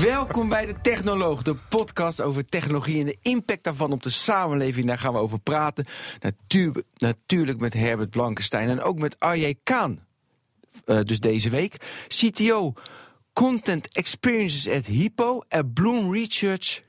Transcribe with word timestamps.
Welkom 0.00 0.48
bij 0.48 0.66
de 0.66 0.74
Technoloog, 0.82 1.42
de 1.42 1.54
podcast 1.68 2.20
over 2.20 2.46
technologie 2.46 3.00
en 3.00 3.06
de 3.06 3.16
impact 3.22 3.64
daarvan 3.64 3.92
op 3.92 4.02
de 4.02 4.10
samenleving. 4.10 4.86
Daar 4.86 4.98
gaan 4.98 5.12
we 5.12 5.18
over 5.18 5.40
praten. 5.40 5.86
Natuur, 6.20 6.82
natuurlijk 6.96 7.60
met 7.60 7.74
Herbert 7.74 8.10
Blankenstein 8.10 8.68
en 8.68 8.82
ook 8.82 8.98
met 8.98 9.20
Arje 9.20 9.56
Kaan. 9.62 10.04
Uh, 10.86 11.00
dus 11.00 11.20
deze 11.20 11.50
week. 11.50 11.76
CTO 12.06 12.72
Content 13.32 13.94
Experiences 13.94 14.68
at 14.68 14.86
Hippo, 14.86 15.42
a 15.54 15.62
Bloom 15.62 16.12
Research. 16.12 16.82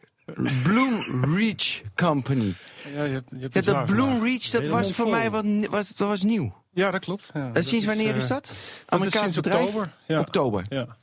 Bloom 0.63 1.26
Reach 1.35 1.82
Company. 1.96 2.54
Ja, 2.94 3.04
je 3.04 3.12
hebt, 3.13 3.30
je 3.30 3.38
hebt 3.40 3.54
ja, 3.54 3.62
dat 3.62 3.85
Bloom 3.85 4.24
Reach, 4.24 4.49
dat 4.49 4.68
was 4.68 4.91
voor 4.91 5.10
mij 5.10 5.32
wat, 5.32 5.46
was, 5.70 5.96
dat 5.96 6.08
was 6.08 6.24
nieuw. 6.24 6.54
Ja, 6.74 6.91
dat 6.91 7.02
klopt. 7.02 7.30
Ja, 7.34 7.52
uh, 7.54 7.63
sinds 7.63 7.85
wanneer 7.85 8.05
is, 8.05 8.12
uh, 8.12 8.18
is 8.18 8.27
dat? 8.27 8.55
Amerikaans 8.85 9.35
bedrijf? 9.35 9.66
oktober. 9.66 9.94
Ja. 10.08 10.20
Oktober. 10.20 10.66
Ja. 10.70 10.98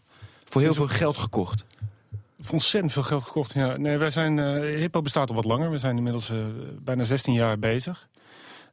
Voor 0.44 0.60
heel 0.60 0.74
veel 0.74 0.88
geld 0.88 1.18
gekocht. 1.18 1.64
Ontzettend 2.50 2.92
veel 2.92 3.02
geld 3.02 3.22
gekocht. 3.22 3.52
Ja. 3.52 3.76
Nee, 3.76 3.98
wij 3.98 4.10
zijn, 4.10 4.36
uh, 4.36 4.76
Hippo 4.76 5.02
bestaat 5.02 5.28
al 5.28 5.34
wat 5.34 5.44
langer. 5.44 5.70
We 5.70 5.78
zijn 5.78 5.96
inmiddels 5.96 6.30
uh, 6.30 6.38
bijna 6.80 7.04
16 7.04 7.32
jaar 7.32 7.58
bezig. 7.58 8.08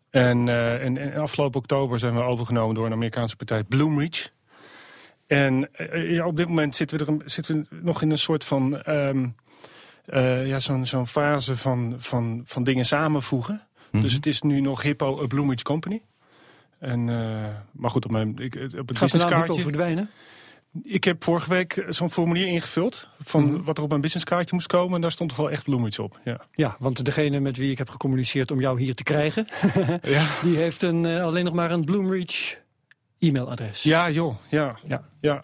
En, 0.09 0.47
uh, 0.47 0.83
en, 0.83 0.97
en, 0.97 1.21
afgelopen 1.21 1.59
oktober 1.59 1.99
zijn 1.99 2.13
we 2.13 2.21
overgenomen 2.21 2.75
door 2.75 2.85
een 2.85 2.91
Amerikaanse 2.91 3.35
partij, 3.35 3.63
Bloomreach. 3.63 4.29
En 5.27 5.69
ja, 5.93 6.25
op 6.25 6.37
dit 6.37 6.47
moment 6.47 6.75
zitten 6.75 6.97
we, 6.97 7.05
er, 7.05 7.29
zitten 7.29 7.67
we 7.69 7.79
nog 7.81 8.01
in 8.01 8.11
een 8.11 8.19
soort 8.19 8.43
van... 8.43 8.89
Um, 8.89 9.35
ja, 10.45 10.59
zo'n 10.59 10.85
zo'n 10.85 11.07
fase 11.07 11.57
van, 11.57 11.95
van, 11.97 12.41
van 12.45 12.63
dingen 12.63 12.85
samenvoegen. 12.85 13.53
Mm 13.53 13.83
-hmm. 13.91 14.01
Dus 14.01 14.13
het 14.13 14.25
is 14.25 14.41
nu 14.41 14.61
nog 14.61 14.81
Hippo, 14.81 15.23
a 15.23 15.27
Bloomreach 15.27 15.61
Company. 15.61 16.01
En, 16.79 17.05
maar 17.71 17.89
goed, 17.89 18.05
op, 18.05 18.11
mijn, 18.11 18.37
ik, 18.37 18.55
op 18.55 18.87
het 18.87 18.99
businesskaartje... 18.99 19.61
verdwijnen? 19.61 20.09
Ik 20.83 21.03
heb 21.03 21.23
vorige 21.23 21.49
week 21.49 21.85
zo'n 21.89 22.11
formulier 22.11 22.47
ingevuld 22.47 23.07
van 23.23 23.43
mm 23.43 23.53
-hmm. 23.53 23.63
wat 23.63 23.77
er 23.77 23.83
op 23.83 23.89
mijn 23.89 24.01
businesskaartje 24.01 24.55
moest 24.55 24.67
komen. 24.67 24.95
En 24.95 25.01
daar 25.01 25.11
stond 25.11 25.35
wel 25.35 25.51
echt 25.51 25.63
bloemiets 25.63 25.99
op. 25.99 26.19
Ja. 26.23 26.41
ja, 26.51 26.75
want 26.79 27.05
degene 27.05 27.39
met 27.39 27.57
wie 27.57 27.71
ik 27.71 27.77
heb 27.77 27.89
gecommuniceerd 27.89 28.51
om 28.51 28.59
jou 28.59 28.81
hier 28.81 28.95
te 28.95 29.03
krijgen, 29.03 29.47
ja. 30.01 30.27
die 30.43 30.57
heeft 30.57 30.81
een, 30.81 31.03
uh, 31.03 31.23
alleen 31.23 31.45
nog 31.45 31.53
maar 31.53 31.71
een 31.71 31.85
Bloomreach 31.85 32.57
e-mailadres. 33.19 33.83
Ja, 33.83 34.09
joh. 34.09 34.35
Ja, 34.49 34.75
ja. 34.87 35.07
ja. 35.19 35.43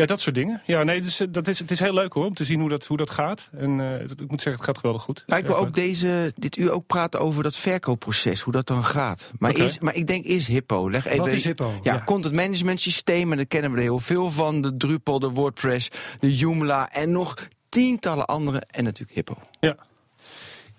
Ja, 0.00 0.06
dat 0.06 0.20
soort 0.20 0.34
dingen. 0.34 0.62
Ja, 0.66 0.82
nee, 0.82 1.00
dus, 1.00 1.22
dat 1.30 1.48
is, 1.48 1.58
het 1.58 1.70
is 1.70 1.80
heel 1.80 1.94
leuk 1.94 2.12
hoor, 2.12 2.26
om 2.26 2.34
te 2.34 2.44
zien 2.44 2.60
hoe 2.60 2.68
dat, 2.68 2.86
hoe 2.86 2.96
dat 2.96 3.10
gaat. 3.10 3.48
En 3.52 3.78
uh, 3.78 4.00
ik 4.00 4.30
moet 4.30 4.40
zeggen, 4.40 4.52
het 4.52 4.64
gaat 4.64 4.78
geweldig 4.78 5.02
goed. 5.02 5.24
Ik 5.26 5.46
wil 5.46 5.56
ook 5.56 5.74
deze, 5.74 6.32
dit 6.36 6.56
uur 6.56 6.70
ook 6.70 6.86
praten 6.86 7.20
over 7.20 7.42
dat 7.42 7.56
verkoopproces, 7.56 8.40
hoe 8.40 8.52
dat 8.52 8.66
dan 8.66 8.84
gaat. 8.84 9.30
Maar, 9.38 9.50
okay. 9.50 9.64
eerst, 9.64 9.80
maar 9.80 9.94
ik 9.94 10.06
denk 10.06 10.24
eerst 10.24 10.46
Hippo. 10.46 10.90
Leg 10.90 11.06
even, 11.06 11.18
Wat 11.18 11.28
is 11.28 11.44
Hippo? 11.44 11.72
Ja, 11.82 11.94
ja, 11.94 12.02
content 12.04 12.34
management 12.34 12.80
systeem, 12.80 13.30
en 13.30 13.36
daar 13.36 13.46
kennen 13.46 13.70
we 13.70 13.76
er 13.76 13.82
heel 13.82 13.98
veel 13.98 14.30
van. 14.30 14.60
De 14.60 14.76
Drupal, 14.76 15.18
de 15.18 15.28
WordPress, 15.28 15.88
de 16.18 16.36
Joomla 16.36 16.90
en 16.90 17.12
nog 17.12 17.34
tientallen 17.68 18.26
andere. 18.26 18.62
En 18.70 18.84
natuurlijk 18.84 19.14
Hippo. 19.14 19.36
Ja, 19.60 19.76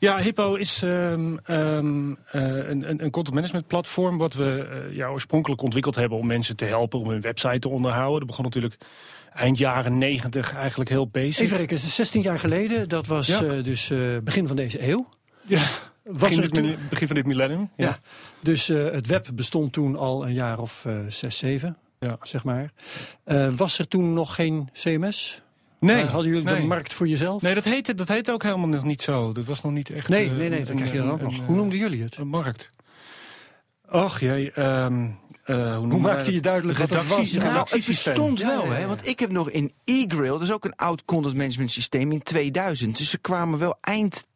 ja, 0.02 0.20
Hippo 0.20 0.56
is 0.56 0.82
um, 0.82 1.40
um, 1.48 2.18
uh, 2.34 2.42
een, 2.70 3.04
een 3.04 3.12
content 3.12 3.36
management 3.36 3.67
platform... 3.67 4.17
wat 4.17 4.34
we 4.34 4.67
uh, 4.89 4.95
ja, 4.95 5.08
oorspronkelijk 5.08 5.62
ontwikkeld 5.62 5.95
hebben 5.95 6.17
om 6.17 6.28
mensen 6.28 6.56
te 6.56 6.66
helpen... 6.66 7.00
om 7.00 7.10
hun 7.10 7.22
website 7.22 7.60
te 7.60 7.70
onderhouden. 7.70 8.20
Dat 8.20 8.28
begon 8.28 8.44
natuurlijk 8.44 8.78
eind 9.34 9.58
jaren 9.58 9.98
negentig 9.98 10.56
eigenlijk 10.56 10.90
heel 10.90 11.08
basic. 11.08 11.45
Even 11.45 11.58
rekenen, 11.58 11.82
16 11.82 12.22
jaar 12.22 12.40
geleden. 12.40 12.90
Dat 12.90 13.08
was 13.08 13.28
ja. 13.28 13.44
uh, 13.44 13.64
dus 13.64 13.94
begin 14.23 14.48
van 14.48 14.56
deze 14.56 14.88
eeuw. 14.88 15.10
Ja, 15.42 15.64
was 16.04 16.36
begin, 16.36 16.64
dit, 16.64 16.90
begin 16.90 17.08
van 17.08 17.16
dit 17.16 17.26
millennium. 17.26 17.70
Ja. 17.76 17.86
ja. 17.86 17.98
Dus 18.42 18.67
het 18.67 19.08
web 19.08 19.28
bestond 19.34 19.73
toen 19.73 19.95
al 19.98 20.26
een 20.26 20.34
jaar 20.34 20.60
of 20.60 20.88
zes, 21.08 21.38
zeven, 21.38 21.78
ja. 22.00 22.17
zeg 22.22 22.44
maar. 22.44 22.72
was 23.56 23.80
er 23.80 23.88
toen 23.88 24.14
nog 24.14 24.36
geen 24.36 24.70
CMS... 24.73 25.42
Nee. 25.86 26.05
Hadden 26.05 26.31
jullie 26.31 26.45
nee. 26.45 26.61
de 26.61 26.67
markt 26.67 26.93
voor 26.93 27.08
jezelf? 27.08 27.42
Nee, 27.42 27.53
dat 27.53 27.64
heette, 27.64 27.95
dat 27.95 28.08
heette 28.08 28.31
ook 28.31 28.43
helemaal 28.43 28.67
nog 28.67 28.83
niet 28.83 29.02
zo. 29.02 29.31
Dat 29.31 29.45
was 29.45 29.61
nog 29.61 29.71
niet 29.71 29.89
echt... 29.89 30.09
Nee, 30.09 30.30
nee, 30.30 30.49
nee, 30.49 30.64
dat 30.64 30.75
krijg 30.75 30.92
je 30.92 30.97
dan 30.97 31.11
ook 31.11 31.21
nog. 31.21 31.45
Hoe 31.45 31.55
noemden 31.55 31.77
jullie 31.77 32.03
het? 32.03 32.17
Een 32.17 32.27
markt. 32.27 32.69
Och 33.92 34.20
jee, 34.20 34.52
um, 34.60 35.20
uh, 35.46 35.78
hoe, 35.78 35.92
hoe 35.92 36.00
maakte 36.00 36.34
je 36.34 36.40
duidelijk 36.40 36.80
wat 36.80 36.90
dat 36.90 37.08
was? 37.08 37.34
Nou, 37.34 37.68
het 37.70 37.86
bestond 37.86 38.42
wel, 38.42 38.66
ja, 38.66 38.72
ja, 38.72 38.80
hè, 38.80 38.88
want 38.88 39.08
ik 39.08 39.20
heb 39.20 39.32
nog 39.32 39.50
in 39.50 39.72
eGrill, 39.84 40.30
dat 40.30 40.42
is 40.42 40.52
ook 40.52 40.66
een 40.66 40.76
oud 40.76 41.06
content 41.06 41.36
management 41.36 41.72
systeem, 41.72 42.12
in 42.12 42.22
2000. 42.24 42.98
Dus 42.98 43.10
ze 43.10 43.18
kwamen 43.18 43.60
wel 43.60 43.78
eind, 43.82 44.28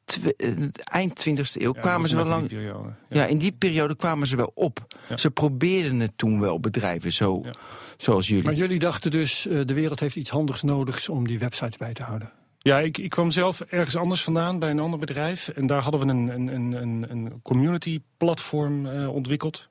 eind 0.83 1.27
20e 1.29 1.33
eeuw, 1.53 1.73
ja, 1.75 1.81
kwamen 1.81 2.09
ze 2.09 2.15
wel 2.15 2.25
lang... 2.25 2.51
Ja. 2.51 2.97
ja. 3.09 3.25
in 3.25 3.37
die 3.37 3.51
periode 3.51 3.95
kwamen 3.95 4.27
ze 4.27 4.35
wel 4.35 4.51
op. 4.55 4.97
Ze 5.15 5.31
probeerden 5.31 5.99
het 5.99 6.11
toen 6.15 6.39
wel, 6.39 6.59
bedrijven, 6.59 7.13
zo, 7.13 7.41
zoals 7.97 8.27
jullie. 8.27 8.43
Maar 8.43 8.53
jullie 8.53 8.79
dachten 8.79 9.11
dus, 9.11 9.45
uh, 9.45 9.61
de 9.65 9.73
wereld 9.73 9.99
heeft 9.99 10.15
iets 10.15 10.29
handigs 10.29 10.61
nodig 10.61 11.09
om 11.09 11.27
die 11.27 11.39
websites 11.39 11.77
bij 11.77 11.93
te 11.93 12.03
houden? 12.03 12.31
Ja, 12.67 12.79
ik, 12.79 12.97
ik 12.97 13.09
kwam 13.09 13.31
zelf 13.31 13.61
ergens 13.61 13.95
anders 13.95 14.23
vandaan 14.23 14.59
bij 14.59 14.69
een 14.69 14.79
ander 14.79 14.99
bedrijf. 14.99 15.47
En 15.47 15.67
daar 15.67 15.81
hadden 15.81 15.99
we 15.99 16.07
een, 16.07 16.27
een, 16.27 16.81
een, 16.81 17.05
een 17.09 17.39
community 17.41 18.01
platform 18.17 18.85
uh, 18.85 19.13
ontwikkeld. 19.13 19.67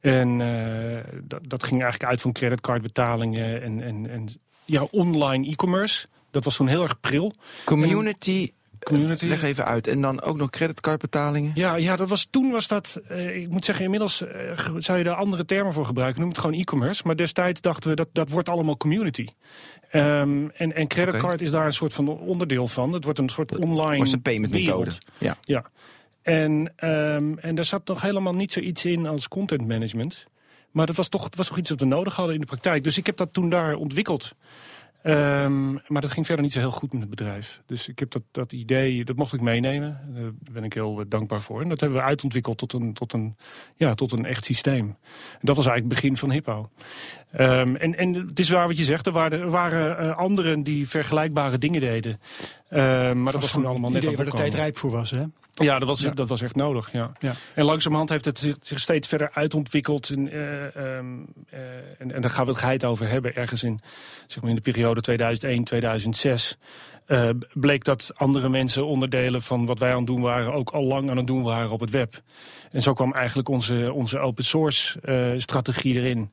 En 0.00 0.40
uh, 0.40 0.98
dat, 1.22 1.40
dat 1.42 1.62
ging 1.62 1.82
eigenlijk 1.82 2.10
uit 2.10 2.20
van 2.20 2.32
creditcardbetalingen 2.32 3.62
en, 3.62 3.82
en, 3.82 4.10
en 4.10 4.28
ja, 4.64 4.86
online 4.90 5.46
e-commerce. 5.46 6.06
Dat 6.30 6.44
was 6.44 6.56
toen 6.56 6.66
heel 6.66 6.82
erg 6.82 7.00
pril. 7.00 7.32
Community 7.64 8.52
Community. 8.82 9.26
Leg 9.26 9.42
even 9.42 9.64
uit. 9.64 9.86
En 9.86 10.00
dan 10.00 10.22
ook 10.22 10.36
nog 10.36 10.50
creditcardbetalingen? 10.50 11.52
Ja, 11.54 11.76
ja 11.76 11.96
dat 11.96 12.08
was, 12.08 12.26
toen 12.30 12.50
was 12.50 12.68
dat... 12.68 13.00
Uh, 13.10 13.36
ik 13.36 13.48
moet 13.48 13.64
zeggen, 13.64 13.84
inmiddels 13.84 14.22
uh, 14.22 14.28
zou 14.76 14.98
je 14.98 15.04
daar 15.04 15.14
andere 15.14 15.44
termen 15.44 15.72
voor 15.72 15.86
gebruiken. 15.86 16.20
Noem 16.20 16.30
het 16.30 16.38
gewoon 16.38 16.60
e-commerce. 16.60 17.02
Maar 17.04 17.16
destijds 17.16 17.60
dachten 17.60 17.90
we, 17.90 17.96
dat, 17.96 18.08
dat 18.12 18.28
wordt 18.28 18.48
allemaal 18.48 18.76
community. 18.76 19.26
Um, 19.92 20.50
en, 20.50 20.74
en 20.74 20.86
creditcard 20.86 21.34
okay. 21.34 21.46
is 21.46 21.50
daar 21.50 21.66
een 21.66 21.72
soort 21.72 21.92
van 21.92 22.08
onderdeel 22.08 22.68
van. 22.68 22.92
Het 22.92 23.04
wordt 23.04 23.18
een 23.18 23.28
soort 23.28 23.56
online 23.56 23.98
was 23.98 24.10
de 24.10 24.18
payment 24.18 24.52
methode. 24.52 24.90
Ja. 25.18 25.36
ja. 25.44 25.64
En, 26.22 26.72
um, 26.88 27.38
en 27.38 27.54
daar 27.54 27.64
zat 27.64 27.86
nog 27.86 28.00
helemaal 28.00 28.34
niet 28.34 28.52
zoiets 28.52 28.84
in 28.84 29.06
als 29.06 29.28
content 29.28 29.66
management. 29.66 30.26
Maar 30.70 30.86
dat 30.86 30.96
was 30.96 31.08
toch, 31.08 31.22
dat 31.22 31.34
was 31.34 31.46
toch 31.48 31.58
iets 31.58 31.70
wat 31.70 31.80
we 31.80 31.86
nodig 31.86 32.16
hadden 32.16 32.34
in 32.34 32.40
de 32.40 32.46
praktijk. 32.46 32.84
Dus 32.84 32.98
ik 32.98 33.06
heb 33.06 33.16
dat 33.16 33.32
toen 33.32 33.50
daar 33.50 33.74
ontwikkeld. 33.74 34.34
Um, 35.04 35.80
maar 35.86 36.00
dat 36.00 36.12
ging 36.12 36.26
verder 36.26 36.44
niet 36.44 36.52
zo 36.52 36.58
heel 36.58 36.70
goed 36.70 36.92
met 36.92 37.00
het 37.00 37.10
bedrijf. 37.10 37.62
Dus 37.66 37.88
ik 37.88 37.98
heb 37.98 38.10
dat, 38.10 38.22
dat 38.30 38.52
idee, 38.52 39.04
dat 39.04 39.16
mocht 39.16 39.32
ik 39.32 39.40
meenemen. 39.40 40.00
Daar 40.14 40.52
ben 40.52 40.64
ik 40.64 40.72
heel 40.72 41.04
dankbaar 41.08 41.42
voor. 41.42 41.62
En 41.62 41.68
dat 41.68 41.80
hebben 41.80 41.98
we 41.98 42.04
uitontwikkeld 42.04 42.58
tot 42.58 42.72
een, 42.72 42.92
tot 42.92 43.12
een, 43.12 43.36
ja, 43.76 43.94
tot 43.94 44.12
een 44.12 44.24
echt 44.24 44.44
systeem. 44.44 44.86
En 44.86 45.40
dat 45.40 45.56
was 45.56 45.66
eigenlijk 45.66 45.94
het 45.94 46.02
begin 46.02 46.16
van 46.16 46.30
Hippo. 46.30 46.70
Um, 47.40 47.76
en, 47.76 47.98
en 47.98 48.14
het 48.14 48.38
is 48.38 48.50
waar 48.50 48.66
wat 48.66 48.78
je 48.78 48.84
zegt, 48.84 49.06
er 49.06 49.12
waren, 49.12 49.40
er 49.40 49.50
waren 49.50 50.04
uh, 50.04 50.16
anderen 50.16 50.62
die 50.62 50.88
vergelijkbare 50.88 51.58
dingen 51.58 51.80
deden. 51.80 52.20
Uh, 52.70 52.78
maar 52.78 53.14
dat, 53.14 53.32
dat 53.32 53.40
was 53.40 53.50
toen 53.50 53.66
allemaal 53.66 53.90
net 53.90 54.04
waar 54.04 54.24
de 54.24 54.30
tijd 54.30 54.54
rijp 54.54 54.76
voor 54.76 54.90
was, 54.90 55.10
hè? 55.10 55.24
Ja, 55.52 55.78
dat 55.78 55.88
was, 55.88 56.00
ja. 56.00 56.10
dat 56.10 56.28
was 56.28 56.42
echt 56.42 56.54
nodig. 56.54 56.92
Ja. 56.92 57.12
ja. 57.18 57.32
En 57.54 57.64
langzamerhand 57.64 58.10
heeft 58.10 58.24
het 58.24 58.56
zich 58.60 58.80
steeds 58.80 59.08
verder 59.08 59.30
uitontwikkeld. 59.32 60.10
En, 60.10 60.34
uh, 60.34 60.96
um, 60.96 61.26
uh, 61.52 61.60
en, 61.98 62.12
en 62.12 62.20
daar 62.20 62.30
gaan 62.30 62.44
we 62.44 62.50
het 62.50 62.60
geheid 62.60 62.84
over 62.84 63.08
hebben. 63.08 63.34
Ergens 63.34 63.62
in, 63.62 63.80
zeg 64.26 64.40
maar 64.42 64.50
in 64.50 64.56
de 64.56 64.62
periode 64.62 65.00
2001, 65.00 65.64
2006 65.64 66.58
uh, 67.06 67.28
bleek 67.52 67.84
dat 67.84 68.10
andere 68.14 68.48
mensen 68.48 68.86
onderdelen 68.86 69.42
van 69.42 69.66
wat 69.66 69.78
wij 69.78 69.90
aan 69.90 69.96
het 69.96 70.06
doen 70.06 70.20
waren... 70.20 70.52
ook 70.52 70.70
al 70.70 70.84
lang 70.84 71.10
aan 71.10 71.16
het 71.16 71.26
doen 71.26 71.42
waren 71.42 71.70
op 71.70 71.80
het 71.80 71.90
web. 71.90 72.20
En 72.70 72.82
zo 72.82 72.92
kwam 72.92 73.12
eigenlijk 73.12 73.48
onze, 73.48 73.92
onze 73.92 74.18
open 74.18 74.44
source 74.44 74.98
uh, 75.04 75.40
strategie 75.40 75.94
erin. 75.94 76.32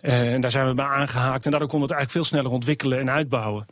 En 0.00 0.40
daar 0.40 0.50
zijn 0.50 0.68
we 0.68 0.74
bij 0.74 0.84
aangehaakt. 0.84 1.44
En 1.44 1.50
daardoor 1.50 1.68
konden 1.68 1.88
we 1.88 1.94
het 1.94 2.02
eigenlijk 2.02 2.10
veel 2.10 2.24
sneller 2.24 2.50
ontwikkelen 2.50 2.98
en 2.98 3.10
uitbouwen. 3.10 3.66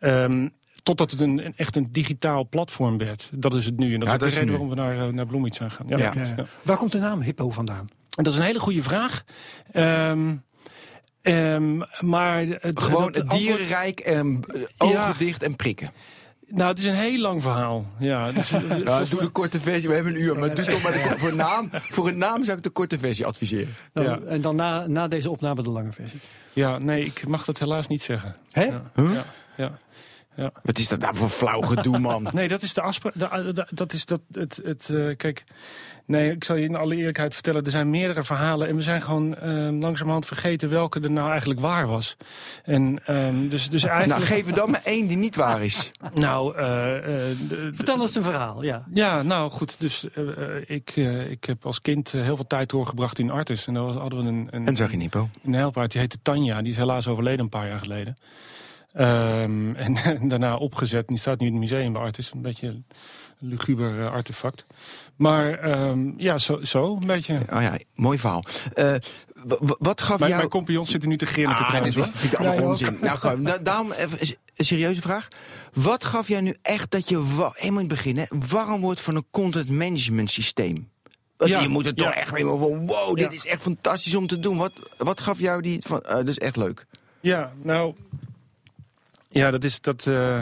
Um, 0.00 0.52
Totdat 0.82 1.10
het 1.10 1.20
een, 1.20 1.44
een, 1.46 1.52
echt 1.56 1.76
een 1.76 1.88
digitaal 1.90 2.48
platform 2.48 2.98
werd. 2.98 3.28
Dat 3.32 3.54
is 3.54 3.64
het 3.64 3.76
nu. 3.76 3.94
En 3.94 4.00
dat 4.00 4.08
ja, 4.08 4.14
is 4.14 4.22
ook 4.22 4.28
de 4.28 4.34
reden 4.34 4.50
waarom 4.50 4.68
we 4.68 4.74
naar, 4.74 5.14
naar 5.14 5.26
Bloomreach 5.26 5.54
zijn 5.54 5.70
gaan. 5.70 5.86
Ja, 5.88 5.98
ja. 5.98 6.12
Ja, 6.14 6.44
Waar 6.62 6.76
komt 6.76 6.92
de 6.92 6.98
naam 6.98 7.20
Hippo 7.20 7.50
vandaan? 7.50 7.88
En 8.16 8.24
dat 8.24 8.32
is 8.32 8.38
een 8.38 8.44
hele 8.44 8.60
goede 8.60 8.82
vraag. 8.82 9.22
Um, 9.74 10.44
um, 11.22 11.82
maar 12.00 12.46
het, 12.46 12.82
Gewoon 12.82 13.06
het 13.12 13.30
dierenrijk, 13.30 14.00
en 14.00 14.40
ogen 14.78 15.18
dicht 15.18 15.42
en 15.42 15.56
prikken. 15.56 15.90
Nou, 16.50 16.68
het 16.70 16.78
is 16.78 16.84
een 16.84 16.94
heel 16.94 17.18
lang 17.18 17.42
verhaal. 17.42 17.86
Ja, 17.98 18.32
dus, 18.32 18.50
nou, 18.84 19.08
doe 19.08 19.20
de 19.20 19.28
korte 19.28 19.60
versie. 19.60 19.88
We 19.88 19.94
hebben 19.94 20.14
een 20.14 20.20
uur, 20.20 20.38
maar 20.38 20.54
doe 20.54 20.64
toch 20.64 20.82
maar 20.82 20.92
de, 20.92 21.14
voor, 21.18 21.34
naam, 21.34 21.68
voor 21.72 22.08
een 22.08 22.18
naam 22.18 22.44
zou 22.44 22.56
ik 22.56 22.62
de 22.62 22.70
korte 22.70 22.98
versie 22.98 23.26
adviseren. 23.26 23.74
Nou, 23.92 24.08
ja. 24.08 24.18
En 24.26 24.40
dan 24.40 24.56
na, 24.56 24.86
na 24.86 25.08
deze 25.08 25.30
opname 25.30 25.62
de 25.62 25.70
lange 25.70 25.92
versie. 25.92 26.20
Ja, 26.52 26.78
nee, 26.78 27.04
ik 27.04 27.28
mag 27.28 27.44
dat 27.44 27.58
helaas 27.58 27.88
niet 27.88 28.02
zeggen. 28.02 28.36
Hè? 28.50 28.64
Ja, 28.64 28.90
huh? 28.94 29.14
ja, 29.14 29.24
ja. 29.56 29.78
Ja. 30.36 30.50
Wat 30.62 30.78
is 30.78 30.88
dat 30.88 30.98
nou 31.00 31.14
voor 31.16 31.28
flauw 31.28 31.60
gedoe, 31.60 31.98
man? 31.98 32.28
Nee, 32.32 32.48
dat 32.48 32.62
is 32.62 32.74
de 32.74 32.80
afspraak. 32.80 33.12
de- 33.18 33.66
Dat 33.70 33.92
is 33.92 34.04
dat. 34.04 34.20
Het, 34.32 34.60
het, 34.64 34.88
eh, 34.92 35.16
kijk, 35.16 35.44
nee, 36.06 36.30
ik 36.30 36.44
zal 36.44 36.56
je 36.56 36.64
in 36.64 36.76
alle 36.76 36.96
eerlijkheid 36.96 37.34
vertellen. 37.34 37.64
Er 37.64 37.70
zijn 37.70 37.90
meerdere 37.90 38.22
verhalen. 38.22 38.68
En 38.68 38.76
we 38.76 38.82
zijn 38.82 39.02
gewoon 39.02 39.36
eh, 39.36 39.50
langzamerhand 39.80 40.26
vergeten 40.26 40.70
welke 40.70 41.00
er 41.00 41.10
nou 41.10 41.30
eigenlijk 41.30 41.60
waar 41.60 41.86
was. 41.86 42.16
En 42.64 43.00
ehm, 43.04 43.48
dus, 43.48 43.68
dus 43.70 43.82
nou, 43.82 43.94
eigenlijk. 43.94 44.26
geef 44.30 44.46
er 44.46 44.54
dan 44.54 44.70
maar 44.70 44.80
één 44.84 45.06
die 45.06 45.16
niet 45.16 45.36
waar 45.36 45.62
is. 45.64 45.90
Nou, 46.14 46.56
eh, 46.56 46.96
eh, 47.30 47.36
Vertel 47.72 48.00
eens 48.00 48.14
een 48.14 48.22
verhaal, 48.22 48.62
ja. 48.64 48.84
Ja, 48.92 49.22
nou 49.22 49.50
goed. 49.50 49.80
Dus 49.80 50.10
eh, 50.10 50.28
eh, 50.56 50.62
ik, 50.66 50.92
eh, 50.94 51.30
ik 51.30 51.44
heb 51.44 51.66
als 51.66 51.80
kind 51.80 52.14
eh, 52.14 52.22
heel 52.22 52.36
veel 52.36 52.46
tijd 52.46 52.68
doorgebracht 52.70 53.18
in 53.18 53.30
Artis. 53.30 53.66
En 53.66 53.74
daar 53.74 53.82
was- 53.82 53.94
hadden 53.94 54.22
we 54.22 54.28
een, 54.28 54.48
een, 54.50 54.66
En 54.66 54.76
zag 54.76 54.90
je 54.90 54.96
Nipo. 54.96 55.28
een 55.44 55.52
helpaard, 55.52 55.90
die 55.90 56.00
heette 56.00 56.18
Tanja. 56.22 56.62
Die 56.62 56.70
is 56.72 56.76
helaas 56.76 57.08
overleden 57.08 57.40
een 57.40 57.48
paar 57.48 57.66
jaar 57.68 57.78
geleden. 57.78 58.16
Ehm, 58.92 59.74
en, 60.04 60.28
daarna 60.28 60.56
opgezet. 60.56 61.08
Die 61.08 61.18
staat 61.18 61.40
nu 61.40 61.46
in 61.46 61.52
het 61.52 61.60
museum 61.60 61.92
bij 61.92 62.02
Artis. 62.02 62.30
Een 62.34 62.42
beetje 62.42 62.66
een 62.66 62.84
luguber 63.38 64.00
eh, 64.00 64.12
artefact. 64.12 64.64
Maar 65.16 65.52
ehm, 65.58 66.12
ja, 66.16 66.38
zo, 66.38 66.64
zo 66.64 66.96
een 67.00 67.06
beetje. 67.06 67.40
Oh 67.52 67.62
ja, 67.62 67.78
mooi 67.94 68.18
verhaal. 68.18 68.44
Eh, 68.74 68.94
w- 69.44 69.54
wat 69.78 70.00
gaf 70.00 70.08
Mijn, 70.18 70.30
jou... 70.30 70.36
mijn 70.36 70.48
compagnons 70.48 70.90
zitten 70.90 71.08
nu 71.08 71.16
te 71.16 71.26
grinniken 71.26 71.60
Ah, 71.62 71.66
trouwens. 71.68 71.94
dit 71.94 72.04
is 72.04 72.12
natuurlijk 72.14 72.42
allemaal 72.42 72.68
onzin. 72.68 72.98
Nou, 73.00 73.18
gewoon, 73.18 73.42
da- 73.42 73.58
daarom 73.58 73.92
even 73.92 74.18
een- 74.20 74.36
serieuze 74.64 75.00
vraag. 75.00 75.28
Wat 75.72 76.04
gaf 76.04 76.28
jij 76.28 76.40
nu 76.40 76.56
echt 76.62 76.90
dat 76.90 77.08
je 77.08 77.16
helemaal 77.16 77.52
in 77.56 77.76
het 77.76 77.88
begin 77.88 78.18
hè, 78.18 78.24
warm 78.48 78.80
wordt 78.80 79.00
van 79.00 79.16
een 79.16 79.26
content 79.30 79.68
management 79.68 80.30
systeem? 80.30 80.88
Want 81.36 81.50
Ja, 81.50 81.60
je 81.60 81.68
moet 81.68 81.84
het 81.84 81.96
toch 81.96 82.10
echt 82.10 82.30
weer 82.30 82.44
van 82.46 82.86
wow, 82.86 83.16
dit 83.16 83.24
Ja. 83.32 83.36
is 83.38 83.46
echt 83.46 83.62
fantastisch 83.62 84.14
om 84.14 84.26
te 84.26 84.38
doen. 84.38 84.56
Wat, 84.56 84.72
wat 84.98 85.20
gaf 85.20 85.38
jou 85.40 85.62
die 85.62 85.80
van, 85.82 86.00
eh, 86.02 86.14
dat 86.14 86.28
is 86.28 86.38
echt 86.38 86.56
leuk. 86.56 86.86
Ja, 87.20 87.52
nou. 87.62 87.94
Ja, 89.32 89.50
dat 89.50 89.64
is, 89.64 89.80
dat, 89.80 90.06
eh, 90.06 90.36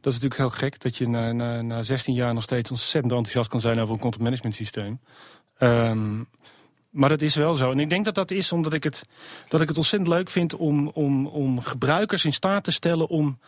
dat 0.00 0.12
is 0.12 0.20
natuurlijk 0.20 0.36
heel 0.36 0.50
gek. 0.50 0.80
Dat 0.80 0.96
je 0.96 1.08
na, 1.08 1.32
na, 1.32 1.62
na 1.62 1.82
16 1.82 2.14
jaar 2.14 2.34
nog 2.34 2.42
steeds 2.42 2.70
ontzettend 2.70 3.12
enthousiast 3.12 3.50
kan 3.50 3.60
zijn 3.60 3.80
over 3.80 3.94
een 3.94 4.00
content 4.00 4.22
management 4.22 4.54
systeem. 4.54 5.00
Ehm, 5.58 6.22
maar 6.90 7.08
dat 7.08 7.22
is 7.22 7.34
wel 7.34 7.56
zo. 7.56 7.70
En 7.70 7.80
ik 7.80 7.88
denk 7.88 8.04
dat 8.04 8.14
dat 8.14 8.30
is 8.30 8.52
omdat 8.52 8.72
ik 8.72 8.84
het, 8.84 9.02
dat 9.48 9.60
ik 9.60 9.68
het 9.68 9.76
ontzettend 9.76 10.12
leuk 10.12 10.30
vind 10.30 10.54
om, 10.54 10.88
om, 10.88 11.26
om 11.26 11.60
gebruikers 11.60 12.24
in 12.24 12.32
staat 12.32 12.64
te 12.64 12.72
stellen 12.72 13.08
om, 13.08 13.38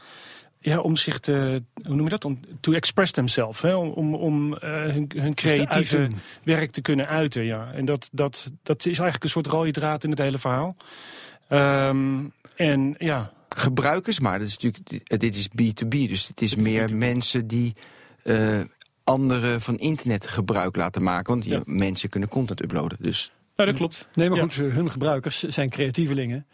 ja, 0.59 0.79
om 0.79 0.97
zich 0.97 1.19
te, 1.19 1.63
hoe 1.87 1.95
noem 1.95 2.05
je 2.05 2.11
dat? 2.11 2.25
Om 2.25 2.41
to 2.61 2.73
express 2.73 3.13
themselves. 3.13 3.61
Hè? 3.61 3.75
Om, 3.75 3.91
om, 3.91 4.15
om 4.15 4.57
eh, 4.57 4.71
hun, 4.71 5.11
hun 5.17 5.35
creatieve 5.35 6.09
werk 6.45 6.71
te 6.71 6.81
kunnen 6.81 7.07
uiten. 7.07 7.45
Ja. 7.45 7.73
En 7.73 7.85
dat, 7.85 8.09
dat, 8.13 8.51
dat 8.63 8.79
is 8.79 8.85
eigenlijk 8.85 9.25
een 9.25 9.31
soort 9.31 9.47
rode 9.47 9.71
draad 9.71 10.05
in 10.05 10.11
het 10.11 10.19
hele 10.19 10.39
verhaal. 10.39 10.77
Ehm, 11.49 12.25
en 12.57 12.95
ja, 12.99 13.33
Gebruikers, 13.57 14.21
maar 14.21 14.39
dat 14.39 14.49
is 14.49 14.59
natuurlijk, 14.59 15.21
dit 15.21 15.37
is 15.37 15.49
B2B, 15.49 15.89
dus 16.09 16.29
het 16.29 16.43
is 16.43 16.55
meer 16.55 16.97
mensen 16.97 17.47
die 17.47 17.75
eh, 18.23 18.61
anderen 19.05 19.61
van 19.61 19.79
internet 19.79 20.27
gebruik 20.27 20.77
laten 20.77 21.03
maken. 21.03 21.33
Want 21.33 21.43
die 21.45 21.53
Ja. 21.53 21.63
mensen 21.65 22.09
kunnen 22.09 22.29
content 22.29 22.63
uploaden. 22.63 22.99
Dus 23.01 23.33
nou, 23.57 23.69
dat 23.69 23.79
klopt. 23.79 24.09
Nee, 24.15 24.29
maar 24.29 24.37
Ja. 24.39 24.43
goed, 24.45 24.55
hun 24.55 24.91
gebruikers 24.91 25.43
zijn 25.43 25.71
creatievelingen. 25.71 26.47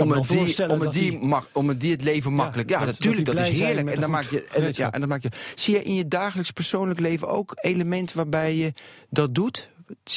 Om 0.00 0.10
het, 0.10 0.28
die, 0.28 0.68
om, 0.68 0.80
het 0.80 0.92
die, 0.92 1.10
die- 1.10 1.18
mak- 1.20 1.48
om 1.52 1.68
het 1.68 1.80
die 1.80 1.90
het 1.92 2.02
leven 2.02 2.32
makkelijk. 2.34 2.70
Ja, 2.70 2.78
dat 2.78 2.88
natuurlijk, 2.88 3.26
dat, 3.26 3.38
is 3.38 3.60
heerlijk. 3.60 3.90
En 3.90 4.00
dan, 4.00 4.10
maak 4.10 4.24
je, 4.24 4.44
en, 4.44 4.64
het- 4.64 4.76
ja, 4.76 4.92
en 4.92 5.00
dan 5.00 5.08
maak 5.08 5.22
je. 5.22 5.28
Zie 5.54 5.74
je 5.74 5.82
in 5.82 5.94
je 5.94 6.08
dagelijks 6.08 6.50
persoonlijk 6.50 7.00
leven 7.00 7.28
ook 7.28 7.52
elementen 7.60 8.16
waarbij 8.16 8.56
je 8.56 8.72
dat 9.10 9.34
doet? 9.34 9.70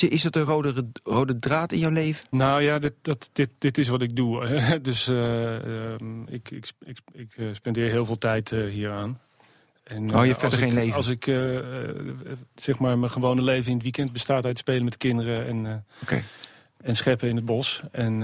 Is 0.09 0.21
dat 0.21 0.35
een 0.35 0.43
rode, 0.43 0.87
rode 1.03 1.39
draad 1.39 1.71
in 1.71 1.79
jouw 1.79 1.91
leven? 1.91 2.25
Nou 2.29 2.61
ja, 2.61 2.79
dit, 2.79 2.93
dat, 3.01 3.29
dit, 3.33 3.49
dit 3.57 3.77
is 3.77 3.87
wat 3.87 4.01
ik 4.01 4.15
doe. 4.15 4.61
dus 4.81 5.07
eh, 5.07 5.55
ehm, 5.93 6.21
ik, 6.27 6.51
ik, 6.51 6.71
ik, 6.85 6.97
ik 7.13 7.31
eh, 7.35 7.45
spendeer 7.53 7.89
heel 7.89 8.05
veel 8.05 8.17
tijd 8.17 8.51
eh, 8.51 8.63
hieraan. 8.65 9.19
En, 9.83 10.15
Oh, 10.15 10.21
je 10.21 10.27
hebt 10.27 10.39
verder 10.39 10.59
geen 10.59 10.73
leven? 10.73 10.95
Als 10.95 11.07
ik, 11.07 11.23
zeg 12.55 12.79
maar, 12.79 12.97
mijn 12.97 13.11
gewone 13.11 13.41
leven 13.41 13.67
in 13.67 13.73
het 13.73 13.83
weekend 13.83 14.11
bestaat 14.11 14.45
uit 14.45 14.57
spelen 14.57 14.83
met 14.83 14.97
kinderen 14.97 15.47
en, 15.47 15.85
en 16.77 16.95
scheppen 16.95 17.29
in 17.29 17.35
het 17.35 17.45
bos. 17.45 17.81
En 17.91 18.19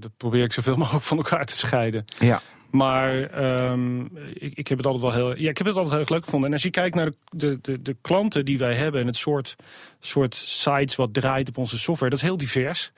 dat 0.00 0.10
probeer 0.16 0.44
ik 0.44 0.52
zoveel 0.52 0.76
mogelijk 0.82 1.04
van 1.04 1.16
elkaar 1.16 1.44
te 1.44 1.56
scheiden. 1.56 2.04
Ja. 2.18 2.42
Maar 2.70 3.22
ehm, 3.22 4.00
ik, 4.34 4.52
ik 4.54 4.68
heb 4.68 4.78
het 4.78 4.86
altijd 4.86 5.02
wel 5.02 5.12
heel, 5.12 5.36
ja, 5.36 5.50
ik 5.50 5.58
heb 5.58 5.66
het 5.66 5.76
altijd 5.76 5.92
heel 5.92 6.00
erg 6.00 6.10
leuk 6.10 6.24
gevonden. 6.24 6.48
En 6.48 6.54
als 6.54 6.62
je 6.62 6.70
kijkt 6.70 6.94
naar 6.94 7.06
de, 7.06 7.14
de, 7.30 7.58
de, 7.60 7.82
de 7.82 7.96
klanten 8.00 8.44
die 8.44 8.58
wij 8.58 8.74
hebben 8.74 9.00
en 9.00 9.06
het 9.06 9.16
soort, 9.16 9.56
soort 10.00 10.34
sites 10.34 10.96
wat 10.96 11.14
draait 11.14 11.48
op 11.48 11.58
onze 11.58 11.78
software, 11.78 12.10
dat 12.10 12.20
is 12.20 12.26
heel 12.26 12.36
divers. 12.36 12.92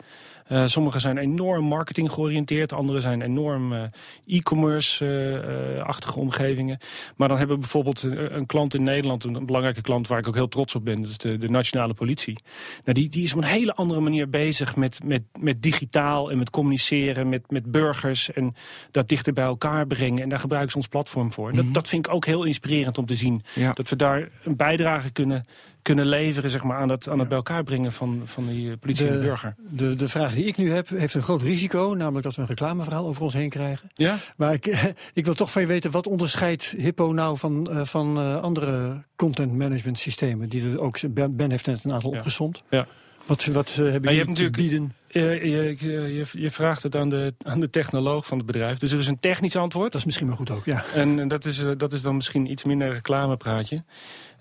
Eh, 0.52 0.66
sommige 0.66 0.98
zijn 0.98 1.18
enorm 1.18 1.64
marketing 1.64 2.10
georiënteerd, 2.10 2.72
andere 2.72 3.00
zijn 3.00 3.22
enorm 3.22 3.72
eh, 3.72 3.82
e-commerce-achtige 4.26 6.18
omgevingen. 6.18 6.78
Maar 7.16 7.28
dan 7.28 7.36
hebben 7.36 7.56
we 7.56 7.62
bijvoorbeeld 7.62 8.02
een, 8.02 8.36
een 8.36 8.46
klant 8.46 8.74
in 8.74 8.82
Nederland, 8.82 9.24
een, 9.24 9.46
belangrijke 9.46 9.80
klant 9.80 10.08
waar 10.08 10.18
ik 10.18 10.28
ook 10.28 10.34
heel 10.34 10.48
trots 10.48 10.74
op 10.74 10.84
ben, 10.84 11.02
dat 11.02 11.10
is 11.10 11.18
de, 11.18 11.38
de 11.38 11.48
nationale 11.48 11.94
politie. 11.94 12.38
Nou, 12.84 12.98
die, 12.98 13.08
die 13.08 13.22
is 13.22 13.32
op 13.32 13.38
een 13.38 13.48
hele 13.48 13.74
andere 13.74 14.00
manier 14.00 14.30
bezig 14.30 14.76
met, 14.76 15.04
met, 15.04 15.22
met 15.40 15.62
digitaal 15.62 16.30
en 16.30 16.38
met 16.38 16.50
communiceren 16.50 17.28
met, 17.28 17.50
met 17.50 17.70
burgers 17.70 18.32
en 18.32 18.54
dat 18.90 19.08
dichter 19.08 19.32
bij 19.32 19.44
elkaar 19.44 19.86
brengen. 19.86 20.22
En 20.22 20.28
daar 20.28 20.40
gebruiken 20.40 20.70
ze 20.70 20.76
ons 20.76 20.88
platform 20.88 21.32
voor. 21.32 21.50
En 21.50 21.56
dat, 21.56 21.74
dat 21.74 21.88
vind 21.88 22.06
ik 22.06 22.12
ook 22.12 22.26
heel 22.26 22.44
inspirerend 22.44 22.98
om 22.98 23.06
te 23.06 23.16
zien. 23.16 23.42
Ja. 23.54 23.72
Dat 23.72 23.88
we 23.88 23.96
daar 23.96 24.28
een 24.44 24.56
bijdrage 24.56 25.10
kunnen, 25.10 25.44
kunnen 25.82 26.06
leveren 26.06 26.50
zeg 26.50 26.62
maar, 26.62 26.76
aan, 26.78 26.88
het, 26.88 27.08
aan 27.08 27.18
het 27.18 27.28
bij 27.28 27.36
elkaar 27.36 27.62
brengen 27.62 27.92
van, 27.92 28.22
van 28.24 28.46
die 28.46 28.70
eh, 28.70 28.76
politie 28.80 29.06
en 29.06 29.12
de 29.12 29.18
burger. 29.18 29.54
De, 29.68 29.94
de 29.94 30.08
vraag 30.08 30.34
die 30.34 30.44
ik 30.44 30.56
nu 30.56 30.70
heb, 30.70 30.88
heeft 30.88 31.14
een 31.14 31.22
groot 31.22 31.42
risico. 31.42 31.94
Namelijk 31.96 32.24
dat 32.24 32.34
we 32.34 32.42
een 32.42 32.48
reclameverhaal 32.48 33.06
over 33.06 33.22
ons 33.22 33.32
heen 33.32 33.48
krijgen. 33.48 33.88
Ja? 33.94 34.16
Maar 34.36 34.52
ik, 34.52 34.66
ik 35.14 35.24
wil 35.24 35.34
toch 35.34 35.50
van 35.52 35.62
je 35.62 35.68
weten, 35.68 35.90
wat 35.90 36.06
onderscheidt 36.06 36.74
Hippo 36.78 37.12
nou 37.12 37.38
van, 37.38 37.70
eh, 37.70 37.84
van 37.84 38.18
eh, 38.18 38.42
andere 38.42 39.02
content 39.16 39.52
management 39.52 39.98
systemen? 39.98 40.48
Die 40.48 40.70
er 40.70 40.80
ook, 40.80 40.98
Ben 41.30 41.50
heeft 41.50 41.66
net 41.66 41.84
een 41.84 41.92
aantal 41.92 42.10
Ja. 42.10 42.16
opgezond. 42.16 42.62
Ja. 42.70 42.86
Wat, 43.26 43.44
wat 43.44 43.68
hebben 43.74 43.92
je 43.92 44.00
jullie 44.00 44.16
hebt 44.16 44.34
te 44.36 44.42
natuurlijk- 44.42 44.56
bieden? 44.56 44.94
Je, 45.08 45.20
je, 45.50 45.76
je, 46.14 46.26
je 46.32 46.50
vraagt 46.50 46.82
het 46.82 46.96
aan 46.96 47.08
de, 47.08 47.34
aan 47.42 47.60
de 47.60 47.70
technoloog 47.70 48.26
van 48.26 48.36
het 48.36 48.46
bedrijf. 48.46 48.78
Dus 48.78 48.92
er 48.92 48.98
is 48.98 49.06
een 49.06 49.20
technisch 49.20 49.56
antwoord. 49.56 49.92
Dat 49.92 50.00
is 50.00 50.06
misschien 50.06 50.26
maar 50.26 50.36
goed 50.36 50.50
ook, 50.50 50.64
ja. 50.64 50.84
En 50.94 51.18
eh, 51.18 51.28
dat 51.28 51.44
is, 51.44 51.64
dat 51.76 51.92
is 51.92 52.02
dan 52.02 52.16
misschien 52.16 52.50
iets 52.50 52.64
minder 52.64 52.92
reclamepraatje. 52.92 53.84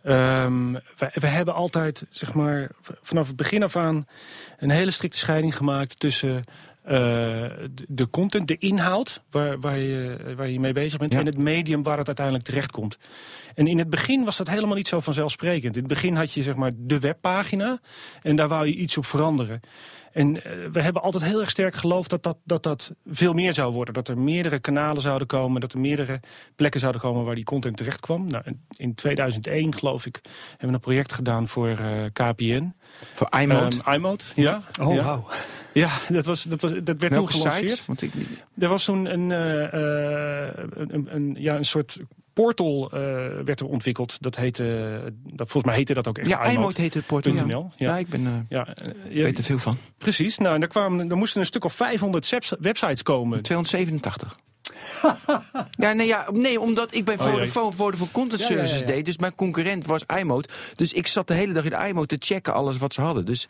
Ehm 0.03 0.71
we, 0.71 1.09
we 1.13 1.27
hebben 1.27 1.53
altijd, 1.53 2.06
zeg 2.09 2.33
maar, 2.33 2.69
vanaf 3.01 3.27
het 3.27 3.36
begin 3.36 3.63
af 3.63 3.75
aan... 3.75 4.06
een 4.57 4.69
hele 4.69 4.92
strikte 4.92 5.18
scheiding 5.18 5.56
gemaakt 5.56 6.00
tussen 6.00 6.44
eh, 6.83 7.50
de- 7.88 8.09
content, 8.12 8.48
de 8.48 8.57
inhoud... 8.57 9.21
waar, 9.31 9.59
waar, 9.59 9.77
je, 9.77 10.18
waar 10.38 10.50
je 10.50 10.59
mee 10.59 10.74
bezig 10.74 11.00
bent, 11.00 11.13
Ja. 11.13 11.19
en 11.19 11.25
het 11.25 11.38
medium 11.38 11.83
waar 11.83 11.98
het 11.98 12.07
uiteindelijk 12.07 12.45
terechtkomt. 12.45 12.98
En 13.56 13.68
in 13.68 13.77
het 13.77 13.89
begin 13.89 14.24
was 14.24 14.38
dat 14.38 14.50
helemaal 14.50 14.75
niet 14.75 14.88
zo 14.88 15.00
vanzelfsprekend. 15.00 15.75
In 15.75 15.84
het 15.84 15.93
begin 15.93 16.15
had 16.15 16.34
je 16.34 16.43
zeg 16.43 16.55
maar 16.55 16.72
de 16.75 17.00
webpagina 17.00 17.79
en 18.22 18.36
daar 18.36 18.48
wou 18.48 18.67
je 18.67 18.75
iets 18.75 18.98
op 18.98 19.05
veranderen. 19.05 19.60
En 20.12 20.44
eh, 20.44 20.51
we 20.72 20.82
hebben 20.82 21.01
altijd 21.01 21.24
heel 21.24 21.39
erg 21.39 21.50
sterk 21.50 21.75
geloofd 21.75 22.10
dat 22.10 22.24
dat, 22.24 22.38
dat 22.44 22.63
dat 22.63 22.91
veel 23.06 23.34
meer 23.34 23.53
zou 23.53 23.74
worden. 23.74 23.94
Dat 23.94 24.08
er 24.08 24.18
meerdere 24.18 24.60
kanalen 24.60 25.01
zouden 25.01 25.27
komen, 25.27 25.62
dat 25.62 25.74
er 25.74 25.80
meerdere 25.80 26.20
plekken 26.56 26.80
zouden 26.80 27.01
komen 27.01 27.25
waar 27.25 27.36
die 27.36 27.44
content 27.44 27.77
terecht 27.77 28.00
kwam. 28.00 28.27
Nou, 28.27 28.44
in- 28.46 28.62
in 28.77 28.96
2001 28.96 29.75
geloof 29.75 30.06
ik 30.06 30.20
hebben 30.50 30.68
we 30.68 30.74
een 30.74 30.80
project 30.80 31.12
gedaan 31.13 31.48
voor 31.48 31.68
eh, 31.68 31.89
KPN. 32.13 32.74
Voor 33.13 33.30
iMode. 33.39 33.75
IMode, 33.96 34.24
ja. 34.34 34.62
Oh, 34.82 34.94
ja. 34.96 35.20
Ja, 35.74 35.89
dat, 36.10 36.25
was, 36.25 36.44
dat, 36.44 36.62
was, 36.62 36.72
dat 36.84 37.01
werd 37.01 37.13
toen 37.13 37.30
gelanceerd. 37.30 37.86
Want 37.86 38.01
ik, 38.01 38.12
Er 38.58 38.68
was 38.70 38.84
toen 38.86 39.06
een, 39.06 39.32
eh, 39.32 39.63
eh, 40.46 40.50
een, 40.75 40.94
een, 40.96 41.15
een- 41.15 41.36
ja, 41.39 41.56
een 41.56 41.65
soort 41.65 42.00
portal 42.41 42.89
eh, 42.93 43.00
werd 43.45 43.60
er 43.60 43.65
ontwikkeld. 43.65 44.17
Dat 44.19 44.36
heette, 44.36 45.01
dat, 45.24 45.50
volgens 45.50 45.63
mij 45.63 45.75
heette 45.75 45.93
dat 45.93 46.07
ook 46.07 46.17
echt 46.17 46.27
ja, 46.29 46.45
iMode 46.45 46.81
heet 46.81 46.93
het 46.93 47.05
portal. 47.05 47.33
Ja. 47.33 47.39
iMode.nl. 47.41 47.69
Ja. 47.75 47.88
Ja. 47.89 47.98
ik 47.98 48.07
ben, 48.07 48.25
eh, 48.25 48.31
Ja, 48.50 48.67
eh, 48.75 48.88
ja, 49.10 49.24
weet 49.24 49.38
er 49.38 49.43
veel 49.43 49.60
van. 49.60 49.77
precies. 49.98 50.38
Nou, 50.38 50.53
en 50.53 50.60
daar, 50.60 50.69
kwamen, 50.69 51.07
daar 51.07 51.17
moesten 51.17 51.39
een 51.39 51.45
stuk 51.45 51.65
of 51.65 51.74
500 51.74 52.29
webs- 52.29 52.53
websites 52.60 53.03
komen. 53.03 53.41
287. 53.41 54.38
ja, 55.77 55.93
nee, 55.93 56.07
ja, 56.07 56.27
nee, 56.31 56.60
omdat 56.60 56.93
ik 56.95 57.05
bij 57.05 57.17
Oh. 57.17 57.24
Vodafone, 57.24 57.71
Vodafone 57.71 58.12
Content 58.12 58.41
Ja, 58.41 58.48
ja, 58.48 58.51
ja, 58.53 58.57
Services 58.65 58.79
ja. 58.79 58.86
deed. 58.95 59.05
Dus 59.05 59.17
mijn 59.17 59.36
concurrent 59.36 59.86
was 59.86 60.03
iMode. 60.19 60.48
Dus 60.75 60.93
ik 60.93 61.07
zat 61.07 61.27
de 61.27 61.33
hele 61.33 61.53
dag 61.53 61.63
in 61.63 61.88
iMode 61.88 62.17
te 62.17 62.25
checken 62.33 62.53
alles 62.53 62.77
wat 62.77 62.93
ze 62.93 63.01
hadden. 63.01 63.25
Dus, 63.25 63.48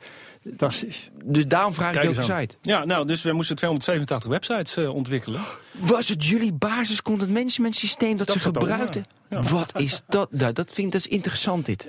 Fantastisch. 0.47 1.09
dus 1.25 1.47
daarom 1.47 1.73
vraag 1.73 1.93
ik 1.93 1.99
Kijk 1.99 2.17
aan. 2.17 2.23
site. 2.41 2.55
Ja, 2.61 2.85
nou, 2.85 3.05
dus 3.07 3.21
we 3.21 3.31
moesten 3.33 3.55
287 3.55 4.29
websites 4.29 4.75
eh, 4.77 4.93
ontwikkelen. 4.95 5.41
Was 5.79 6.09
het 6.09 6.25
jullie 6.25 6.53
basis 6.53 7.01
content 7.01 7.29
management 7.31 7.75
systeem 7.75 8.17
dat, 8.17 8.27
Dat 8.27 8.35
ze 8.35 8.41
gebruikten? 8.41 9.05
ja. 9.29 9.41
Wat 9.41 9.79
is 9.79 10.01
dat? 10.07 10.31
Nou, 10.31 10.53
dat 10.53 10.71
vind 10.73 10.87
ik 10.87 10.93
dat 10.93 11.01
is 11.01 11.07
interessant 11.07 11.65
dit. 11.65 11.87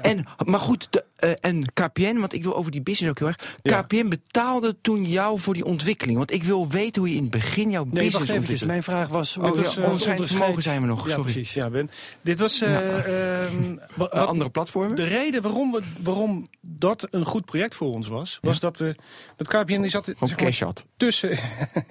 En, 0.00 0.24
maar 0.44 0.60
goed, 0.60 0.86
de, 0.90 1.04
eh, 1.16 1.30
en 1.40 1.64
KPN, 1.72 2.16
want 2.18 2.32
ik 2.32 2.42
wil 2.42 2.56
over 2.56 2.70
die 2.70 2.82
business 2.82 3.10
ook 3.10 3.18
heel 3.18 3.28
erg. 3.28 3.56
Ja. 3.62 3.82
KPN 3.82 4.08
betaalde 4.08 4.76
toen 4.80 5.04
jou 5.04 5.38
voor 5.40 5.54
die 5.54 5.64
ontwikkeling. 5.64 6.16
Want 6.18 6.32
ik 6.32 6.44
wil 6.44 6.68
weten 6.68 7.00
hoe 7.02 7.10
je 7.10 7.16
in 7.16 7.22
het 7.22 7.30
begin 7.30 7.70
jouw 7.70 7.84
Nee, 7.84 7.92
business 8.04 8.30
ontwikkelde. 8.30 8.66
Mijn 8.66 8.82
vraag 8.82 9.08
was... 9.08 9.36
Oh, 9.36 9.54
ja, 9.54 9.60
is, 9.62 9.76
eh, 9.76 9.84
onderscheid- 9.84 10.26
vermogen 10.26 10.62
zijn 10.62 10.80
we 10.80 10.86
nog, 10.86 11.04
Ja, 11.04 11.14
sorry. 11.14 11.22
precies. 11.32 11.52
Ja, 11.54 11.70
Ben. 11.70 11.90
Dit 12.20 12.38
was 12.38 12.60
eh, 12.60 12.76
ehm, 12.98 13.78
Eh, 13.78 13.84
wat- 13.94 14.10
andere 14.10 14.50
platformen? 14.50 14.96
de 14.96 15.04
reden 15.04 15.42
waarom, 15.42 15.72
we, 15.72 15.80
waarom 16.02 16.48
dat 16.60 17.06
een 17.10 17.24
goed 17.24 17.44
project 17.44 17.73
voor 17.74 17.92
ons 17.92 18.08
was, 18.08 18.38
was 18.42 18.60
dat 18.60 18.76
we 18.76 18.94
dat 19.36 19.48
KPN 19.48 19.80
die 19.80 19.90
zat 19.90 20.04
zeg 20.20 20.40
maar, 20.40 20.58
had. 20.58 20.84
tussen. 20.96 21.38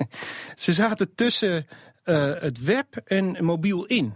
ze 0.55 0.73
zaten 0.73 1.15
tussen 1.15 1.67
eh, 2.03 2.33
het 2.39 2.63
web 2.63 3.01
en 3.05 3.45
mobiel 3.45 3.85
in. 3.85 4.15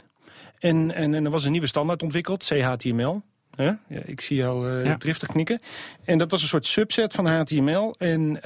En, 0.59 0.93
en, 0.93 1.13
en 1.13 1.25
er 1.25 1.31
was 1.31 1.43
een 1.43 1.51
nieuwe 1.51 1.67
standaard 1.67 2.03
ontwikkeld, 2.03 2.43
CHTML. 2.43 3.21
Ja, 3.57 3.79
ik 4.05 4.21
zie 4.21 4.37
jou 4.37 4.71
uh, 4.71 4.93
driftig 4.93 5.27
knikken. 5.27 5.59
En 6.03 6.17
dat 6.17 6.31
was 6.31 6.41
een 6.41 6.47
soort 6.47 6.65
subset 6.65 7.13
van 7.13 7.27
HTML. 7.27 7.95
En 7.97 8.21
uh, 8.35 8.41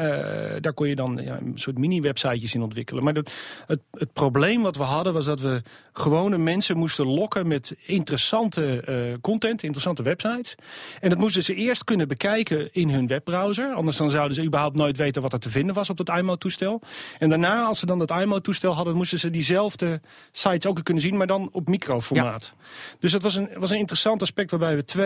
daar 0.60 0.74
kon 0.74 0.88
je 0.88 0.96
dan 0.96 1.20
ja, 1.24 1.38
een 1.38 1.54
soort 1.56 1.78
mini-websitejes 1.78 2.54
in 2.54 2.62
ontwikkelen. 2.62 3.04
Maar 3.04 3.14
dat, 3.14 3.32
het, 3.68 3.80
het, 3.92 4.14
probleem 4.14 4.62
wat 4.62 4.76
we 4.76 4.84
hadden 4.84 5.14
was 5.14 5.26
dat 5.26 5.40
we 5.40 5.62
gewone 5.94 6.38
mensen 6.38 6.78
moesten 6.78 7.06
lokken 7.06 7.48
met 7.48 7.76
interessante 7.86 8.84
uh, 8.90 9.14
content, 9.22 9.64
interessante 9.64 10.04
websites. 10.04 10.56
En 11.00 11.10
dat 11.10 11.18
moesten 11.18 11.44
ze 11.44 11.56
eerst 11.56 11.84
kunnen 11.84 12.08
bekijken 12.08 12.74
in 12.74 12.90
hun 12.90 13.08
webbrowser. 13.08 13.74
Anders 13.74 13.98
dan 13.98 14.10
zouden 14.10 14.36
ze 14.36 14.44
überhaupt 14.44 14.76
nooit 14.76 14.98
weten 14.98 15.22
wat 15.22 15.34
er 15.34 15.40
te 15.40 15.50
vinden 15.50 15.76
was 15.76 15.90
op 15.90 15.98
dat 15.98 16.18
IMO-toestel. 16.18 16.82
En 17.18 17.30
daarna, 17.30 17.66
als 17.66 17.80
ze 17.80 17.86
dan 17.86 18.00
dat 18.00 18.12
IMO-toestel 18.12 18.74
hadden, 18.74 18.96
moesten 18.96 19.20
ze 19.20 19.30
diezelfde 19.30 20.02
sites 20.32 20.66
ook 20.66 20.84
kunnen 20.84 21.04
zien, 21.04 21.18
maar 21.18 21.28
dan 21.28 21.50
op 21.52 21.68
microformaat. 21.68 22.54
Ja. 22.58 22.66
Dus 23.00 23.12
dat 23.12 23.22
was 23.22 23.36
een, 23.36 23.50
was 23.56 23.70
een 23.70 23.78
interessant 23.78 24.22
aspect 24.22 24.52
waarbij 24.52 24.76
we 24.76 24.84
twee 24.84 25.01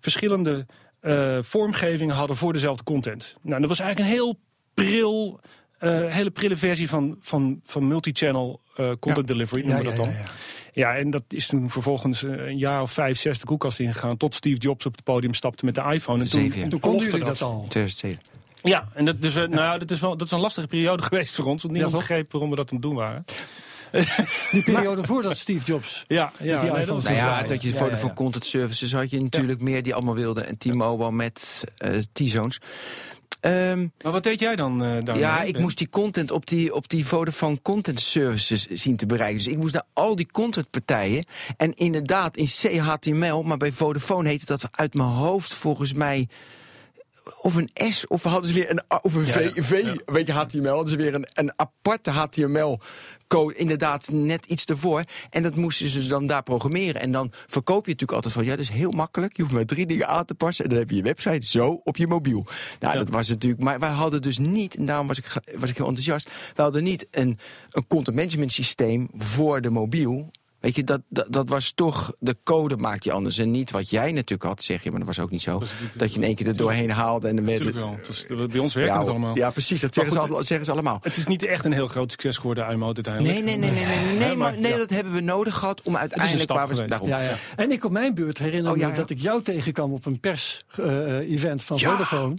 verschillende 0.00 0.66
uh, 1.02 1.38
vormgevingen 1.40 2.14
hadden 2.14 2.36
voor 2.36 2.52
dezelfde 2.52 2.84
content. 2.84 3.36
Nou, 3.42 3.60
dat 3.60 3.68
was 3.68 3.80
eigenlijk 3.80 4.10
een 4.10 4.16
heel 4.16 4.38
pril, 4.74 5.40
uh, 5.80 6.06
hele 6.06 6.30
prille 6.30 6.56
versie 6.56 6.88
van, 6.88 7.16
van, 7.20 7.60
van 7.64 7.88
multi-channel 7.88 8.60
uh, 8.76 8.90
content 9.00 9.28
ja. 9.28 9.34
delivery, 9.34 9.60
noemen 9.60 9.78
we 9.78 9.84
dat 9.84 9.96
dan. 9.96 10.08
Ja, 10.08 10.24
ja, 10.72 10.96
en 10.96 11.10
dat 11.10 11.22
is 11.28 11.46
toen 11.46 11.70
vervolgens 11.70 12.22
een 12.22 12.58
jaar 12.58 12.82
of 12.82 12.92
vijf, 12.92 13.18
zes 13.18 13.38
de 13.38 13.46
koelkast 13.46 13.80
ingegaan... 13.80 14.16
tot 14.16 14.34
Steve 14.34 14.58
Jobs 14.58 14.86
op 14.86 14.92
het 14.92 15.04
podium 15.04 15.34
stapte 15.34 15.64
met 15.64 15.74
de 15.74 15.80
iPhone. 15.80 16.22
En 16.22 16.30
toen, 16.30 16.40
Zeven, 16.40 16.68
toen 16.68 16.80
konden 16.80 17.04
jullie 17.04 17.18
dat, 17.18 17.38
dat 17.38 17.42
al. 17.42 17.66
2007. 17.68 18.22
Ja, 18.62 18.88
en 18.94 19.04
dat, 19.04 19.22
dus, 19.22 19.34
nou, 19.34 19.78
dat, 19.78 19.90
is 19.90 20.00
wel, 20.00 20.16
dat 20.16 20.26
is 20.26 20.32
een 20.32 20.40
lastige 20.40 20.66
periode 20.66 21.02
geweest 21.02 21.34
voor 21.34 21.44
ons. 21.44 21.62
Want 21.62 21.74
niemand 21.74 21.94
begreep 21.94 22.32
waarom 22.32 22.50
we 22.50 22.56
dat 22.56 22.70
aan 22.70 22.76
het 22.76 22.86
doen 22.86 22.94
waren. 22.94 23.24
Die 24.50 24.62
periode 24.62 25.04
voordat 25.04 25.36
Steve 25.36 25.64
Jobs. 25.64 26.04
Ja, 26.06 26.32
ja, 26.38 26.60
die 26.60 26.70
nee, 26.70 26.80
iPhone 26.80 27.02
nou 27.02 27.14
ja, 27.14 27.42
dat 27.42 27.62
je 27.62 27.72
voor, 27.72 27.90
ja, 27.90 27.96
voor 27.96 28.12
content 28.12 28.46
services 28.46 28.92
had 28.92 29.10
je 29.10 29.20
natuurlijk 29.20 29.60
meer 29.60 29.82
die 29.82 29.94
allemaal 29.94 30.14
wilden. 30.14 30.46
En 30.46 30.58
T-Mobile 30.58 31.12
met 31.12 31.64
uh, 31.78 31.98
T-Zones. 32.12 32.60
Um, 33.40 33.92
maar 34.02 34.12
wat 34.12 34.22
deed 34.22 34.40
jij 34.40 34.56
dan? 34.56 34.84
Uh, 34.84 35.02
dan 35.02 35.18
ja, 35.18 35.42
ik 35.42 35.58
moest 35.58 35.78
die 35.78 35.88
content 35.88 36.30
op 36.30 36.46
die, 36.46 36.74
op 36.74 36.88
die 36.88 37.06
Vodafone 37.06 37.62
Content 37.62 38.00
Services 38.00 38.66
zien 38.66 38.96
te 38.96 39.06
bereiken. 39.06 39.38
Dus 39.38 39.46
ik 39.46 39.56
moest 39.56 39.74
naar 39.74 39.86
al 39.92 40.16
die 40.16 40.28
contentpartijen. 40.32 41.24
En 41.56 41.74
inderdaad, 41.74 42.36
in 42.36 42.46
CHTML, 42.46 43.42
maar 43.42 43.56
bij 43.56 43.72
Vodafone 43.72 44.28
heette 44.28 44.46
dat 44.46 44.68
uit 44.70 44.94
mijn 44.94 45.08
hoofd 45.08 45.54
volgens 45.54 45.92
mij 45.92 46.28
of 47.40 47.54
een 47.54 47.70
S, 47.92 48.06
of 48.06 48.22
hadden 48.22 48.48
ze 48.48 48.54
weer 48.54 48.70
een, 48.70 48.82
of 49.02 49.14
een 49.14 49.24
V, 49.24 49.50
ja, 49.54 49.62
v 49.62 49.96
weet 50.04 50.26
je, 50.26 50.32
HTML, 50.32 50.68
hadden 50.68 50.88
ze 50.88 50.96
weer 50.96 51.14
een, 51.14 51.26
een 51.32 51.52
aparte 51.56 52.10
HTML 52.10 52.80
code, 53.30 53.54
inderdaad 53.54 54.10
net 54.12 54.46
iets 54.46 54.64
ervoor. 54.64 55.04
En 55.30 55.42
dat 55.42 55.56
moesten 55.56 55.88
ze 55.88 56.06
dan 56.06 56.26
daar 56.26 56.42
programmeren. 56.42 57.00
En 57.00 57.12
dan 57.12 57.32
verkoop 57.46 57.84
je 57.84 57.90
natuurlijk 57.90 58.12
altijd 58.12 58.34
van, 58.34 58.44
ja, 58.44 58.50
dat 58.50 58.58
is 58.58 58.68
heel 58.68 58.90
makkelijk. 58.90 59.36
Je 59.36 59.42
hoeft 59.42 59.54
maar 59.54 59.64
drie 59.64 59.86
dingen 59.86 60.08
aan 60.08 60.24
te 60.24 60.34
passen 60.34 60.64
en 60.64 60.70
dan 60.70 60.78
heb 60.78 60.90
je 60.90 60.96
je 60.96 61.02
website 61.02 61.46
zo 61.46 61.80
op 61.84 61.96
je 61.96 62.06
mobiel. 62.06 62.46
Nou, 62.78 62.92
ja. 62.92 62.98
dat 62.98 63.08
was 63.08 63.28
natuurlijk, 63.28 63.62
maar 63.62 63.78
wij 63.78 63.90
hadden 63.90 64.22
dus 64.22 64.38
niet, 64.38 64.76
en 64.76 64.84
daarom 64.84 65.06
was 65.06 65.18
ik, 65.18 65.26
was 65.58 65.70
ik 65.70 65.76
heel 65.76 65.86
enthousiast, 65.86 66.30
we 66.54 66.62
hadden 66.62 66.82
niet 66.82 67.06
een, 67.10 67.38
een 67.70 67.86
content 67.86 68.16
management 68.16 68.52
systeem 68.52 69.08
voor 69.16 69.60
de 69.60 69.70
mobiel 69.70 70.30
Weet 70.60 70.76
je, 70.76 70.84
dat, 70.84 71.00
dat, 71.08 71.32
dat, 71.32 71.48
was 71.48 71.72
toch, 71.72 72.12
de 72.18 72.36
code 72.44 72.76
maakt 72.76 73.04
je 73.04 73.12
anders. 73.12 73.38
En 73.38 73.50
niet 73.50 73.70
wat 73.70 73.90
jij 73.90 74.12
natuurlijk 74.12 74.48
had, 74.48 74.62
zeg 74.62 74.82
je, 74.82 74.90
maar 74.90 74.98
dat 74.98 75.08
was 75.08 75.18
ook 75.18 75.30
niet 75.30 75.42
zo. 75.42 75.58
Dat, 75.58 75.74
dat 75.94 76.10
je 76.14 76.20
in 76.20 76.26
één 76.26 76.34
keer 76.34 76.46
er 76.46 76.56
doorheen 76.56 76.90
haalde. 76.90 77.28
En 77.28 77.36
dan 77.36 77.44
werd 77.44 77.72
wel. 77.72 77.98
Is, 78.08 78.26
bij 78.26 78.58
ons 78.58 78.74
werkt 78.74 78.92
ja, 78.92 78.98
het 78.98 79.08
allemaal. 79.08 79.36
Ja, 79.36 79.50
precies, 79.50 79.80
dat 79.80 79.94
zeggen, 79.94 80.20
goed, 80.20 80.36
ze, 80.36 80.42
zeggen, 80.42 80.66
ze, 80.66 80.72
allemaal. 80.72 80.98
Het 81.02 81.16
is 81.16 81.26
niet 81.26 81.42
echt 81.42 81.64
een 81.64 81.72
heel 81.72 81.88
groot 81.88 82.10
succes 82.10 82.36
geworden, 82.36 82.70
IMO 82.70 82.84
uiteindelijk. 82.84 83.34
Nee, 83.34 83.42
nee, 83.42 83.56
nee, 83.56 83.70
nee, 83.70 83.86
nee, 83.86 84.04
nee, 84.04 84.18
nee, 84.18 84.36
maar, 84.36 84.58
nee 84.58 84.76
dat 84.76 84.90
hebben 84.90 85.12
we 85.12 85.20
nodig 85.20 85.56
gehad 85.56 85.82
om 85.82 85.96
uiteindelijk... 85.96 86.50
waar 86.50 86.68
we, 86.68 86.84
daarom. 86.84 87.08
Ja, 87.08 87.20
ja. 87.20 87.34
En 87.56 87.70
ik 87.70 87.84
op 87.84 87.92
mijn 87.92 88.14
beurt 88.14 88.38
herinner 88.38 88.72
oh, 88.72 88.78
me 88.78 88.92
dat 88.92 89.10
ik 89.10 89.18
jou 89.20 89.42
tegenkwam 89.42 89.92
op 89.92 90.06
een 90.06 90.20
pers-event 90.20 91.60
uh, 91.60 91.66
van 91.66 91.78
Vodafone. 91.78 92.34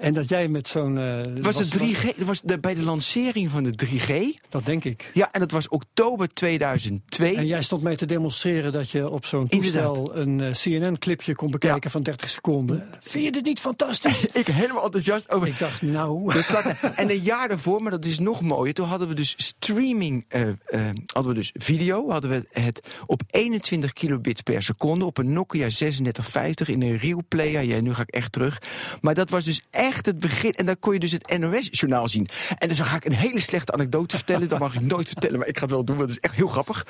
En 0.00 0.12
dat 0.14 0.28
jij 0.28 0.48
met 0.48 0.68
zo'n... 0.68 0.96
Uh, 0.96 1.20
was 1.40 1.58
het 1.58 1.78
3G? 1.78 2.16
Dat 2.16 2.26
was 2.26 2.40
de, 2.40 2.58
bij 2.58 2.74
de 2.74 2.82
lancering 2.82 3.50
van 3.50 3.62
de 3.62 3.86
3G. 3.86 4.40
Dat 4.48 4.66
denk 4.66 4.84
ik. 4.84 5.10
Ja, 5.12 5.28
en 5.32 5.40
dat 5.40 5.50
was 5.50 5.68
oktober 5.68 6.28
2002. 6.34 7.36
En 7.36 7.46
jij 7.46 7.62
stond 7.62 7.82
mee 7.82 7.96
te 7.96 8.06
demonstreren 8.06 8.72
dat 8.72 8.90
je 8.90 9.10
op 9.10 9.24
zo'n 9.24 9.48
toestel 9.48 10.16
een 10.16 10.42
uh, 10.42 10.50
CNN-clipje 10.50 11.34
kon 11.34 11.50
bekijken 11.50 11.80
ja. 11.82 11.90
van 11.90 12.02
30 12.02 12.28
seconden. 12.28 12.88
Vind 13.00 13.24
je 13.24 13.32
dit 13.32 13.44
niet 13.44 13.60
fantastisch? 13.60 14.26
ik 14.32 14.46
helemaal 14.46 14.84
enthousiast 14.84 15.30
over. 15.30 15.48
Ik 15.48 15.58
dacht, 15.58 15.82
nou... 15.82 16.32
en 16.96 17.10
een 17.10 17.20
jaar 17.20 17.48
daarvoor, 17.48 17.82
maar 17.82 17.90
dat 17.90 18.04
is 18.04 18.18
nog 18.18 18.40
mooier, 18.40 18.74
toen 18.74 18.86
hadden 18.86 19.08
we 19.08 19.14
dus 19.14 19.34
streaming, 19.36 20.24
uh, 20.28 20.48
hadden 21.06 21.32
we 21.32 21.38
dus 21.38 21.50
video, 21.54 22.10
hadden 22.10 22.30
we 22.30 22.46
het 22.50 22.80
op 23.06 23.22
21 23.26 23.92
kilobit 23.92 24.42
per 24.42 24.62
seconde 24.62 25.04
op 25.04 25.18
een 25.18 25.32
Nokia 25.32 25.68
3650 25.68 26.68
in 26.68 26.82
een 26.82 26.96
Real 26.96 27.22
Player. 27.28 27.62
Ja, 27.62 27.80
nu 27.80 27.94
ga 27.94 28.02
ik 28.02 28.10
echt 28.10 28.32
terug. 28.32 28.62
Maar 29.00 29.14
dat 29.14 29.30
was 29.30 29.44
dus 29.44 29.62
echt 29.70 29.88
echt 29.90 30.06
het 30.06 30.18
begin. 30.18 30.52
En 30.52 30.66
dan 30.66 30.78
kon 30.78 30.92
je 30.92 30.98
dus 30.98 31.12
het 31.12 31.38
NOS-journaal 31.38 32.08
zien. 32.08 32.26
En 32.58 32.68
dan 32.68 32.76
ga 32.76 32.96
ik 32.96 33.04
een 33.04 33.12
hele 33.12 33.40
slechte 33.40 33.72
anekdote 33.72 34.16
vertellen. 34.16 34.48
Dat 34.48 34.58
mag 34.58 34.74
ik 34.74 34.80
nooit 34.80 35.08
vertellen, 35.08 35.38
maar 35.38 35.48
ik 35.48 35.56
ga 35.56 35.62
het 35.62 35.70
wel 35.70 35.84
doen. 35.84 35.96
Want 35.96 36.08
het 36.08 36.18
is 36.18 36.24
echt 36.24 36.34
heel 36.34 36.48
grappig, 36.48 36.86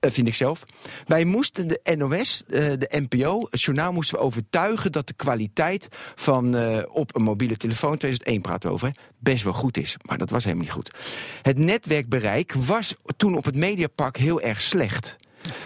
uh, 0.00 0.10
vind 0.10 0.26
ik 0.26 0.34
zelf. 0.34 0.62
Wij 1.06 1.24
moesten 1.24 1.68
de 1.68 1.80
NOS, 1.96 2.42
uh, 2.46 2.58
de 2.58 3.06
NPO, 3.08 3.46
het 3.50 3.62
journaal 3.62 3.92
moesten 3.92 4.18
we 4.18 4.24
overtuigen... 4.24 4.92
dat 4.92 5.06
de 5.06 5.14
kwaliteit 5.14 5.88
van 6.14 6.56
uh, 6.56 6.78
op 6.92 7.16
een 7.16 7.22
mobiele 7.22 7.56
telefoon, 7.56 7.96
2001 7.96 8.40
praten 8.40 8.68
we 8.68 8.74
over... 8.74 8.94
best 9.18 9.44
wel 9.44 9.52
goed 9.52 9.76
is. 9.76 9.96
Maar 10.02 10.18
dat 10.18 10.30
was 10.30 10.44
helemaal 10.44 10.64
niet 10.64 10.74
goed. 10.74 10.90
Het 11.42 11.58
netwerkbereik 11.58 12.52
was 12.52 12.94
toen 13.16 13.36
op 13.36 13.44
het 13.44 13.56
Mediapark 13.56 14.16
heel 14.16 14.40
erg 14.40 14.60
slecht. 14.60 15.16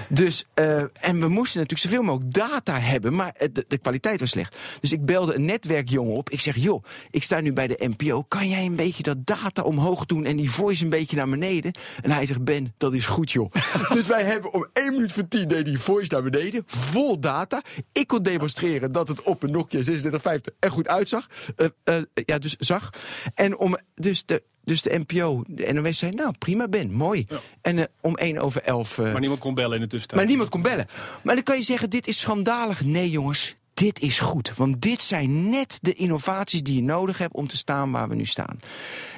Dus, 0.09 0.45
uh, 0.55 0.77
en 0.79 1.21
we 1.21 1.29
moesten 1.29 1.61
natuurlijk 1.61 1.89
zoveel 1.89 2.03
mogelijk 2.03 2.35
data 2.35 2.79
hebben, 2.79 3.15
maar 3.15 3.35
de, 3.53 3.65
de, 3.69 3.79
kwaliteit 3.79 4.21
was 4.21 4.31
slecht. 4.31 4.59
Dus 4.81 4.93
ik 4.93 5.05
belde 5.05 5.35
een 5.35 5.45
netwerkjongen 5.45 6.15
op. 6.15 6.31
Ik 6.31 6.41
zeg, 6.41 6.57
joh, 6.57 6.85
ik 7.11 7.23
sta 7.23 7.41
nu 7.41 7.53
bij 7.53 7.67
de 7.67 7.93
NPO. 7.97 8.23
Kan 8.23 8.49
jij 8.49 8.65
een 8.65 8.77
beetje 8.77 9.03
dat 9.03 9.27
data 9.27 9.63
omhoog 9.63 10.07
doen 10.07 10.25
en 10.25 10.37
die 10.37 10.51
voice 10.51 10.85
een 10.85 10.91
beetje 10.91 11.17
naar 11.17 11.29
beneden? 11.29 11.73
En 12.03 12.11
hij 12.11 12.27
zegt, 12.27 12.45
Ben, 12.45 12.75
dat 12.77 12.95
is 12.95 13.07
goed, 13.07 13.33
joh. 13.33 13.53
dus 13.93 14.07
wij 14.07 14.23
hebben 14.23 14.53
om 14.53 14.67
1 14.73 14.93
minuut 14.93 15.13
voor 15.13 15.29
10 15.29 15.49
deed 15.49 15.65
die 15.65 15.79
voice 15.79 16.13
naar 16.13 16.23
beneden, 16.23 16.63
vol 16.67 17.21
data. 17.21 17.63
Ik 17.93 18.07
kon 18.07 18.23
demonstreren 18.23 18.93
dat 18.93 19.09
het 19.09 19.23
op 19.23 19.43
een 19.43 19.51
Nokia 19.51 19.83
3650 19.83 20.55
er 20.59 20.71
goed 20.71 20.89
uitzag. 20.89 21.27
Uh, 21.57 21.69
uh, 21.85 22.03
ja, 22.15 22.39
dus 22.39 22.57
zag. 22.59 22.91
En 23.35 23.57
om 23.57 23.79
dus 23.95 24.25
de 24.27 24.43
dus 24.65 24.83
de 24.83 25.03
NPO, 25.07 25.43
de 25.47 25.73
NOS 25.73 25.99
zei, 25.99 26.13
nou 26.13 26.35
prima 26.39 26.69
Ben, 26.69 26.93
mooi. 26.93 27.27
Ja. 27.29 27.41
En 27.61 27.77
uh, 27.77 27.85
om 28.01 28.15
1 28.15 28.39
over 28.39 28.63
11... 28.63 28.99
Uh, 28.99 29.13
maar 29.13 29.21
niemand 29.21 29.41
kon 29.41 29.55
bellen 29.55 29.75
in 29.75 29.83
de 29.83 29.89
tussentijd. 29.89 30.21
Maar 30.21 30.31
niemand 30.31 30.51
kon 30.51 30.63
bellen. 30.63 30.87
Maar 31.23 31.35
dan 31.35 31.45
kan 31.45 31.57
je 31.57 31.63
zeggen, 31.63 31.91
dit 31.91 32.07
is 32.07 32.19
schandalig. 32.19 32.85
Nee 32.85 33.11
jongens, 33.11 33.57
dit 33.75 34.01
is 34.01 34.19
goed. 34.19 34.57
Want 34.57 34.83
dit 34.83 35.03
zijn 35.03 35.49
net 35.49 35.79
de 35.83 35.95
innovaties 35.95 36.63
die 36.63 36.75
je 36.75 36.83
nodig 36.83 37.19
hebt 37.19 37.35
om 37.35 37.47
te 37.47 37.57
staan 37.57 37.93
waar 37.93 38.09
we 38.09 38.15
nu 38.15 38.25
staan. 38.25 38.59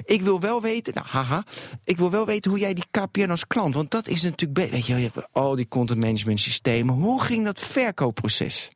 Ik 0.05 0.21
wil 0.21 0.39
wel 0.39 0.61
weten, 0.61 0.93
nou 0.93 1.07
haha, 1.07 1.43
ik 1.83 1.97
wil 1.97 2.11
wel 2.11 2.25
weten 2.25 2.51
hoe 2.51 2.59
jij 2.59 2.73
die 2.73 2.85
KPN 2.91 3.29
als 3.29 3.47
klant, 3.47 3.73
want 3.73 3.91
dat 3.91 4.07
is 4.07 4.21
natuurlijk, 4.21 4.71
weet 4.71 4.85
je, 4.85 4.95
je 4.95 5.09
hebt 5.13 5.27
al 5.31 5.55
die 5.55 5.67
content 5.67 5.99
management 5.99 6.39
systemen. 6.39 6.95
Hoe 6.95 7.21
ging 7.21 7.45
dat 7.45 7.59
verkoopproces? 7.59 8.69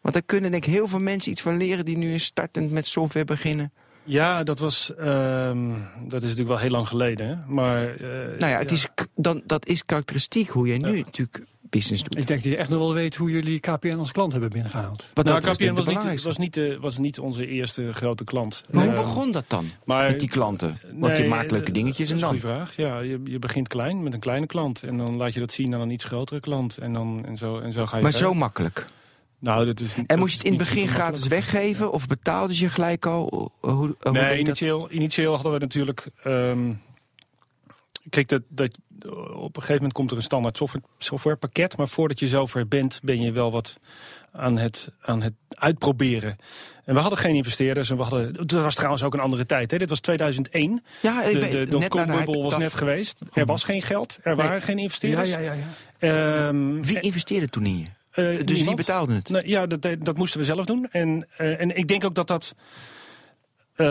Want 0.00 0.14
daar 0.14 0.22
kunnen 0.22 0.50
denk 0.50 0.66
ik 0.66 0.72
heel 0.72 0.88
veel 0.88 1.00
mensen 1.00 1.32
iets 1.32 1.40
van 1.40 1.56
leren 1.56 1.84
die 1.84 1.96
nu 1.96 2.18
startend 2.18 2.70
met 2.70 2.86
software 2.86 3.24
beginnen. 3.24 3.72
Ja, 4.08 4.42
dat 4.42 4.58
was. 4.58 4.92
Um, 5.00 5.70
dat 6.08 6.22
is 6.22 6.28
natuurlijk 6.28 6.48
wel 6.48 6.58
heel 6.58 6.70
lang 6.70 6.86
geleden. 6.88 7.28
Hè? 7.28 7.34
Maar. 7.46 8.00
Uh, 8.00 8.08
nou 8.38 8.52
ja, 8.52 8.58
het 8.58 8.70
ja. 8.70 8.76
Is, 8.76 8.86
dan, 9.14 9.42
dat 9.46 9.66
is 9.66 9.84
karakteristiek 9.84 10.48
hoe 10.48 10.68
je 10.68 10.78
nu 10.78 10.96
ja. 10.96 11.04
natuurlijk 11.04 11.42
business 11.70 12.02
doet. 12.02 12.16
Ik 12.18 12.26
denk 12.26 12.42
dat 12.42 12.52
je 12.52 12.58
echt 12.58 12.68
nog 12.68 12.78
wel 12.78 12.94
weet 12.94 13.16
hoe 13.16 13.30
jullie 13.30 13.60
KPN 13.60 13.96
als 13.98 14.12
klant 14.12 14.32
hebben 14.32 14.50
binnengehaald. 14.50 15.06
Wat 15.14 15.24
nou, 15.24 15.40
KPN 15.40 15.72
was 15.72 15.86
niet, 15.86 16.22
was, 16.22 16.38
niet, 16.38 16.56
uh, 16.56 16.76
was 16.80 16.98
niet 16.98 17.18
onze 17.18 17.46
eerste 17.46 17.92
grote 17.92 18.24
klant. 18.24 18.62
Maar 18.70 18.84
uh, 18.84 18.90
hoe 18.90 19.00
begon 19.00 19.30
dat 19.30 19.44
dan 19.48 19.70
maar, 19.84 20.10
met 20.10 20.20
die 20.20 20.28
klanten? 20.28 20.80
Want 20.92 21.12
nee, 21.12 21.22
je 21.22 21.28
maakt 21.28 21.50
leuke 21.50 21.70
dingetjes 21.70 22.10
en 22.10 22.18
dan? 22.18 22.24
Dat 22.24 22.36
is 22.36 22.42
een 22.44 22.50
vraag. 22.50 22.76
Ja, 22.76 23.00
je, 23.00 23.20
je 23.24 23.38
begint 23.38 23.68
klein 23.68 24.02
met 24.02 24.12
een 24.12 24.20
kleine 24.20 24.46
klant. 24.46 24.82
En 24.82 24.96
dan 24.96 25.16
laat 25.16 25.34
je 25.34 25.40
dat 25.40 25.52
zien 25.52 25.74
aan 25.74 25.80
een 25.80 25.90
iets 25.90 26.04
grotere 26.04 26.40
klant. 26.40 26.78
En, 26.78 26.92
dan, 26.92 27.22
en, 27.26 27.36
zo, 27.36 27.58
en 27.58 27.72
zo 27.72 27.86
ga 27.86 27.96
je 27.96 28.02
Maar 28.02 28.12
verder. 28.12 28.30
zo 28.30 28.34
makkelijk? 28.34 28.86
Nou, 29.38 29.66
dat 29.66 29.80
is, 29.80 29.94
en 30.06 30.18
moest 30.18 30.32
je 30.32 30.38
het 30.38 30.46
in 30.46 30.58
het 30.58 30.68
begin 30.68 30.88
gratis 30.88 31.26
weggeven? 31.26 31.92
Of 31.92 32.06
betaalde 32.06 32.58
je 32.58 32.68
gelijk 32.68 33.06
al? 33.06 33.50
Hoe, 33.60 33.96
hoe 34.00 34.12
nee, 34.12 34.38
initieel, 34.38 34.90
initieel 34.90 35.34
hadden 35.34 35.52
we 35.52 35.58
natuurlijk... 35.58 36.06
Um, 36.24 36.80
kijk, 38.10 38.28
dat, 38.28 38.42
dat, 38.48 38.78
op 39.34 39.56
een 39.56 39.62
gegeven 39.62 39.74
moment 39.74 39.92
komt 39.92 40.10
er 40.10 40.16
een 40.16 40.22
standaard 40.22 40.56
software, 40.56 40.84
softwarepakket. 40.98 41.76
Maar 41.76 41.88
voordat 41.88 42.18
je 42.18 42.28
zover 42.28 42.68
bent, 42.68 43.00
ben 43.02 43.20
je 43.20 43.32
wel 43.32 43.50
wat 43.50 43.78
aan 44.32 44.58
het, 44.58 44.90
aan 45.00 45.22
het 45.22 45.34
uitproberen. 45.48 46.36
En 46.84 46.94
we 46.94 47.00
hadden 47.00 47.18
geen 47.18 47.34
investeerders. 47.34 47.90
En 47.90 47.96
we 47.96 48.02
hadden, 48.02 48.34
het 48.36 48.52
was 48.52 48.74
trouwens 48.74 49.02
ook 49.02 49.14
een 49.14 49.20
andere 49.20 49.46
tijd. 49.46 49.70
Hè? 49.70 49.78
Dit 49.78 49.88
was 49.88 50.00
2001. 50.00 50.82
Ja, 51.00 51.22
de 51.22 51.38
de, 51.38 51.48
de 51.48 51.66
dotcom-bubbel 51.66 52.42
was 52.42 52.56
net 52.56 52.74
geweest. 52.74 53.20
Er 53.32 53.46
was 53.46 53.64
geen 53.64 53.82
geld. 53.82 54.18
Er 54.22 54.36
waren 54.36 54.62
geen 54.62 54.78
investeerders. 54.78 55.30
Ja, 55.30 55.38
ja, 55.38 55.52
ja, 55.52 55.64
ja. 56.00 56.48
Um, 56.48 56.84
Wie 56.84 57.00
investeerde 57.00 57.48
toen 57.48 57.66
in 57.66 57.78
je? 57.78 57.86
Uh, 58.18 58.24
dus 58.24 58.56
niemand. 58.56 58.64
wie 58.64 58.74
betaalde 58.74 59.14
het? 59.14 59.28
Nou, 59.28 59.48
ja, 59.48 59.66
dat, 59.66 59.88
dat 59.98 60.16
moesten 60.16 60.40
we 60.40 60.46
zelf 60.46 60.64
doen. 60.64 60.88
En, 60.90 61.26
uh, 61.40 61.60
en 61.60 61.76
ik 61.76 61.88
denk 61.88 62.04
ook 62.04 62.14
dat 62.14 62.26
dat... 62.26 62.54
Uh, 63.76 63.86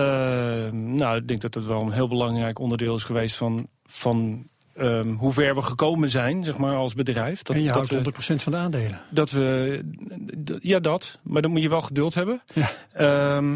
nou, 0.72 1.18
ik 1.18 1.28
denk 1.28 1.42
dat 1.42 1.54
dat 1.54 1.66
wel 1.66 1.82
een 1.82 1.92
heel 1.92 2.08
belangrijk 2.08 2.60
onderdeel 2.60 2.96
is 2.96 3.04
geweest 3.04 3.36
van, 3.36 3.68
van 3.86 4.48
ehm, 4.76 5.10
hoe 5.10 5.34
ver 5.34 5.56
we 5.56 5.62
gekomen 5.62 6.10
zijn, 6.10 6.44
zeg 6.44 6.58
maar, 6.58 6.76
als 6.76 6.94
bedrijf. 6.94 7.42
Dat, 7.42 7.56
en 7.56 7.62
je 7.62 7.68
dat 7.68 7.90
houdt 7.90 8.32
100% 8.32 8.36
van 8.36 8.52
de 8.52 8.58
aandelen. 8.58 9.02
Dat 9.10 9.32
we, 9.32 9.82
ja, 10.62 10.80
dat. 10.80 11.20
Maar 11.24 11.42
dan 11.42 11.52
moet 11.52 11.62
je 11.62 11.70
wel 11.70 11.82
geduld 11.82 12.14
hebben. 12.14 12.42
Ja. 12.54 12.72
Ehm, 12.94 13.56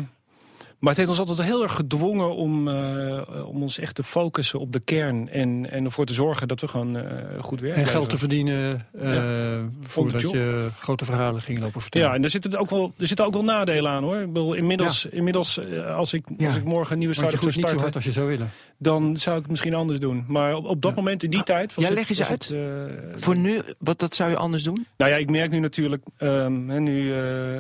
maar 0.82 0.90
het 0.90 0.98
heeft 0.98 1.10
ons 1.10 1.20
altijd 1.20 1.48
heel 1.48 1.64
erg 1.64 1.76
gedwongen 1.76 2.36
om, 2.36 2.68
uh, 2.68 3.22
om 3.46 3.62
ons 3.62 3.80
echt 3.80 3.96
te 3.96 4.04
focussen 4.04 4.60
op 4.60 4.74
de 4.74 4.80
kern. 4.80 5.30
En, 5.30 5.72
en 5.72 5.86
ervoor 5.86 6.06
te 6.06 6.14
zorgen 6.14 6.48
dat 6.48 6.60
we 6.60 6.68
gewoon 6.68 6.96
uh, 6.96 7.04
goed 7.40 7.60
werken. 7.60 7.82
En 7.82 7.88
geld 7.88 8.10
te 8.10 8.18
verdienen 8.18 8.86
uh, 8.94 9.14
ja. 9.14 9.70
voordat 9.82 10.22
je 10.22 10.68
grote 10.80 11.06
verhalen 11.06 11.42
ging 11.42 11.60
lopen 11.60 11.82
vertellen. 11.82 12.08
Ja, 12.08 12.14
en 12.14 12.24
er 12.24 12.30
zitten 12.30 12.60
ook 12.60 12.70
wel, 12.70 12.94
er 12.98 13.08
zitten 13.08 13.26
ook 13.26 13.34
wel 13.34 13.44
nadelen 13.44 13.92
aan 13.92 14.04
hoor. 14.04 14.18
Ik 14.18 14.34
bedoel, 14.34 14.54
inmiddels, 14.54 15.02
ja. 15.02 15.10
inmiddels 15.12 15.60
als, 15.96 16.14
ik, 16.14 16.26
ja. 16.38 16.46
als 16.46 16.56
ik 16.56 16.64
morgen 16.64 16.92
een 16.92 17.00
nieuwe 17.00 17.14
start 17.14 17.30
zou 17.30 17.42
starten... 17.42 17.62
niet 17.62 17.72
zo 17.72 17.84
hard 17.84 17.96
als 17.96 18.04
je 18.04 18.12
zou 18.12 18.28
willen. 18.28 18.50
Dan 18.78 19.18
zou 19.18 19.36
ik 19.36 19.42
het 19.42 19.52
misschien 19.52 19.74
anders 19.74 20.00
doen. 20.00 20.24
Maar 20.28 20.56
op, 20.56 20.66
op 20.66 20.82
dat 20.82 20.96
moment, 20.96 21.24
in 21.24 21.30
die 21.30 21.44
tijd... 21.44 21.74
Was 21.74 21.88
ja, 21.88 21.94
leg 21.94 22.10
eens 22.10 22.24
uit. 22.24 22.48
Het, 22.48 23.22
Voor 23.22 23.38
nu, 23.38 23.62
wat 23.78 24.00
dat 24.00 24.16
zou 24.16 24.30
je 24.30 24.38
anders 24.38 24.64
doen? 24.64 24.86
Nou 24.98 25.12
ja, 25.12 25.18
ik 25.18 25.30
merk 25.30 25.52
nu 25.52 25.60
natuurlijk... 25.60 26.04
Um, 26.18 26.84
nu, 26.84 27.14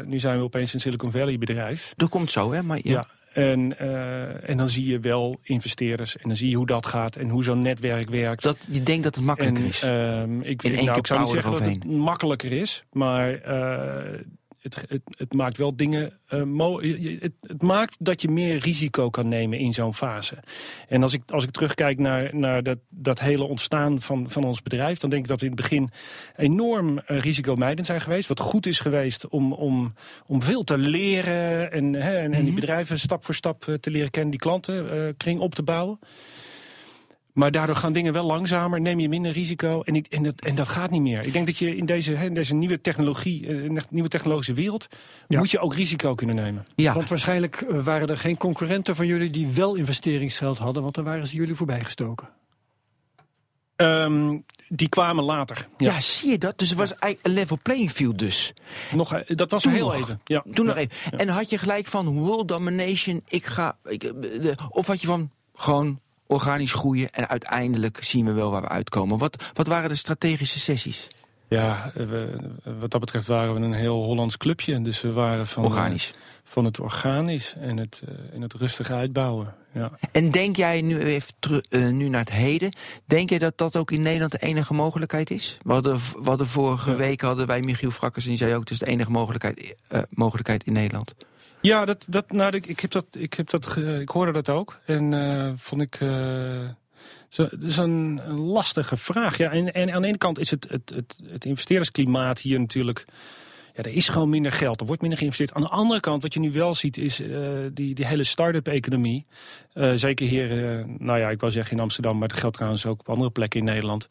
nu 0.05 0.19
zijn 0.19 0.37
we 0.37 0.43
opeens 0.43 0.73
een 0.73 0.79
Silicon 0.79 1.11
Valley 1.11 1.37
bedrijf. 1.37 1.93
Dat 1.95 2.09
komt 2.09 2.31
zo, 2.31 2.53
hè? 2.53 2.63
Maar 2.63 2.79
ja. 2.83 3.05
En, 3.33 3.75
uh, 3.81 4.49
en 4.49 4.57
dan 4.57 4.69
zie 4.69 4.85
je 4.85 4.99
wel 4.99 5.39
investeerders 5.43 6.17
en 6.17 6.27
dan 6.27 6.37
zie 6.37 6.49
je 6.49 6.55
hoe 6.55 6.65
dat 6.65 6.85
gaat 6.85 7.15
en 7.15 7.29
hoe 7.29 7.43
zo'n 7.43 7.61
netwerk 7.61 8.09
werkt. 8.09 8.43
Dat, 8.43 8.67
je 8.69 8.83
denkt 8.83 9.03
dat 9.03 9.15
het 9.15 9.23
makkelijker 9.23 9.63
en, 9.63 9.69
is? 9.69 9.83
Uh, 9.83 10.49
ik, 10.49 10.63
In 10.63 10.85
nou, 10.85 10.97
ik 10.97 11.07
zou 11.07 11.19
niet 11.19 11.29
zeggen 11.29 11.51
dat 11.51 11.65
het 11.65 11.85
makkelijker 11.85 12.51
is, 12.51 12.83
maar 12.91 13.47
uh, 13.47 14.19
het, 14.61 14.85
het, 14.87 15.01
het, 15.17 15.33
maakt 15.33 15.57
wel 15.57 15.75
dingen. 15.75 16.19
Uh, 16.29 16.77
het, 17.19 17.33
het, 17.41 17.61
maakt 17.61 17.95
dat 17.99 18.21
je 18.21 18.27
meer 18.27 18.57
risico 18.57 19.09
kan 19.09 19.27
nemen 19.27 19.59
in 19.59 19.73
zo'n 19.73 19.93
fase. 19.93 20.37
En 20.87 21.03
als 21.03 21.13
ik, 21.13 21.21
als 21.27 21.43
ik 21.43 21.51
terugkijk 21.51 21.99
naar, 21.99 22.35
naar 22.35 22.63
dat, 22.63 22.77
dat 22.89 23.19
hele 23.19 23.43
ontstaan 23.43 24.01
van, 24.01 24.29
van 24.29 24.43
ons 24.43 24.61
bedrijf, 24.61 24.99
dan 24.99 25.09
denk 25.09 25.21
ik 25.21 25.29
dat 25.29 25.39
we 25.39 25.45
in 25.45 25.51
het 25.51 25.61
begin 25.61 25.89
enorm 26.35 26.97
uh, 26.97 27.19
risicomijdend 27.19 27.85
zijn 27.85 28.01
geweest. 28.01 28.27
Wat 28.27 28.39
goed 28.39 28.65
is 28.65 28.79
geweest 28.79 29.27
om, 29.27 29.53
om, 29.53 29.93
om 30.25 30.41
veel 30.43 30.63
te 30.63 30.77
leren 30.77 31.71
en, 31.71 31.93
hè, 31.93 32.17
en, 32.17 32.33
en 32.33 32.41
die 32.41 32.51
mhm. 32.51 32.59
bedrijven 32.59 32.99
stap 32.99 33.25
voor 33.25 33.35
stap 33.35 33.65
uh, 33.65 33.75
te 33.75 33.91
leren 33.91 34.09
kennen, 34.09 34.31
die 34.31 34.39
klantenkring 34.39 35.39
op 35.39 35.55
te 35.55 35.63
bouwen. 35.63 35.99
Maar 37.33 37.51
daardoor 37.51 37.75
gaan 37.75 37.93
dingen 37.93 38.13
wel 38.13 38.25
langzamer, 38.25 38.81
neem 38.81 38.99
je 38.99 39.09
minder 39.09 39.31
risico 39.31 39.81
en, 39.81 39.95
ik, 39.95 40.07
en, 40.07 40.23
dat, 40.23 40.41
en 40.41 40.55
dat 40.55 40.67
gaat 40.67 40.91
niet 40.91 41.01
meer. 41.01 41.25
Ik 41.25 41.33
denk 41.33 41.45
dat 41.45 41.57
je 41.57 41.75
in 41.75 41.85
deze, 41.85 42.29
deze 42.33 42.53
nieuwe 42.53 42.81
technologie, 42.81 43.47
eh, 43.47 43.81
nieuwe 43.89 44.09
technologische 44.09 44.53
wereld, 44.53 44.87
moet 45.27 45.51
je 45.51 45.59
ook 45.59 45.75
risico 45.75 46.15
kunnen 46.15 46.35
nemen. 46.35 46.65
Ja. 46.75 46.93
Want 46.93 47.09
waarschijnlijk 47.09 47.55
eh, 47.55 47.83
waren 47.83 48.07
er 48.07 48.17
geen 48.17 48.37
concurrenten 48.37 48.95
van 48.95 49.07
jullie 49.07 49.29
die 49.29 49.47
wel 49.47 49.75
investeringsgeld 49.75 50.57
hadden, 50.57 50.83
want 50.83 50.95
dan 50.95 51.03
waren 51.03 51.27
ze 51.27 51.35
jullie 51.35 51.55
voorbijgestoken. 51.55 52.29
Um, 53.75 54.45
die 54.67 54.89
kwamen 54.89 55.23
later. 55.23 55.67
Ja. 55.77 55.99
zie 55.99 56.29
je 56.29 56.37
dat? 56.37 56.57
Dus 56.57 56.69
het 56.69 56.77
was 56.77 56.89
eigenlijk 56.89 57.25
een 57.25 57.33
level 57.33 57.57
playing 57.61 57.91
field 57.91 58.19
dus. 58.19 58.53
Nog, 58.91 59.13
eh, 59.13 59.35
dat 59.35 59.51
was 59.51 59.61
Toen 59.61 59.71
heel 59.71 59.93
even. 59.93 60.21
Ja. 60.23 60.43
Toen 60.53 60.65
nog 60.65 60.75
even. 60.75 61.19
En 61.19 61.27
had 61.27 61.49
je 61.49 61.57
gelijk 61.57 61.85
van 61.85 62.19
world 62.19 62.47
domination, 62.47 63.23
ik 63.27 63.45
ga... 63.45 63.77
Ik, 63.83 64.01
de, 64.01 64.55
of 64.69 64.87
had 64.87 65.01
je 65.01 65.07
van 65.07 65.31
gewoon 65.53 65.99
organisch 66.31 66.73
groeien 66.73 67.09
en 67.09 67.27
uiteindelijk 67.27 68.03
zien 68.03 68.25
we 68.25 68.31
wel 68.31 68.51
waar 68.51 68.61
we 68.61 68.67
uitkomen. 68.67 69.17
Wat, 69.17 69.43
wat 69.53 69.67
waren 69.67 69.89
de 69.89 69.95
strategische 69.95 70.59
sessies? 70.59 71.07
Ja, 71.47 71.91
we, 71.93 72.35
wat 72.79 72.91
dat 72.91 72.99
betreft 72.99 73.27
waren 73.27 73.53
we 73.53 73.59
een 73.59 73.73
heel 73.73 74.03
Hollands 74.03 74.37
clubje. 74.37 74.81
Dus 74.81 75.01
we 75.01 75.11
waren 75.11 75.47
van, 75.47 75.63
organisch. 75.63 76.11
van 76.43 76.65
het 76.65 76.79
organisch 76.79 77.53
en 77.59 77.77
het, 77.77 78.01
en 78.33 78.41
het 78.41 78.53
rustige 78.53 78.93
uitbouwen. 78.93 79.55
Ja. 79.73 79.91
En 80.11 80.31
denk 80.31 80.55
jij 80.55 80.81
nu 80.81 80.99
even 80.99 81.33
uh, 81.69 81.89
nu 81.89 82.09
naar 82.09 82.19
het 82.19 82.31
heden, 82.31 82.73
denk 83.05 83.29
jij 83.29 83.39
dat 83.39 83.57
dat 83.57 83.75
ook 83.75 83.91
in 83.91 84.01
Nederland 84.01 84.31
de 84.31 84.39
enige 84.39 84.73
mogelijkheid 84.73 85.31
is? 85.31 85.57
We 85.63 85.73
hadden, 85.73 85.95
we 85.95 86.29
hadden 86.29 86.47
vorige 86.47 86.89
ja. 86.89 86.95
week 86.95 87.21
hadden 87.21 87.47
wij 87.47 87.61
Michiel 87.61 87.91
Frakkers 87.91 88.23
en 88.23 88.29
die 88.29 88.39
zei 88.39 88.53
ook, 88.53 88.59
het 88.59 88.71
is 88.71 88.79
de 88.79 88.87
enige 88.87 89.11
mogelijkheid, 89.11 89.75
uh, 89.89 90.01
mogelijkheid 90.09 90.63
in 90.63 90.73
Nederland. 90.73 91.13
Ja, 91.61 91.85
dat, 91.85 92.05
dat, 92.09 92.31
nou, 92.31 92.55
ik, 92.55 92.65
ik, 92.65 92.79
heb 92.79 92.91
dat, 92.91 93.05
ik, 93.11 93.33
heb 93.33 93.49
dat, 93.49 93.77
ik 93.77 94.09
hoorde 94.09 94.31
dat 94.31 94.49
ook. 94.49 94.79
En 94.85 95.11
uh, 95.11 95.51
vond 95.55 95.81
ik. 95.81 95.99
Uh, 95.99 96.69
is 97.59 97.77
een, 97.77 98.21
lastige 98.27 98.97
vraag. 98.97 99.37
Ja, 99.37 99.51
en, 99.51 99.73
en 99.73 99.93
aan 99.93 100.01
de 100.01 100.07
ene 100.07 100.17
kant 100.17 100.39
is 100.39 100.51
het, 100.51 100.67
het, 100.69 100.89
het, 100.95 101.19
het 101.25 101.45
investeerdersklimaat 101.45 102.39
hier 102.39 102.59
natuurlijk 102.59 103.03
ja, 103.73 103.83
er 103.83 103.93
is 103.93 104.09
gewoon 104.09 104.29
minder 104.29 104.51
geld. 104.51 104.79
Er 104.79 104.85
wordt 104.85 105.01
minder 105.01 105.19
geïnvesteerd. 105.19 105.53
Aan 105.53 105.61
de 105.61 105.67
andere 105.67 105.99
kant, 105.99 106.21
wat 106.21 106.33
je 106.33 106.39
nu 106.39 106.51
wel 106.51 106.73
ziet, 106.73 106.97
is 106.97 107.19
uh, 107.19 107.39
die, 107.73 107.95
die 107.95 108.05
hele 108.05 108.23
start-up 108.23 108.67
economie. 108.67 109.25
Uh, 109.73 109.91
zeker 109.95 110.27
hier, 110.27 110.77
uh, 110.77 110.85
nou 110.97 111.19
ja, 111.19 111.29
ik 111.29 111.39
wou 111.39 111.51
zeggen 111.51 111.77
in 111.77 111.83
Amsterdam, 111.83 112.17
maar 112.17 112.27
dat 112.27 112.37
geldt 112.37 112.55
trouwens 112.55 112.85
ook 112.85 112.99
op 112.99 113.09
andere 113.09 113.29
plekken 113.29 113.59
in 113.59 113.65
Nederland. 113.65 114.07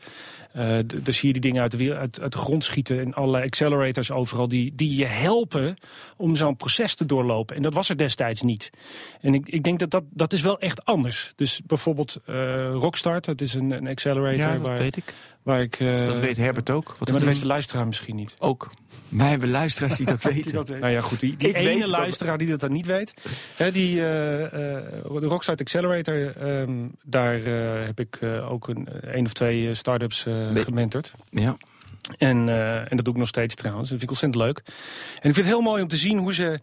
daar 0.53 0.85
zie 1.05 1.27
je 1.27 1.33
die 1.33 1.41
dingen 1.41 1.63
uit 1.63 1.79
de, 1.79 1.97
uit, 1.97 2.21
uit 2.21 2.33
de 2.33 2.39
grond 2.39 2.65
schieten 2.65 3.01
en 3.01 3.15
allerlei 3.15 3.45
accelerators 3.45 4.11
overal 4.11 4.49
die, 4.49 4.75
die 4.75 4.97
je 4.97 5.07
helpen 5.07 5.75
om 6.17 6.37
zo'n 6.37 6.57
proces 6.57 6.95
te 6.95 7.07
doorlopen. 7.07 7.57
En 7.57 7.63
dat 7.63 7.75
was 7.75 7.89
er 7.89 7.97
destijds 7.97 8.43
niet. 8.43 8.71
En 9.21 9.35
ik, 9.35 9.49
ik 9.49 9.63
denk 9.63 9.79
dat, 9.79 9.91
dat 9.91 10.05
dat 10.11 10.33
is 10.33 10.41
wel 10.41 10.59
echt 10.59 10.85
anders. 10.85 11.33
Dus 11.37 11.61
bijvoorbeeld 11.67 12.17
Rockstart, 12.73 13.25
dat 13.25 13.41
is 13.41 13.55
een, 13.55 13.71
een 13.71 13.89
accelerator. 13.89 14.39
Ja, 14.39 14.53
dat 14.53 14.63
waar, 14.63 14.79
weet 14.79 14.97
ik. 14.97 15.15
Waar 15.51 15.63
ik 15.63 15.79
dat 16.07 16.19
weet 16.19 16.37
Herbert 16.37 16.71
ook. 16.71 16.87
Wat 16.87 17.09
ja, 17.09 17.13
maar 17.13 17.23
dat 17.23 17.33
weet 17.33 17.41
de 17.41 17.47
luisteraar 17.47 17.87
misschien 17.87 18.17
niet. 18.17 18.35
Ook. 18.39 18.71
Wij 19.09 19.29
hebben 19.29 19.51
luisteraars 19.51 19.97
die 19.97 20.07
dat 20.07 20.23
weten. 20.33 20.43
die 20.43 20.53
dat 20.53 20.67
weten. 20.69 20.83
Nou 20.83 20.93
ja, 20.93 21.01
goed. 21.01 21.21
Die, 21.21 21.37
die 21.37 21.55
ene 21.55 21.89
luisteraar 21.89 22.39
die 22.39 22.49
dat 22.49 22.61
dan 22.61 22.73
niet 22.73 22.87
weet. 22.87 23.15
Hè, 23.57 23.73
die, 23.73 23.97
uh, 23.97 24.03
uh, 24.03 24.49
de 24.51 25.27
Rocksite 25.27 25.63
Accelerator, 25.63 26.33
um, 26.43 26.93
daar 27.03 27.39
uh, 27.39 27.85
heb 27.85 28.01
ik 28.01 28.19
ook 28.49 28.69
een, 28.69 28.89
een 29.01 29.25
of 29.25 29.33
twee 29.33 29.75
start-ups 29.75 30.27
gementord. 30.55 31.13
Ja. 31.31 31.57
En, 32.19 32.49
en 32.89 32.97
dat 32.97 33.05
doe 33.05 33.15
ik 33.15 33.21
nog 33.21 33.29
steeds 33.29 33.55
trouwens. 33.55 33.89
Dat 33.89 33.99
vind 33.99 34.11
ik 34.11 34.21
ontzettend 34.21 34.45
leuk. 34.45 34.63
En 35.21 35.29
ik 35.29 35.35
vind 35.35 35.37
het 35.37 35.47
heel 35.47 35.61
mooi 35.61 35.83
om 35.83 35.89
te 35.89 35.97
zien 35.97 36.19
hoe 36.19 36.35
ze 36.35 36.59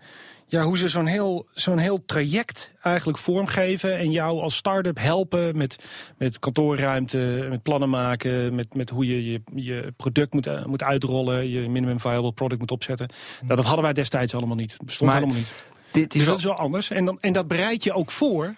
ja, 0.50 0.64
hoe 0.64 0.78
ze 0.78 0.88
zo'n 0.88 1.06
heel, 1.06 1.48
zo'n 1.54 1.78
heel 1.78 2.06
traject 2.06 2.72
eigenlijk 2.82 3.18
vormgeven... 3.18 3.98
en 3.98 4.12
jou 4.12 4.42
als 4.42 4.56
start-up 4.56 5.00
helpen 5.00 5.58
met, 5.58 5.78
met 6.18 6.40
kantoorruimte, 6.40 7.48
met 7.50 7.64
plannen 7.64 7.90
maken... 7.90 8.56
met, 8.56 8.76
met 8.76 8.90
hoe 8.90 9.08
je 9.08 9.32
je, 9.32 9.42
je 9.56 9.94
product 9.98 10.34
moet, 10.34 10.48
uh, 10.48 10.66
moet 10.66 10.84
uitrollen, 10.84 11.50
je 11.50 11.70
minimum 11.70 12.00
viable 12.00 12.32
product 12.32 12.60
moet 12.60 12.72
opzetten. 12.72 13.08
Nou, 13.42 13.56
dat 13.56 13.66
hadden 13.66 13.84
wij 13.84 13.94
destijds 13.94 14.36
allemaal 14.36 14.56
niet. 14.56 14.72
Dat 14.78 14.86
bestond 14.86 15.12
maar 15.12 15.20
helemaal 15.20 15.40
niet. 15.40 15.52
Dit 15.92 16.14
is 16.14 16.20
dus 16.20 16.30
dat 16.30 16.38
is 16.38 16.44
wel 16.44 16.58
anders. 16.58 16.90
En, 16.90 17.06
dan, 17.06 17.18
en 17.20 17.34
dat 17.34 17.48
bereid 17.48 17.84
je 17.84 17.94
ook 17.94 18.12
voor 18.12 18.56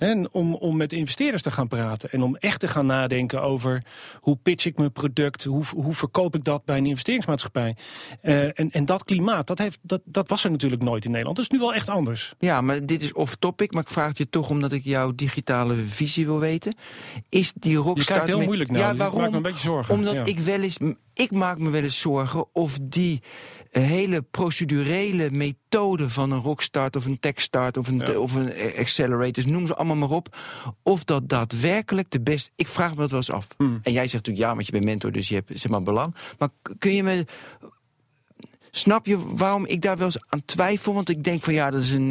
en 0.00 0.28
om, 0.32 0.54
om 0.54 0.76
met 0.76 0.92
investeerders 0.92 1.42
te 1.42 1.50
gaan 1.50 1.68
praten. 1.68 2.10
En 2.10 2.22
om 2.22 2.36
echt 2.36 2.60
te 2.60 2.68
gaan 2.68 2.86
nadenken 2.86 3.42
over 3.42 3.82
hoe 4.20 4.36
pitch 4.42 4.66
ik 4.66 4.78
mijn 4.78 4.92
product. 4.92 5.44
Hoe, 5.44 5.64
hoe 5.74 5.94
verkoop 5.94 6.34
ik 6.34 6.44
dat 6.44 6.64
bij 6.64 6.76
een 6.76 6.86
investeringsmaatschappij. 6.86 7.76
Uh, 8.22 8.42
en, 8.42 8.70
en 8.70 8.84
dat 8.84 9.04
klimaat, 9.04 9.46
dat, 9.46 9.58
heeft, 9.58 9.78
dat, 9.82 10.00
dat 10.04 10.28
was 10.28 10.44
er 10.44 10.50
natuurlijk 10.50 10.82
nooit 10.82 11.04
in 11.04 11.10
Nederland. 11.10 11.36
Dat 11.36 11.44
is 11.44 11.50
nu 11.50 11.58
wel 11.58 11.74
echt 11.74 11.88
anders. 11.88 12.34
Ja, 12.38 12.60
maar 12.60 12.86
dit 12.86 13.02
is 13.02 13.12
off-topic. 13.12 13.72
Maar 13.72 13.82
ik 13.82 13.88
vraag 13.88 14.08
het 14.08 14.18
je 14.18 14.28
toch 14.28 14.50
omdat 14.50 14.72
ik 14.72 14.84
jouw 14.84 15.14
digitale 15.14 15.84
visie 15.86 16.26
wil 16.26 16.38
weten. 16.38 16.74
Is 17.28 17.52
die 17.52 17.76
rockstart... 17.76 18.06
Je 18.06 18.12
kijkt 18.12 18.26
heel 18.26 18.36
met... 18.36 18.46
moeilijk 18.46 18.70
naar. 18.70 18.80
Ja, 18.80 18.94
waarom? 18.94 19.16
Ik 19.16 19.22
maak 19.22 19.30
me 19.30 19.36
een 19.36 19.42
beetje 19.42 19.68
zorgen. 19.68 19.94
Omdat 19.94 20.14
ja. 20.14 20.24
ik 20.24 20.38
wel 20.38 20.60
eens... 20.60 20.78
Ik 21.14 21.30
maak 21.30 21.58
me 21.58 21.70
wel 21.70 21.82
eens 21.82 22.00
zorgen 22.00 22.46
of 22.52 22.78
die 22.82 23.22
hele 23.70 24.22
procedurele 24.22 25.30
methode 25.30 26.08
van 26.08 26.30
een 26.30 26.40
rockstart 26.40 26.96
of 26.96 27.04
een 27.04 27.20
techstart 27.20 27.76
of 27.76 27.88
een, 27.88 28.02
ja. 28.04 28.18
of 28.18 28.34
een 28.34 28.52
accelerator, 28.78 29.48
noem 29.48 29.66
ze 29.66 29.74
allemaal 29.74 29.96
maar 29.96 30.10
op, 30.10 30.36
of 30.82 31.04
dat 31.04 31.28
daadwerkelijk 31.28 32.10
de 32.10 32.20
beste. 32.20 32.50
Ik 32.56 32.68
vraag 32.68 32.90
me 32.90 32.96
dat 32.96 33.10
wel 33.10 33.18
eens 33.18 33.30
af. 33.30 33.46
Hmm. 33.56 33.80
En 33.82 33.92
jij 33.92 34.08
zegt 34.08 34.12
natuurlijk 34.12 34.46
ja, 34.46 34.54
want 34.54 34.66
je 34.66 34.72
bent 34.72 34.84
mentor, 34.84 35.12
dus 35.12 35.28
je 35.28 35.34
hebt 35.34 35.50
zeg 35.54 35.70
maar 35.70 35.82
belang. 35.82 36.14
Maar 36.38 36.48
kun 36.78 36.94
je 36.94 37.02
me. 37.02 37.24
Snap 38.70 39.06
je 39.06 39.36
waarom 39.36 39.66
ik 39.66 39.82
daar 39.82 39.96
wel 39.96 40.06
eens 40.06 40.22
aan 40.28 40.44
twijfel? 40.44 40.94
Want 40.94 41.08
ik 41.08 41.24
denk 41.24 41.42
van 41.42 41.54
ja, 41.54 41.70
dat 41.70 41.80
is 41.80 41.92
een, 41.92 42.10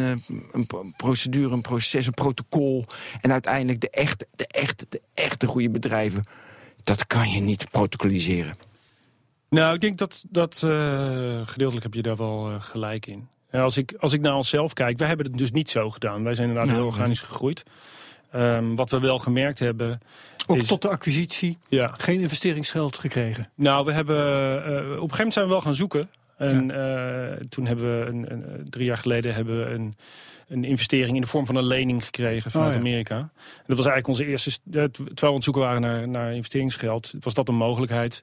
een 0.51 0.93
procedure, 0.97 1.53
een 1.53 1.61
proces, 1.61 2.05
een 2.05 2.13
protocol. 2.13 2.85
En 3.21 3.31
uiteindelijk 3.31 3.81
de 3.81 3.89
echte, 3.89 4.27
de 4.35 4.47
echte, 4.47 4.85
de 4.89 5.01
echte 5.13 5.47
goede 5.47 5.69
bedrijven. 5.69 6.23
Dat 6.83 7.07
kan 7.07 7.29
je 7.29 7.39
niet 7.39 7.69
protocoliseren. 7.69 8.68
Nou, 9.49 9.73
ik 9.73 9.81
denk 9.81 9.97
dat, 9.97 10.23
dat 10.29 10.61
uh, 10.65 10.71
gedeeltelijk 11.45 11.83
heb 11.83 11.93
je 11.93 12.01
daar 12.01 12.15
wel 12.15 12.51
uh, 12.51 12.61
gelijk 12.61 13.05
in. 13.05 13.27
En 13.49 13.61
als, 13.61 13.77
ik, 13.77 13.93
als 13.99 14.13
ik 14.13 14.21
naar 14.21 14.35
onszelf 14.35 14.73
kijk, 14.73 14.97
wij 14.97 15.07
hebben 15.07 15.25
het 15.25 15.37
dus 15.37 15.51
niet 15.51 15.69
zo 15.69 15.89
gedaan. 15.89 16.23
Wij 16.23 16.33
zijn 16.33 16.47
inderdaad 16.47 16.71
nou, 16.71 16.83
heel 16.83 16.91
organisch 16.91 17.19
gegroeid. 17.19 17.63
Um, 18.35 18.75
wat 18.75 18.89
we 18.89 18.99
wel 18.99 19.19
gemerkt 19.19 19.59
hebben... 19.59 19.99
Ook 20.47 20.57
is, 20.57 20.67
tot 20.67 20.81
de 20.81 20.89
acquisitie 20.89 21.57
ja. 21.67 21.93
geen 21.97 22.19
investeringsgeld 22.19 22.97
gekregen? 22.97 23.49
Nou, 23.55 23.85
we 23.85 23.91
hebben, 23.91 24.17
uh, 24.17 24.75
op 24.75 24.77
een 24.77 24.85
gegeven 24.85 25.09
moment 25.09 25.33
zijn 25.33 25.45
we 25.45 25.51
wel 25.51 25.61
gaan 25.61 25.75
zoeken. 25.75 26.09
En 26.37 26.67
ja. 26.67 27.37
toen 27.49 27.65
hebben 27.65 27.99
we, 27.99 28.05
een, 28.05 28.31
een, 28.31 28.69
drie 28.69 28.85
jaar 28.85 28.97
geleden, 28.97 29.33
hebben 29.33 29.59
we 29.59 29.73
een 29.73 29.95
een 30.49 30.63
investering 30.63 31.15
in 31.15 31.21
de 31.21 31.27
vorm 31.27 31.45
van 31.45 31.55
een 31.55 31.65
lening 31.65 32.05
gekregen 32.05 32.51
vanuit 32.51 32.69
oh, 32.69 32.75
ja. 32.75 32.79
Amerika. 32.79 33.15
En 33.15 33.65
dat 33.65 33.77
was 33.77 33.85
eigenlijk 33.85 34.07
onze 34.07 34.25
eerste, 34.25 34.51
terwijl 34.63 34.89
we 35.15 35.25
aan 35.27 35.33
het 35.33 35.43
zoeken 35.43 35.61
waren 35.61 35.81
naar, 35.81 36.07
naar 36.07 36.33
investeringsgeld, 36.33 37.13
was 37.19 37.33
dat 37.33 37.47
een 37.47 37.55
mogelijkheid. 37.55 38.21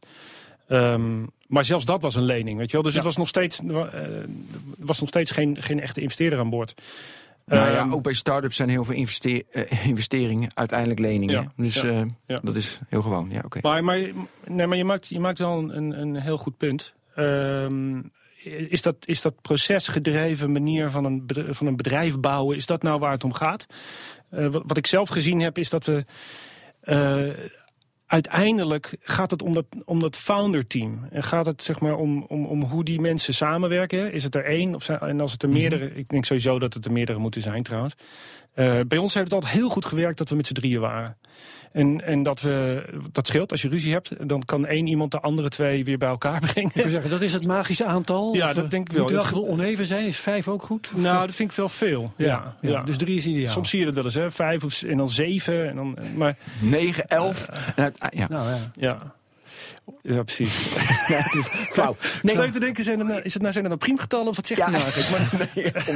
Um, 0.69 1.31
maar 1.47 1.65
zelfs 1.65 1.85
dat 1.85 2.03
was 2.03 2.15
een 2.15 2.23
lening, 2.25 2.59
weet 2.59 2.67
je 2.71 2.73
wel. 2.73 2.83
Dus 2.83 2.93
ja. 2.93 2.99
het 2.99 3.07
was 3.09 3.17
nog 3.17 3.29
steeds, 3.29 3.61
uh, 3.61 3.85
was 4.79 5.01
nog 5.01 5.09
steeds 5.09 5.31
geen, 5.31 5.63
geen 5.63 5.81
echte 5.81 6.01
investeerder 6.01 6.39
aan 6.39 6.51
boord. 6.51 6.75
Nou 7.45 7.71
ja, 7.71 7.79
Ehm, 7.79 7.93
ook 7.93 8.03
bij 8.03 8.15
start-ups 8.15 8.57
zijn 8.57 8.69
heel 8.69 8.85
veel 8.85 8.95
investeer- 8.95 9.43
eh, 9.51 9.87
investeringen 9.87 10.51
uiteindelijk 10.55 11.01
leningen. 11.01 11.35
Ja, 11.35 11.53
Dus 11.57 11.75
ja, 11.75 11.83
eh, 11.83 12.03
ja. 12.27 12.41
dat 12.43 12.57
is 12.57 12.79
heel 12.89 13.03
gewoon. 13.03 13.29
Ja, 13.31 13.43
oké. 13.45 13.59
Maar, 13.63 13.85
maar, 13.85 13.99
nee, 14.47 14.67
maar 14.67 14.77
je, 14.77 14.85
maakt, 14.85 15.09
je 15.09 15.21
maakt 15.21 15.39
wel 15.39 15.59
een, 15.59 16.01
een 16.01 16.17
heel 16.17 16.39
goed 16.39 16.57
punt. 16.57 16.95
Ehm, 17.15 18.03
is, 18.69 18.83
dat, 18.83 18.97
is 19.05 19.23
dat 19.23 19.43
procesgedreven 19.43 20.53
manier 20.53 20.91
van 20.91 21.05
een, 21.05 21.27
bedr- 21.27 21.53
van 21.53 21.67
een 21.67 21.77
bedrijf 21.77 22.19
bouwen, 22.19 22.57
is 22.57 22.67
dat 22.67 22.83
nou 22.83 22.99
waar 22.99 23.13
het 23.13 23.25
om 23.25 23.33
gaat? 23.33 23.67
Eh, 24.31 24.47
wat, 24.47 24.63
wat 24.67 24.77
ik 24.77 24.87
zelf 24.87 25.09
gezien 25.09 25.41
heb, 25.41 25.59
is 25.59 25.71
dat 25.71 25.85
we... 25.85 26.05
uiteindelijk 28.07 28.97
gaat 29.01 29.31
het 29.31 29.43
om 29.43 29.55
dat, 29.55 29.67
om 29.85 30.01
dat 30.01 30.17
founder-team. 30.17 31.09
En 31.11 31.23
gaat 31.23 31.47
het 31.47 31.63
zeg 31.63 31.81
maar 31.81 31.97
om, 31.97 32.25
om, 32.29 32.47
om 32.47 32.63
hoe 32.63 32.85
die 32.85 33.01
mensen 33.01 33.35
samenwerken. 33.35 34.13
Is 34.13 34.25
het 34.25 34.35
er 34.35 34.45
één? 34.45 34.75
Of 34.75 34.83
zijn, 34.83 34.99
en 34.99 35.21
als 35.21 35.33
het 35.33 35.43
er 35.43 35.49
meerdere... 35.49 35.95
Ik 35.95 36.09
denk 36.09 36.25
sowieso 36.25 36.59
dat 36.59 36.75
het 36.75 36.85
er 36.85 36.93
meerdere 36.93 37.19
moeten 37.19 37.41
zijn 37.41 37.63
trouwens. 37.63 37.95
Eh, 38.57 38.81
bij 38.89 38.99
ons 38.99 39.15
heeft 39.15 39.27
het 39.27 39.35
altijd 39.35 39.53
heel 39.53 39.69
goed 39.69 39.85
gewerkt 39.85 40.19
dat 40.19 40.29
we 40.29 40.37
met 40.37 40.47
z'n 40.47 40.53
drieën 40.53 40.81
waren. 40.81 41.17
En, 41.73 42.05
en 42.05 42.23
dat, 42.23 42.41
we, 42.41 42.85
dat 43.13 43.27
scheelt. 43.27 43.51
Als 43.51 43.63
je 43.63 43.69
ruzie 43.69 43.93
hebt, 43.93 44.29
dan 44.29 44.45
kan 44.45 44.67
één 44.67 44.87
iemand 44.87 45.11
de 45.11 45.21
andere 45.21 45.49
twee 45.49 45.85
weer 45.85 45.99
bij 45.99 46.09
elkaar 46.09 46.41
brengen. 46.47 46.71
Ik 46.75 46.89
zeggen, 46.91 47.11
dat 47.11 47.21
is 47.21 47.33
het 47.33 47.47
magische 47.47 47.85
aantal? 47.85 48.35
Ja, 48.35 48.49
Of, 48.49 48.55
dat 48.55 48.65
eh, 48.65 48.71
denk 48.71 48.89
ik 48.89 48.93
wel. 48.95 49.03
Moet 49.03 49.13
wel 49.13 49.25
Het 49.25 49.37
oneven 49.37 49.87
zijn? 49.87 50.07
Is 50.07 50.19
vijf 50.19 50.49
ook 50.49 50.63
goed? 50.63 50.91
Of, 50.95 51.01
Nou, 51.01 51.27
dat 51.27 51.35
vind 51.35 51.51
ik 51.51 51.57
wel 51.57 51.69
veel. 51.69 52.13
Ja, 52.17 52.57
ja, 52.61 52.81
Dus 52.81 52.97
drie 52.97 53.17
is 53.17 53.27
ideaal. 53.27 53.53
Soms 53.53 53.71
zie 53.71 53.79
je 53.79 53.85
dat 53.85 53.95
wel 53.95 54.05
eens, 54.05 54.15
hè? 54.15 54.31
Vijf 54.31 54.65
of, 54.65 54.83
en 54.83 54.97
dan 54.97 55.11
zeven. 55.11 55.69
En 55.69 55.77
dan, 55.77 55.99
maar 56.15 56.37
9, 56.61 57.05
11. 57.07 57.49
en 57.77 57.83
het- 57.85 58.01
ah, 58.01 58.09
ja. 58.19 58.27
Nou 58.29 58.51
ja. 58.77 58.97
Ja, 60.03 60.15
ja 60.15 60.23
precies. 60.23 60.55
Flauw. 61.75 61.97
Nee, 62.01 62.11
Nee, 62.23 62.33
Stel 62.35 62.45
je 62.45 62.51
te 62.51 62.61
denken, 62.61 62.85
zijn 62.85 62.99
het 62.99 63.09
nou, 63.09 63.21
is 63.23 63.33
het 63.33 63.43
nou, 63.43 63.53
zijn 63.55 63.65
het 63.65 63.75
nou 63.75 63.85
priemgetallen 63.85 64.29
of 64.29 64.37
wat 64.37 64.47
zegt 64.47 64.61
Ja. 64.61 64.71
hij 64.71 64.79
nou 64.81 64.93
eigenlijk? 64.93 65.23
Maar, 65.31 65.49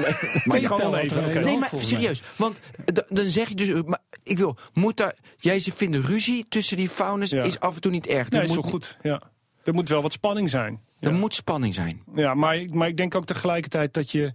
maar, 0.46 0.56
is 0.56 0.62
gewoon 0.64 0.78
tellen 0.80 0.98
even, 1.00 1.24
er 1.34 1.42
nee, 1.42 1.58
maar 1.58 1.70
serieus. 1.76 2.22
Want 2.36 2.60
dan 3.08 3.30
zeg 3.30 3.48
je 3.48 3.54
dus... 3.54 3.82
Maar 3.86 3.98
ik 4.22 4.38
wil... 4.38 4.56
Moet 4.72 4.96
daar... 4.96 5.16
Jij 5.36 5.58
ze 5.60 5.72
vinden 5.72 6.02
ruzie 6.02 6.46
tussen 6.48 6.76
die 6.76 6.88
founders 6.88 7.30
Ja. 7.30 7.42
is 7.42 7.60
af 7.60 7.74
en 7.74 7.80
toe 7.80 7.90
niet 7.90 8.06
erg. 8.06 8.30
nee, 8.30 8.40
Er 8.40 8.46
is 8.48 8.54
wel 8.54 8.62
goed. 8.62 8.98
Ja. 9.02 9.22
Er 9.64 9.74
moet 9.74 9.88
wel 9.88 10.02
wat 10.02 10.12
spanning 10.12 10.50
zijn. 10.50 10.80
Er 11.00 11.10
Ja. 11.12 11.16
moet 11.18 11.34
spanning 11.34 11.74
zijn. 11.74 12.02
Ja, 12.14 12.34
maar, 12.34 12.56
ik- 12.56 12.74
maar 12.74 12.88
ik 12.88 12.96
denk 12.96 13.14
ook 13.14 13.24
tegelijkertijd 13.26 13.94
dat 13.94 14.10
je... 14.10 14.32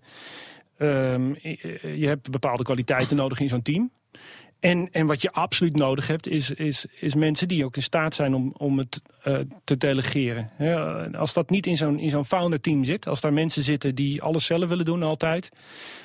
ehm, 0.78 1.34
je 1.34 1.80
je 1.98 2.08
hebt 2.08 2.32
bepaalde 2.32 2.64
kwaliteiten 2.64 3.16
nodig 3.16 3.40
in 3.40 3.50
zo'n 3.50 3.62
team. 3.62 3.92
En, 4.66 4.90
en 4.92 5.06
wat 5.06 5.22
je 5.22 5.32
absoluut 5.32 5.76
nodig 5.76 6.08
hebt, 6.08 6.28
is, 6.28 6.52
is, 6.52 6.86
is 7.00 7.16
mensen 7.16 7.48
die 7.48 7.66
ook 7.66 7.76
in 7.76 7.82
staat 7.82 8.16
zijn 8.16 8.34
om, 8.34 8.54
om 8.58 8.78
het 8.78 9.02
eh, 9.24 9.40
te 9.64 9.78
delegeren. 9.78 10.50
Ja, 10.58 11.10
als 11.14 11.34
dat 11.34 11.50
niet 11.50 11.66
in 11.66 11.78
zo'n 11.78 12.10
zo'n 12.10 12.26
founder-team 12.26 12.84
zit, 12.84 13.08
als 13.08 13.22
daar 13.22 13.34
mensen 13.34 13.64
zitten 13.64 13.96
die 13.96 14.22
alles 14.22 14.46
zelf 14.46 14.70
willen 14.70 14.86
doen 14.86 15.04
altijd, 15.04 15.50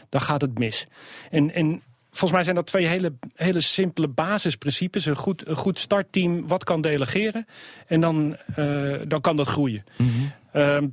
dan 0.08 0.20
gaat 0.20 0.40
het 0.40 0.58
mis. 0.58 0.86
En, 1.30 1.54
en 1.54 1.82
volgens 2.10 2.32
mij 2.32 2.42
zijn 2.42 2.54
dat 2.54 2.66
twee 2.66 2.86
hele, 2.86 3.12
hele 3.34 3.60
simpele 3.60 4.08
basisprincipes. 4.08 5.06
Een 5.06 5.16
goed, 5.16 5.46
een 5.46 5.56
goed 5.56 5.78
startteam 5.78 6.46
wat 6.46 6.64
kan 6.64 6.80
delegeren. 6.80 7.46
En 7.86 8.00
dan, 8.00 8.36
eh, 8.54 8.94
dan 9.06 9.20
kan 9.20 9.36
dat 9.36 9.46
groeien. 9.46 9.84
Ehm, 10.52 10.88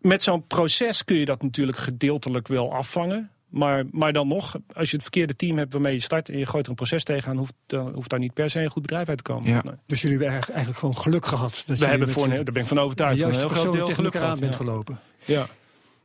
met 0.00 0.22
zo'n 0.22 0.46
proces 0.46 1.04
kun 1.04 1.16
je 1.16 1.24
dat 1.24 1.42
natuurlijk 1.42 1.78
gedeeltelijk 1.78 2.48
wel 2.48 2.72
afvangen. 2.72 3.30
Maar, 3.52 3.84
maar 3.90 4.12
dan 4.12 4.28
nog, 4.28 4.56
als 4.74 4.88
je 4.90 4.94
het 4.94 5.02
verkeerde 5.02 5.36
team 5.36 5.58
hebt 5.58 5.72
waarmee 5.72 5.92
je 5.92 6.00
start 6.00 6.28
en 6.28 6.38
je 6.38 6.46
gooit 6.46 6.64
er 6.64 6.70
een 6.70 6.76
proces 6.76 7.04
tegenaan, 7.04 7.36
hoeft, 7.36 7.52
dan 7.66 7.94
hoeft 7.94 8.10
daar 8.10 8.18
niet 8.18 8.32
per 8.34 8.50
se 8.50 8.60
een 8.60 8.70
goed 8.70 8.82
bedrijf 8.82 9.08
uit 9.08 9.16
te 9.16 9.32
komen. 9.32 9.50
Ja. 9.50 9.62
Nee. 9.64 9.74
Dus 9.86 10.00
jullie 10.00 10.16
hebben 10.16 10.28
eigenlijk, 10.28 10.56
eigenlijk 10.56 10.78
gewoon 10.78 10.96
geluk 10.96 11.26
gehad. 11.26 11.64
Dat 11.66 11.78
We 11.78 11.86
hebben 11.86 12.10
voor 12.10 12.28
daar 12.28 12.42
ben 12.42 12.62
ik 12.62 12.68
van 12.68 12.78
overtuigd. 12.78 13.14
de 13.16 13.20
van 13.20 13.30
een 13.30 13.36
juiste 13.36 13.40
heel 13.40 13.48
groot 13.48 13.52
persoon 13.52 13.72
deel 13.72 13.80
tegen 13.86 13.94
geluk 13.94 14.14
elkaar 14.14 14.30
aan 14.30 14.38
bent 14.38 14.52
ja. 14.52 14.58
gelopen. 14.58 15.00
Ja. 15.24 15.46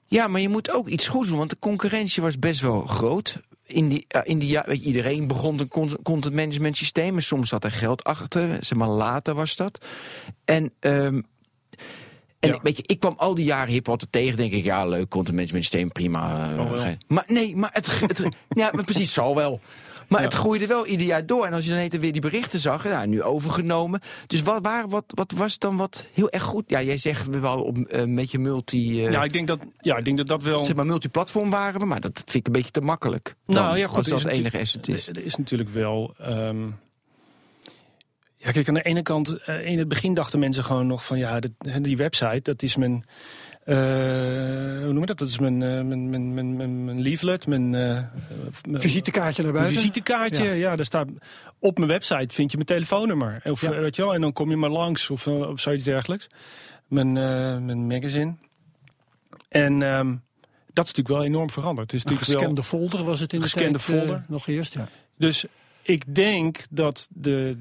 Ja, 0.05 0.27
maar 0.27 0.41
je 0.41 0.49
moet 0.49 0.71
ook 0.71 0.87
iets 0.87 1.07
goeds 1.07 1.29
doen. 1.29 1.37
Want 1.37 1.49
de 1.49 1.59
concurrentie 1.59 2.23
was 2.23 2.39
best 2.39 2.61
wel 2.61 2.81
groot. 2.85 3.39
In 3.63 3.87
die, 3.87 4.05
in 4.23 4.39
die, 4.39 4.49
ja, 4.49 4.63
weet 4.65 4.79
je, 4.79 4.85
iedereen 4.85 5.27
begon 5.27 5.59
een 5.59 5.67
con- 5.67 5.97
content 6.03 6.33
management 6.33 6.77
systeem. 6.77 7.15
En 7.15 7.23
soms 7.23 7.49
zat 7.49 7.63
er 7.63 7.71
geld 7.71 8.03
achter. 8.03 8.57
Zeg 8.59 8.77
maar 8.77 8.87
later 8.87 9.33
was 9.33 9.55
dat. 9.55 9.85
En... 10.45 10.73
ehm, 10.79 11.21
en 12.39 12.49
Ja. 12.49 12.59
weet 12.61 12.77
je, 12.77 12.83
ik 12.85 12.99
kwam 12.99 13.13
al 13.17 13.35
die 13.35 13.45
jaren 13.45 13.73
hip 13.73 13.89
altijd 13.89 14.11
tegen, 14.11 14.37
denk 14.37 14.51
ik, 14.51 14.63
ja, 14.63 14.85
leuk, 14.85 15.09
content 15.09 15.35
management 15.35 15.65
systeem, 15.65 15.91
prima. 15.91 16.49
eh, 16.51 16.59
Oh, 16.59 16.85
maar 17.07 17.23
nee, 17.27 17.55
maar 17.55 17.69
het, 17.73 17.99
het 17.99 18.23
ja, 18.49 18.69
maar 18.73 18.83
precies, 18.83 19.13
zal 19.13 19.35
wel. 19.35 19.59
Maar 20.07 20.21
het 20.21 20.33
groeide 20.33 20.67
wel 20.67 20.85
ieder 20.85 21.07
jaar 21.07 21.25
door. 21.25 21.45
En 21.45 21.53
als 21.53 21.65
je 21.65 21.89
dan 21.89 21.99
weer 21.99 22.11
die 22.11 22.21
berichten 22.21 22.59
zag, 22.59 22.83
ja, 22.83 23.05
nu 23.05 23.23
overgenomen. 23.23 24.01
Dus 24.27 24.41
wat, 24.41 24.61
waar, 24.61 24.89
wat, 24.89 25.03
wat 25.07 25.31
was 25.31 25.59
dan 25.59 25.77
wat 25.77 26.05
heel 26.13 26.29
erg 26.29 26.43
goed? 26.43 26.63
Ja, 26.69 26.81
jij 26.81 26.97
zegt 26.97 27.27
we 27.27 27.39
wel 27.39 27.61
op, 27.63 27.77
eh, 27.77 28.03
met 28.05 28.31
je 28.31 28.39
multi, 28.39 29.05
eh, 29.05 29.11
ja, 29.11 29.23
ik 29.23 29.33
denk 29.33 29.47
dat, 29.47 29.59
ja, 29.79 29.97
ik 29.97 30.05
denk 30.05 30.17
dat 30.17 30.27
dat 30.27 30.41
wel. 30.41 30.63
zeg 30.63 30.75
maar 30.75 30.85
multiplatform 30.85 31.49
waren 31.49 31.79
we, 31.79 31.85
maar 31.85 31.99
dat 32.01 32.21
vind 32.25 32.35
ik 32.35 32.47
een 32.47 32.51
beetje 32.53 32.71
te 32.71 32.81
makkelijk. 32.81 33.35
Dan, 33.45 33.55
Nou 33.63 33.77
ja, 33.77 33.87
goed. 33.87 33.97
Als 33.97 34.07
dat 34.07 34.17
is 34.17 34.23
het 34.23 34.33
enige 34.33 34.59
asset 34.59 34.87
is. 34.87 35.07
Er 35.07 35.17
er 35.17 35.25
is 35.25 35.35
natuurlijk 35.35 35.69
wel. 35.69 36.13
ehm, 36.19 36.57
ja, 38.47 38.53
kijk, 38.53 38.67
aan 38.67 38.73
de 38.73 38.81
ene 38.81 39.01
kant, 39.01 39.37
eh, 39.43 39.65
in 39.65 39.77
het 39.79 39.87
begin 39.87 40.13
dachten 40.13 40.39
mensen 40.39 40.63
gewoon 40.63 40.87
nog 40.87 41.05
van 41.05 41.17
ja, 41.17 41.39
die 41.81 41.97
website, 41.97 42.39
dat 42.41 42.61
is 42.61 42.75
mijn. 42.75 43.05
eh, 43.63 43.75
hoe 44.83 44.91
noem 44.93 44.99
je 44.99 45.05
dat? 45.05 45.17
Dat 45.17 45.27
is 45.27 45.37
mijn, 45.39 45.61
eh, 45.61 45.69
mijn, 45.81 46.09
mijn, 46.09 46.33
mijn, 46.33 46.85
mijn, 46.85 47.01
leaflet, 47.01 47.47
mijn, 47.47 47.69
mijn 47.69 48.09
Visitekaartje 48.71 49.43
naar 49.43 49.51
buiten. 49.53 49.75
visitekaartje. 49.75 50.43
Ja. 50.43 50.51
Ja. 50.51 50.75
daar 50.75 50.85
staat 50.85 51.07
op 51.59 51.77
mijn 51.77 51.89
website 51.89 52.35
vind 52.35 52.51
je 52.51 52.57
mijn 52.57 52.69
telefoonnummer. 52.69 53.41
Of, 53.43 53.61
Ja. 53.61 53.69
weet 53.69 53.95
je 53.95 54.01
wel, 54.01 54.13
en 54.13 54.21
dan 54.21 54.33
kom 54.33 54.49
je 54.49 54.55
maar 54.55 54.69
langs 54.69 55.09
of, 55.09 55.27
of 55.27 55.59
zoiets 55.59 55.83
dergelijks. 55.83 56.27
Mijn, 56.87 57.11
mijn 57.65 57.87
magazine. 57.87 58.35
En 59.49 59.81
ehm, 59.83 60.07
dat 60.73 60.85
is 60.85 60.93
natuurlijk 60.93 61.07
wel 61.07 61.23
enorm 61.23 61.49
veranderd. 61.49 61.91
Het 61.91 61.99
is 61.99 62.05
natuurlijk 62.05 62.31
wel, 62.31 62.37
gescande 62.39 62.63
folder 62.63 63.03
was 63.03 63.19
het 63.19 63.33
in 63.33 63.39
de 63.39 63.45
Gescande 63.45 63.79
tijd, 63.79 63.81
folder. 63.99 64.23
nog 64.27 64.47
eerst, 64.47 64.73
ja. 64.73 64.87
Dus 65.17 65.45
ik 65.81 66.15
denk 66.15 66.57
dat 66.69 67.07
de, 67.11 67.57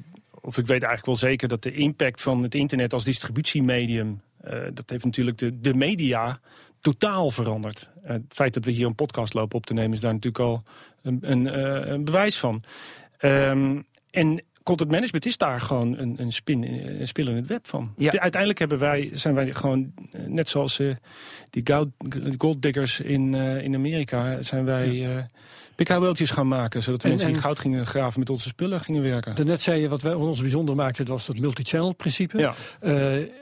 of 0.46 0.58
ik 0.58 0.66
weet 0.66 0.82
eigenlijk 0.82 1.06
wel 1.06 1.30
zeker 1.30 1.48
dat 1.48 1.62
de 1.62 1.72
impact 1.72 2.22
van 2.22 2.42
het 2.42 2.54
internet 2.54 2.92
als 2.92 3.04
distributiemedium, 3.04 4.20
eh, 4.40 4.58
dat 4.72 4.90
heeft 4.90 5.04
natuurlijk 5.04 5.38
de, 5.38 5.60
de 5.60 5.74
media 5.74 6.38
totaal 6.80 7.30
veranderd. 7.30 7.90
Eh, 8.02 8.10
het 8.10 8.34
feit 8.34 8.54
dat 8.54 8.64
we 8.64 8.70
hier 8.70 8.86
een 8.86 8.94
podcast 8.94 9.34
lopen 9.34 9.56
op 9.56 9.66
te 9.66 9.74
nemen 9.74 9.92
is 9.92 10.00
daar 10.00 10.12
natuurlijk 10.12 10.44
al 10.44 10.62
een, 11.02 11.18
een, 11.20 11.48
eh, 11.48 11.90
een 11.92 12.04
bewijs 12.04 12.38
van. 12.38 12.62
Ehm, 13.18 13.80
en 14.10 14.42
content 14.66 14.90
management 14.90 15.26
is 15.26 15.36
daar 15.36 15.60
gewoon 15.60 15.98
een, 15.98 16.14
een, 16.18 16.32
spin, 16.32 16.62
een 17.00 17.06
spil 17.08 17.28
in 17.28 17.36
het 17.36 17.46
web 17.46 17.68
van. 17.68 17.92
Ja. 17.96 18.10
De- 18.10 18.20
uiteindelijk 18.20 18.60
hebben 18.60 18.78
wij, 18.78 19.10
zijn 19.12 19.34
wij 19.34 19.54
gewoon, 19.54 19.92
eh, 20.12 20.20
net 20.26 20.48
zoals 20.48 20.78
eh, 20.78 20.94
die 21.50 21.62
goud, 21.66 21.88
golddiggers 22.38 23.00
in, 23.00 23.34
eh, 23.34 23.62
in 23.62 23.74
Amerika, 23.74 24.42
zijn 24.42 24.64
wij 24.64 25.04
eh 25.16 25.22
pikhouweltjes 25.74 26.30
gaan 26.30 26.48
maken. 26.48 26.82
Zodat 26.82 27.02
En- 27.02 27.08
mensen 27.08 27.26
die 27.26 27.36
en- 27.36 27.42
goud 27.42 27.58
gingen 27.58 27.86
graven 27.86 28.18
met 28.20 28.30
onze 28.30 28.48
spullen 28.48 28.80
gingen 28.80 29.02
werken. 29.02 29.34
Daarnet 29.34 29.60
zei 29.60 29.80
je, 29.80 29.88
wat, 29.88 30.02
wij, 30.02 30.14
ons 30.14 30.40
bijzonder 30.40 30.74
maakte, 30.74 31.02
dat 31.02 31.12
was 31.12 31.26
dat 31.26 31.38
multi-channel 31.38 31.94
principe. 31.94 32.38
Ja. 32.38 32.54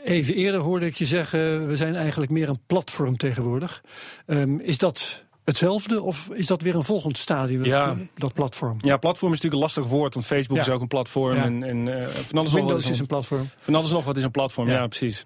Even 0.05 0.35
eerder 0.35 0.61
hoorde 0.61 0.87
ik 0.87 0.95
je 0.95 1.07
zeggen, 1.07 1.67
we 1.67 1.77
zijn 1.77 1.95
eigenlijk 1.95 2.31
meer 2.31 2.49
een 2.49 2.61
platform 2.67 3.17
tegenwoordig. 3.17 3.83
Ehm, 4.27 4.59
is 4.59 4.79
dat 4.79 5.25
hetzelfde 5.45 6.03
of 6.03 6.29
is 6.33 6.47
dat 6.47 6.63
weer 6.63 6.75
een 6.75 6.85
volgend 6.85 7.19
stadium, 7.19 7.65
Ja. 7.65 7.97
dat 8.15 8.33
platform? 8.33 8.77
ja, 8.81 8.97
platform 8.97 9.33
is 9.33 9.41
natuurlijk 9.41 9.55
een 9.73 9.75
lastig 9.81 9.99
woord, 9.99 10.15
want 10.15 10.27
Facebook 10.27 10.57
Ja. 10.57 10.63
is 10.63 10.69
ook 10.69 10.81
een 10.81 10.87
platform. 10.87 11.35
Ja. 11.35 11.43
En, 11.45 11.63
en 11.63 12.01
eh, 12.03 12.09
van, 12.09 12.39
alles 12.39 12.53
Windows 12.53 12.83
is 12.85 12.91
is 12.91 12.95
een, 12.95 13.01
een 13.01 13.07
platform. 13.07 13.49
van 13.61 13.75
alles 13.75 13.91
nog 13.91 14.05
wat 14.05 14.17
is 14.17 14.23
een 14.23 14.31
platform, 14.31 14.69
ja, 14.69 14.75
Ja. 14.75 14.87
precies. 14.87 15.25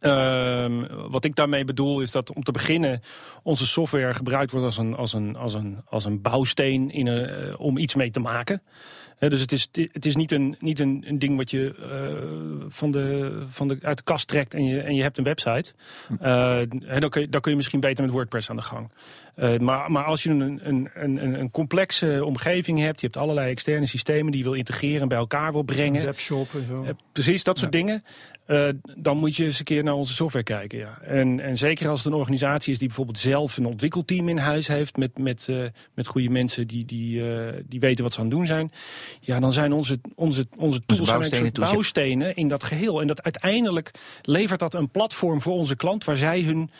Ehm, 0.00 0.84
wat 1.10 1.24
ik 1.24 1.34
daarmee 1.34 1.64
bedoel 1.64 2.00
is 2.00 2.10
dat 2.10 2.32
om 2.32 2.42
te 2.42 2.52
beginnen 2.52 3.00
onze 3.42 3.66
software 3.66 4.14
gebruikt 4.14 4.50
wordt 4.50 4.66
als 4.66 4.76
een, 4.78 4.96
als 4.96 5.12
een, 5.12 5.36
als 5.36 5.54
een, 5.54 5.80
als 5.88 6.04
een 6.04 6.22
bouwsteen 6.22 6.90
in 6.90 7.06
een, 7.06 7.28
eh, 7.28 7.60
om 7.60 7.78
iets 7.78 7.94
mee 7.94 8.10
te 8.10 8.20
maken. 8.20 8.62
Dus 9.18 9.40
het 9.40 9.52
is, 9.52 9.68
het 9.92 10.06
is 10.06 10.16
niet, 10.16 10.32
een, 10.32 10.56
niet 10.58 10.80
een, 10.80 11.04
een 11.06 11.18
ding 11.18 11.36
wat 11.36 11.50
je 11.50 11.74
eh, 11.74 12.66
van 12.68 12.90
de, 12.90 13.32
van 13.48 13.68
de, 13.68 13.78
uit 13.82 13.96
de 13.96 14.02
kast 14.02 14.28
trekt 14.28 14.54
en 14.54 14.64
je, 14.64 14.80
en 14.80 14.94
je 14.94 15.02
hebt 15.02 15.18
een 15.18 15.24
website. 15.24 15.72
Eh, 16.20 16.60
hè, 16.84 17.00
dan, 17.00 17.10
kun 17.10 17.20
je, 17.20 17.28
dan 17.28 17.40
kun 17.40 17.50
je 17.50 17.56
misschien 17.56 17.80
beter 17.80 18.04
met 18.04 18.12
WordPress 18.12 18.50
aan 18.50 18.56
de 18.56 18.62
gang. 18.62 18.90
Eh, 19.36 19.58
maar, 19.58 19.90
maar 19.90 20.04
als 20.04 20.22
je 20.22 20.30
een, 20.30 20.60
een, 20.62 20.90
een, 20.94 21.40
een 21.40 21.50
complexe 21.50 22.24
omgeving 22.24 22.78
hebt, 22.78 23.00
je 23.00 23.06
hebt 23.06 23.18
allerlei 23.18 23.50
externe 23.50 23.86
systemen 23.86 24.32
die 24.32 24.40
je 24.40 24.48
wil 24.48 24.58
integreren 24.58 25.00
en 25.00 25.08
bij 25.08 25.18
elkaar 25.18 25.52
wil 25.52 25.62
brengen. 25.62 26.04
Webshop 26.04 26.48
en 26.54 26.66
zo. 26.66 26.82
Eh, 26.82 26.90
precies, 27.12 27.44
dat 27.44 27.58
soort 27.58 27.72
dingen. 27.72 28.04
Eh, 28.46 28.68
dan 28.96 29.16
moet 29.16 29.36
je 29.36 29.44
eens 29.44 29.58
een 29.58 29.64
keer 29.64 29.84
naar 29.84 29.94
onze 29.94 30.12
software 30.12 30.44
kijken. 30.44 30.78
Ja. 30.78 30.98
En, 31.02 31.40
en 31.40 31.58
zeker 31.58 31.88
als 31.88 32.04
het 32.04 32.12
een 32.12 32.18
organisatie 32.18 32.72
is 32.72 32.78
die 32.78 32.86
bijvoorbeeld 32.86 33.18
zelf 33.18 33.56
een 33.56 33.66
ontwikkelteam 33.66 34.28
in 34.28 34.36
huis 34.36 34.66
heeft. 34.66 34.96
met, 34.96 35.18
met, 35.18 35.48
eh, 35.48 35.64
met 35.94 36.06
goede 36.06 36.28
mensen 36.28 36.66
die, 36.66 36.84
die, 36.84 37.30
eh, 37.30 37.62
die 37.68 37.80
weten 37.80 38.04
wat 38.04 38.12
ze 38.12 38.18
aan 38.18 38.26
het 38.26 38.34
doen 38.34 38.46
zijn. 38.46 38.72
Ja, 39.20 39.40
dan 39.40 39.52
zijn 39.52 39.72
onze, 39.72 39.98
onze, 40.14 40.46
onze 40.58 40.80
tools 40.86 41.08
eigenlijk 41.08 41.18
bouwstenen 41.18 41.52
tools, 41.52 41.70
bouwstenen 41.70 42.36
in 42.36 42.48
dat 42.48 42.64
geheel. 42.64 43.00
En 43.00 43.06
dat 43.06 43.22
uiteindelijk 43.22 43.90
levert 44.22 44.60
dat 44.60 44.74
een 44.74 44.90
platform 44.90 45.42
voor 45.42 45.54
onze 45.54 45.76
klant 45.76 46.04
waar 46.04 46.16
zij 46.16 46.40
hun 46.40 46.70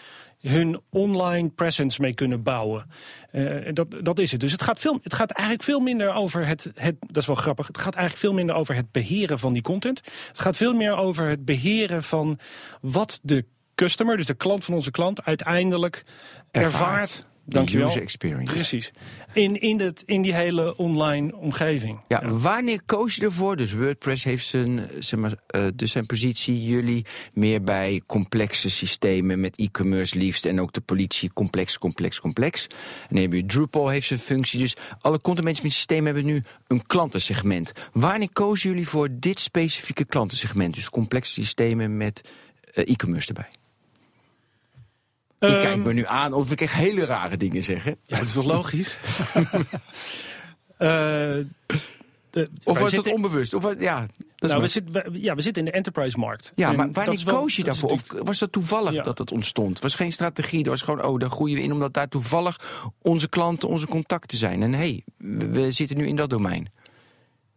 hun 0.49 0.81
online 0.91 1.49
presence 1.49 2.01
mee 2.01 2.15
kunnen 2.15 2.43
bouwen. 2.43 2.87
Eh, 3.31 3.73
dat, 3.73 3.97
dat 4.03 4.19
is 4.19 4.33
het. 4.33 4.41
Dus 4.41 4.53
het 4.53 4.63
gaat, 4.63 4.79
veel, 4.79 4.99
het 5.03 5.15
gaat 5.15 5.31
eigenlijk 5.31 5.69
veel 5.69 5.81
minder 5.81 6.13
over 6.13 6.47
het, 6.47 6.71
het... 6.75 6.97
Dat 7.01 7.17
is 7.17 7.27
wel 7.27 7.37
grappig. 7.37 7.67
Het 7.67 7.79
gaat 7.79 7.95
eigenlijk 7.95 8.27
veel 8.27 8.35
minder 8.35 8.55
over 8.55 8.75
het 8.75 8.93
beheren 8.93 9.39
van 9.39 9.53
die 9.53 9.63
content. 9.63 10.01
Het 10.29 10.39
gaat 10.39 10.57
veel 10.57 10.75
meer 10.75 10.97
over 10.97 11.27
het 11.27 11.45
beheren 11.45 12.03
van 12.03 12.39
wat 12.81 13.19
de 13.23 13.45
customer, 13.75 14.17
dus 14.17 14.27
de 14.27 14.35
klant 14.35 14.65
van 14.65 14.75
onze 14.75 14.91
klant, 14.91 15.25
uiteindelijk 15.25 16.05
ervaart, 16.51 16.75
Ervaart. 16.75 17.27
Dankjewel. 17.47 17.87
user 17.87 18.03
experience. 18.03 18.55
Precies. 18.55 18.93
In, 19.33 19.61
in, 19.61 19.81
het, 19.81 20.03
in 20.07 20.23
die 20.23 20.35
hele 20.35 20.77
online 20.77 21.37
omgeving. 21.37 22.01
Ja, 22.09 22.29
wanneer 22.29 22.81
koos 22.87 23.15
je 23.15 23.23
ervoor? 23.23 23.57
Dus 23.57 23.73
WordPress 23.73 24.25
heeft 24.25 24.47
zijn, 24.47 24.89
zeg 24.99 25.21
maar, 25.21 25.35
eh, 25.47 25.67
dus 25.75 25.93
zijn 25.93 26.07
positie. 26.07 26.65
Jullie 26.65 27.05
meer 27.33 27.63
bij 27.63 28.03
complexe 28.07 28.71
systemen 28.71 29.41
met 29.41 29.57
e-commerce 29.57 30.19
liefst. 30.19 30.47
En 30.47 30.61
ook 30.61 30.73
de 30.73 30.81
politie 30.81 31.33
complex, 31.33 31.79
complex, 31.79 32.21
complex. 32.21 32.67
En 33.09 33.15
dan 33.15 33.23
heb 33.23 33.33
je 33.33 33.47
Drupal 33.47 33.89
heeft 33.89 34.07
zijn 34.07 34.19
functie. 34.19 34.59
Dus 34.61 34.77
alle 35.01 35.21
content 35.21 35.57
systemen 35.57 36.05
hebben 36.05 36.25
nu 36.25 36.43
een 36.67 36.87
klantensegment. 36.87 37.73
Wanneer 37.93 38.33
kozen 38.33 38.71
jullie 38.71 38.89
voor 38.89 39.09
dit 39.13 39.41
specifieke 39.41 40.05
klantensegment? 40.05 40.75
Dus 40.75 40.91
complexe 40.91 41.33
systemen 41.33 41.97
met 41.97 42.21
eh, 42.73 42.89
e-commerce 42.89 43.29
erbij. 43.29 43.49
Ik 45.39 45.49
Ehm, 45.49 45.61
kijk 45.61 45.77
me 45.77 45.93
nu 45.93 46.07
aan 46.07 46.33
of 46.33 46.51
ik 46.53 46.61
echt 46.61 46.75
hele 46.75 47.05
rare 47.05 47.37
dingen 47.37 47.65
zeg. 47.65 47.85
hè? 47.85 47.91
Ja, 48.05 48.19
dat 48.19 48.27
is 48.27 48.33
toch 48.33 48.45
logisch? 48.45 48.99
Eh, 50.79 50.89
de- 52.31 52.51
Of 52.65 52.79
was 52.79 52.93
dat 52.93 53.13
onbewust? 53.13 53.55
Of, 53.55 53.81
ja, 53.81 54.07
dat 54.37 54.51
nou, 54.51 54.63
we, 54.63 54.69
zitten, 54.69 54.93
we- 54.93 55.21
ja, 55.21 55.35
we 55.35 55.41
zitten 55.41 55.65
in 55.65 55.71
de 55.71 55.77
enterprise-markt. 55.77 56.53
Ja, 56.55 56.71
En 56.71 56.77
maar 56.77 56.93
wanneer 56.93 57.25
wel- 57.25 57.39
koos 57.41 57.57
je 57.57 57.65
daarvoor? 57.65 57.91
Of 57.91 58.03
was 58.09 58.39
dat 58.39 58.53
toevallig 58.53 58.93
Ja. 58.93 59.03
dat 59.03 59.19
het 59.19 59.33
ontstond? 59.33 59.69
Het 59.71 59.83
was 59.83 59.95
geen 59.95 60.13
strategie, 60.13 60.63
dat 60.63 60.73
was 60.73 60.83
gewoon, 60.83 61.05
oh, 61.05 61.19
daar 61.19 61.31
groeien 61.31 61.57
we 61.57 61.63
in 61.63 61.73
omdat 61.73 61.95
daar 61.95 62.09
toevallig 62.09 62.83
onze 63.03 63.29
klanten, 63.29 63.69
onze 63.69 63.87
contacten 63.87 64.39
zijn. 64.39 64.63
En 64.63 64.73
hé, 64.73 64.79
hey, 64.79 65.03
we 65.17 65.47
we 65.49 65.73
zitten 65.73 65.97
nu 65.97 66.07
in 66.07 66.17
dat 66.17 66.31
domein. 66.31 66.73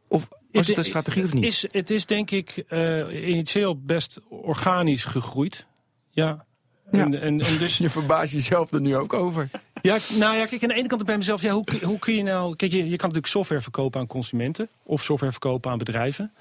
Of 0.08 0.28
was 0.52 0.68
het 0.68 0.78
een 0.78 0.86
strategie 0.86 1.24
of 1.24 1.34
niet? 1.34 1.44
Is, 1.46 1.66
het 1.68 1.90
is 1.90 2.06
denk 2.06 2.32
ik 2.32 2.64
eh, 2.68 3.30
initieel 3.30 3.80
best 3.82 4.20
organisch 4.30 5.04
gegroeid. 5.04 5.68
Ja. 6.10 6.46
Ja. 6.92 7.00
En, 7.04 7.22
en, 7.22 7.42
en 7.42 7.58
dus, 7.58 7.78
Je 7.84 7.90
verbaast 7.90 8.32
jezelf 8.34 8.72
er 8.72 8.82
nu 8.82 8.96
ook 8.96 9.14
over. 9.14 9.50
ja, 9.82 9.98
nou 10.18 10.36
ja, 10.38 10.46
kijk, 10.46 10.64
aan 10.64 10.70
de 10.70 10.76
ene 10.76 10.88
kant 10.88 11.06
bij 11.06 11.18
mezelf, 11.18 11.42
ja, 11.42 11.52
hoe, 11.52 11.64
kun- 11.64 11.84
hoe 11.84 12.00
kun 12.00 12.16
je 12.16 12.24
nou... 12.24 12.56
Kijk, 12.56 12.72
je, 12.72 12.78
je 12.78 12.84
kan 12.84 12.98
natuurlijk 12.98 13.28
software 13.28 13.62
verkopen 13.62 14.00
aan 14.00 14.08
consumenten 14.08 14.70
of 14.84 15.04
software 15.04 15.32
verkopen 15.32 15.72
aan 15.72 15.78
bedrijven. 15.78 16.32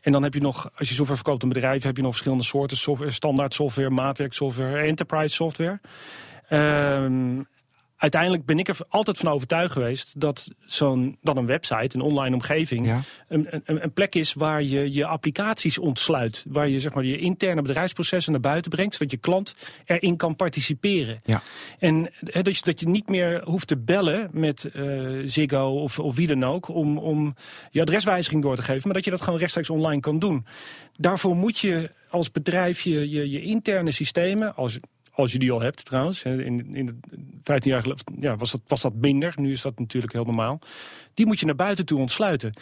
En 0.00 0.12
dan 0.12 0.22
heb 0.22 0.34
je 0.34 0.40
nog, 0.40 0.70
als 0.78 0.88
je 0.88 0.94
software 0.94 1.20
verkoopt 1.20 1.42
aan 1.42 1.48
bedrijven, 1.48 1.86
heb 1.86 1.96
je 1.96 2.02
nog 2.02 2.10
verschillende 2.12 2.44
soorten 2.44 2.76
software. 2.76 3.10
Standaard 3.10 3.54
software, 3.54 3.90
maatwerksoftware, 3.90 4.78
enterprise 4.86 5.34
software. 5.34 5.80
Ehm, 6.48 7.42
uiteindelijk 8.04 8.44
ben 8.44 8.58
ik 8.58 8.68
er 8.68 8.76
altijd 8.88 9.16
van 9.16 9.28
overtuigd 9.32 9.72
geweest 9.72 10.20
dat 10.20 10.48
zo'n 10.64 11.18
dat 11.22 11.36
een 11.36 11.46
website, 11.46 11.96
een 11.96 12.02
online 12.02 12.34
omgeving, 12.34 12.86
Ja. 12.86 13.00
een, 13.28 13.48
een, 13.50 13.82
een 13.82 13.92
plek 13.92 14.14
is 14.14 14.32
waar 14.32 14.62
je 14.62 14.92
je 14.92 15.06
applicaties 15.06 15.78
ontsluit. 15.78 16.44
Waar 16.48 16.68
je 16.68 16.80
zeg 16.80 16.94
maar, 16.94 17.04
je 17.04 17.18
interne 17.18 17.62
bedrijfsprocessen 17.62 18.32
naar 18.32 18.40
buiten 18.40 18.70
brengt, 18.70 18.94
zodat 18.94 19.10
je 19.10 19.16
klant 19.16 19.54
erin 19.84 20.16
kan 20.16 20.36
participeren. 20.36 21.20
Ja. 21.24 21.42
En 21.78 22.10
dat, 22.20 22.56
je, 22.56 22.62
dat 22.62 22.80
je 22.80 22.88
niet 22.88 23.08
meer 23.08 23.42
hoeft 23.44 23.66
te 23.66 23.76
bellen 23.76 24.28
met 24.32 24.64
eh, 24.64 24.84
Ziggo 25.24 25.68
of, 25.68 25.98
of 25.98 26.16
wie 26.16 26.26
dan 26.26 26.44
ook 26.44 26.68
om, 26.68 26.98
om 26.98 27.34
je 27.70 27.80
adreswijziging 27.80 28.42
door 28.42 28.56
te 28.56 28.62
geven, 28.62 28.82
maar 28.84 28.94
dat 28.94 29.04
je 29.04 29.10
dat 29.10 29.20
gewoon 29.22 29.38
rechtstreeks 29.38 29.70
online 29.70 30.00
kan 30.00 30.18
doen. 30.18 30.46
Daarvoor 30.96 31.36
moet 31.36 31.58
je 31.58 31.90
als 32.10 32.30
bedrijf 32.30 32.80
je, 32.80 33.10
je, 33.10 33.30
je 33.30 33.42
interne 33.42 33.90
systemen, 33.90 34.56
als, 34.56 34.78
als 35.14 35.32
je 35.32 35.38
die 35.38 35.52
al 35.52 35.60
hebt 35.60 35.84
trouwens, 35.84 36.22
in, 36.22 36.74
in 36.74 36.86
de 36.86 36.94
15 37.42 37.70
jaar 37.70 37.82
geleden 37.82 38.04
ja, 38.20 38.36
was, 38.36 38.50
dat, 38.50 38.60
was 38.66 38.80
dat 38.80 38.94
minder, 38.94 39.32
nu 39.36 39.50
is 39.50 39.62
dat 39.62 39.78
natuurlijk 39.78 40.12
heel 40.12 40.24
normaal. 40.24 40.58
Die 41.14 41.26
moet 41.26 41.40
je 41.40 41.46
naar 41.46 41.54
buiten 41.54 41.86
toe 41.86 41.98
ontsluiten. 42.00 42.52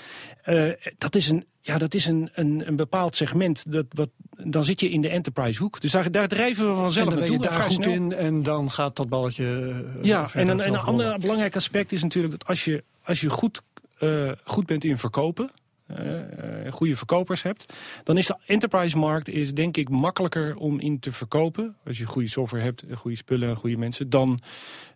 Eh, 0.43 0.71
dat 0.99 1.15
is 1.15 1.29
een, 1.29 1.47
ja, 1.61 1.79
dat 1.79 1.95
is 1.95 2.07
een, 2.07 2.31
een, 2.35 2.63
een 2.67 2.77
bepaald 2.77 3.17
segment. 3.17 3.73
Dat, 3.73 3.87
wat, 3.89 4.09
dan 4.45 4.65
zit 4.65 4.81
je 4.81 4.89
in 4.91 5.01
de 5.01 5.09
enterprise 5.09 5.59
hoek. 5.63 5.81
Dus 5.81 5.91
daar, 5.91 6.11
daar 6.11 6.29
drijven 6.29 6.65
we 6.65 6.71
En 6.71 6.77
vanzelf 6.77 7.09
dan 7.09 7.19
ben 7.19 7.25
je 7.25 7.39
naartoe. 7.39 7.51
daar 7.59 7.63
goed 7.63 7.85
snel. 7.85 7.95
in 7.95 8.15
en 8.15 8.43
dan 8.43 8.71
gaat 8.71 8.97
dat 8.97 9.09
balletje. 9.09 9.45
eh, 9.99 10.05
Ja, 10.05 10.29
en 10.33 10.49
een, 10.49 10.61
en 10.61 10.73
een 10.75 10.81
ander 10.81 11.19
belangrijk 11.19 11.57
aspect 11.57 11.93
is 11.93 12.03
natuurlijk 12.03 12.33
dat 12.39 12.47
als 12.49 12.65
je, 12.65 12.85
als 13.03 13.21
je 13.21 13.29
goed, 13.31 13.63
eh, 13.99 14.31
goed 14.45 14.67
bent 14.67 14.85
in 14.85 14.99
verkopen, 14.99 15.51
goede 16.71 16.97
verkopers 16.97 17.43
hebt, 17.43 17.75
dan 18.03 18.19
is 18.19 18.27
de 18.27 18.37
enterprise-markt 18.47 19.29
is 19.29 19.55
denk 19.55 19.77
ik 19.77 19.89
makkelijker 19.89 20.57
om 20.57 20.81
in 20.81 20.99
te 20.99 21.13
verkopen. 21.13 21.77
Als 21.87 21.99
je 21.99 22.07
goede 22.07 22.29
software 22.29 22.65
hebt, 22.65 22.85
goede 22.95 23.17
spullen 23.17 23.49
en 23.49 23.57
goede 23.57 23.77
mensen, 23.77 24.11
dan 24.11 24.41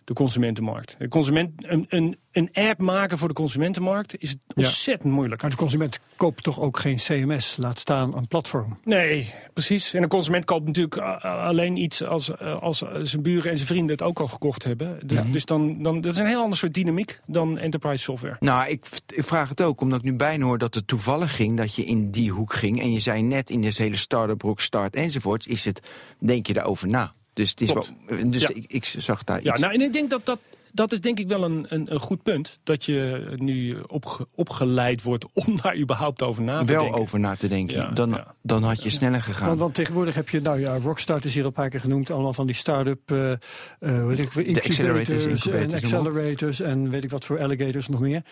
de 0.05 0.15
consumentenmarkt. 0.15 0.97
De 0.99 1.09
consument, 1.09 1.65
een, 1.65 1.87
een, 1.89 2.19
een 2.37 2.49
app 2.53 2.81
maken 2.81 3.18
voor 3.18 3.29
de 3.29 3.35
consumentenmarkt 3.35 4.14
is 4.18 4.35
ontzettend 4.55 5.12
moeilijk. 5.12 5.42
Maar 5.42 5.51
de 5.51 5.57
consument 5.57 6.01
koopt 6.16 6.42
toch 6.42 6.61
ook 6.61 6.79
geen 6.79 6.96
CMS, 6.96 7.57
laat 7.61 7.79
staan 7.79 8.16
een 8.16 8.29
platform. 8.29 8.77
Nee, 8.85 9.31
precies. 9.53 9.94
En 9.94 10.03
een 10.03 10.09
consument 10.09 10.44
koopt 10.44 10.66
natuurlijk 10.66 10.99
a- 10.99 11.20
a- 11.25 11.46
alleen 11.46 11.77
iets 11.77 12.03
als, 12.03 12.37
eh, 12.37 12.59
als 12.61 12.83
zijn 13.03 13.22
buren 13.22 13.51
en 13.51 13.57
zijn 13.57 13.68
vrienden 13.68 13.96
het 13.96 14.03
ook 14.03 14.18
al 14.18 14.29
gekocht 14.29 14.64
hebben. 14.64 14.99
Dus, 15.07 15.20
dus 15.31 15.44
dan, 15.44 15.83
dan 15.83 16.01
dat 16.01 16.12
is 16.12 16.18
een 16.18 16.27
heel 16.27 16.42
ander 16.42 16.59
soort 16.59 16.75
dynamiek 16.75 17.20
dan 17.27 17.59
enterprise 17.59 18.03
software. 18.03 18.37
Nou, 18.40 18.68
ik, 18.68 18.87
ik 19.14 19.25
vraag 19.25 19.49
het 19.49 19.62
ook 19.62 19.81
omdat 19.81 19.99
ik 19.99 20.05
nu 20.05 20.16
bijna 20.16 20.44
hoor 20.44 20.59
dat 20.59 20.75
het 20.75 20.87
toevallig 20.87 21.37
ging 21.37 21.57
dat 21.57 21.75
je 21.75 21.85
in 21.85 22.11
die 22.11 22.31
hoek 22.31 22.53
ging. 22.55 22.81
En 22.81 22.92
je 22.92 22.99
zei 22.99 23.22
net 23.22 23.51
in 23.51 23.62
deze 23.62 23.83
hele 23.83 23.96
start-up, 23.96 24.42
rock, 24.42 24.61
start 24.61 24.96
enzovoorts, 24.96 25.46
is 25.46 25.64
het, 25.64 25.81
denk 26.18 26.46
je 26.46 26.53
daarover 26.53 26.88
na. 26.88 27.12
Dus, 27.33 27.51
het 27.51 27.61
is 27.61 27.72
wel, 27.72 27.85
dus 28.27 28.42
Ja. 28.42 28.49
ik, 28.55 28.64
ik 28.66 28.85
zag 28.85 29.25
daar 29.25 29.42
Ja, 29.42 29.53
iets. 29.53 29.61
nou, 29.61 29.75
en 29.75 29.81
ik 29.81 29.92
denk 29.92 30.11
dat 30.11 30.27
dat. 30.27 30.38
Dat 30.77 30.93
is 30.93 31.01
denk 31.01 31.19
ik 31.19 31.29
wel 31.29 31.45
een, 31.45 31.67
een, 31.69 31.93
een 31.93 32.01
goed 32.01 32.23
punt. 32.23 32.59
Dat 32.62 32.85
je 32.85 33.29
nu 33.35 33.77
opge- 33.87 34.27
opgeleid 34.35 35.03
wordt 35.03 35.27
om 35.47 35.57
daar 35.62 35.77
überhaupt 35.77 36.23
over 36.23 36.43
na 36.43 36.59
te 36.65 36.73
wel 36.73 36.83
denken. 36.83 37.01
over 37.01 37.21
na 37.21 37.35
te 37.35 37.49
denken. 37.49 37.77
Ja, 37.77 37.91
dan, 37.91 38.11
ja. 38.11 38.35
dan 38.43 38.62
had 38.62 38.83
je 38.83 38.91
sneller 38.91 39.23
gegaan. 39.23 39.47
Want, 39.49 39.61
want 39.61 39.75
tegenwoordig 39.75 40.15
heb 40.15 40.29
je, 40.29 40.41
nou 40.41 40.61
ja, 40.61 40.79
Rockstart 40.79 41.25
is 41.25 41.33
hier 41.35 41.43
al 41.43 41.49
een 41.49 41.55
paar 41.55 41.69
keer 41.71 41.81
genoemd. 41.81 42.11
Allemaal 42.11 42.33
van 42.33 42.47
die 42.47 42.57
start-up, 42.57 43.11
eh 43.11 43.33
eh, 43.33 44.07
weet 44.07 44.19
ik, 44.19 44.27
accelerators, 44.27 45.09
incubators 45.09 45.25
en 45.25 45.31
incubators, 45.31 45.93
op. 45.93 45.99
accelerators 45.99 46.61
en 46.61 46.91
weet 46.91 47.05
ik 47.05 47.11
wat 47.11 47.25
voor 47.25 47.41
alligators 47.41 47.89
nog 47.89 48.01
meer. 48.01 48.23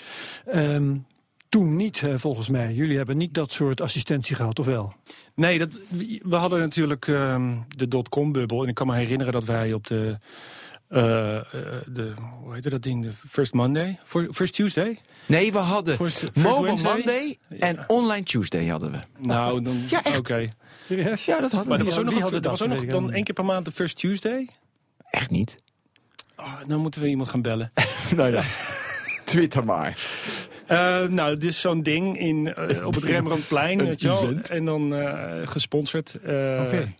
Ehm, 0.46 0.96
toen 1.48 1.76
niet, 1.76 2.02
eh, 2.02 2.14
volgens 2.16 2.48
mij. 2.48 2.72
Jullie 2.72 2.96
hebben 2.96 3.16
niet 3.16 3.34
dat 3.34 3.52
soort 3.52 3.80
assistentie 3.80 4.36
gehad, 4.36 4.58
of 4.58 4.66
wel? 4.66 4.92
Nee, 5.34 5.58
dat, 5.58 5.78
we 6.22 6.36
hadden 6.36 6.58
natuurlijk 6.58 7.08
ehm, 7.08 7.52
de 7.76 7.88
dotcom-bubbel. 7.88 8.62
En 8.62 8.68
ik 8.68 8.74
kan 8.74 8.86
me 8.86 8.94
herinneren 8.94 9.32
dat 9.32 9.44
wij 9.44 9.72
op 9.72 9.86
de. 9.86 10.16
Eh, 10.94 11.36
eh, 11.36 11.42
de 11.86 12.12
hoe 12.42 12.54
heette 12.54 12.70
dat 12.70 12.82
ding? 12.82 13.02
De 13.02 13.10
First 13.28 13.52
Monday? 13.52 13.98
First 14.32 14.54
Tuesday? 14.54 14.98
Nee, 15.26 15.52
we 15.52 15.58
hadden 15.58 15.96
First, 15.96 16.18
first 16.18 16.36
Mobile 16.36 16.62
Wednesday? 16.64 16.92
Monday 16.96 17.38
en 17.60 17.84
Online 17.86 18.22
Tuesday 18.24 18.66
hadden 18.68 18.92
we. 18.92 18.98
Nou, 19.18 19.62
dan. 19.62 19.76
Ja, 19.88 20.04
echt. 20.04 20.18
Oké. 20.18 20.48
Serieus? 20.86 21.24
Ja, 21.24 21.40
dat 21.40 21.50
hadden 21.52 21.68
Maar 21.68 21.78
we. 21.78 21.84
er 21.84 21.90
was 21.90 21.98
ook 21.98 22.04
nog, 22.20 22.32
er 22.32 22.50
was 22.50 22.62
ook 22.62 22.68
nog 22.68 22.84
dan 22.86 23.12
één 23.12 23.24
keer 23.24 23.34
per 23.34 23.44
maand 23.44 23.64
de 23.64 23.72
First 23.72 23.96
Tuesday. 23.96 24.48
Echt 25.10 25.30
niet. 25.30 25.56
Oh, 26.36 26.54
dan 26.66 26.80
moeten 26.80 27.00
we 27.00 27.08
iemand 27.08 27.28
gaan 27.28 27.42
bellen. 27.42 27.70
nou 28.16 28.32
ja, 28.32 28.42
Twitter 29.24 29.64
maar. 29.64 29.98
Eh, 30.66 31.06
nou, 31.06 31.34
het 31.34 31.44
is 31.44 31.60
zo'n 31.60 31.82
ding 31.82 32.18
in, 32.18 32.56
op 32.84 32.94
het 32.94 33.04
Rembrandtplein, 33.04 33.78
weet 33.86 34.00
je 34.00 34.08
wel. 34.08 34.34
En 34.50 34.64
dan 34.64 34.94
eh, 34.94 35.46
gesponsord. 35.46 36.14
eh, 36.14 36.60
Oké. 36.64 36.94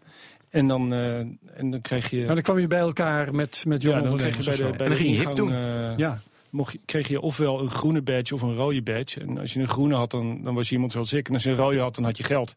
En 0.55 0.69
dan, 0.69 0.93
eh, 0.93 1.19
en 1.19 1.71
dan 1.71 1.81
kreeg 1.81 2.11
je... 2.11 2.25
Maar 2.25 2.35
dan 2.35 2.43
kwam 2.45 2.59
je 2.59 2.67
bij 2.67 2.79
elkaar 2.79 3.35
met, 3.35 3.65
met 3.67 3.83
ja, 3.83 3.89
jonge 3.91 4.03
dan 4.09 4.17
kreeg 4.17 4.37
je 4.37 4.43
bij 4.45 4.57
de, 4.57 4.63
bij 4.63 4.71
En 4.71 4.77
dan 4.79 4.89
de 4.89 4.95
ging 4.95 5.11
je 5.11 5.21
hip 5.21 5.35
doen. 5.35 5.51
eh, 5.53 5.97
Ja, 5.97 6.21
mocht 6.51 6.73
je, 6.73 6.81
kreeg 6.85 7.09
je 7.09 7.21
ofwel 7.21 7.61
een 7.61 7.71
groene 7.71 8.03
badge 8.03 8.35
of 8.35 8.43
een 8.43 8.55
rode 8.55 8.83
badge. 8.83 9.21
En 9.21 9.39
als 9.39 9.53
je 9.53 9.61
een 9.61 9.69
groene 9.69 9.95
had, 9.95 10.11
dan, 10.11 10.41
dan 10.43 10.55
was 10.55 10.69
je 10.69 10.75
iemand 10.75 10.93
zoals 10.93 11.13
ik. 11.13 11.29
En 11.29 11.35
als 11.35 11.43
je 11.43 11.51
een 11.51 11.57
rode 11.57 11.79
had, 11.79 11.95
dan 11.95 12.05
had 12.05 12.17
je 12.17 12.25
geld. 12.25 12.55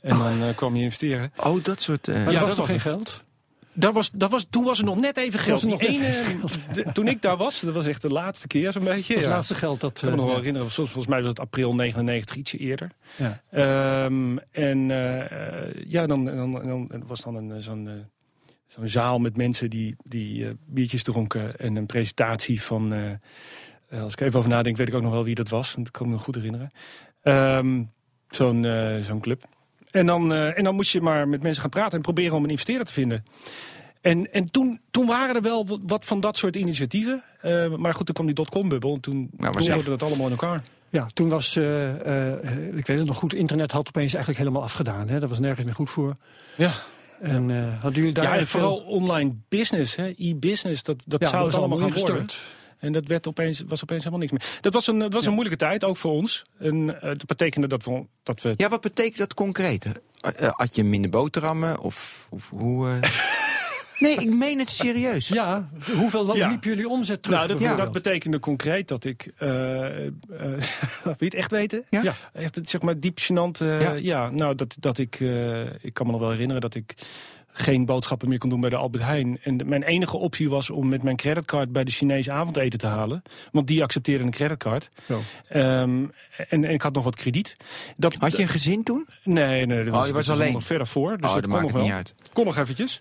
En 0.00 0.18
dan 0.18 0.42
eh, 0.42 0.54
kwam 0.56 0.76
je 0.76 0.82
investeren. 0.82 1.32
Oh, 1.36 1.64
dat 1.64 1.80
soort... 1.82 2.08
eh, 2.08 2.14
maar 2.14 2.32
Ja, 2.32 2.40
dat 2.40 2.40
was 2.40 2.56
dat 2.56 2.56
toch 2.66 2.74
was 2.74 2.82
geen 2.82 2.92
het. 2.92 3.02
geld? 3.02 3.23
Dat 3.74 3.94
was, 3.94 4.10
dat 4.10 4.30
was, 4.30 4.46
toen 4.50 4.64
was 4.64 4.78
er 4.78 4.84
nog 4.84 5.00
net 5.00 5.16
even 5.16 5.38
geld. 5.38 5.62
Net 5.62 5.80
ene, 5.80 6.06
even 6.06 6.92
toen 6.92 7.08
ik 7.08 7.22
daar 7.22 7.36
was, 7.36 7.60
dat 7.60 7.74
was 7.74 7.86
echt 7.86 8.02
de 8.02 8.10
laatste 8.10 8.46
keer 8.46 8.72
zo'n 8.72 8.84
beetje. 8.84 9.14
Het 9.14 9.22
ja. 9.22 9.28
laatste 9.28 9.54
geld 9.54 9.80
dat... 9.80 9.90
Ik 9.90 9.96
kan 9.96 10.08
me 10.08 10.14
eh, 10.14 10.16
nog 10.16 10.26
wel 10.26 10.34
ja. 10.34 10.40
herinneren, 10.40 10.70
volgens, 10.70 11.06
mij 11.06 11.18
was 11.18 11.28
het 11.28 11.40
april 11.40 11.74
99, 11.74 12.36
ietsje 12.36 12.58
eerder. 12.58 12.90
Ja. 13.16 13.40
Ehm, 13.50 14.36
en 14.50 14.90
eh, 14.90 15.20
eh, 15.20 15.74
ja, 15.86 16.06
dan, 16.06 16.24
dan, 16.24 16.52
dan, 16.52 16.86
dan 16.88 17.06
was 17.06 17.20
dan 17.20 17.34
een, 17.34 17.52
eh, 17.52 17.58
zo'n 17.58 17.88
eh, 17.88 17.94
zo'n 18.74 18.88
zaal 18.88 19.18
met 19.18 19.36
mensen 19.36 19.70
die, 19.70 19.96
die 20.04 20.46
eh, 20.46 20.50
biertjes 20.66 21.02
dronken. 21.02 21.56
En 21.56 21.76
een 21.76 21.86
presentatie 21.86 22.62
van, 22.62 22.92
eh, 22.92 23.10
eh, 23.88 24.02
als 24.02 24.12
ik 24.12 24.20
even 24.20 24.38
over 24.38 24.50
nadenk, 24.50 24.76
weet 24.76 24.88
ik 24.88 24.94
ook 24.94 25.02
nog 25.02 25.12
wel 25.12 25.24
wie 25.24 25.34
dat 25.34 25.48
was. 25.48 25.74
Dat 25.76 25.90
kan 25.90 26.02
ik 26.02 26.06
me 26.08 26.14
nog 26.14 26.24
goed 26.24 26.34
herinneren. 26.34 26.68
Ehm, 27.22 27.82
zo'n 28.30 28.64
eh, 28.64 29.00
zo'n 29.00 29.20
club. 29.20 29.42
En 29.94 30.06
dan, 30.06 30.32
eh, 30.32 30.58
en 30.58 30.64
dan 30.64 30.74
moest 30.74 30.90
je 30.92 31.00
maar 31.00 31.28
met 31.28 31.42
mensen 31.42 31.60
gaan 31.60 31.70
praten 31.70 31.92
en 31.96 32.00
proberen 32.02 32.36
om 32.36 32.44
een 32.44 32.50
investeerder 32.50 32.86
te 32.86 32.92
vinden. 32.92 33.24
En, 34.00 34.32
en 34.32 34.44
toen, 34.50 34.80
toen 34.90 35.06
waren 35.06 35.34
er 35.34 35.42
wel 35.42 35.78
wat- 35.86 36.04
van 36.04 36.20
dat 36.20 36.36
soort 36.36 36.56
initiatieven. 36.56 37.22
Eh, 37.40 37.74
maar 37.74 37.94
goed, 37.94 38.06
toen 38.06 38.14
kwam 38.14 38.26
die 38.26 38.34
dotcom-bubbel. 38.34 38.94
En 38.94 39.00
toen 39.00 39.30
nou, 39.36 39.62
zeg- 39.62 39.84
dat 39.84 40.02
allemaal 40.02 40.24
in 40.26 40.32
elkaar. 40.32 40.62
Ja, 40.88 41.06
toen 41.14 41.28
was, 41.28 41.56
eh, 41.56 42.32
eh, 42.32 42.76
ik 42.76 42.86
weet 42.86 42.98
het 42.98 43.06
nog 43.06 43.16
goed, 43.16 43.34
internet 43.34 43.72
had 43.72 43.88
opeens 43.88 44.10
eigenlijk 44.14 44.38
helemaal 44.38 44.62
afgedaan. 44.62 45.08
Hè? 45.08 45.20
Dat 45.20 45.28
was 45.28 45.38
nergens 45.38 45.64
meer 45.64 45.74
goed 45.74 45.90
voor. 45.90 46.12
Ja, 46.56 46.70
En 47.20 47.50
eh, 47.50 47.64
hadden 47.80 47.98
jullie 47.98 48.12
daar 48.14 48.24
ja 48.24 48.30
en 48.36 48.46
veel- 48.46 48.60
vooral 48.60 48.78
online 48.78 49.32
business, 49.48 49.96
hè, 49.96 50.12
e-business, 50.16 50.82
dat, 50.82 50.96
dat 51.04 51.20
Ja, 51.20 51.26
zou 51.28 51.42
dat 51.42 51.52
het 51.52 51.60
allemaal 51.60 51.78
gaan 51.78 51.98
worden. 52.00 52.26
En 52.84 52.92
dat 52.92 53.06
werd 53.06 53.26
opeens, 53.28 53.62
was 53.66 53.82
opeens 53.82 54.04
helemaal 54.04 54.26
niks 54.28 54.32
meer. 54.32 54.58
Dat 54.60 54.72
was 54.72 54.86
een, 54.86 54.98
dat 54.98 55.12
was 55.12 55.26
een 55.26 55.32
moeilijke 55.32 55.58
tijd, 55.64 55.84
ook 55.84 55.96
voor 55.96 56.12
ons. 56.12 56.42
En 56.58 57.00
eh, 57.00 57.08
dat 57.08 57.26
betekende 57.26 57.66
dat 57.66 57.84
we, 57.84 58.06
dat 58.22 58.42
we 58.42 58.54
Ja, 58.56 58.68
wat 58.68 58.80
betekent 58.80 59.16
dat 59.18 59.34
concreet? 59.34 59.84
Eh, 59.84 59.92
eh, 60.46 60.52
had 60.52 60.74
je 60.74 60.84
minder 60.84 61.10
boterhammen? 61.10 61.80
Of, 61.80 62.26
of 62.30 62.48
hoe... 62.50 62.88
eh, 63.02 63.10
Nee, 63.98 64.16
ik 64.16 64.30
meen 64.34 64.58
het 64.58 64.70
serieus. 64.70 65.28
Ja, 65.28 65.68
hoeveel 65.96 66.36
Ja. 66.36 66.48
liep 66.48 66.64
jullie 66.64 66.88
omzet 66.88 67.22
terug? 67.22 67.46
Nou, 67.46 67.60
dat, 67.64 67.76
dat 67.76 67.92
betekende 67.92 68.38
concreet 68.38 68.88
dat 68.88 69.04
ik... 69.04 69.32
eh, 69.38 70.06
eh, 70.06 70.12
wil 71.04 71.14
je 71.18 71.24
het 71.24 71.34
echt 71.34 71.50
weten? 71.50 71.84
Ja? 71.90 72.02
Ja. 72.02 72.14
Echt, 72.32 72.58
zeg 72.62 72.82
maar, 72.82 73.00
diep 73.00 73.18
gênant. 73.20 73.60
eh, 73.60 73.80
Ja. 73.80 73.92
ja. 73.92 74.30
nou, 74.30 74.54
dat, 74.54 74.76
dat 74.80 74.98
ik... 74.98 75.16
eh, 75.20 75.60
ik 75.84 75.92
kan 75.94 76.06
me 76.06 76.12
nog 76.12 76.20
wel 76.20 76.30
herinneren 76.30 76.60
dat 76.62 76.74
ik 76.74 76.94
geen 77.56 77.84
boodschappen 77.84 78.28
meer 78.28 78.38
kon 78.38 78.50
doen 78.50 78.60
bij 78.60 78.70
de 78.70 78.76
Albert 78.76 79.02
Heijn. 79.04 79.38
En 79.42 79.56
de- 79.56 79.64
mijn 79.64 79.82
enige 79.82 80.16
optie 80.16 80.48
was 80.50 80.70
om 80.70 80.88
met 80.88 81.02
mijn 81.02 81.16
creditcard 81.16 81.72
bij 81.72 81.84
de 81.84 81.90
Chinese 81.90 82.32
avondeten 82.32 82.78
te 82.78 82.86
halen. 82.86 83.22
Want 83.52 83.66
die 83.66 83.82
accepteerde 83.82 84.24
een 84.24 84.30
creditcard. 84.30 84.88
Ehm, 85.48 86.04
en, 86.48 86.64
en 86.64 86.64
ik 86.64 86.82
had 86.82 86.94
nog 86.94 87.04
wat 87.04 87.16
krediet. 87.16 87.52
Dat, 87.96 88.14
Had 88.14 88.36
je 88.36 88.42
een 88.42 88.48
gezin 88.48 88.82
toen? 88.82 89.06
Nee, 89.24 89.66
nee, 89.66 89.84
dat 89.84 89.92
Oh, 89.92 89.98
was, 89.98 90.06
je 90.08 90.12
was 90.12 90.26
dat 90.26 90.36
alleen? 90.36 90.52
nog 90.52 90.64
verder 90.64 90.86
voor. 90.86 91.16
Dus 91.18 91.28
oh, 91.28 91.34
dat 91.34 91.44
dat 91.44 91.52
kon 91.52 91.62
nog 91.62 91.72
wel. 91.72 91.82
niet 91.82 91.92
uit. 91.92 92.14
Kon 92.32 92.44
nog 92.44 92.56
eventjes. 92.56 93.00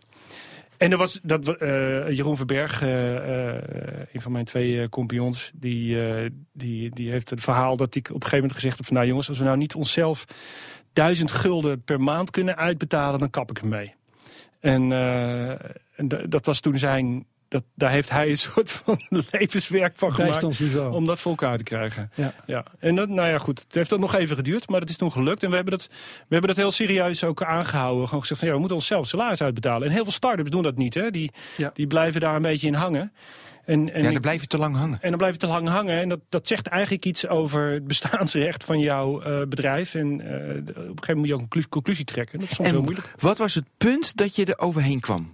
En 0.78 0.92
er 0.92 0.98
was 0.98 1.20
dat, 1.24 1.48
eh, 1.58 2.10
Jeroen 2.10 2.38
Verberg, 2.38 2.82
eh, 2.82 3.16
eh, 3.56 3.62
een 4.12 4.22
van 4.22 4.32
mijn 4.32 4.46
twee 4.46 4.90
compagnons, 4.90 5.52
die, 5.56 6.08
eh, 6.10 6.30
die, 6.54 6.90
die 6.90 7.12
heeft 7.12 7.30
het 7.30 7.42
verhaal 7.42 7.78
dat 7.78 7.96
ik 7.96 8.08
op 8.08 8.14
een 8.14 8.14
gegeven 8.22 8.38
moment 8.38 8.56
gezegd 8.56 8.78
heb 8.78 8.86
van 8.86 8.96
nou 8.96 9.08
jongens, 9.08 9.30
als 9.30 9.38
we 9.38 9.44
nou 9.44 9.58
niet 9.58 9.76
onszelf 9.76 10.26
duizend 10.94 11.32
gulden 11.32 11.84
per 11.84 12.00
maand 12.02 12.30
kunnen 12.32 12.58
uitbetalen, 12.58 13.20
dan 13.20 13.30
kap 13.30 13.50
ik 13.50 13.60
ermee. 13.60 13.94
En, 14.64 14.92
eh, 14.92 15.50
en 15.96 16.08
da- 16.08 16.28
dat 16.28 16.46
was 16.46 16.60
toen 16.60 16.80
zijn, 16.80 17.26
dat, 17.54 17.64
daar 17.76 17.92
heeft 17.92 18.10
hij 18.10 18.30
een 18.30 18.38
soort 18.38 18.72
van 18.72 19.00
levenswerk 19.32 19.94
van 19.96 20.14
gemaakt. 20.14 20.76
Om 20.92 21.06
dat 21.06 21.20
voor 21.20 21.32
elkaar 21.32 21.58
te 21.58 21.64
krijgen. 21.64 22.12
Ja. 22.16 22.34
Ja. 22.46 22.66
En 22.80 22.96
dat, 22.96 23.10
nou 23.10 23.28
ja, 23.30 23.38
goed. 23.38 23.60
Het 23.60 23.76
heeft 23.76 23.90
dat 23.90 24.00
nog 24.00 24.16
even 24.16 24.36
geduurd, 24.36 24.70
maar 24.70 24.80
dat 24.80 24.90
is 24.90 24.98
toen 24.98 25.12
gelukt. 25.12 25.44
En 25.44 25.50
we 25.50 25.56
hebben 25.56 25.74
dat, 25.78 25.88
we 25.92 26.26
hebben 26.30 26.48
dat 26.48 26.58
heel 26.58 26.72
serieus 26.72 27.24
ook 27.24 27.44
aangehouden. 27.44 28.06
Gewoon 28.06 28.20
gezegd 28.22 28.40
van 28.40 28.48
ja, 28.48 28.54
we 28.54 28.60
moeten 28.60 28.78
onszelf 28.78 29.08
salaris 29.08 29.42
uitbetalen. 29.42 29.88
En 29.88 29.94
heel 29.94 30.04
veel 30.04 30.12
start-ups 30.12 30.50
doen 30.50 30.64
dat 30.64 30.78
niet. 30.78 30.94
Hè? 30.94 31.12
Die, 31.12 31.32
Ja. 31.58 31.72
die 31.74 31.88
blijven 31.88 32.22
daar 32.22 32.36
een 32.36 32.42
beetje 32.42 32.68
in 32.68 32.74
hangen. 32.74 33.14
En, 33.66 33.94
en, 33.94 34.02
Ja, 34.02 34.08
ik- 34.08 34.14
dan 34.14 34.22
blijf 34.22 34.42
je 34.42 34.48
te 34.48 34.58
lang 34.58 34.76
hangen. 34.76 34.98
en 35.02 35.10
dan 35.10 35.18
blijf 35.18 35.34
je 35.34 35.40
te 35.40 35.48
lang 35.48 35.68
hangen. 35.68 36.00
En 36.02 36.10
dat, 36.10 36.20
dat 36.30 36.48
zegt 36.48 36.68
eigenlijk 36.68 37.06
iets 37.06 37.28
over 37.28 37.72
het 37.72 37.88
bestaansrecht 37.88 38.64
van 38.64 38.80
jouw 38.80 39.22
eh, 39.22 39.42
bedrijf. 39.48 39.96
En 39.96 40.22
eh, 40.22 40.36
op 40.36 40.38
een 40.38 40.66
gegeven 40.66 40.76
moment 40.86 41.16
moet 41.16 41.28
je 41.28 41.34
ook 41.34 41.40
een 41.42 41.48
conclu- 41.50 41.70
conclusie 41.70 42.06
trekken. 42.06 42.40
Dat 42.40 42.50
is 42.50 42.56
soms 42.56 42.70
heel 42.70 42.78
En 42.78 42.84
moeilijk. 42.84 43.14
wat 43.20 43.38
was 43.38 43.54
het 43.54 43.66
punt 43.78 44.16
dat 44.18 44.36
je 44.36 44.46
er 44.46 44.58
overheen 44.60 45.00
kwam? 45.00 45.32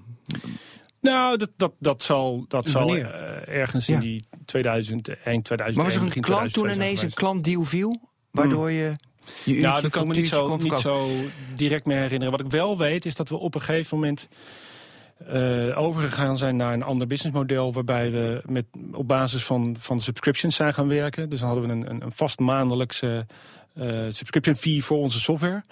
Nou, 1.01 1.37
dat, 1.37 1.49
dat, 1.57 1.73
dat 1.79 2.03
zal, 2.03 2.45
dat 2.47 2.67
zal 2.67 2.95
eh, 2.95 3.47
ergens 3.47 3.85
Ja. 3.85 3.93
in 3.95 3.99
die 3.99 4.25
2001, 4.45 5.41
2001, 5.41 5.75
Maar 5.75 5.85
was 5.85 5.95
er 5.95 6.01
een 6.01 6.21
klant 6.21 6.53
toen 6.53 6.63
2002 6.63 6.73
zijn 6.73 6.87
ineens 6.87 7.01
een 7.01 7.13
klantdeal 7.13 7.63
viel? 7.63 7.99
Waardoor 8.31 8.71
je 8.71 8.77
je 8.77 8.89
uurtje 9.45 9.61
Ja, 9.61 9.81
dat 9.81 9.91
kan 9.91 10.01
ik 10.01 10.07
me 10.07 10.13
niet 10.13 10.27
zo, 10.27 10.57
niet 10.57 10.77
zo 10.77 11.07
direct 11.55 11.85
meer 11.85 11.97
herinneren. 11.97 12.31
Wat 12.31 12.45
ik 12.45 12.51
wel 12.51 12.77
weet 12.77 13.05
is 13.05 13.15
dat 13.15 13.29
we 13.29 13.37
op 13.37 13.55
een 13.55 13.61
gegeven 13.61 13.97
moment 13.97 14.27
eh, 15.27 15.77
overgegaan 15.81 16.37
zijn 16.37 16.55
naar 16.55 16.73
een 16.73 16.83
ander 16.83 17.07
businessmodel. 17.07 17.73
Waarbij 17.73 18.11
we 18.11 18.41
met, 18.45 18.65
op 18.91 19.07
basis 19.07 19.43
van, 19.43 19.75
van 19.79 20.01
subscriptions 20.01 20.55
zijn 20.55 20.73
gaan 20.73 20.87
werken. 20.87 21.29
Dus 21.29 21.39
dan 21.39 21.49
hadden 21.49 21.67
we 21.67 21.73
een, 21.73 21.89
een, 21.89 22.01
een 22.01 22.11
vast 22.11 22.39
maandelijkse 22.39 23.25
eh, 23.75 24.05
subscription 24.09 24.55
fee 24.55 24.83
voor 24.83 24.97
onze 24.97 25.19
software. 25.19 25.63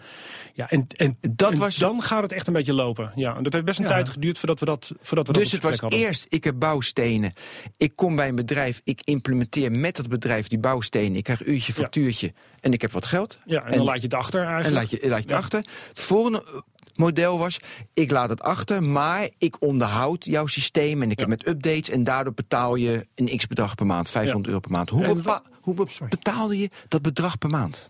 Ja, 0.54 0.70
en, 0.70 0.88
en, 0.96 1.18
Dat 1.30 1.52
en 1.52 1.58
was- 1.58 1.76
dan 1.76 2.02
gaat 2.02 2.22
het 2.24 2.32
echt 2.32 2.48
een 2.48 2.54
beetje 2.54 2.74
lopen. 2.74 3.12
Ja, 3.16 3.36
en 3.36 3.44
dat 3.44 3.54
heeft 3.54 3.66
best 3.66 3.80
een 3.80 3.86
Ja. 3.86 3.92
tijd 3.92 4.10
geduurd 4.10 4.38
voordat 4.38 4.60
we 4.60 4.66
dat 4.66 4.92
voordat 5.02 5.28
we 5.28 5.34
dat 5.34 5.42
Dus 5.44 5.52
het 5.52 5.64
was 5.64 5.80
hadden. 5.80 6.00
eerst, 6.00 6.26
ik 6.30 6.44
heb 6.44 6.56
bouwstenen. 6.60 7.34
Ik 7.78 7.96
kom 7.96 8.16
bij 8.16 8.28
een 8.28 8.36
bedrijf, 8.36 8.82
ik 8.84 9.02
implementeer 9.04 9.72
met 9.72 9.96
dat 9.96 10.08
bedrijf 10.10 10.48
die 10.48 10.60
bouwstenen. 10.60 11.16
Ik 11.18 11.24
krijg 11.24 11.46
uurtje, 11.46 11.74
factuurtje 11.74 12.34
en 12.60 12.74
ik 12.74 12.82
heb 12.82 12.92
wat 12.92 13.06
geld. 13.06 13.38
Ja, 13.46 13.60
en, 13.62 13.72
en- 13.72 13.78
dan 13.78 13.86
laat 13.86 13.96
je 13.96 14.02
het 14.02 14.14
achter 14.14 14.42
En 14.42 14.48
eigenlijk. 14.48 14.92
laat 14.92 15.02
je, 15.02 15.08
laat 15.08 15.18
je 15.18 15.22
het 15.24 15.30
Ja. 15.32 15.38
achter. 15.38 15.60
Het 15.90 16.00
volgende 16.00 16.64
model 16.98 17.38
was, 17.38 17.60
ik 17.94 18.12
laat 18.12 18.30
het 18.30 18.42
achter, 18.42 18.84
maar 18.84 19.30
ik 19.38 19.56
onderhoud 19.60 20.26
jouw 20.26 20.46
systeem 20.48 21.02
en 21.02 21.12
ik 21.12 21.20
heb 21.20 21.28
Ja. 21.30 21.36
met 21.38 21.48
updates 21.48 21.90
en 21.90 22.04
daardoor 22.04 22.34
betaal 22.34 22.76
je 22.76 23.08
een 23.16 23.38
x 23.38 23.48
bedrag 23.48 23.76
per 23.76 23.86
maand, 23.86 24.10
500 24.10 24.48
euro 24.48 24.60
per 24.60 24.72
maand. 24.72 24.90
Hoe, 24.90 25.14
bepa- 25.16 25.42
hoe 25.62 25.74
be- 25.74 25.86
Sorry. 25.88 26.08
betaalde 26.10 26.58
je 26.60 26.70
dat 26.88 27.02
bedrag 27.02 27.38
per 27.38 27.50
maand? 27.50 27.88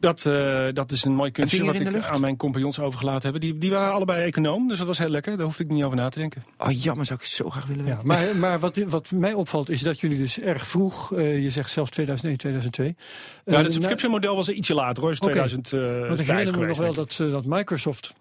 Dat, 0.00 0.26
eh, 0.26 0.66
dat 0.72 0.92
is 0.92 1.04
een 1.04 1.14
mooi 1.14 1.30
kunstje 1.30 1.64
wat 1.64 1.78
ik 1.80 2.04
aan 2.04 2.20
mijn 2.20 2.36
compagnons 2.36 2.78
overgelaten 2.78 3.22
hebben. 3.22 3.40
Die, 3.40 3.58
die 3.58 3.70
waren 3.70 3.92
allebei 3.94 4.24
econoom, 4.26 4.68
dus 4.68 4.78
dat 4.78 4.86
was 4.86 4.98
heel 4.98 5.08
lekker. 5.08 5.36
Daar 5.36 5.46
hoefde 5.46 5.62
ik 5.64 5.70
niet 5.70 5.82
over 5.82 5.96
na 5.96 6.08
te 6.08 6.18
denken. 6.18 6.42
Oh 6.58 6.70
jammer, 6.82 7.06
zou 7.06 7.18
ik 7.22 7.26
zo 7.26 7.50
graag 7.50 7.66
willen 7.66 7.84
Ja, 7.86 7.90
weten. 7.92 8.06
maar 8.06 8.36
maar 8.50 8.58
wat, 8.58 8.76
wat 8.76 9.10
mij 9.10 9.32
opvalt 9.32 9.68
is 9.70 9.82
dat 9.82 10.00
jullie 10.00 10.18
dus 10.18 10.38
erg 10.40 10.66
vroeg, 10.68 11.12
eh, 11.14 11.42
je 11.42 11.50
zegt 11.50 11.70
zelfs 11.70 11.90
2001, 11.90 12.36
2002. 12.36 12.86
Ja, 13.44 13.52
eh, 13.56 13.62
het 13.62 13.72
subscription 13.72 14.10
model 14.10 14.34
was 14.36 14.48
er 14.48 14.54
ietsje 14.54 14.74
later 14.74 15.02
hoor, 15.02 15.12
is 15.12 15.18
Oké. 15.20 15.30
2005 15.32 16.08
Want 16.08 16.20
ik 16.20 16.26
herinner 16.26 16.58
me 16.60 16.66
nog 16.66 16.78
wel 16.78 16.94
dat, 16.94 17.18
eh, 17.20 17.30
dat 17.30 17.44
Microsoft 17.44 18.14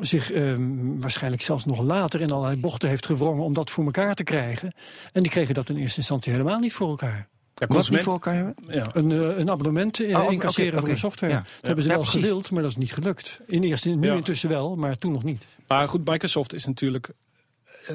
zich 0.00 0.32
eh, 0.32 0.52
waarschijnlijk 1.00 1.42
zelfs 1.42 1.64
nog 1.64 1.80
later 1.80 2.20
in 2.20 2.30
allerlei 2.30 2.60
bochten 2.60 2.88
heeft 2.88 3.06
gewrongen 3.06 3.44
om 3.44 3.52
dat 3.52 3.70
voor 3.70 3.84
elkaar 3.84 4.14
te 4.14 4.22
krijgen. 4.24 4.72
En 5.12 5.22
die 5.22 5.30
kregen 5.30 5.54
dat 5.54 5.68
in 5.68 5.76
eerste 5.76 5.98
instantie 5.98 6.32
helemaal 6.32 6.58
niet 6.58 6.72
voor 6.72 6.88
elkaar. 6.88 7.28
Ja, 7.54 7.66
Wat 7.66 7.90
niet 7.90 8.00
voor 8.02 8.12
elkaar 8.12 8.34
hebben? 8.34 8.54
ja. 8.68 8.86
Een, 8.92 9.12
eh, 9.12 9.38
een 9.38 9.50
abonnement 9.50 10.00
Oh, 10.00 10.22
oké, 10.22 10.32
incasseren 10.32 10.70
oké, 10.72 10.80
voor 10.80 10.88
een 10.88 10.98
software. 10.98 11.32
Ja. 11.32 11.38
Dat 11.38 11.48
hebben 11.66 11.82
ze 11.84 11.90
Ja, 11.90 11.94
wel 11.96 12.04
precies. 12.04 12.20
gewild, 12.22 12.50
maar 12.50 12.62
dat 12.62 12.70
is 12.70 12.76
niet 12.76 12.92
gelukt. 12.92 13.40
In 13.46 13.62
eerste, 13.62 13.88
nu 13.88 14.06
Ja. 14.06 14.14
intussen 14.14 14.48
wel, 14.48 14.76
maar 14.76 14.98
toen 14.98 15.12
nog 15.12 15.22
niet. 15.24 15.46
Maar 15.68 15.88
goed, 15.88 16.08
Microsoft 16.08 16.54
is 16.54 16.66
natuurlijk 16.66 17.10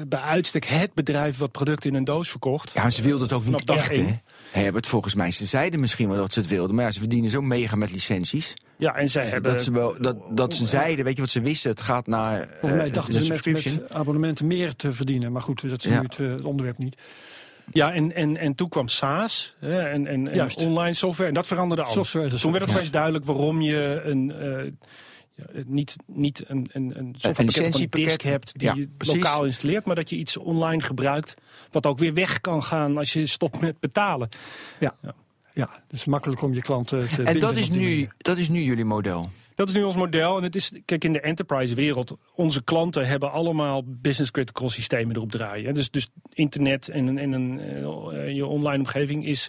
bij 0.08 0.20
uitstek 0.20 0.64
het 0.64 0.94
bedrijf 0.94 1.38
wat 1.38 1.52
producten 1.52 1.90
in 1.90 1.96
een 1.96 2.04
doos 2.04 2.30
verkocht. 2.30 2.72
Ja, 2.74 2.90
ze 2.90 3.02
wilden 3.02 3.22
het 3.22 3.32
ook 3.32 3.44
niet 3.44 3.70
echt, 3.70 3.96
hè? 3.96 4.18
Herbert, 4.50 4.86
volgens 4.86 5.14
mij, 5.14 5.30
ze 5.30 5.46
zeiden 5.46 5.80
misschien 5.80 6.08
wel 6.08 6.16
dat 6.16 6.32
ze 6.32 6.40
het 6.40 6.48
wilden. 6.48 6.74
Maar 6.74 6.84
ja, 6.84 6.90
ze 6.90 6.98
verdienen 6.98 7.30
zo 7.30 7.40
mega 7.40 7.76
met 7.76 7.90
licenties. 7.90 8.54
Ja, 8.76 8.94
en 8.94 9.10
zij 9.10 9.26
hebben... 9.26 9.52
dat, 9.52 9.62
ze 9.62 9.72
wel, 9.72 9.96
dat, 10.00 10.16
dat 10.30 10.54
ze 10.54 10.66
zeiden, 10.66 11.04
weet 11.04 11.14
je 11.16 11.20
wat 11.20 11.30
ze 11.30 11.40
wisten? 11.40 11.70
Het 11.70 11.80
gaat 11.80 12.06
naar 12.06 12.48
Volgens 12.50 12.80
mij 12.80 12.88
eh, 12.88 12.92
dachten 12.92 13.24
ze 13.24 13.52
met, 13.52 13.92
abonnementen 13.92 14.46
meer 14.46 14.74
te 14.74 14.92
verdienen. 14.92 15.32
Maar 15.32 15.42
goed, 15.42 15.68
dat 15.68 15.84
is 15.84 15.90
Ja. 15.90 16.00
nu 16.00 16.06
het, 16.06 16.18
eh, 16.18 16.28
het 16.28 16.44
onderwerp 16.44 16.78
niet. 16.78 17.02
Ja, 17.72 17.92
en, 17.92 18.14
en, 18.14 18.36
en 18.36 18.54
toen 18.54 18.68
kwam 18.68 18.88
SaaS 18.88 19.54
hè, 19.58 19.80
en, 19.82 20.06
en, 20.06 20.50
online 20.56 20.94
software. 20.94 21.28
En 21.28 21.34
dat 21.34 21.46
veranderde 21.46 21.82
alles. 21.82 21.94
Software 21.94 22.36
toen 22.36 22.52
werd 22.52 22.64
het 22.64 22.74
opeens 22.74 22.90
duidelijk 22.90 23.24
waarom 23.24 23.60
je 23.60 24.00
een... 24.04 24.32
eh, 24.32 24.64
ja, 24.64 24.70
niet, 25.66 25.96
niet 26.06 26.44
een, 26.46 26.66
een, 26.72 26.98
een 26.98 27.14
softwarepakket 27.18 27.38
op 27.38 27.38
een 27.38 27.44
licentiepakket. 27.46 28.04
disk 28.08 28.20
hebt 28.22 28.58
die 28.58 28.68
Ja, 28.68 28.74
je 28.74 28.88
precies. 28.96 29.14
lokaal 29.16 29.44
installeert, 29.44 29.86
maar 29.86 29.94
dat 29.96 30.10
je 30.10 30.16
iets 30.16 30.36
online 30.36 30.82
gebruikt 30.82 31.34
wat 31.70 31.86
ook 31.86 31.98
weer 31.98 32.14
weg 32.14 32.40
kan 32.40 32.62
gaan 32.62 32.98
als 32.98 33.12
je 33.12 33.26
stopt 33.26 33.60
met 33.60 33.80
betalen. 33.80 34.28
Ja. 34.80 34.94
Ja, 35.50 35.68
het 35.82 35.92
is 35.92 36.04
makkelijk 36.04 36.42
om 36.42 36.54
je 36.54 36.62
klanten 36.62 37.00
te 37.08 37.16
En 37.16 37.24
binden 37.24 37.40
dat 37.40 37.56
is, 37.56 37.68
nu, 37.70 37.78
manier. 37.80 38.12
dat 38.18 38.38
is 38.38 38.48
nu 38.48 38.62
jullie 38.62 38.84
model. 38.84 39.30
Dat 39.54 39.68
is 39.68 39.74
nu 39.74 39.82
ons 39.82 39.94
model. 39.96 40.36
En 40.36 40.42
het 40.42 40.56
is, 40.56 40.72
kijk, 40.84 41.04
in 41.04 41.12
de 41.12 41.20
enterprise 41.20 41.74
wereld, 41.74 42.16
onze 42.34 42.62
klanten 42.62 43.06
hebben 43.06 43.32
allemaal 43.32 43.82
business 43.86 44.30
critical 44.30 44.68
systemen 44.68 45.16
erop 45.16 45.30
draaien. 45.30 45.74
Dus, 45.74 45.90
dus 45.90 46.08
internet 46.32 46.88
en, 46.88 47.06
een- 47.06 47.18
en 47.18 47.32
een, 47.32 47.60
eh, 47.60 48.34
je 48.34 48.46
online 48.46 48.78
omgeving 48.78 49.26
is 49.26 49.48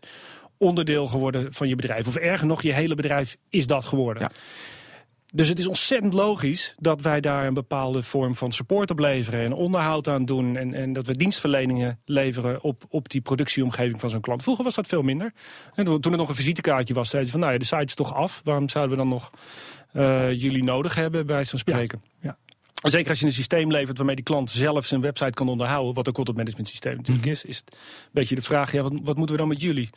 onderdeel 0.58 1.06
geworden 1.06 1.54
van 1.54 1.68
je 1.68 1.76
bedrijf. 1.76 2.08
Of 2.08 2.16
erger 2.16 2.48
nog, 2.48 2.62
je 2.62 2.74
hele 2.74 2.96
bedrijf 2.96 3.38
is 3.50 3.68
dat 3.68 3.86
geworden. 3.86 4.24
Ja. 4.24 4.32
Dus 5.34 5.48
het 5.50 5.60
is 5.60 5.68
ontzettend 5.68 6.14
logisch 6.14 6.76
dat 6.78 7.02
wij 7.02 7.22
daar 7.22 7.48
een 7.48 7.54
bepaalde 7.54 8.04
vorm 8.04 8.36
van 8.36 8.52
support 8.52 8.92
op 8.92 9.00
leveren 9.00 9.40
en 9.44 9.54
onderhoud 9.54 10.08
aan 10.08 10.26
doen. 10.26 10.56
En, 10.58 10.74
en 10.74 10.94
dat 10.94 11.06
we 11.06 11.18
dienstverleningen 11.18 12.00
leveren 12.06 12.64
op, 12.64 12.84
op 12.90 13.10
die 13.10 13.22
productieomgeving 13.22 14.00
van 14.00 14.10
zo'n 14.10 14.22
klant. 14.22 14.44
Vroeger 14.44 14.64
was 14.64 14.76
dat 14.76 14.88
veel 14.88 15.02
minder. 15.02 15.34
En 15.76 15.86
toen 15.86 16.12
er 16.12 16.18
nog 16.18 16.30
een 16.30 16.36
visitekaartje 16.36 16.94
was, 16.94 17.10
zeiden 17.10 17.32
ze 17.32 17.38
van 17.38 17.48
nou 17.48 17.54
ja, 17.54 17.60
de 17.60 17.76
site 17.76 17.84
is 17.84 17.96
toch 17.96 18.14
af. 18.14 18.42
Waarom 18.44 18.70
zouden 18.70 18.98
we 18.98 19.04
dan 19.04 19.12
nog 19.12 19.32
eh, 19.92 20.32
jullie 20.42 20.64
nodig 20.64 20.96
hebben, 20.96 21.26
bij 21.26 21.46
van 21.46 21.60
spreken? 21.60 22.02
ja. 22.20 22.38
En 22.82 22.92
zeker 22.92 23.10
als 23.10 23.20
je 23.20 23.26
een 23.26 23.34
systeem 23.34 23.72
levert 23.72 23.98
waarmee 23.98 24.16
die 24.16 24.24
klant 24.24 24.50
zelf 24.50 24.86
zijn 24.86 25.02
website 25.02 25.32
kan 25.32 25.50
onderhouden, 25.50 25.94
wat 25.94 26.08
een 26.08 26.14
content 26.14 26.38
management 26.38 26.68
systeem 26.68 26.96
natuurlijk 26.96 27.26
Mhm. 27.26 27.34
is, 27.36 27.46
is 27.46 27.58
het 27.58 27.66
een 27.74 28.10
beetje 28.12 28.36
de 28.36 28.42
vraag, 28.42 28.72
ja, 28.72 28.82
wat, 28.82 28.94
wat 29.04 29.18
moeten 29.18 29.36
we 29.36 29.42
dan 29.42 29.48
met 29.48 29.62
jullie? 29.62 29.90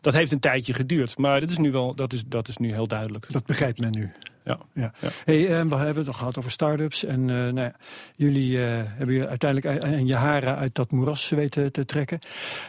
Dat 0.00 0.12
heeft 0.12 0.32
een 0.32 0.40
tijdje 0.40 0.72
geduurd, 0.72 1.18
maar 1.18 1.40
dat 1.40 1.50
is 1.50 1.58
nu 1.58 1.72
wel, 1.72 1.94
dat 1.94 2.12
is, 2.12 2.22
dat 2.26 2.48
is 2.48 2.56
nu 2.56 2.72
heel 2.72 2.86
duidelijk. 2.86 3.32
Dat 3.32 3.46
begrijpt 3.46 3.78
men 3.80 3.90
nu. 3.90 4.12
Ja. 4.46 4.58
Ja. 4.72 4.92
Ja. 5.00 5.08
Hey, 5.24 5.42
eh, 5.60 5.64
we 5.66 5.74
hebben 5.76 6.04
het 6.06 6.14
gehad 6.16 6.38
over 6.38 6.50
start-ups. 6.50 7.04
En 7.04 7.20
eh, 7.20 7.36
nou 7.36 7.60
ja, 7.60 7.74
jullie 8.16 8.64
eh, 8.64 8.80
hebben 8.84 9.14
je 9.14 9.28
uiteindelijk 9.28 9.82
eh, 9.82 10.06
je 10.06 10.14
haren 10.14 10.56
uit 10.56 10.74
dat 10.74 10.90
moeras 10.90 11.28
weten 11.28 11.72
te 11.72 11.84
trekken. 11.84 12.18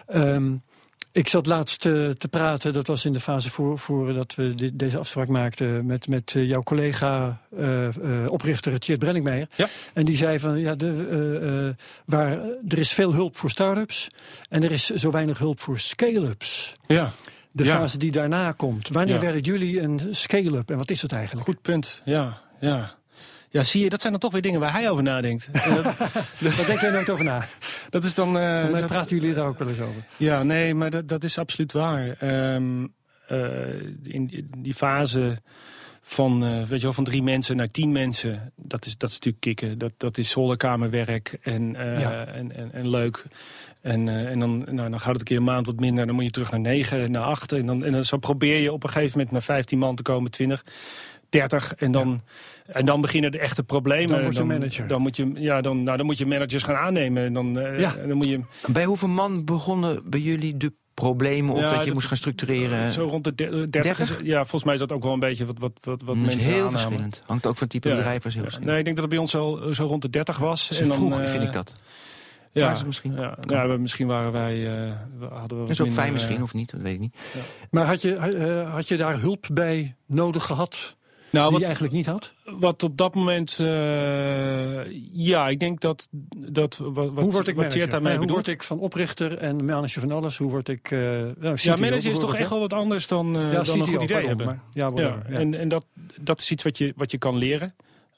Ehm, 0.07 0.53
ik 1.11 1.27
zat 1.27 1.45
laatst 1.45 1.85
eh, 1.85 2.09
te 2.09 2.27
praten, 2.29 2.73
dat 2.73 2.87
was 2.87 3.05
in 3.05 3.13
de 3.13 3.19
fase 3.19 3.49
voor, 3.51 3.77
voordat 3.79 4.35
we 4.35 4.55
dit- 4.55 4.79
deze 4.79 4.97
afspraak 4.97 5.27
maakten, 5.27 5.85
met, 5.85 6.07
met 6.07 6.31
jouw 6.31 6.63
collega, 6.63 7.41
oprichter 8.27 8.79
Tjeerd 8.79 8.99
Brenningmeijer. 8.99 9.47
Ja. 9.55 9.67
En 9.93 10.05
die 10.05 10.15
zei 10.15 10.39
van, 10.39 10.59
ja, 10.59 10.75
de, 10.75 11.75
waar, 12.05 12.31
er 12.67 12.77
is 12.77 12.91
veel 12.93 13.13
hulp 13.13 13.37
voor 13.37 13.49
start-ups 13.49 14.07
en 14.49 14.63
er 14.63 14.71
is 14.71 14.85
zo 14.89 15.11
weinig 15.11 15.37
hulp 15.37 15.59
voor 15.59 15.79
scale-ups. 15.79 16.75
Ja, 16.87 17.11
De 17.57 17.63
Ja. 17.63 17.75
fase 17.75 17.97
die 17.97 18.11
daarna 18.11 18.51
komt. 18.51 18.89
Wanneer 18.89 19.15
Ja. 19.15 19.21
werden 19.21 19.41
jullie 19.41 19.81
een 19.81 19.99
scale-up 20.11 20.69
en 20.71 20.77
wat 20.77 20.89
is 20.89 21.01
het 21.01 21.11
eigenlijk? 21.11 21.45
goed 21.45 21.61
punt. 21.61 22.01
Ja, 22.05 22.37
ja. 22.59 22.95
Ja, 23.49 23.63
zie 23.63 23.83
je, 23.83 23.89
dat 23.89 23.99
zijn 24.01 24.11
dan 24.11 24.21
toch 24.21 24.31
weer 24.31 24.41
dingen 24.41 24.59
waar 24.59 24.71
hij 24.73 24.89
over 24.89 25.03
nadenkt. 25.03 25.49
En 25.51 25.75
dat, 25.75 25.83
Daar 26.39 26.65
denk 26.65 26.79
jij 26.79 26.91
nooit 26.91 27.09
over 27.09 27.25
na. 27.25 27.45
dat 27.89 28.03
is 28.03 28.13
dan. 28.13 28.31
mij 28.31 28.71
dat- 28.71 28.85
praten 28.87 29.17
jullie 29.19 29.33
daar 29.35 29.45
ook 29.47 29.59
wel 29.59 29.67
eens 29.67 29.79
over. 29.79 30.03
Ja, 30.17 30.43
nee, 30.43 30.73
maar 30.73 30.89
dat, 30.89 31.07
dat 31.07 31.23
is 31.23 31.37
absoluut 31.37 31.71
waar. 31.71 32.09
Ehm, 32.19 32.85
eh, 33.27 33.39
in 34.03 34.47
die 34.57 34.73
fase 34.73 35.37
van, 36.09 36.43
eh, 36.45 36.57
weet 36.63 36.77
je 36.79 36.85
wel, 36.85 36.93
van 36.93 37.03
drie 37.03 37.23
mensen 37.23 37.55
naar 37.55 37.67
tien 37.67 37.91
mensen. 37.91 38.53
Dat 38.55 38.85
is, 38.85 38.97
dat 38.97 39.09
is 39.09 39.15
natuurlijk 39.15 39.43
kicken. 39.43 39.77
Dat, 39.77 39.91
dat 39.97 40.17
is 40.17 40.29
zolderkamerwerk 40.29 41.37
en, 41.41 41.75
eh, 41.75 41.99
Ja. 41.99 42.25
en, 42.25 42.55
en, 42.55 42.73
en 42.73 42.89
leuk. 42.89 43.23
En, 43.81 44.07
eh, 44.09 44.31
en 44.31 44.39
dan, 44.39 44.57
nou, 44.57 44.89
dan 44.89 44.99
gaat 44.99 45.11
het 45.11 45.19
een 45.19 45.25
keer 45.27 45.37
een 45.37 45.43
maand 45.43 45.65
wat 45.65 45.79
minder. 45.79 46.05
Dan 46.05 46.15
moet 46.15 46.23
je 46.23 46.31
terug 46.31 46.51
naar 46.51 46.59
negen, 46.59 47.11
naar 47.11 47.23
acht. 47.23 47.51
En 47.51 47.65
dan, 47.65 47.83
en 47.83 47.91
dan 47.91 48.05
zo 48.05 48.17
probeer 48.17 48.59
je 48.61 48.71
op 48.73 48.83
een 48.83 48.89
gegeven 48.89 49.11
moment 49.11 49.31
naar 49.31 49.41
15 49.41 49.79
man 49.79 49.95
te 49.95 50.01
komen, 50.01 50.31
20. 50.31 50.63
30 51.29 51.75
en 51.75 51.91
dan, 51.91 52.21
en 52.65 52.85
dan 52.85 53.01
beginnen 53.01 53.31
de 53.31 53.39
echte 53.39 53.63
problemen. 53.63 54.07
Dan 54.09 54.21
word 54.23 54.35
je 54.35 54.43
manager. 54.43 54.87
Dan 54.87 55.01
moet 55.01 55.15
je, 55.15 55.31
ja, 55.35 55.61
dan, 55.61 55.83
nou, 55.83 55.97
dan 55.97 56.05
moet 56.05 56.17
je 56.17 56.25
managers 56.25 56.63
gaan 56.63 56.75
aannemen. 56.75 57.23
En 57.23 57.33
dan, 57.33 57.59
eh, 57.59 57.79
Ja. 57.79 57.95
dan 58.07 58.17
moet 58.17 58.27
je 58.27 58.39
Bij 58.67 58.85
hoeveel 58.85 59.07
man 59.07 59.45
begonnen 59.45 60.09
bij 60.09 60.19
jullie 60.19 60.57
de 60.57 60.73
problemen 61.01 61.53
of 61.55 61.59
Ja, 61.61 61.69
dat 61.69 61.79
je 61.79 61.85
dat- 61.85 61.93
moest 61.93 62.07
gaan 62.07 62.17
structureren? 62.17 62.91
zo 62.91 63.05
rond 63.07 63.23
de 63.23 63.35
der- 63.35 63.51
30. 63.71 63.99
is- 63.99 64.07
30? 64.07 64.25
ja, 64.25 64.39
volgens 64.39 64.63
mij 64.63 64.73
is 64.73 64.79
dat 64.79 64.91
ook 64.91 65.03
wel 65.03 65.13
een 65.13 65.19
beetje 65.19 65.45
wat, 65.45 65.55
wat, 65.59 65.71
wat, 65.81 66.01
wat 66.01 66.15
mensen 66.15 66.39
heel 66.39 66.51
aannamen. 66.53 66.71
verschillend. 66.71 67.21
Hangt 67.25 67.45
ook 67.45 67.57
van 67.57 67.67
type 67.67 67.89
Ja. 67.89 67.95
bedrijf 67.95 68.23
was 68.23 68.33
heel 68.33 68.43
Ja. 68.43 68.57
Nee, 68.59 68.77
ik 68.77 68.83
denk 68.83 68.85
dat 68.95 68.97
het 68.97 69.09
bij 69.09 69.17
ons 69.17 69.31
zo, 69.31 69.71
zo 69.73 69.85
rond 69.85 70.01
de 70.01 70.09
30 70.09 70.37
was. 70.37 70.79
En 70.79 70.87
dan, 70.87 70.97
vroeg, 70.97 71.19
eh, 71.19 71.27
vind 71.27 71.43
ik 71.43 71.53
dat. 71.53 71.73
Ja, 72.51 72.77
misschien? 72.85 73.13
Ja, 73.13 73.37
ja, 73.47 73.63
misschien 73.77 74.07
waren 74.07 74.31
wij. 74.31 74.53
eh, 74.67 74.91
we 75.19 75.25
hadden 75.25 75.57
we 75.57 75.63
Dat 75.63 75.69
is 75.71 75.81
ook 75.81 75.91
fijn 75.91 76.07
eh, 76.07 76.13
misschien, 76.13 76.43
of 76.43 76.53
niet? 76.53 76.71
Dat 76.71 76.81
weet 76.81 76.93
ik 76.93 76.99
niet. 76.99 77.15
Maar 77.71 77.85
had 77.85 78.01
je, 78.01 78.15
eh, 78.15 78.73
had 78.73 78.87
je 78.87 78.97
daar 78.97 79.19
hulp 79.19 79.45
bij 79.53 79.95
nodig 80.05 80.43
gehad 80.43 80.95
Nou, 81.29 81.43
die 81.43 81.51
wat, 81.51 81.59
je 81.59 81.65
eigenlijk 81.65 81.93
niet 81.95 82.05
had? 82.05 82.31
wat 82.59 82.83
op 82.83 82.97
dat 82.97 83.15
moment. 83.15 83.59
eh, 83.59 84.91
ja, 85.11 85.49
ik 85.49 85.59
denk 85.59 85.79
dat. 85.81 86.07
dat 86.37 86.77
wat, 86.83 87.09
hoe 87.15 87.31
word 87.31 87.47
ik 87.47 87.55
manager? 87.55 87.89
Daarmee 87.89 88.11
hoe 88.11 88.25
bedoelt. 88.25 88.45
word 88.45 88.55
ik 88.55 88.63
van 88.63 88.79
oprichter 88.79 89.37
en 89.37 89.65
manager 89.65 90.01
van 90.01 90.11
alles? 90.11 90.37
Hoe 90.37 90.49
word 90.49 90.67
ik... 90.69 90.89
nou, 90.91 91.57
Ja, 91.61 91.75
manager 91.75 92.11
is 92.11 92.19
toch 92.19 92.35
echt 92.35 92.49
wel 92.49 92.59
wat 92.59 92.73
anders 92.73 93.07
dan, 93.07 93.35
eh, 93.35 93.41
Ja, 93.51 93.61
dan 93.63 93.79
een 93.79 93.85
goed 93.87 93.93
idee 93.93 94.07
pardon, 94.07 94.27
hebben. 94.27 94.45
maar- 94.45 94.61
ja, 94.73 94.91
ja. 94.95 95.21
En, 95.29 95.53
en 95.53 95.67
dat, 95.69 95.85
dat 96.19 96.39
is 96.39 96.51
iets 96.51 96.63
wat 96.63 96.77
je, 96.77 96.93
wat 96.95 97.11
je 97.11 97.17
kan 97.17 97.37
leren. 97.37 97.75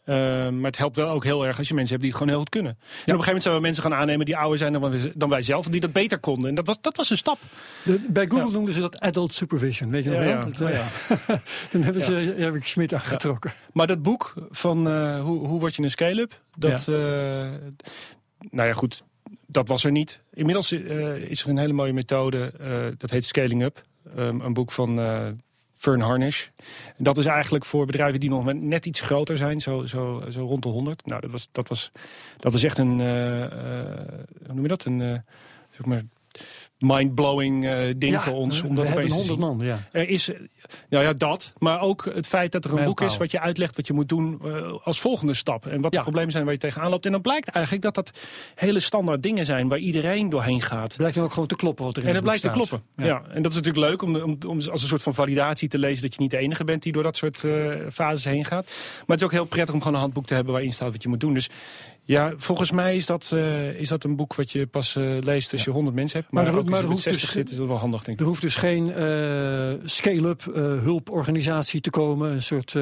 Eh, 0.09 0.15
maar 0.49 0.65
het 0.69 0.77
helpt 0.77 0.95
wel 0.95 1.09
ook 1.09 1.23
heel 1.23 1.45
erg 1.47 1.57
als 1.57 1.67
je 1.67 1.73
mensen 1.73 1.91
hebt 1.91 2.01
die 2.01 2.09
het 2.11 2.19
gewoon 2.19 2.33
heel 2.33 2.39
goed 2.41 2.49
kunnen. 2.49 2.71
En 2.71 2.77
op 2.81 2.89
een 2.91 3.03
gegeven 3.05 3.25
moment 3.25 3.43
zijn 3.43 3.55
we 3.55 3.61
mensen 3.61 3.83
gaan 3.83 3.93
aannemen 3.93 4.25
die 4.25 4.37
ouder 4.37 4.57
zijn 4.57 4.73
dan, 4.73 4.81
wij- 4.89 5.11
dan 5.15 5.29
wij 5.29 5.41
zelf, 5.41 5.65
die 5.67 5.79
dat 5.79 5.91
beter 5.91 6.19
konden. 6.19 6.49
En 6.49 6.55
dat 6.55 6.65
was, 6.67 6.77
dat 6.81 6.97
was 6.97 7.09
een 7.09 7.17
stap. 7.17 7.37
De- 7.83 8.05
bij 8.09 8.27
Google 8.27 8.51
noemden 8.51 8.73
ze 8.73 8.79
dat 8.81 8.99
adult 8.99 9.33
supervision, 9.33 9.91
weet 9.91 10.03
je 10.03 10.09
nog 10.09 10.19
Ja, 10.19 10.25
wel? 10.25 10.35
ja. 10.35 10.45
Dat, 10.45 10.61
Oh, 10.61 10.69
eh, 10.69 10.75
ja. 10.75 10.85
Toen 11.71 11.83
hebben 11.83 12.01
ze, 12.03 12.13
heb 12.37 12.55
ik 12.55 12.63
Smit 12.63 12.93
aangetrokken. 12.93 13.53
Maar 13.73 13.87
dat 13.87 14.01
boek 14.01 14.33
van 14.49 14.87
eh, 14.87 15.21
hoe, 15.23 15.47
hoe 15.47 15.59
word 15.59 15.75
je 15.75 15.83
een 15.83 15.91
scale-up, 15.91 16.41
dat, 16.57 16.87
eh, 16.87 16.95
nou 18.49 18.67
ja, 18.67 18.73
goed, 18.73 19.03
dat 19.47 19.67
was 19.67 19.83
er 19.83 19.91
niet. 19.91 20.19
Inmiddels 20.33 20.71
is 20.71 21.43
er 21.43 21.49
een 21.49 21.57
hele 21.57 21.73
mooie 21.73 21.93
methode, 21.93 22.51
dat 22.97 23.09
heet 23.09 23.25
Scaling 23.25 23.63
Up. 23.63 23.83
Ehm, 24.17 24.39
een 24.41 24.53
boek 24.53 24.71
van 24.71 24.99
Fern 25.79 26.01
Harnish. 26.01 26.47
Dat 26.97 27.17
is 27.17 27.25
eigenlijk 27.25 27.65
voor 27.65 27.85
bedrijven 27.85 28.19
die 28.19 28.29
nog 28.29 28.53
net 28.53 28.85
iets 28.85 29.01
groter 29.01 29.37
zijn, 29.37 29.61
zo, 29.61 29.85
zo, 29.85 30.23
zo 30.29 30.45
rond 30.45 30.63
de 30.63 30.69
100. 30.69 31.05
Nou, 31.05 31.21
dat 31.21 31.31
was, 31.31 31.49
dat 31.51 31.67
was, 31.67 31.91
dat 32.39 32.53
is 32.53 32.63
echt 32.63 32.77
een, 32.77 32.99
eh, 32.99 33.43
eh, 33.43 33.51
hoe 34.45 34.53
noem 34.53 34.61
je 34.61 34.67
dat? 34.67 34.85
Een, 34.85 35.01
eh, 35.01 35.17
zeg 35.69 35.85
maar, 35.85 36.01
mind-blowing 36.79 37.65
eh, 37.65 37.77
ding 37.97 38.11
Ja, 38.13 38.21
voor 38.21 38.33
ons. 38.33 38.61
we 38.61 38.67
Om 38.67 38.75
dat 38.75 38.87
hebben 38.87 39.07
te 39.07 39.13
100 39.13 39.39
zien. 39.39 39.47
man, 39.47 39.65
ja. 39.65 39.87
Er 39.91 40.09
is, 40.09 40.29
eh, 40.29 40.39
nou 40.89 41.03
ja, 41.03 41.13
dat. 41.13 41.53
Maar 41.57 41.81
ook 41.81 42.09
het 42.13 42.27
feit 42.27 42.51
dat 42.51 42.65
er 42.65 42.77
een 42.77 42.83
boek 42.83 43.01
is 43.01 43.17
wat 43.17 43.31
je 43.31 43.39
uitlegt 43.39 43.75
wat 43.75 43.87
je 43.87 43.93
moet 43.93 44.09
doen 44.09 44.39
eh, 44.45 44.73
als 44.83 44.99
volgende 44.99 45.33
stap. 45.33 45.65
En 45.65 45.81
wat 45.81 45.91
Ja. 45.93 45.97
de 45.97 46.03
problemen 46.03 46.31
zijn 46.31 46.43
waar 46.43 46.53
je 46.53 46.59
tegenaan 46.59 46.89
loopt. 46.89 47.05
En 47.05 47.11
dan 47.11 47.21
blijkt 47.21 47.49
eigenlijk 47.49 47.83
dat 47.85 47.95
dat 47.95 48.11
hele 48.55 48.79
standaard 48.79 49.23
dingen 49.23 49.45
zijn 49.45 49.67
waar 49.67 49.77
iedereen 49.79 50.29
doorheen 50.29 50.61
gaat. 50.61 50.95
Blijkt 50.97 51.15
dan 51.15 51.23
ook 51.23 51.31
gewoon 51.33 51.47
te 51.47 51.55
kloppen 51.55 51.85
wat 51.85 51.97
er 51.97 52.01
in 52.03 52.09
En 52.09 52.15
het 52.15 52.23
dat 52.25 52.31
blijkt 52.39 52.55
te 52.55 52.61
kloppen. 52.61 52.89
Ja. 53.05 53.21
en 53.33 53.41
dat 53.41 53.51
is 53.51 53.57
natuurlijk 53.57 53.85
leuk 53.87 54.01
om, 54.01 54.15
om, 54.15 54.37
om 54.47 54.57
als 54.57 54.81
een 54.81 54.87
soort 54.87 55.01
van 55.01 55.13
validatie 55.13 55.67
te 55.67 55.79
lezen 55.79 56.01
dat 56.01 56.13
je 56.13 56.21
niet 56.21 56.31
de 56.31 56.37
enige 56.37 56.63
bent 56.63 56.83
die 56.83 56.91
door 56.93 57.03
dat 57.03 57.17
soort 57.17 57.43
fases 57.91 58.25
heen 58.25 58.45
gaat. 58.45 58.65
Maar 58.65 59.05
het 59.07 59.19
is 59.19 59.23
ook 59.25 59.31
heel 59.31 59.45
prettig 59.45 59.73
om 59.73 59.79
gewoon 59.81 59.93
een 59.95 60.01
handboek 60.01 60.25
te 60.25 60.33
hebben 60.33 60.53
waarin 60.53 60.73
staat 60.73 60.91
wat 60.91 61.03
je 61.03 61.09
moet 61.09 61.19
doen. 61.19 61.33
Dus 61.33 61.49
ja, 62.09 62.33
volgens 62.37 62.71
mij 62.71 62.95
is 62.95 63.05
dat, 63.05 63.31
eh, 63.33 63.69
is 63.73 63.87
dat 63.87 64.03
een 64.03 64.15
boek 64.15 64.35
wat 64.35 64.51
je 64.51 64.67
pas 64.67 64.95
eh, 64.95 65.03
leest 65.19 65.51
als 65.51 65.63
je 65.63 65.69
100 65.69 65.95
mensen 65.95 66.19
hebt. 66.19 66.31
Maar 66.31 66.43
Maar, 66.43 66.53
er- 66.55 66.65
maar 66.69 66.79
er 66.79 66.85
hoeft 66.85 67.01
60 67.01 67.21
dus- 67.23 67.31
zit, 67.31 67.49
is 67.49 67.55
dat 67.55 67.67
wel 67.67 67.77
handig, 67.77 68.03
denk 68.03 68.17
ik. 68.17 68.23
Er 68.23 68.29
hoeft 68.29 68.41
dus 68.41 68.55
geen 68.55 68.93
eh, 68.93 69.73
scale-up 69.85 70.43
hulporganisatie 70.83 71.81
te 71.81 71.89
komen. 71.89 72.31
Een 72.31 72.41
soort, 72.41 72.75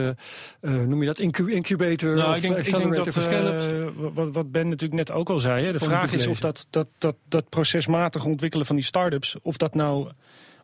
noem 0.62 1.00
je 1.00 1.06
dat, 1.06 1.20
incu- 1.20 1.52
incubator 1.52 2.16
Nou, 2.16 2.30
of 2.30 2.36
ik 2.36 2.42
denk, 2.42 2.58
ik 2.58 2.78
denk 2.78 2.96
dat 2.96 3.14
voor 3.14 3.22
scale-ups? 3.22 3.68
wat, 4.14 4.30
wat 4.34 4.52
Ben 4.52 4.64
natuurlijk 4.70 4.94
net 5.08 5.12
ook 5.12 5.30
al 5.30 5.40
zei. 5.40 5.66
Hè, 5.66 5.72
de 5.72 5.80
vraag 5.80 6.14
is 6.14 6.28
of 6.28 6.40
dat, 6.40 6.68
dat, 6.70 6.88
dat, 6.98 7.16
dat 7.30 7.50
procesmatig 7.50 8.26
ontwikkelen 8.26 8.66
van 8.66 8.76
die 8.76 8.86
start-ups... 8.86 9.36
of 9.42 9.58
dat 9.58 9.74
nou... 9.76 10.10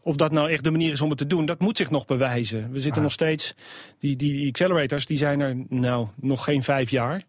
Of 0.04 0.16
dat 0.16 0.32
nou 0.32 0.52
echt 0.52 0.64
de 0.64 0.72
manier 0.72 0.92
is 0.92 1.02
om 1.02 1.10
het 1.10 1.18
te 1.18 1.28
doen, 1.28 1.46
dat 1.46 1.60
moet 1.60 1.78
zich 1.78 1.90
nog 1.90 2.06
bewijzen. 2.06 2.72
We 2.72 2.80
zitten 2.80 2.98
Ah. 2.98 3.04
nog 3.04 3.12
steeds, 3.12 3.56
die, 4.00 4.16
die 4.16 4.48
accelerators, 4.50 5.06
die 5.06 5.18
zijn 5.18 5.40
er 5.40 5.56
nou 5.70 6.08
nog 6.16 6.44
geen 6.44 6.64
vijf 6.64 6.90
jaar. 6.90 7.22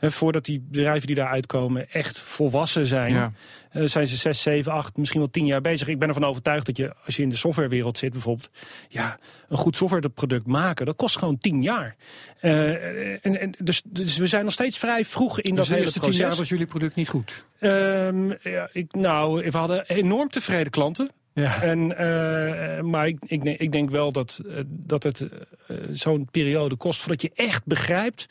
Voordat 0.00 0.44
die 0.44 0.60
bedrijven 0.70 1.06
die 1.06 1.16
daar 1.16 1.28
uitkomen 1.28 1.90
echt 1.92 2.18
volwassen 2.18 2.86
zijn, 2.86 3.12
Ja. 3.12 3.32
eh, 3.70 3.82
zijn 3.84 4.06
ze 4.06 4.16
zes, 4.16 4.42
zeven, 4.42 4.72
acht, 4.72 4.96
misschien 4.96 5.20
wel 5.20 5.30
tien 5.30 5.46
jaar 5.46 5.60
bezig. 5.60 5.88
Ik 5.88 5.98
ben 5.98 6.08
ervan 6.08 6.24
overtuigd 6.24 6.66
dat 6.66 6.76
je, 6.76 6.94
als 7.06 7.16
je 7.16 7.22
in 7.22 7.28
de 7.28 7.36
softwarewereld 7.36 7.98
zit 7.98 8.12
bijvoorbeeld, 8.12 8.50
ja, 8.88 9.18
een 9.48 9.56
goed 9.56 9.76
softwareproduct 9.76 10.46
maken, 10.46 10.86
dat 10.86 10.96
kost 10.96 11.18
gewoon 11.18 11.38
tien 11.38 11.62
jaar. 11.62 11.96
Eh, 12.40 13.24
en, 13.26 13.40
en, 13.40 13.54
dus, 13.58 13.82
dus 13.84 14.16
we 14.16 14.26
zijn 14.26 14.44
nog 14.44 14.52
steeds 14.52 14.78
vrij 14.78 15.04
vroeg 15.04 15.40
in 15.40 15.54
Dus 15.54 15.56
dat 15.58 15.66
de 15.66 15.72
hele 15.72 15.84
eerste 15.84 16.00
tien 16.00 16.08
proces. 16.08 16.26
jaar 16.28 16.36
was 16.36 16.48
jullie 16.48 16.66
product 16.66 16.94
niet 16.94 17.08
goed. 17.08 17.44
Ehm, 17.58 18.30
ja, 18.42 18.68
ik, 18.72 18.92
nou, 18.94 19.50
we 19.50 19.56
hadden 19.58 19.86
enorm 19.86 20.28
tevreden 20.28 20.70
klanten. 20.70 21.10
Ja. 21.40 21.62
En, 21.62 21.96
eh, 21.98 22.82
maar 22.82 23.06
ik, 23.06 23.18
ik, 23.26 23.42
denk- 23.42 23.58
ik 23.60 23.72
denk 23.72 23.90
wel 23.90 24.12
dat, 24.12 24.40
eh, 24.48 24.60
dat 24.68 25.02
het 25.02 25.20
eh, 25.66 25.76
zo'n 25.92 26.28
periode 26.30 26.76
kost 26.76 27.00
voordat 27.00 27.22
je 27.22 27.30
echt 27.34 27.64
begrijpt 27.66 28.26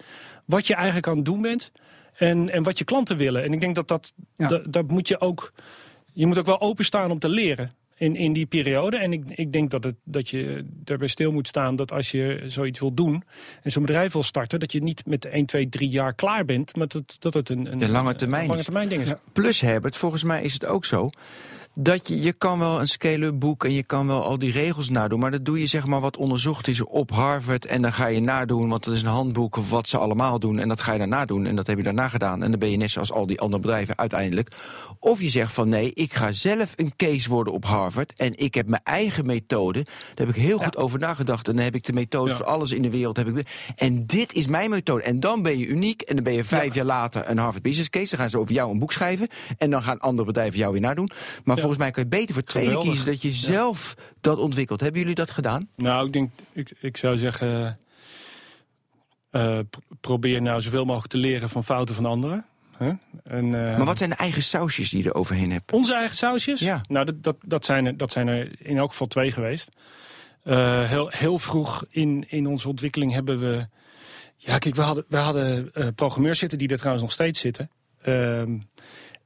wat 0.46 0.68
je 0.68 0.74
eigenlijk 0.76 1.08
aan 1.08 1.16
het 1.16 1.26
doen 1.26 1.42
bent 1.42 1.72
en, 2.14 2.50
en 2.50 2.64
wat 2.64 2.78
je 2.78 2.84
klanten 2.84 3.18
willen. 3.18 3.44
En 3.44 3.54
ik 3.54 3.60
denk 3.62 3.76
dat 3.76 3.88
dat, 3.88 4.14
Ja. 4.38 4.48
dat, 4.48 4.74
dat 4.74 4.88
moet 4.92 5.08
je 5.08 5.20
ook, 5.20 5.54
je 6.14 6.26
moet 6.26 6.38
ook 6.38 6.46
wel 6.46 6.62
openstaan 6.62 7.12
om 7.12 7.20
te 7.20 7.30
leren. 7.30 7.70
In, 8.00 8.16
in 8.16 8.34
die 8.34 8.46
periode. 8.46 8.98
En 8.98 9.14
ik, 9.14 9.24
ik 9.36 9.52
denk 9.54 9.72
dat, 9.72 9.84
het, 9.84 9.96
dat 10.04 10.30
je 10.30 10.66
daarbij 10.70 11.08
stil 11.08 11.32
moet 11.32 11.48
staan 11.48 11.76
dat 11.76 11.92
als 11.92 12.12
je 12.12 12.44
zoiets 12.46 12.80
wil 12.80 12.94
doen. 12.94 13.24
en 13.64 13.72
zo'n 13.72 13.86
bedrijf 13.86 14.14
wil 14.14 14.24
starten. 14.24 14.60
dat 14.60 14.72
je 14.72 14.84
niet 14.84 15.06
met 15.06 15.26
1, 15.26 15.46
2, 15.46 15.70
3 15.70 15.90
jaar 15.90 16.14
klaar 16.14 16.46
bent. 16.46 16.76
maar 16.76 16.88
dat, 16.88 17.16
dat 17.20 17.34
het 17.34 17.50
een, 17.50 17.72
een 17.72 17.80
De 17.80 17.88
lange 17.90 18.16
termijn 18.16 18.44
een 18.44 18.50
lange 18.50 18.64
termijn 18.64 18.90
ding 18.90 19.02
is. 19.04 19.10
Ja. 19.10 19.20
Plus 19.34 19.62
Herbert, 19.62 19.96
volgens 19.96 20.24
mij 20.24 20.44
is 20.44 20.54
het 20.54 20.66
ook 20.66 20.86
zo 20.86 21.10
dat 21.80 22.08
je, 22.08 22.22
je 22.22 22.34
kan 22.34 22.60
wel 22.60 22.80
een 22.80 22.88
scale-up 22.88 23.40
boek 23.40 23.66
en 23.66 23.74
je 23.74 23.84
kan 23.84 24.08
wel 24.08 24.24
al 24.24 24.38
die 24.38 24.52
regels 24.52 24.90
nadoen, 24.90 25.20
maar 25.20 25.32
dat 25.32 25.46
doe 25.46 25.60
je 25.60 25.66
zeg 25.66 25.86
maar 25.86 26.02
wat 26.02 26.18
onderzocht 26.18 26.68
is 26.68 26.84
op 26.84 27.12
Harvard 27.12 27.66
en 27.66 27.82
dan 27.82 27.94
ga 27.94 28.08
je 28.08 28.20
nadoen, 28.22 28.70
want 28.70 28.84
dat 28.84 28.94
is 28.94 29.02
een 29.02 29.10
handboek 29.10 29.56
wat 29.56 29.88
ze 29.88 29.98
allemaal 29.98 30.40
doen 30.40 30.60
en 30.60 30.68
dat 30.68 30.82
ga 30.82 30.92
je 30.92 30.98
daarna 30.98 31.26
doen 31.26 31.46
en 31.46 31.56
dat 31.56 31.68
heb 31.68 31.78
je 31.78 31.84
daarna 31.84 32.08
gedaan 32.08 32.44
en 32.44 32.50
dan 32.50 32.60
ben 32.60 32.70
je 32.72 32.78
net 32.78 32.90
zoals 32.90 33.12
al 33.12 33.26
die 33.26 33.40
andere 33.40 33.62
bedrijven 33.62 33.98
uiteindelijk. 33.98 34.52
Of 35.00 35.22
je 35.22 35.30
zegt 35.30 35.54
van 35.54 35.70
nee, 35.70 35.92
ik 35.94 36.14
ga 36.14 36.32
zelf 36.32 36.74
een 36.76 36.94
case 36.96 37.30
worden 37.30 37.54
op 37.54 37.66
Harvard 37.66 38.14
en 38.14 38.38
ik 38.38 38.54
heb 38.54 38.70
mijn 38.70 38.84
eigen 38.84 39.26
methode. 39.26 39.84
Daar 39.84 40.28
heb 40.28 40.36
ik 40.36 40.42
heel 40.42 40.58
goed 40.58 40.78
over 40.78 41.00
nagedacht 41.00 41.48
en 41.48 41.56
dan 41.56 41.64
heb 41.64 41.76
ik 41.76 41.84
de 41.84 41.94
methode 41.94 42.30
Ja. 42.30 42.36
voor 42.36 42.46
alles 42.46 42.72
in 42.72 42.82
de 42.82 42.90
wereld. 42.90 43.18
Heb 43.18 43.28
ik, 43.28 43.48
en 43.76 44.06
dit 44.06 44.34
is 44.34 44.48
mijn 44.48 44.70
methode 44.70 45.04
en 45.04 45.20
dan 45.20 45.42
ben 45.42 45.58
je 45.58 45.68
uniek 45.68 46.02
en 46.02 46.16
dan 46.16 46.24
ben 46.24 46.34
je 46.34 46.44
vijf 46.44 46.74
jaar 46.74 46.86
later 46.86 47.30
een 47.30 47.38
Harvard 47.38 47.64
Business 47.64 47.90
Case. 47.90 48.10
Dan 48.10 48.20
gaan 48.20 48.30
ze 48.30 48.40
over 48.40 48.54
jou 48.54 48.72
een 48.72 48.80
boek 48.80 48.92
schrijven 48.92 49.28
en 49.58 49.70
dan 49.70 49.84
gaan 49.84 50.00
andere 50.00 50.28
bedrijven 50.28 50.60
jou 50.60 50.72
weer 50.72 50.82
nadoen. 50.82 51.10
Maar 51.44 51.58
volgens 51.68 51.78
mij 51.78 51.92
kan 51.92 52.04
je 52.04 52.10
beter 52.10 52.28
voor 52.34 52.42
het 52.44 52.46
tweede 52.52 52.70
Geweldig. 52.70 52.92
kiezen 52.92 53.12
dat 53.12 53.22
je 53.22 53.32
zelf 53.32 53.96
dat 54.22 54.38
ontwikkelt. 54.38 54.80
Hebben 54.80 55.00
jullie 55.00 55.16
dat 55.16 55.32
gedaan? 55.32 55.70
Nou, 55.76 56.06
ik 56.08 56.14
denk, 56.14 56.32
ik, 56.54 56.72
ik 56.82 56.98
zou 56.98 57.18
zeggen, 57.18 57.78
eh, 59.32 59.60
p- 59.60 59.80
probeer 60.02 60.42
nou 60.42 60.62
zoveel 60.62 60.86
mogelijk 60.86 61.12
te 61.12 61.18
leren 61.18 61.50
van 61.50 61.64
fouten 61.64 61.96
van 61.96 62.06
anderen. 62.06 62.46
En, 63.24 63.46
eh, 63.46 63.78
Maar 63.78 63.86
wat 63.86 63.98
zijn 63.98 64.10
de 64.10 64.16
eigen 64.16 64.42
sausjes 64.42 64.90
die 64.90 65.04
je 65.04 65.10
er 65.10 65.16
overheen 65.16 65.52
hebt? 65.52 65.72
Onze 65.72 65.94
eigen 65.96 66.16
sausjes? 66.16 66.60
Ja. 66.60 66.82
Nou, 66.88 67.06
dat, 67.06 67.24
dat, 67.24 67.36
dat, 67.46 67.66
zijn 67.66 67.86
er, 67.86 67.98
dat 67.98 68.12
zijn 68.12 68.28
er 68.28 68.52
in 68.68 68.78
elk 68.78 68.90
geval 68.92 69.08
twee 69.08 69.32
geweest. 69.32 69.70
Eh, 70.44 70.84
heel, 70.90 71.08
heel 71.10 71.40
vroeg 71.40 71.86
in, 71.90 72.26
in 72.30 72.48
onze 72.48 72.68
ontwikkeling 72.70 73.14
hebben 73.14 73.40
we... 73.40 73.68
Ja, 74.36 74.58
kijk, 74.58 74.76
we 74.76 74.82
hadden, 74.82 75.06
we 75.08 75.18
hadden 75.18 75.74
eh, 75.74 75.88
programmeurs 75.96 76.40
zitten, 76.40 76.58
die 76.58 76.68
er 76.68 76.78
trouwens 76.78 77.04
nog 77.04 77.14
steeds 77.14 77.40
zitten. 77.40 77.70
Ehm, 78.02 78.58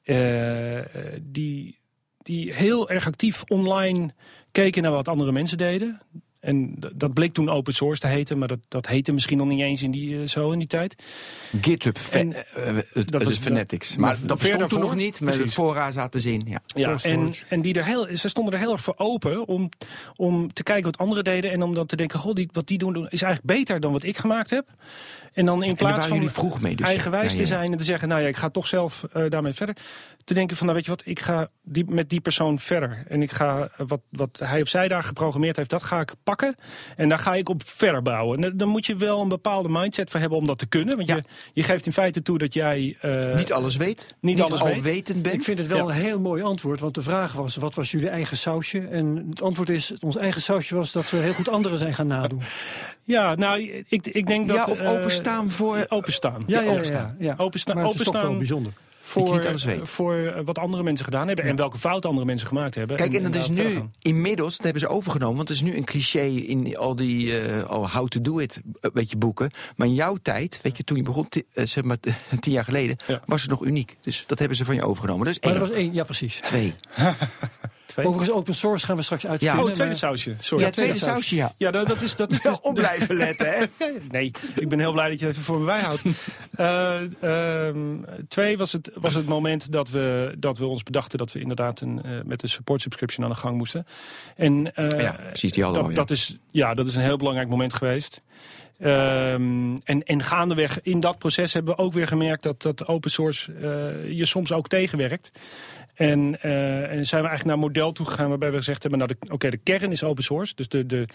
eh, 0.04 0.80
die, 1.22 1.80
die 2.24 2.54
heel 2.54 2.90
erg 2.90 3.06
actief 3.08 3.44
online 3.48 4.14
keken 4.52 4.82
naar 4.82 4.92
wat 4.92 5.08
andere 5.08 5.32
mensen 5.32 5.58
deden. 5.58 6.02
En 6.42 6.76
dat 6.96 7.14
bleek 7.14 7.34
toen 7.34 7.50
open 7.50 7.74
source 7.74 8.02
te 8.02 8.08
heten, 8.08 8.38
maar 8.38 8.48
dat, 8.48 8.60
dat 8.68 8.88
heette 8.88 9.12
misschien 9.12 9.38
nog 9.38 9.48
niet 9.48 9.62
eens 9.62 9.84
in 9.84 9.92
die, 9.92 10.22
eh, 10.22 10.28
zo 10.28 10.52
in 10.52 10.60
die 10.60 10.68
tijd. 10.68 11.04
GitHub, 11.62 11.98
En- 12.12 12.34
eh, 12.34 12.70
eh, 12.70 12.76
het, 12.94 13.12
dat 13.12 13.24
was- 13.24 13.38
Fanatics. 13.38 13.90
dat- 13.90 13.98
Maar 13.98 14.18
maar 14.18 14.28
dat 14.28 14.40
bestond 14.40 14.70
toen 14.70 14.80
nog 14.80 14.96
niet, 14.96 15.20
met 15.22 15.34
de 15.34 15.48
fora 15.48 15.92
zaten 15.92 16.22
ze 16.22 16.32
in. 16.34 16.42
Ja. 16.46 16.62
Ja, 16.66 16.98
en, 17.02 17.34
en 17.50 17.62
die 17.62 17.74
er 17.74 17.86
heel, 17.86 18.08
ze 18.18 18.30
stonden 18.30 18.54
er 18.54 18.60
heel 18.60 18.72
erg 18.72 18.82
voor 18.82 18.94
open 18.98 19.48
om, 19.48 19.70
om 20.16 20.54
te 20.54 20.64
kijken 20.64 20.86
wat 20.86 20.98
anderen 20.98 21.24
deden. 21.24 21.52
En 21.52 21.64
om 21.64 21.74
dan 21.74 21.86
te 21.86 21.96
denken, 21.96 22.20
goh, 22.20 22.34
die, 22.34 22.50
wat 22.52 22.68
die 22.68 22.78
doen 22.78 22.96
is 23.10 23.22
eigenlijk 23.22 23.58
beter 23.58 23.80
dan 23.80 23.92
wat 23.92 24.04
ik 24.04 24.18
gemaakt 24.18 24.50
heb. 24.50 24.68
En 25.34 25.46
dan 25.46 25.64
in 25.64 25.70
En 25.70 25.76
plaats 25.76 26.06
van 26.08 26.16
jullie 26.18 26.32
vroeg 26.34 26.62
mee. 26.62 26.76
Dus 26.76 26.86
eigenwijs 26.88 27.32
ja, 27.32 27.38
ja, 27.38 27.42
te 27.42 27.48
zijn 27.48 27.72
en 27.72 27.78
te 27.78 27.84
zeggen, 27.84 28.08
nou 28.08 28.22
ja, 28.22 28.28
ik 28.28 28.36
ga 28.38 28.50
toch 28.50 28.68
zelf 28.68 29.06
daarmee 29.30 29.54
verder. 29.54 29.76
Te 30.24 30.34
denken 30.34 30.58
van, 30.58 30.66
nou 30.66 30.78
weet 30.78 30.86
je 30.88 30.92
wat, 30.96 31.02
ik 31.06 31.20
ga 31.20 31.50
die, 31.64 31.86
met 31.88 32.10
die 32.10 32.22
persoon 32.22 32.60
verder. 32.60 33.04
En 33.08 33.22
ik 33.22 33.32
ga 33.32 33.70
wat, 33.78 34.02
wat 34.10 34.40
hij 34.44 34.62
of 34.62 34.68
zij 34.68 34.88
daar 34.88 35.04
geprogrammeerd 35.04 35.56
heeft, 35.56 35.70
dat 35.70 35.84
ga 35.84 36.00
ik 36.00 36.08
pakken. 36.08 36.30
Pakken 36.32 36.56
en 36.96 37.10
daar 37.10 37.20
ga 37.20 37.36
ik 37.36 37.50
op 37.50 37.62
verder 37.66 38.02
bouwen. 38.02 38.44
En 38.44 38.58
dan 38.58 38.68
moet 38.68 38.86
je 38.86 38.96
wel 38.96 39.22
een 39.22 39.28
bepaalde 39.28 39.70
mindset 39.70 40.10
voor 40.10 40.20
hebben 40.20 40.38
om 40.38 40.46
dat 40.48 40.58
te 40.58 40.66
kunnen. 40.66 40.96
Want 40.96 41.10
Ja. 41.10 41.16
je, 41.16 41.24
je 41.54 41.64
geeft 41.64 41.86
in 41.86 41.92
feite 41.94 42.22
toe 42.22 42.38
dat 42.38 42.54
jij... 42.54 42.98
eh, 43.02 43.36
niet 43.36 43.52
alles 43.54 43.76
weet. 43.78 44.16
niet 44.20 44.42
alles 44.42 44.62
weet. 44.62 44.74
alwetend 44.76 45.22
bent. 45.22 45.36
Ik 45.36 45.44
vind 45.44 45.58
het 45.58 45.68
wel 45.68 45.78
Ja. 45.78 45.84
een 45.96 46.02
heel 46.02 46.20
mooi 46.20 46.44
antwoord, 46.44 46.80
want 46.80 46.94
de 46.96 47.02
vraag 47.02 47.32
was: 47.34 47.56
wat 47.56 47.76
was 47.76 47.92
jullie 47.92 48.10
eigen 48.10 48.38
sausje? 48.38 48.80
En 48.88 49.26
het 49.30 49.42
antwoord 49.42 49.70
is: 49.70 49.94
ons 50.00 50.18
eigen 50.18 50.42
sausje 50.42 50.76
was 50.76 50.92
dat 50.92 51.10
we 51.10 51.18
heel 51.18 51.34
goed 51.34 51.50
anderen 51.50 51.78
zijn 51.78 51.94
gaan 51.94 52.08
nadoen. 52.08 52.42
Ja, 53.04 53.36
nou, 53.36 53.84
ik, 53.90 54.08
ik 54.08 54.28
denk 54.28 54.48
dat... 54.48 54.58
ja, 54.66 54.72
of 54.72 54.80
eh, 54.80 54.92
openstaan 54.92 55.50
voor... 55.52 55.86
Openstaan. 55.90 56.44
Ja, 56.48 56.60
ja, 56.60 56.66
ja. 56.66 56.72
openstaan. 56.72 57.16
ja, 57.20 57.26
ja. 57.26 57.36
Openstaan- 57.38 57.76
Maar 57.76 57.84
het 57.86 57.94
is 57.94 58.00
toch 58.00 58.08
openstaan- 58.08 58.30
wel 58.30 58.38
bijzonder. 58.40 58.72
Voor, 59.02 59.58
voor 59.84 60.16
eh, 60.16 60.42
wat 60.46 60.58
andere 60.60 60.84
mensen 60.84 61.06
gedaan 61.06 61.28
hebben 61.28 61.46
en 61.46 61.56
welke 61.56 61.78
fout 61.78 62.06
andere 62.06 62.26
mensen 62.26 62.48
gemaakt 62.48 62.76
hebben. 62.76 62.98
Kijk, 62.98 63.14
en 63.14 63.24
dat 63.24 63.36
is 63.36 63.50
nu 63.50 63.82
inmiddels, 64.02 64.56
dat 64.56 64.64
hebben 64.64 64.82
ze 64.82 64.88
overgenomen, 64.88 65.36
want 65.36 65.48
het 65.50 65.58
is 65.58 65.64
nu 65.64 65.76
een 65.78 65.84
cliché 65.86 66.24
in 66.26 66.78
al 66.78 66.96
die 66.96 67.40
eh, 67.40 67.72
oh, 67.72 67.94
how 67.96 68.08
to 68.08 68.22
do 68.22 68.40
it, 68.40 68.62
eh, 68.82 68.90
weet 68.94 69.10
je, 69.10 69.18
boeken. 69.18 69.52
Maar 69.76 69.88
in 69.88 69.94
jouw 69.94 70.18
tijd, 70.22 70.60
weet 70.64 70.78
je, 70.78 70.84
toen 70.84 70.98
je 70.98 71.04
begon, 71.04 71.28
eh, 71.54 71.66
zeg 71.66 71.84
maar 71.84 71.98
tien 72.40 72.52
jaar 72.54 72.64
geleden, 72.64 72.96
Ja. 73.08 73.22
was 73.26 73.42
het 73.42 73.50
nog 73.52 73.64
uniek. 73.66 73.98
Dus 74.02 74.24
dat 74.28 74.40
hebben 74.40 74.58
ze 74.58 74.66
van 74.66 74.76
je 74.76 74.86
overgenomen. 74.86 75.26
Maar 75.26 75.38
één. 75.40 75.60
dat 75.60 75.68
was 75.68 75.78
één, 75.78 75.94
ja, 75.94 76.04
precies. 76.04 76.40
Twee. 76.40 76.76
Twee. 77.92 78.06
Overigens, 78.06 78.38
open 78.38 78.56
source 78.56 78.86
gaan 78.86 78.96
we 78.96 79.02
straks 79.02 79.28
uitspelen. 79.28 79.60
Oh, 79.60 79.66
het 79.66 79.76
tweede 79.76 79.96
sausje. 79.96 80.36
Sorry. 80.40 80.64
Ja, 80.64 80.70
tweede 80.72 80.94
tweede 80.94 81.12
sausje, 81.14 81.36
ja. 81.36 81.54
Ja, 81.58 81.72
dat, 81.72 81.88
dat 81.88 82.02
is, 82.02 82.16
dat 82.16 82.32
is 82.32 82.42
dus, 82.42 82.60
Op 82.62 82.74
blijven 82.74 83.16
letten, 83.26 83.52
hè? 83.52 83.66
Nee, 84.10 84.32
ik 84.56 84.70
ben 84.70 84.80
heel 84.80 84.92
blij 84.92 85.10
dat 85.10 85.20
je 85.20 85.26
het 85.26 85.34
even 85.34 85.46
voor 85.46 85.60
me 85.60 85.66
bijhoudt. 85.66 86.02
Eh, 86.52 87.02
ehm, 87.22 87.98
twee 88.28 88.58
was 88.58 88.72
het, 88.72 88.92
was 88.96 89.14
het 89.14 89.26
moment 89.26 89.72
dat 89.72 89.90
we, 89.90 90.36
dat 90.38 90.58
we 90.58 90.66
ons 90.66 90.84
bedachten 90.84 91.18
dat 91.18 91.32
we 91.32 91.40
inderdaad 91.40 91.82
een, 91.82 92.04
eh, 92.04 92.12
met 92.26 92.40
de 92.40 92.48
support 92.48 92.82
subscription 92.82 93.26
aan 93.26 93.32
de 93.32 93.38
gang 93.38 93.58
moesten. 93.58 93.86
En, 94.36 94.76
eh, 94.76 95.00
Ja, 95.00 95.12
precies, 95.12 95.52
die 95.52 95.64
hadden 95.64 95.88
we 95.88 95.90
dat, 95.90 95.98
al, 95.98 96.04
ja. 96.04 96.08
dat 96.08 96.18
is, 96.18 96.38
ja, 96.52 96.74
dat 96.74 96.88
is 96.88 96.96
een 96.96 97.02
heel 97.02 97.18
belangrijk 97.18 97.50
moment 97.50 97.74
geweest. 97.74 98.22
Ehm, 98.82 99.76
en, 99.84 100.04
en 100.04 100.24
gaandeweg 100.24 100.82
in 100.82 101.00
dat 101.00 101.18
proces 101.18 101.54
hebben 101.54 101.76
we 101.76 101.82
ook 101.82 101.94
weer 101.94 102.08
gemerkt 102.08 102.44
dat, 102.44 102.62
dat 102.62 102.88
open 102.88 103.12
source 103.12 103.54
eh, 103.54 104.18
je 104.18 104.26
soms 104.26 104.52
ook 104.52 104.68
tegenwerkt. 104.68 105.32
En, 105.96 106.42
eh, 106.42 106.92
en 106.92 107.06
zijn 107.08 107.22
we 107.22 107.28
eigenlijk 107.28 107.44
naar 107.44 107.54
een 107.54 107.60
model 107.60 107.92
toegegaan 107.92 108.30
waarbij 108.30 108.52
we 108.52 108.58
gezegd 108.58 108.82
hebben, 108.82 109.00
nou, 109.00 109.12
oké, 109.30 109.50
de 109.50 109.58
kern 109.58 109.92
is 109.92 110.04
open 110.04 110.24
source. 110.24 110.56
Dus 110.56 110.68
de, 110.68 110.86
de, 110.86 111.06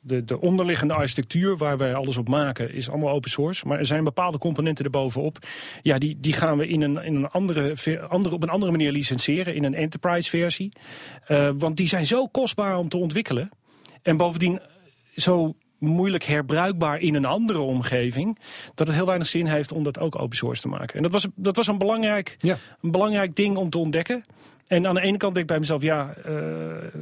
de, 0.00 0.24
de 0.24 0.40
onderliggende 0.40 0.94
architectuur 0.94 1.56
waar 1.56 1.78
wij 1.78 1.94
alles 1.94 2.16
op 2.16 2.28
maken 2.28 2.74
is 2.74 2.90
allemaal 2.90 3.14
open 3.14 3.30
source. 3.30 3.68
Maar 3.68 3.78
er 3.78 3.86
zijn 3.86 4.04
bepaalde 4.04 4.38
componenten 4.38 4.84
erbovenop. 4.84 5.38
Ja, 5.82 5.98
die, 5.98 6.20
die 6.20 6.32
gaan 6.32 6.58
we 6.58 6.68
in 6.68 6.82
een, 6.82 7.04
in 7.04 7.14
een 7.14 7.28
andere, 7.28 7.74
andere, 8.08 8.34
op 8.34 8.42
een 8.42 8.48
andere 8.48 8.72
manier 8.72 8.92
licenseren, 8.92 9.54
in 9.54 9.64
een 9.64 9.74
enterprise 9.74 10.30
versie. 10.30 10.72
Eh, 11.26 11.50
want 11.54 11.76
die 11.76 11.88
zijn 11.88 12.06
zo 12.06 12.26
kostbaar 12.26 12.78
om 12.78 12.88
te 12.88 12.96
ontwikkelen. 12.96 13.48
En 14.02 14.16
bovendien 14.16 14.60
zo 15.14 15.54
moeilijk 15.78 16.24
herbruikbaar 16.24 17.00
in 17.00 17.14
een 17.14 17.24
andere 17.24 17.60
omgeving... 17.60 18.38
dat 18.74 18.86
het 18.86 18.96
heel 18.96 19.06
weinig 19.06 19.26
zin 19.28 19.46
heeft 19.46 19.72
om 19.72 19.84
dat 19.84 19.98
ook 19.98 20.18
open 20.18 20.36
source 20.36 20.62
te 20.62 20.68
maken. 20.68 20.96
En 20.96 21.02
dat 21.02 21.12
was, 21.12 21.26
dat 21.34 21.56
was 21.56 21.66
een, 21.66 21.78
belangrijk, 21.78 22.36
Ja. 22.38 22.56
een 22.80 22.90
belangrijk 22.90 23.34
ding 23.34 23.56
om 23.56 23.70
te 23.70 23.78
ontdekken. 23.78 24.24
En 24.66 24.86
aan 24.86 24.94
de 24.94 25.00
ene 25.00 25.16
kant 25.16 25.34
denk 25.34 25.46
ik 25.46 25.46
bij 25.46 25.58
mezelf... 25.58 25.82
ja, 25.82 26.14
eh, 26.24 26.32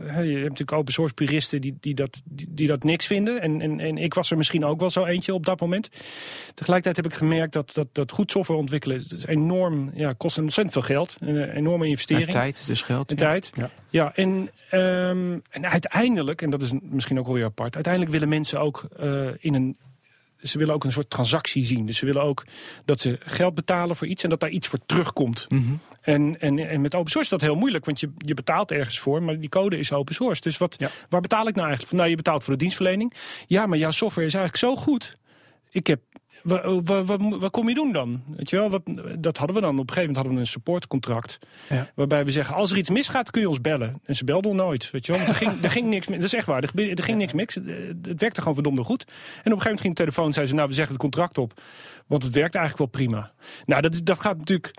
hè, 0.05 0.21
je 0.21 0.33
hebt 0.33 0.43
natuurlijk 0.43 0.73
open 0.73 0.93
source 0.93 1.15
puristen 1.15 1.61
die, 1.61 1.77
die, 1.81 1.95
dat, 1.95 2.23
die, 2.25 2.47
die 2.51 2.67
dat 2.67 2.85
niks 2.85 3.07
vinden. 3.07 3.41
En, 3.41 3.61
en, 3.61 3.81
en 3.81 3.99
ik 3.99 4.15
was 4.15 4.31
er 4.31 4.37
misschien 4.37 4.65
ook 4.65 4.81
wel 4.81 4.91
zo 4.91 5.05
eentje 5.05 5.35
op 5.35 5.47
dat 5.47 5.61
moment. 5.61 5.89
Tegelijkertijd 6.55 6.97
heb 6.97 7.13
ik 7.13 7.19
gemerkt 7.19 7.53
dat, 7.53 7.75
dat, 7.75 7.87
dat 7.93 8.11
goed 8.11 8.31
software 8.31 8.61
ontwikkelen... 8.61 9.05
is 9.17 9.27
enorm, 9.27 9.91
ja, 9.95 10.13
kost 10.13 10.39
ontzettend 10.39 10.73
veel 10.73 10.97
geld. 10.97 11.17
Een 11.21 11.51
enorme 11.51 11.87
investering. 11.87 12.27
En 12.27 12.33
tijd, 12.33 12.63
dus 12.67 12.81
geld. 12.81 13.11
En 13.11 13.17
ja. 13.17 13.25
tijd. 13.25 13.51
Ja. 13.55 13.71
Ja, 13.93 14.15
en, 14.15 14.51
ehm, 14.71 15.39
en 15.51 15.67
uiteindelijk, 15.67 16.43
en 16.43 16.51
dat 16.51 16.63
is 16.63 16.73
misschien 16.83 17.19
ook 17.19 17.27
wel 17.27 17.35
weer 17.35 17.45
apart, 17.45 17.75
uiteindelijk 17.75 18.13
willen 18.13 18.29
mensen 18.29 18.61
ook 18.61 18.89
eh, 18.99 19.29
in 19.39 19.55
een. 19.55 19.77
Ze 20.37 20.59
willen 20.59 20.75
ook 20.75 20.85
een 20.85 20.93
soort 20.93 21.11
transactie 21.11 21.65
zien. 21.65 21.87
Dus 21.87 21.99
ze 21.99 22.07
willen 22.07 22.23
ook 22.23 22.45
dat 22.85 23.01
ze 23.01 23.19
geld 23.21 23.55
betalen 23.55 23.97
voor 23.97 24.07
iets 24.07 24.23
en 24.23 24.31
dat 24.31 24.41
daar 24.41 24.51
iets 24.51 24.69
voor 24.69 24.79
terugkomt. 24.87 25.47
Mhm. 25.49 25.73
En, 26.03 26.41
en, 26.41 26.59
en 26.59 26.81
met 26.81 26.95
open 26.95 27.11
source 27.11 27.35
is 27.35 27.41
dat 27.41 27.49
heel 27.51 27.59
moeilijk, 27.59 27.85
want 27.85 28.01
je, 28.01 28.13
je 28.17 28.35
betaalt 28.35 28.71
ergens 28.71 28.99
voor, 28.99 29.23
maar 29.23 29.39
die 29.39 29.49
code 29.49 29.79
is 29.79 29.93
open 29.93 30.15
source. 30.15 30.41
Dus 30.41 30.59
wat, 30.59 30.75
Ja. 30.79 30.89
waar 31.09 31.21
betaal 31.21 31.47
ik 31.47 31.55
nou 31.55 31.67
eigenlijk 31.67 31.89
voor? 31.89 31.99
Nou, 31.99 32.11
je 32.11 32.17
betaalt 32.17 32.45
voor 32.45 32.53
de 32.53 32.59
dienstverlening. 32.59 33.13
Ja, 33.47 33.67
maar 33.67 33.79
jouw 33.79 33.91
software 33.91 34.27
is 34.27 34.35
eigenlijk 34.35 34.65
zo 34.65 34.83
goed. 34.83 35.17
Ik 35.71 35.87
heb. 35.87 36.01
Wat, 36.43 36.61
wat, 36.85 37.07
wat, 37.07 37.21
wat 37.39 37.51
kom 37.51 37.69
je 37.69 37.75
doen 37.75 37.93
dan? 37.93 38.23
Weet 38.37 38.51
je 38.51 38.57
wel, 38.57 38.71
wat, 38.71 38.83
dat 39.19 39.37
hadden 39.37 39.57
we 39.57 39.63
dan. 39.63 39.79
Op 39.79 39.89
een 39.89 39.95
gegeven 39.95 40.01
moment 40.01 40.17
hadden 40.17 40.35
we 40.35 40.41
een 40.41 40.47
supportcontract. 40.47 41.39
Ja. 41.69 41.91
Waarbij 41.95 42.25
we 42.25 42.31
zeggen, 42.31 42.55
als 42.55 42.71
er 42.71 42.77
iets 42.77 42.91
misgaat, 42.91 43.31
kun 43.31 43.41
je 43.41 43.49
ons 43.49 43.61
bellen. 43.61 44.01
En 44.05 44.17
ze 44.17 44.25
belden 44.25 44.57
nooit. 44.57 44.91
Weet 44.91 45.07
je 45.07 45.13
wel? 45.13 45.21
Want 45.21 45.33
er, 45.33 45.47
ging, 45.47 45.63
er 45.65 45.71
ging 45.71 45.89
niks. 45.89 46.07
Dat 46.07 46.19
is 46.23 46.35
echt 46.35 46.47
waar. 46.47 46.63
Er, 46.63 46.91
er 46.91 47.03
ging 47.03 47.19
niks 47.19 47.33
mis. 47.33 47.55
Het 47.55 48.21
werkte 48.21 48.39
gewoon 48.41 48.55
verdomde 48.55 48.83
goed. 48.83 49.03
En 49.03 49.13
op 49.13 49.15
een 49.19 49.43
gegeven 49.43 49.63
moment 49.63 49.81
ging 49.81 49.95
de 49.95 50.01
telefoon 50.03 50.27
en 50.27 50.33
zei 50.33 50.47
ze, 50.47 50.55
nou, 50.55 50.69
we 50.69 50.75
zeggen 50.75 50.93
het 50.93 51.03
contract 51.03 51.39
op. 51.39 51.63
Want 52.07 52.23
het 52.23 52.35
werkt 52.35 52.55
eigenlijk 52.55 52.93
wel 52.93 53.07
prima. 53.07 53.33
Nou, 53.67 53.83
dat, 53.83 53.93
is, 53.95 54.03
dat 54.03 54.21
gaat 54.21 54.39
natuurlijk. 54.39 54.75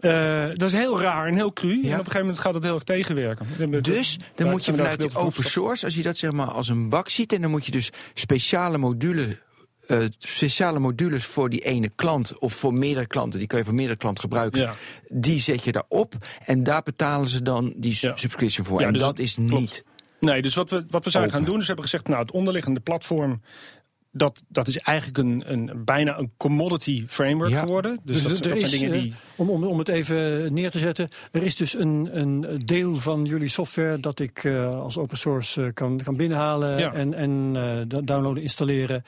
Eh, 0.00 0.46
dat 0.54 0.62
is 0.62 0.72
heel 0.72 1.00
raar 1.00 1.26
en 1.26 1.34
heel 1.34 1.52
cru. 1.52 1.70
En 1.72 1.78
op 1.78 1.84
een 1.84 1.90
gegeven 1.92 2.20
moment 2.20 2.38
gaat 2.38 2.54
het 2.54 2.64
heel 2.64 2.74
erg 2.74 2.82
tegenwerken. 2.82 3.46
Dus 3.82 4.16
dan 4.18 4.26
Daar 4.34 4.48
moet 4.48 4.64
je 4.64 4.70
we 4.72 4.76
vanuit 4.78 5.00
de 5.00 5.18
open 5.18 5.44
source, 5.44 5.84
als 5.84 5.94
je 5.94 6.02
dat 6.02 6.16
zeg 6.16 6.30
maar 6.32 6.50
als 6.50 6.68
een 6.68 6.88
bak 6.88 7.08
ziet, 7.08 7.32
en 7.32 7.40
dan 7.40 7.50
moet 7.50 7.66
je 7.66 7.72
dus 7.72 7.90
speciale 8.14 8.78
module, 8.78 9.38
eh, 9.86 9.98
speciale 10.18 10.78
modules 10.78 11.24
voor 11.24 11.50
die 11.50 11.60
ene 11.60 11.90
klant 11.96 12.38
of 12.38 12.54
voor 12.54 12.74
meerdere 12.74 13.06
klanten, 13.06 13.38
die 13.38 13.48
kan 13.48 13.58
je 13.58 13.64
voor 13.64 13.74
meerdere 13.74 13.98
klanten 13.98 14.22
gebruiken. 14.22 14.60
Ja. 14.60 14.74
Die 15.08 15.38
zet 15.40 15.64
je 15.64 15.72
daarop 15.72 16.14
en 16.44 16.62
daar 16.62 16.82
betalen 16.82 17.26
ze 17.28 17.42
dan 17.42 17.72
die 17.76 17.96
Ja. 18.00 18.16
subscription 18.16 18.66
voor. 18.66 18.80
Ja, 18.80 18.86
en 18.86 18.92
dus 18.92 19.02
dat 19.02 19.18
is 19.18 19.34
klopt. 19.34 19.52
niet. 19.52 19.84
Nee, 20.20 20.42
dus 20.42 20.54
wat 20.54 20.70
we, 20.70 20.84
wat 20.88 21.04
we 21.04 21.10
zijn 21.10 21.24
Open. 21.24 21.36
gaan 21.36 21.44
doen, 21.46 21.60
is 21.60 21.66
hebben 21.66 21.84
gezegd, 21.84 22.08
nou, 22.08 22.20
het 22.20 22.30
onderliggende 22.32 22.80
platform. 22.80 23.40
Dat, 24.14 24.42
dat 24.48 24.68
is 24.68 24.78
eigenlijk 24.78 25.18
een, 25.18 25.42
een, 25.46 25.84
bijna 25.84 26.18
een 26.18 26.30
commodity 26.36 27.04
framework 27.08 27.50
Ja. 27.50 27.60
geworden. 27.60 27.98
Dus, 28.04 28.22
Dus 28.26 28.40
dat, 28.40 28.58
zijn 28.60 28.70
dingen 28.70 28.92
eh, 28.94 29.00
die. 29.02 29.12
Om, 29.36 29.50
om, 29.50 29.64
om 29.64 29.78
het 29.78 29.88
even 29.88 30.52
neer 30.54 30.70
te 30.70 30.78
zetten. 30.78 31.08
Er 31.30 31.42
is 31.44 31.56
dus 31.56 31.74
een, 31.74 32.08
een 32.12 32.62
deel 32.64 32.96
van 32.96 33.24
jullie 33.24 33.48
software 33.48 34.00
dat 34.00 34.18
ik 34.20 34.44
eh, 34.44 34.74
als 34.80 34.98
open 34.98 35.18
source 35.18 35.62
eh, 35.64 35.72
kan, 35.74 36.00
kan 36.04 36.16
binnenhalen 36.16 36.78
Ja. 36.78 36.92
en, 36.92 37.14
en 37.14 37.52
downloaden, 38.04 38.42
installeren. 38.42 39.04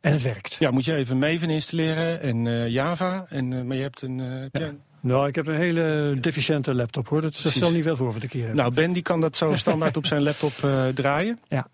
En 0.00 0.12
het 0.12 0.22
werkt. 0.22 0.56
Ja, 0.58 0.70
moet 0.70 0.84
je 0.84 0.94
even 0.94 1.18
Maven 1.18 1.50
installeren 1.50 2.20
en 2.20 2.70
Java. 2.70 3.26
En, 3.28 3.66
maar 3.66 3.76
je 3.76 3.82
hebt 3.82 4.02
een. 4.02 4.18
een- 4.18 4.80
Nou, 5.00 5.28
ik 5.28 5.34
heb 5.34 5.46
een 5.46 5.54
hele 5.56 6.16
deficiënte 6.20 6.74
laptop 6.74 7.08
hoor. 7.08 7.20
Dat, 7.20 7.40
dat 7.42 7.52
stel 7.52 7.70
niet 7.70 7.82
veel 7.82 7.96
voor 7.96 8.12
wat 8.12 8.22
ik 8.22 8.32
hier 8.32 8.46
heb. 8.46 8.54
Nou, 8.54 8.74
Ben 8.74 8.92
die 8.92 9.02
kan 9.02 9.20
dat 9.20 9.36
zo 9.36 9.54
standaard 9.54 9.96
op 9.96 10.06
zijn 10.06 10.22
laptop 10.22 10.52
draaien. 10.94 11.38
Ja. 11.48 11.66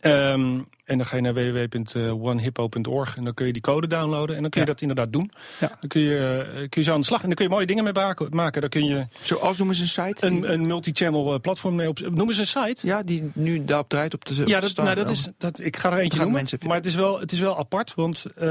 Ehm, 0.00 0.58
en 0.88 0.96
dan 0.98 1.06
ga 1.06 1.16
je 1.16 1.22
naar 1.22 1.34
www.onehippo.org 1.34 3.16
en 3.16 3.24
dan 3.24 3.34
kun 3.34 3.46
je 3.46 3.52
die 3.52 3.62
code 3.62 3.86
downloaden. 3.86 4.36
En 4.36 4.42
dan 4.42 4.50
kun 4.50 4.60
je 4.60 4.66
Ja. 4.66 4.72
dat 4.72 4.80
inderdaad 4.82 5.12
doen. 5.12 5.30
Ja. 5.60 5.68
Dan 5.80 5.88
kun 5.88 6.00
je, 6.00 6.46
eh, 6.52 6.54
kun 6.54 6.68
je 6.80 6.82
zo 6.82 6.92
aan 6.92 7.00
de 7.00 7.06
slag. 7.06 7.20
En 7.20 7.26
dan 7.26 7.34
kun 7.36 7.44
je 7.44 7.50
mooie 7.50 7.66
dingen 7.66 7.84
mee 7.84 7.92
maken. 8.30 8.60
Dan 8.60 8.68
kun 8.70 8.84
je 8.84 9.04
Zoals 9.22 9.56
noemen 9.58 9.76
ze 9.76 9.82
een 9.82 9.88
site? 9.88 10.26
een, 10.26 10.52
een 10.52 10.66
multi-channel 10.66 11.34
eh, 11.34 11.40
platform 11.40 11.74
mee 11.74 11.88
op. 11.88 11.98
Noem 12.10 12.28
eens 12.28 12.38
een 12.38 12.46
site. 12.46 12.86
ja, 12.86 13.02
die 13.02 13.30
nu 13.34 13.64
daarop 13.64 13.88
draait 13.88 14.14
op 14.14 14.24
de 14.24 14.42
op 14.42 14.48
Ja, 14.48 14.60
de 14.60 14.66
dat, 14.74 14.84
nou, 14.84 14.96
dat 14.96 15.10
is, 15.10 15.28
dat, 15.38 15.60
ik 15.60 15.76
ga 15.76 15.92
er 15.92 15.98
eentje 15.98 16.20
noemen. 16.20 16.46
Maar 16.66 16.76
het 16.76 16.86
is, 16.86 16.94
wel, 16.94 17.20
het 17.20 17.32
is 17.32 17.38
wel 17.40 17.58
apart, 17.58 17.94
want 17.94 18.24
eh, 18.36 18.44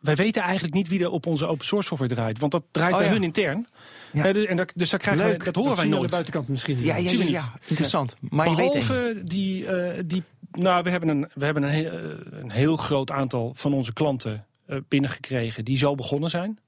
wij 0.00 0.14
weten 0.14 0.42
eigenlijk 0.42 0.74
niet 0.74 0.88
wie 0.88 1.00
er 1.00 1.10
op 1.10 1.26
onze 1.26 1.46
open 1.46 1.66
source 1.66 1.88
software 1.88 2.14
draait. 2.14 2.38
Want 2.38 2.52
dat 2.52 2.62
draait 2.70 2.92
Oh, 2.92 2.98
bij 2.98 3.06
ja. 3.06 3.12
hun 3.12 3.22
intern. 3.22 3.66
Ja. 4.12 4.32
De- 4.32 4.46
en 4.46 4.56
dat, 4.56 4.72
dus 4.74 4.90
daar 4.90 5.00
krijgen 5.00 5.24
Leuk. 5.26 5.38
we, 5.38 5.44
dat 5.44 5.54
horen 5.54 5.68
dat 5.70 5.78
wij 5.78 5.88
we 5.88 5.92
aan 5.92 5.98
nooit. 5.98 6.10
de 6.10 6.16
buitenkant 6.16 6.48
misschien. 6.48 6.78
Ja, 6.84 6.96
ja, 6.96 7.52
interessant. 7.66 8.16
Maar 8.20 8.50
je 8.50 8.56
weet 8.56 8.72
één. 8.74 8.86
Behalve 8.86 9.22
die, 9.24 9.66
eh, 9.66 10.02
die. 10.06 10.22
Nou, 10.52 10.82
we 10.82 10.90
hebben 10.90 11.08
we 11.20 11.44
hebben 11.44 11.62
een, 11.62 11.86
eh, 11.86 12.40
een 12.40 12.50
heel 12.50 12.76
groot 12.76 13.10
aantal 13.10 13.52
van 13.54 13.72
onze 13.74 13.92
klanten 13.92 14.46
eh, 14.66 14.76
binnengekregen 14.88 15.64
die 15.64 15.76
zo 15.76 15.94
begonnen 15.94 16.30
zijn. 16.30 16.58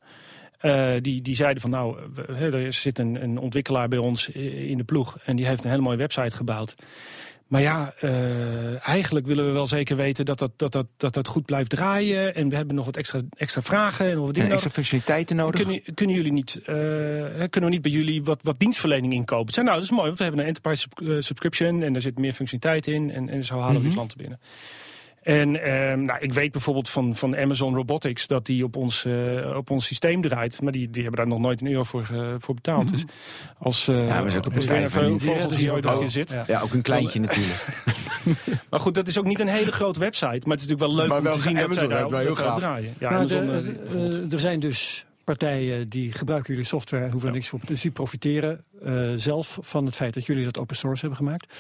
Eh, 0.59 0.93
die, 1.01 1.23
die 1.23 1.35
zeiden 1.35 1.63
van 1.63 1.71
nou, 1.71 1.99
er 2.27 2.73
zit 2.73 2.99
een, 2.99 3.23
een 3.23 3.39
ontwikkelaar 3.39 3.89
bij 3.89 3.99
ons 3.99 4.29
in 4.29 4.79
de 4.79 4.85
ploeg 4.85 5.19
en 5.25 5.37
die 5.37 5.47
heeft 5.47 5.65
een 5.65 5.71
hele 5.71 5.83
mooie 5.83 5.97
website 5.97 6.37
gebouwd. 6.37 6.75
Maar 7.47 7.61
ja, 7.61 7.95
eh, 8.01 8.89
eigenlijk 8.89 9.27
willen 9.27 9.47
we 9.47 9.53
wel 9.53 9.67
zeker 9.67 9.97
weten 9.97 10.25
dat 10.25 10.39
dat, 10.39 10.51
dat, 10.57 10.73
dat, 10.73 10.87
dat 10.97 11.15
dat 11.15 11.29
goed 11.29 11.45
blijft 11.45 11.71
draaien. 11.71 12.35
En 12.35 12.49
we 12.49 12.57
hebben 12.57 12.77
nog 12.77 12.85
wat 12.85 12.97
extra, 12.97 13.21
extra 13.37 13.63
vragen 13.63 14.07
en 14.07 14.15
nog 14.15 14.21
wat 14.21 14.29
En 14.29 14.35
dingen 14.35 14.53
extra 14.53 14.71
functionaliteiten 14.71 15.37
nodig. 15.37 15.61
Kunnen, 15.61 15.83
kunnen 15.95 16.17
jullie 16.17 16.33
niet, 16.33 16.57
eh, 16.57 16.75
kunnen 17.51 17.51
we 17.51 17.69
niet 17.69 17.83
bij 17.83 17.91
jullie 17.91 18.23
wat, 18.23 18.39
wat 18.43 18.59
dienstverlening 18.59 19.13
inkopen? 19.13 19.53
Zei, 19.53 19.67
nou, 19.67 19.79
dat 19.79 19.89
is 19.89 19.93
mooi, 19.95 20.07
want 20.07 20.19
we 20.19 20.25
hebben 20.25 20.43
een 20.43 20.47
enterprise 20.47 20.87
eh, 20.95 21.17
subscription 21.19 21.83
en 21.83 21.93
daar 21.93 22.03
zit 22.03 22.19
meer 22.19 22.33
functionaliteit 22.33 22.95
in 22.95 23.11
en, 23.11 23.29
en 23.29 23.45
zo 23.45 23.55
halen 23.55 23.67
we 23.69 23.79
Mhm. 23.79 23.83
die 23.87 23.93
klanten 23.93 24.19
binnen. 24.19 24.39
En 25.25 25.63
ehm, 25.63 26.03
nou, 26.03 26.19
ik 26.21 26.33
weet 26.33 26.53
bijvoorbeeld 26.53 26.89
van, 26.89 27.17
van 27.17 27.37
Amazon 27.37 27.75
Robotics 27.75 28.27
dat 28.27 28.47
die 28.47 28.65
op 28.65 28.77
ons, 28.77 29.05
eh, 29.05 29.57
op 29.57 29.71
ons 29.71 29.87
systeem 29.87 30.23
draait. 30.23 30.63
Maar 30.63 30.73
die, 30.73 30.91
die 30.91 31.03
hebben 31.03 31.21
daar 31.21 31.31
nog 31.31 31.39
nooit 31.41 31.61
een 31.61 31.67
euro 31.71 31.83
voor, 31.85 32.09
eh, 32.13 32.35
voor 32.39 32.55
betaald. 32.55 32.91
Dus 32.91 33.05
als, 33.59 33.89
eh 33.89 33.95
Mhm. 33.95 34.07
Ja, 34.07 34.23
we 34.25 34.31
zitten 34.31 34.53
op 34.53 34.59
een 34.59 34.91
Vogels 34.91 35.25
limiet. 35.43 35.55
hier 35.57 35.73
ooit 35.73 35.87
Oh, 35.87 36.07
zit. 36.07 36.31
ja. 36.31 36.45
Ja, 36.47 36.61
ook 36.61 36.73
een 36.73 36.83
kleintje 36.83 37.21
natuurlijk. 37.27 37.83
Maar 38.71 38.81
goed, 38.81 38.95
dat 38.95 39.09
is 39.09 39.19
ook 39.19 39.25
niet 39.27 39.41
een 39.41 39.49
hele 39.49 39.73
grote 39.73 39.99
website. 39.99 40.27
Maar 40.27 40.57
het 40.57 40.61
is 40.61 40.67
natuurlijk 40.69 40.81
wel 40.81 40.95
leuk 40.95 41.09
Maar 41.09 41.19
om 41.19 41.25
wel 41.25 41.35
te 41.35 41.41
zien 41.41 41.55
dat 41.55 41.75
zij 41.75 41.83
Amazon, 41.83 41.89
daar, 41.89 41.99
dat 41.99 42.07
is 42.07 42.15
wel 42.15 42.25
dat 42.25 42.27
heel 42.27 42.35
zij 42.35 42.45
daar 42.45 42.61
gaaf. 42.61 42.71
draaien. 42.71 42.95
Ja, 42.99 43.11
Maar 43.11 43.19
Amazon, 43.19 43.47
de- 44.11 44.27
er 44.35 44.41
zijn 44.41 44.61
dus 44.61 45.05
partijen 45.25 45.89
die 45.89 46.13
gebruiken 46.13 46.53
jullie 46.53 46.69
software, 46.69 47.11
hoeven 47.11 47.29
er 47.29 47.35
niks 47.35 47.49
voor. 47.49 47.61
Dus 47.67 47.81
die 47.81 47.91
profiteren 47.91 48.65
eh, 48.85 48.93
zelf 49.15 49.59
van 49.61 49.87
het 49.87 49.97
feit 49.97 50.15
dat 50.15 50.27
jullie 50.27 50.45
dat 50.45 50.59
open 50.59 50.77
source 50.77 51.01
hebben 51.01 51.19
gemaakt. 51.19 51.53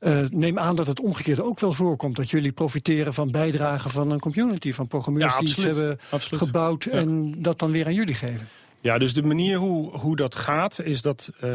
Uh, 0.00 0.20
neem 0.30 0.58
aan 0.58 0.76
dat 0.76 0.86
het 0.86 1.00
omgekeerde 1.00 1.44
ook 1.44 1.60
wel 1.60 1.72
voorkomt. 1.72 2.16
Dat 2.16 2.30
jullie 2.30 2.52
profiteren 2.52 3.14
van 3.14 3.30
bijdragen 3.30 3.90
van 3.90 4.10
een 4.10 4.20
community, 4.20 4.72
van 4.72 4.86
programmeurs 4.86 5.36
die 5.38 5.48
iets 5.48 5.62
hebben 5.62 5.98
gebouwd 6.10 6.84
en 6.84 7.34
dat 7.42 7.58
dan 7.58 7.70
weer 7.70 7.86
aan 7.86 7.94
jullie 7.94 8.14
geven. 8.14 8.48
Ja, 8.80 8.98
dus 8.98 9.14
de 9.14 9.22
manier 9.22 9.56
hoe, 9.56 9.96
hoe 9.96 10.16
dat 10.16 10.34
gaat 10.34 10.80
is 10.80 11.02
dat 11.02 11.30
uh, 11.44 11.50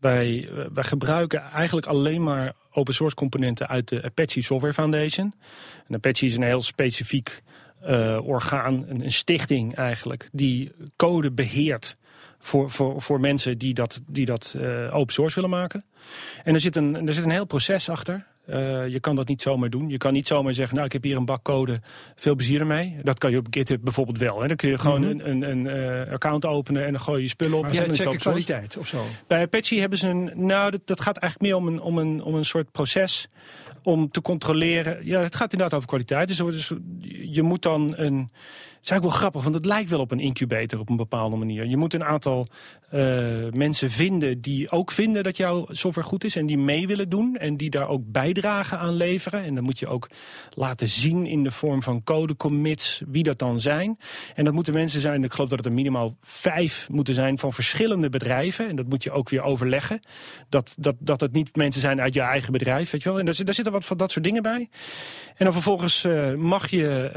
wij, 0.00 0.48
wij 0.72 0.84
gebruiken 0.84 1.42
eigenlijk 1.42 1.86
alleen 1.86 2.22
maar 2.22 2.52
open 2.72 2.94
source 2.94 3.16
componenten 3.16 3.68
uit 3.68 3.88
de 3.88 4.02
Apache 4.02 4.42
Software 4.42 4.74
Foundation. 4.74 5.34
En 5.88 5.94
Apache 5.94 6.24
is 6.24 6.36
een 6.36 6.42
heel 6.42 6.62
specifiek 6.62 7.42
uh, 7.88 8.18
orgaan, 8.22 8.88
een, 8.88 9.04
een, 9.04 9.12
stichting 9.12 9.74
eigenlijk, 9.74 10.28
die 10.32 10.72
code 10.96 11.32
beheert 11.32 11.96
voor, 12.46 12.70
voor, 12.70 13.02
voor 13.02 13.20
mensen 13.20 13.58
die 13.58 13.74
dat, 13.74 14.00
die 14.06 14.26
dat 14.26 14.54
uh, 14.56 14.94
open 14.94 15.14
source 15.14 15.34
willen 15.34 15.50
maken. 15.50 15.84
En 16.44 16.54
er 16.54 16.60
zit 16.60 16.76
een, 16.76 17.06
er 17.06 17.14
zit 17.14 17.24
een 17.24 17.30
heel 17.30 17.44
proces 17.44 17.88
achter. 17.88 18.26
Uh, 18.48 18.88
je 18.88 19.00
kan 19.00 19.16
dat 19.16 19.28
niet 19.28 19.42
zomaar 19.42 19.70
doen. 19.70 19.88
Je 19.88 19.96
kan 19.96 20.12
niet 20.12 20.26
zomaar 20.26 20.54
zeggen, 20.54 20.74
nou 20.74 20.86
ik 20.86 20.92
heb 20.92 21.02
hier 21.02 21.16
een 21.16 21.24
bak 21.24 21.42
code, 21.42 21.80
veel 22.14 22.34
plezier 22.34 22.60
ermee. 22.60 22.96
Dat 23.02 23.18
kan 23.18 23.30
je 23.30 23.38
op 23.38 23.46
GitHub 23.50 23.80
bijvoorbeeld 23.82 24.18
wel. 24.18 24.40
Hè. 24.40 24.48
Dan 24.48 24.56
kun 24.56 24.68
je 24.68 24.78
gewoon 24.78 25.00
mm 25.00 25.10
-hmm. 25.10 25.20
een, 25.20 25.42
een, 25.42 25.66
een 25.66 26.06
uh, 26.06 26.12
account 26.12 26.44
openen 26.44 26.84
en 26.84 26.92
dan 26.92 27.00
gooi 27.00 27.22
je 27.22 27.28
spullen 27.28 27.56
op. 27.56 27.62
Maar 27.62 27.74
en 27.74 27.94
ze 27.94 28.02
checken 28.02 28.18
kwaliteit 28.18 28.76
of 28.76 28.86
zo? 28.86 29.04
Bij 29.26 29.42
Apache 29.42 29.80
hebben 29.80 29.98
ze 29.98 30.08
een, 30.08 30.30
nou 30.34 30.70
dat, 30.70 30.80
dat 30.84 31.00
gaat 31.00 31.16
eigenlijk 31.16 31.52
meer 31.52 31.60
om 31.60 31.74
een, 31.74 31.80
om 31.80 31.98
een, 31.98 32.22
om 32.22 32.34
een 32.34 32.44
soort 32.44 32.72
proces 32.72 33.28
om 33.82 34.10
te 34.10 34.22
controleren. 34.22 35.06
Ja, 35.06 35.20
het 35.20 35.36
gaat 35.36 35.52
inderdaad 35.52 35.76
over 35.76 35.88
kwaliteit. 35.88 36.28
Dus, 36.28 36.36
dus 36.36 36.72
je 37.30 37.42
moet 37.42 37.62
dan 37.62 37.94
een 37.96 38.30
is 38.86 38.92
eigenlijk 38.92 39.20
wel 39.20 39.30
grappig, 39.30 39.42
want 39.42 39.54
het 39.54 39.74
lijkt 39.74 39.90
wel 39.90 40.00
op 40.00 40.10
een 40.10 40.20
incubator 40.20 40.80
op 40.80 40.88
een 40.88 40.96
bepaalde 40.96 41.36
manier. 41.36 41.66
Je 41.66 41.76
moet 41.76 41.94
een 41.94 42.04
aantal 42.04 42.46
uh, 42.94 43.00
mensen 43.50 43.90
vinden 43.90 44.40
die 44.40 44.70
ook 44.70 44.90
vinden 44.90 45.22
dat 45.22 45.36
jouw 45.36 45.66
software 45.70 46.08
goed 46.08 46.24
is 46.24 46.36
en 46.36 46.46
die 46.46 46.58
mee 46.58 46.86
willen 46.86 47.08
doen 47.08 47.36
en 47.36 47.56
die 47.56 47.70
daar 47.70 47.88
ook 47.88 48.02
bijdragen 48.04 48.78
aan 48.78 48.94
leveren. 48.94 49.42
En 49.42 49.54
dan 49.54 49.64
moet 49.64 49.78
je 49.78 49.86
ook 49.86 50.10
laten 50.50 50.88
zien 50.88 51.26
in 51.26 51.42
de 51.42 51.50
vorm 51.50 51.82
van 51.82 52.02
code 52.02 52.36
commits 52.36 53.02
wie 53.06 53.22
dat 53.22 53.38
dan 53.38 53.60
zijn. 53.60 53.98
En 54.34 54.44
dat 54.44 54.54
moeten 54.54 54.74
mensen 54.74 55.00
zijn, 55.00 55.24
ik 55.24 55.32
geloof 55.32 55.48
dat 55.48 55.58
het 55.58 55.66
er 55.66 55.72
minimaal 55.72 56.16
vijf 56.22 56.88
moeten 56.90 57.14
zijn 57.14 57.38
van 57.38 57.52
verschillende 57.52 58.08
bedrijven. 58.08 58.68
En 58.68 58.76
dat 58.76 58.88
moet 58.88 59.02
je 59.02 59.10
ook 59.10 59.28
weer 59.28 59.42
overleggen. 59.42 60.00
Dat, 60.48 60.76
dat, 60.78 60.94
dat 60.98 61.20
het 61.20 61.32
niet 61.32 61.56
mensen 61.56 61.80
zijn 61.80 62.00
uit 62.00 62.14
je 62.14 62.20
eigen 62.20 62.52
bedrijf, 62.52 62.90
weet 62.90 63.02
je 63.02 63.08
wel. 63.08 63.18
En 63.18 63.24
daar, 63.24 63.44
daar 63.44 63.54
zitten 63.54 63.72
wat 63.72 63.84
van 63.84 63.96
dat 63.96 64.12
soort 64.12 64.24
dingen 64.24 64.42
bij. 64.42 64.68
En 65.36 65.44
dan 65.44 65.52
vervolgens 65.52 66.04
uh, 66.04 66.34
mag, 66.34 66.68
je, 66.68 67.10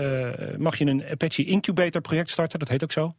uh, 0.51 0.57
mag 0.57 0.77
je 0.77 0.85
een 0.85 1.03
Apache 1.11 1.43
incubator 1.59 2.01
project 2.01 2.29
starten, 2.29 2.59
dat 2.59 2.67
heet 2.67 2.83
ook 2.83 2.91
zo. 2.91 3.13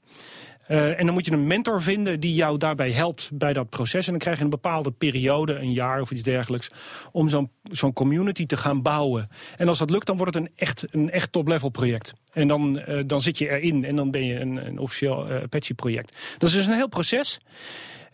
Uh, 0.69 0.99
en 0.99 1.05
dan 1.07 1.15
moet 1.15 1.25
je 1.27 1.33
een 1.33 1.47
mentor 1.47 1.83
vinden 1.83 2.21
die 2.21 2.35
jou 2.35 2.59
daarbij 2.59 2.91
helpt 2.91 3.31
bij 3.33 3.53
dat 3.53 3.69
proces. 3.69 4.05
En 4.05 4.11
dan 4.11 4.21
krijg 4.21 4.39
je 4.39 4.45
een 4.45 4.51
bepaalde 4.51 4.91
periode, 4.91 5.55
een 5.55 5.73
jaar 5.73 6.01
of 6.01 6.11
iets 6.11 6.23
dergelijks, 6.23 6.71
om 7.13 7.29
zo'n 7.29 7.51
zo'n 7.63 7.93
community 7.93 8.47
te 8.47 8.57
gaan 8.57 8.83
bouwen. 8.83 9.29
En 9.57 9.69
als 9.69 9.79
dat 9.79 9.91
lukt, 9.91 10.07
dan 10.07 10.17
wordt 10.17 10.35
het 10.35 10.45
een 10.45 10.53
echt, 10.57 10.85
een 10.91 11.11
echt 11.11 11.33
top-level 11.33 11.69
project. 11.69 12.13
En 12.33 12.49
dan, 12.49 12.83
uh, 12.89 13.01
dan 13.07 13.21
zit 13.21 13.39
je 13.39 13.49
erin 13.49 13.85
en 13.85 13.97
dan 13.97 14.11
ben 14.11 14.25
je 14.25 14.41
een, 14.41 14.67
een 14.67 14.79
officieel 14.79 15.31
uh, 15.31 15.43
Apache 15.43 15.75
project. 15.75 16.37
Dat 16.39 16.49
is 16.49 16.55
dus 16.55 16.67
een 16.67 16.73
heel 16.73 16.89
proces. 16.89 17.41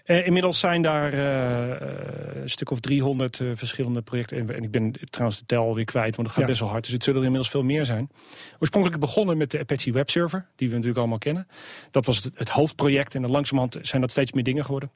Uh, 0.06 0.26
inmiddels 0.26 0.58
zijn 0.58 0.82
daar 0.82 1.14
uh, 1.14 2.42
een 2.42 2.50
stuk 2.50 2.70
of 2.70 2.80
300 2.80 3.38
uh, 3.38 3.50
verschillende 3.54 4.02
projecten. 4.02 4.38
En, 4.38 4.54
en, 4.54 4.62
ik 4.62 4.70
ben 4.70 4.92
trouwens 5.10 5.38
de 5.38 5.46
tel 5.46 5.62
alweer 5.62 5.84
kwijt, 5.84 6.16
want 6.16 6.28
het 6.28 6.36
gaat 6.36 6.44
ja. 6.44 6.50
best 6.50 6.60
wel 6.60 6.70
hard. 6.70 6.84
Dus 6.84 6.92
het 6.92 7.02
zullen 7.02 7.18
er 7.18 7.26
inmiddels 7.26 7.52
veel 7.52 7.62
meer 7.62 7.84
zijn. 7.84 8.10
Oorspronkelijk 8.58 9.00
begonnen 9.00 9.36
met 9.36 9.50
de 9.50 9.58
Apache 9.58 9.92
Web 9.92 10.10
Server, 10.10 10.46
die 10.56 10.68
we 10.68 10.72
natuurlijk 10.72 11.00
allemaal 11.00 11.18
kennen. 11.18 11.48
Dat 11.90 12.06
was 12.06 12.24
het, 12.24 12.32
het 12.34 12.48
hoofdproject 12.48 13.14
en 13.14 13.22
dan 13.22 13.30
langzamerhand 13.30 13.78
zijn 13.82 14.00
dat 14.00 14.10
steeds 14.10 14.32
meer 14.32 14.44
dingen 14.44 14.64
geworden. 14.64 14.90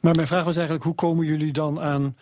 Maar 0.00 0.14
mijn 0.14 0.26
vraag 0.26 0.44
was 0.44 0.56
eigenlijk, 0.56 0.84
hoe 0.84 0.94
komen 0.94 1.26
jullie 1.26 1.52
dan 1.52 1.80
aan 1.80 2.16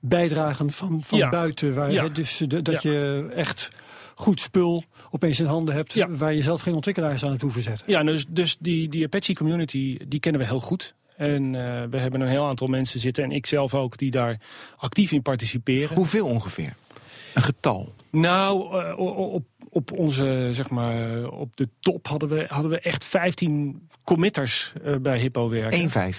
bijdragen 0.00 0.70
van, 0.70 1.04
van 1.04 1.18
ja. 1.18 1.28
buiten? 1.28 1.74
Waar, 1.74 1.92
ja. 1.92 2.08
Dus 2.08 2.36
de, 2.46 2.62
dat 2.62 2.82
je 2.82 3.28
echt 3.34 3.70
goed 4.14 4.40
spul 4.40 4.84
opeens 5.10 5.40
in 5.40 5.46
handen 5.46 5.74
hebt... 5.74 5.92
Ja. 5.92 6.08
waar 6.08 6.34
je 6.34 6.42
zelf 6.42 6.60
geen 6.60 6.74
ontwikkelaars 6.74 7.24
aan 7.24 7.32
het 7.32 7.40
hoeven 7.40 7.62
zetten. 7.62 7.84
Ja, 7.88 8.02
dus, 8.02 8.26
dus 8.28 8.56
die, 8.60 8.88
die 8.88 9.04
Apache 9.04 9.34
community, 9.34 9.98
die 10.08 10.20
kennen 10.20 10.40
we 10.40 10.46
heel 10.46 10.60
goed. 10.60 10.94
En 11.20 11.54
uh, 11.54 11.82
we 11.90 11.96
hebben 11.96 12.20
een 12.20 12.28
heel 12.28 12.46
aantal 12.46 12.66
mensen 12.66 13.00
zitten, 13.00 13.24
en 13.24 13.32
ik 13.32 13.46
zelf 13.46 13.74
ook, 13.74 13.96
die 13.96 14.10
daar 14.10 14.40
actief 14.76 15.12
in 15.12 15.22
participeren. 15.22 15.96
Hoeveel 15.96 16.26
ongeveer? 16.26 16.74
Een 17.34 17.42
getal? 17.42 17.94
Nou, 18.10 18.82
uh, 18.84 18.98
op, 19.32 19.44
op 19.68 19.92
onze, 19.92 20.50
zeg 20.52 20.70
maar, 20.70 21.28
op 21.28 21.56
de 21.56 21.68
top 21.80 22.06
hadden 22.06 22.28
we, 22.28 22.44
hadden 22.48 22.70
we 22.70 22.80
echt 22.80 23.04
15 23.04 23.88
committers 24.04 24.72
uh, 24.84 24.96
bij 24.96 25.18
Hippo 25.18 25.48
werken. 25.48 26.14
1-5? 26.14 26.16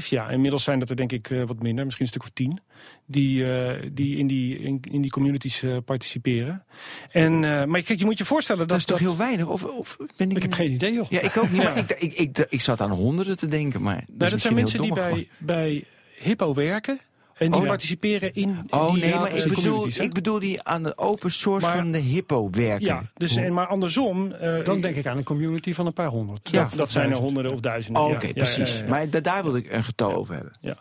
1,5, 0.00 0.06
ja. 0.08 0.28
Inmiddels 0.30 0.64
zijn 0.64 0.78
dat 0.78 0.90
er 0.90 0.96
denk 0.96 1.12
ik 1.12 1.30
uh, 1.30 1.44
wat 1.46 1.62
minder, 1.62 1.84
misschien 1.84 2.06
een 2.06 2.12
stuk 2.12 2.22
of 2.22 2.30
tien, 2.30 2.60
die, 3.06 3.44
uh, 3.44 3.72
die, 3.92 4.16
in, 4.16 4.26
die 4.26 4.58
in, 4.58 4.80
in 4.90 5.00
die 5.00 5.10
communities 5.10 5.62
uh, 5.62 5.76
participeren. 5.84 6.64
En, 7.10 7.40
maar 7.40 7.82
kijk, 7.82 7.98
je 7.98 8.04
moet 8.04 8.18
je 8.18 8.24
voorstellen 8.24 8.60
dat... 8.60 8.68
Dat 8.68 8.78
is 8.78 8.84
toch 8.84 8.98
dat... 8.98 9.08
heel 9.08 9.16
weinig? 9.16 9.46
Of, 9.46 9.64
of 9.64 9.96
ben 10.16 10.30
ik... 10.30 10.36
ik 10.36 10.42
heb 10.42 10.52
geen 10.52 10.70
idee, 10.70 10.92
joh. 10.92 11.10
Ja, 11.10 11.20
ik 11.20 11.36
ook 11.36 11.50
niet, 11.50 11.62
ja. 11.62 11.74
ik, 11.74 11.90
ik, 11.90 12.14
ik, 12.14 12.46
ik, 12.48 12.60
zat 12.60 12.80
aan 12.80 12.90
honderden 12.90 13.36
te 13.36 13.48
denken, 13.48 13.82
maar... 13.82 14.04
Dat, 14.06 14.18
nou, 14.18 14.30
dat 14.30 14.40
zijn 14.40 14.54
mensen 14.54 14.80
die 14.80 14.92
bij, 14.92 15.28
bij 15.38 15.84
Hippo 16.18 16.54
werken 16.54 17.00
en 17.38 17.50
die 17.50 17.60
oh, 17.60 17.66
participeren 17.66 18.34
in, 18.34 18.66
oh, 18.70 18.92
die 18.92 19.02
nee, 19.02 19.14
maar 19.14 19.34
ik 19.34 19.48
bedoel, 19.48 19.86
ik 19.86 20.12
bedoel 20.12 20.38
die 20.38 20.62
aan 20.62 20.82
de 20.82 20.98
open 20.98 21.30
source 21.30 21.66
maar, 21.66 21.76
van 21.76 21.92
de 21.92 21.98
Hippo 21.98 22.50
werken. 22.50 22.86
Ja, 22.86 23.10
dus, 23.14 23.36
en, 23.36 23.52
maar 23.52 23.66
andersom... 23.66 24.32
Uh, 24.42 24.64
Dan 24.64 24.80
denk 24.80 24.96
ik 24.96 25.06
aan 25.06 25.16
een 25.16 25.24
community 25.24 25.72
van 25.72 25.86
een 25.86 25.92
paar 25.92 26.08
honderd. 26.08 26.50
Ja, 26.50 26.68
dat 26.76 26.90
zijn 26.90 27.10
er 27.10 27.16
honderden 27.16 27.52
of 27.52 27.60
duizenden. 27.60 28.02
Oh, 28.02 28.08
Oké, 28.08 28.16
okay, 28.16 28.28
ja, 28.28 28.34
precies. 28.34 28.76
Ja, 28.76 28.82
ja, 28.82 28.88
maar 28.88 29.10
da 29.10 29.20
daar 29.20 29.42
wil 29.42 29.56
ik 29.56 29.72
een 29.72 29.84
getal 29.84 30.14
over 30.14 30.34
hebben. 30.34 30.52
Ja. 30.60 30.76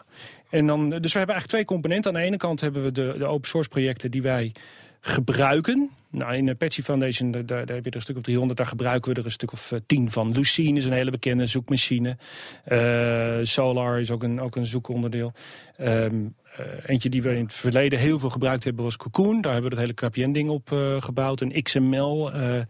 En 0.49 0.67
dan, 0.67 0.89
dus 0.89 1.13
we 1.13 1.17
hebben 1.17 1.35
eigenlijk 1.35 1.47
twee 1.47 1.65
componenten. 1.65 2.13
Aan 2.13 2.19
de 2.21 2.25
ene 2.25 2.37
kant 2.37 2.61
hebben 2.61 2.83
we 2.83 2.91
de, 2.91 3.15
de 3.17 3.25
open 3.25 3.49
source 3.49 3.69
projecten 3.69 4.11
die 4.11 4.21
wij 4.21 4.51
gebruiken. 5.01 5.89
Nou, 6.09 6.35
in 6.35 6.45
de 6.45 6.51
Apache 6.51 6.83
Foundation, 6.83 7.31
daar, 7.31 7.45
daar, 7.45 7.57
heb 7.57 7.83
je 7.83 7.89
er 7.89 7.95
een 7.95 8.01
stuk 8.01 8.17
of 8.17 8.23
300, 8.23 8.57
daar 8.57 8.67
gebruiken 8.67 9.13
we 9.13 9.19
er 9.19 9.25
een 9.25 9.31
stuk 9.31 9.51
of 9.51 9.71
uh, 9.71 9.79
10 9.85 10.11
van. 10.11 10.31
Lucene 10.31 10.77
is 10.77 10.85
een 10.85 10.93
hele 10.93 11.11
bekende 11.11 11.47
zoekmachine. 11.47 12.17
Uh, 12.67 13.37
Solar 13.43 13.99
is 13.99 14.11
ook 14.11 14.23
een, 14.23 14.41
ook 14.41 14.55
een 14.55 14.65
zoekonderdeel. 14.65 15.33
Um, 15.81 16.31
eentje 16.85 17.09
die 17.09 17.21
we 17.21 17.35
in 17.35 17.43
het 17.43 17.53
verleden 17.53 17.99
heel 17.99 18.19
veel 18.19 18.29
gebruikt 18.29 18.63
hebben 18.63 18.83
was 18.83 18.97
Cocoon. 18.97 19.41
Daar 19.41 19.53
hebben 19.53 19.71
we 19.71 19.77
het 19.77 19.85
hele 19.85 20.09
KPN-ding 20.09 20.49
op 20.49 20.71
uh, 20.71 21.01
gebouwd. 21.01 21.41
Een 21.41 21.61
XML, 21.63 22.35
uh, 22.35 22.61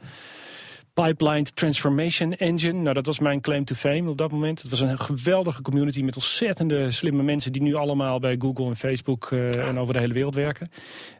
Pipeline 0.94 1.44
Transformation 1.44 2.34
Engine. 2.34 2.82
Nou, 2.82 2.94
dat 2.94 3.06
was 3.06 3.20
mijn 3.20 3.42
claim 3.42 3.66
to 3.66 3.76
fame 3.76 4.10
op 4.10 4.18
dat 4.18 4.32
moment. 4.32 4.62
Het 4.62 4.72
was 4.72 4.80
een 4.80 5.00
geweldige 5.00 5.62
community 5.62 6.02
met 6.02 6.16
ontzettende 6.16 6.92
slimme 6.92 7.24
mensen... 7.24 7.52
die 7.52 7.62
nu 7.62 7.76
allemaal 7.76 8.20
bij 8.20 8.36
Google 8.40 8.66
en 8.66 8.76
Facebook 8.76 9.32
en 9.32 9.80
over 9.80 9.94
de 9.94 10.00
hele 10.00 10.14
wereld 10.14 10.36
werken. 10.36 10.70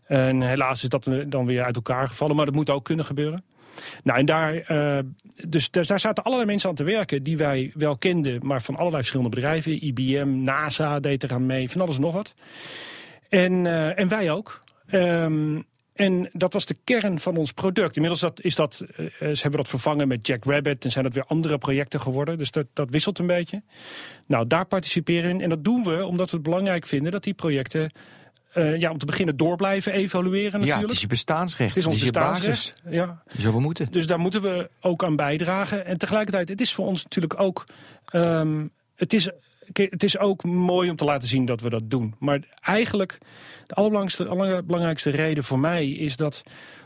En 0.06 0.42
helaas 0.42 0.84
is 0.84 0.90
dat 0.90 1.10
dan 1.28 1.46
weer 1.46 1.64
uit 1.64 1.76
elkaar 1.76 2.08
gevallen. 2.08 2.36
Maar 2.36 2.46
dat 2.46 2.56
moet 2.56 2.70
ook 2.70 2.84
kunnen 2.84 3.06
gebeuren. 3.06 3.44
Nou, 4.04 4.20
en 4.20 4.26
daar, 4.26 4.72
uh, 4.72 5.00
dus 5.48 5.72
daar, 5.72 6.00
zaten 6.00 6.24
allerlei 6.24 6.50
mensen 6.50 6.70
aan 6.70 6.76
te 6.76 6.84
werken 6.84 7.24
die 7.24 7.38
wij 7.38 7.72
wel 7.74 7.98
kenden, 7.98 8.46
maar 8.46 8.62
van 8.62 8.76
allerlei 8.76 9.02
verschillende 9.02 9.36
bedrijven. 9.36 9.86
IBM, 9.86 10.44
NASA 10.44 11.00
deed 11.00 11.24
eraan 11.24 11.46
mee, 11.46 11.70
van 11.70 11.82
alles 11.82 11.96
en 11.96 12.02
nog 12.02 12.14
wat. 12.14 12.34
En, 13.30 13.66
uh, 13.66 14.00
en 14.00 14.08
wij 14.08 14.32
ook. 14.32 14.64
Um, 14.92 15.66
en 15.98 16.30
dat 16.34 16.54
was 16.54 16.66
de 16.66 16.78
kern 16.84 17.20
van 17.20 17.38
ons 17.38 17.52
product. 17.52 17.96
Inmiddels 17.96 18.22
dat, 18.22 18.42
is 18.42 18.56
dat, 18.56 18.86
uh, 18.98 19.08
ze 19.20 19.42
hebben 19.42 19.60
dat 19.60 19.68
vervangen 19.68 20.08
met 20.08 20.28
Jack 20.28 20.46
Rabbit 20.46 20.84
en 20.84 20.92
zijn 20.92 21.04
dat 21.04 21.14
weer 21.14 21.24
andere 21.24 21.58
projecten 21.58 22.02
geworden. 22.02 22.38
Dus 22.38 22.52
dat, 22.52 22.66
dat 22.74 22.90
wisselt 22.90 23.20
een 23.20 23.28
beetje. 23.28 23.62
Nou, 24.26 24.48
daar 24.48 24.66
participeren 24.66 25.28
we 25.28 25.34
in. 25.34 25.42
En 25.42 25.50
dat 25.50 25.64
doen 25.64 25.84
we 25.84 26.06
omdat 26.06 26.30
we 26.30 26.36
het 26.36 26.46
belangrijk 26.46 26.86
vinden 26.86 27.12
dat 27.12 27.24
die 27.24 27.34
projecten 27.34 27.92
uh, 28.58 28.80
ja, 28.80 28.92
om 28.92 28.98
te 28.98 29.06
beginnen 29.06 29.38
door 29.38 29.56
blijven 29.56 29.94
evalueren 29.94 30.60
natuurlijk. 30.60 30.76
Ja, 30.76 30.82
het 30.82 30.92
is 30.92 31.02
je 31.02 31.08
bestaansrecht. 31.08 31.76
Het 31.76 31.78
is 31.78 31.86
ons 31.86 31.96
het 31.96 32.04
is 32.04 32.12
bestaansrecht. 32.12 32.82
Ja. 32.90 33.24
Zo 33.40 33.52
we 33.52 33.60
moeten. 33.60 33.88
Dus 33.92 34.08
daar 34.08 34.20
moeten 34.20 34.42
we 34.42 34.70
ook 34.82 35.04
aan 35.04 35.16
bijdragen. 35.16 35.86
En 35.86 35.98
tegelijkertijd, 35.98 36.50
het 36.50 36.62
is 36.62 36.74
voor 36.74 36.86
ons 36.86 37.04
natuurlijk 37.04 37.40
ook... 37.40 37.66
Um, 38.12 38.70
het 38.96 39.14
is 39.14 39.30
het 39.74 40.04
is 40.04 40.18
ook 40.18 40.44
mooi 40.44 40.90
om 40.90 40.96
te 40.96 41.06
laten 41.06 41.28
zien 41.28 41.46
dat 41.46 41.62
we 41.62 41.70
dat 41.70 41.90
doen. 41.90 42.16
Maar 42.20 42.40
eigenlijk, 42.62 43.18
de 43.66 43.76
allerbelangrijkste 43.76 45.10
reden 45.10 45.44
voor 45.44 45.60
mij 45.60 45.90
is 45.90 46.16
dat... 46.16 46.44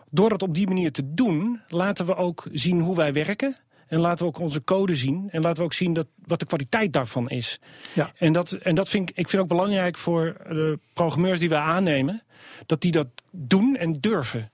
door 0.10 0.30
dat 0.30 0.42
op 0.42 0.56
die 0.56 0.68
manier 0.68 0.92
te 0.92 1.14
doen, 1.14 1.62
laten 1.68 2.06
we 2.06 2.16
ook 2.16 2.48
zien 2.52 2.80
hoe 2.80 2.96
wij 2.96 3.14
werken... 3.14 3.56
En 3.92 4.00
laten 4.00 4.26
we 4.26 4.32
ook 4.32 4.40
onze 4.40 4.64
code 4.64 4.96
zien. 4.96 5.30
En 5.32 5.42
laten 5.42 5.58
we 5.58 5.64
ook 5.64 5.74
zien 5.74 5.94
dat, 5.94 6.08
wat 6.26 6.40
de 6.40 6.46
kwaliteit 6.46 6.94
daarvan 6.94 7.30
is. 7.30 7.60
Ja. 7.94 8.12
En 8.18 8.34
dat, 8.34 8.52
en 8.52 8.76
dat 8.76 8.90
vind 8.90 9.10
ik, 9.10 9.18
ik 9.18 9.30
vind 9.30 9.42
ook 9.42 9.48
belangrijk 9.48 9.98
voor 9.98 10.36
de 10.48 10.80
programmeurs 10.94 11.40
die 11.40 11.50
we 11.50 11.56
aannemen. 11.56 12.24
Dat 12.66 12.82
die 12.82 12.92
dat 12.92 13.08
doen 13.32 13.76
en 13.76 13.94
durven. 14.00 14.52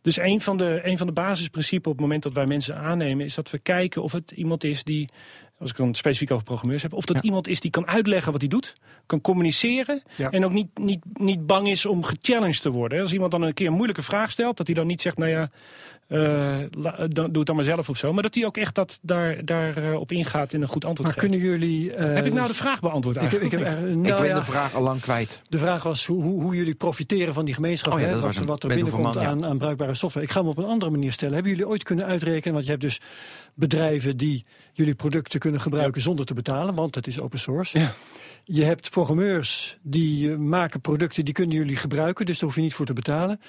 Dus 0.00 0.18
een 0.18 0.40
van, 0.40 0.56
de, 0.56 0.80
een 0.82 0.98
van 0.98 1.06
de 1.06 1.12
basisprincipes 1.12 1.86
op 1.86 1.92
het 1.92 2.00
moment 2.00 2.22
dat 2.22 2.32
wij 2.32 2.46
mensen 2.46 2.76
aannemen... 2.76 3.24
is 3.24 3.34
dat 3.34 3.50
we 3.50 3.58
kijken 3.58 4.02
of 4.02 4.12
het 4.12 4.30
iemand 4.30 4.64
is 4.64 4.84
die 4.84 5.08
als 5.62 5.70
ik 5.70 5.76
dan 5.76 5.94
specifiek 5.94 6.30
over 6.30 6.44
programmeurs 6.44 6.82
heb. 6.82 6.92
Of 6.92 7.04
dat 7.04 7.16
Ja. 7.16 7.22
iemand 7.22 7.48
is 7.48 7.60
die 7.60 7.70
kan 7.70 7.86
uitleggen 7.88 8.32
wat 8.32 8.40
hij 8.40 8.50
doet, 8.50 8.72
kan 9.06 9.20
communiceren. 9.20 10.02
Ja. 10.16 10.30
En 10.30 10.44
ook 10.44 10.52
niet, 10.52 10.78
niet, 10.80 11.00
niet 11.12 11.46
bang 11.46 11.68
is 11.68 11.86
om 11.86 12.04
gechallenged 12.04 12.62
te 12.62 12.70
worden. 12.70 13.00
Als 13.00 13.12
iemand 13.12 13.30
dan 13.32 13.42
een 13.42 13.54
keer 13.54 13.66
een 13.66 13.72
moeilijke 13.72 14.02
vraag 14.02 14.30
stelt, 14.30 14.56
dat 14.56 14.66
hij 14.66 14.76
dan 14.76 14.86
niet 14.86 15.00
zegt, 15.00 15.18
nou 15.18 15.30
ja, 15.30 15.50
eh, 16.08 16.56
la- 16.70 16.96
dan, 17.08 17.26
doe 17.26 17.36
het 17.36 17.46
dan 17.46 17.56
maar 17.56 17.64
zelf 17.64 17.88
of 17.88 17.96
zo. 17.96 18.12
Maar 18.12 18.22
dat 18.22 18.34
hij 18.34 18.44
ook 18.46 18.56
echt 18.56 18.74
dat, 18.74 18.98
daar, 19.02 19.44
daar 19.44 19.76
eh, 19.76 19.94
op 20.00 20.12
ingaat 20.12 20.52
en 20.52 20.62
een 20.62 20.68
goed 20.68 20.84
antwoord 20.84 21.10
Maar 21.10 21.18
geeft. 21.20 21.32
kunnen 21.32 21.50
jullie... 21.50 21.92
eh, 21.94 22.14
Heb 22.14 22.26
ik 22.26 22.32
nou 22.32 22.46
de 22.46 22.54
vraag 22.54 22.80
beantwoord 22.80 23.16
ik 23.16 23.30
heb, 23.30 23.40
ik 23.40 23.50
heb, 23.50 23.60
ik 23.60 23.66
nou 23.68 24.02
ben 24.02 24.24
ja, 24.26 24.34
de 24.38 24.44
vraag 24.44 24.74
al 24.74 24.82
lang 24.82 25.00
kwijt. 25.00 25.42
De 25.48 25.58
vraag 25.58 25.82
was 25.82 26.06
hoe, 26.06 26.22
hoe, 26.22 26.42
hoe 26.42 26.56
jullie 26.56 26.74
profiteren 26.74 27.34
van 27.34 27.44
die 27.44 27.54
gemeenschap. 27.54 27.92
Oh 27.92 28.00
ja, 28.00 28.06
hè, 28.06 28.20
wat, 28.20 28.34
hem. 28.34 28.46
wat 28.46 28.62
er 28.62 28.68
binnenkomt 28.68 29.02
man, 29.02 29.22
ja. 29.22 29.28
aan, 29.28 29.44
aan 29.44 29.58
bruikbare 29.58 29.94
software. 29.94 30.26
Ik 30.26 30.32
ga 30.32 30.40
hem 30.40 30.48
op 30.48 30.58
een 30.58 30.64
andere 30.64 30.90
manier 30.90 31.12
stellen. 31.12 31.34
Hebben 31.34 31.52
jullie 31.52 31.68
ooit 31.68 31.82
kunnen 31.82 32.04
uitrekenen? 32.04 32.52
Want 32.52 32.64
je 32.64 32.70
hebt 32.70 32.82
dus 32.82 33.00
bedrijven 33.54 34.16
die 34.16 34.44
jullie 34.72 34.94
producten 34.94 35.40
kunnen 35.40 35.51
gebruiken 35.60 36.02
zonder 36.02 36.26
te 36.26 36.34
betalen. 36.34 36.74
Want 36.74 36.94
het 36.94 37.06
is 37.06 37.20
open 37.20 37.38
source. 37.38 37.78
Ja. 37.78 37.92
Je 38.44 38.64
hebt 38.64 38.90
programmeurs 38.90 39.78
die 39.82 40.30
eh, 40.30 40.36
maken 40.36 40.80
producten 40.80 41.24
die 41.24 41.34
kunnen 41.34 41.56
jullie 41.56 41.76
gebruiken. 41.76 42.26
Dus 42.26 42.38
daar 42.38 42.44
hoef 42.48 42.56
je 42.56 42.62
niet 42.62 42.74
voor 42.74 42.86
te 42.86 42.92
betalen. 42.92 43.40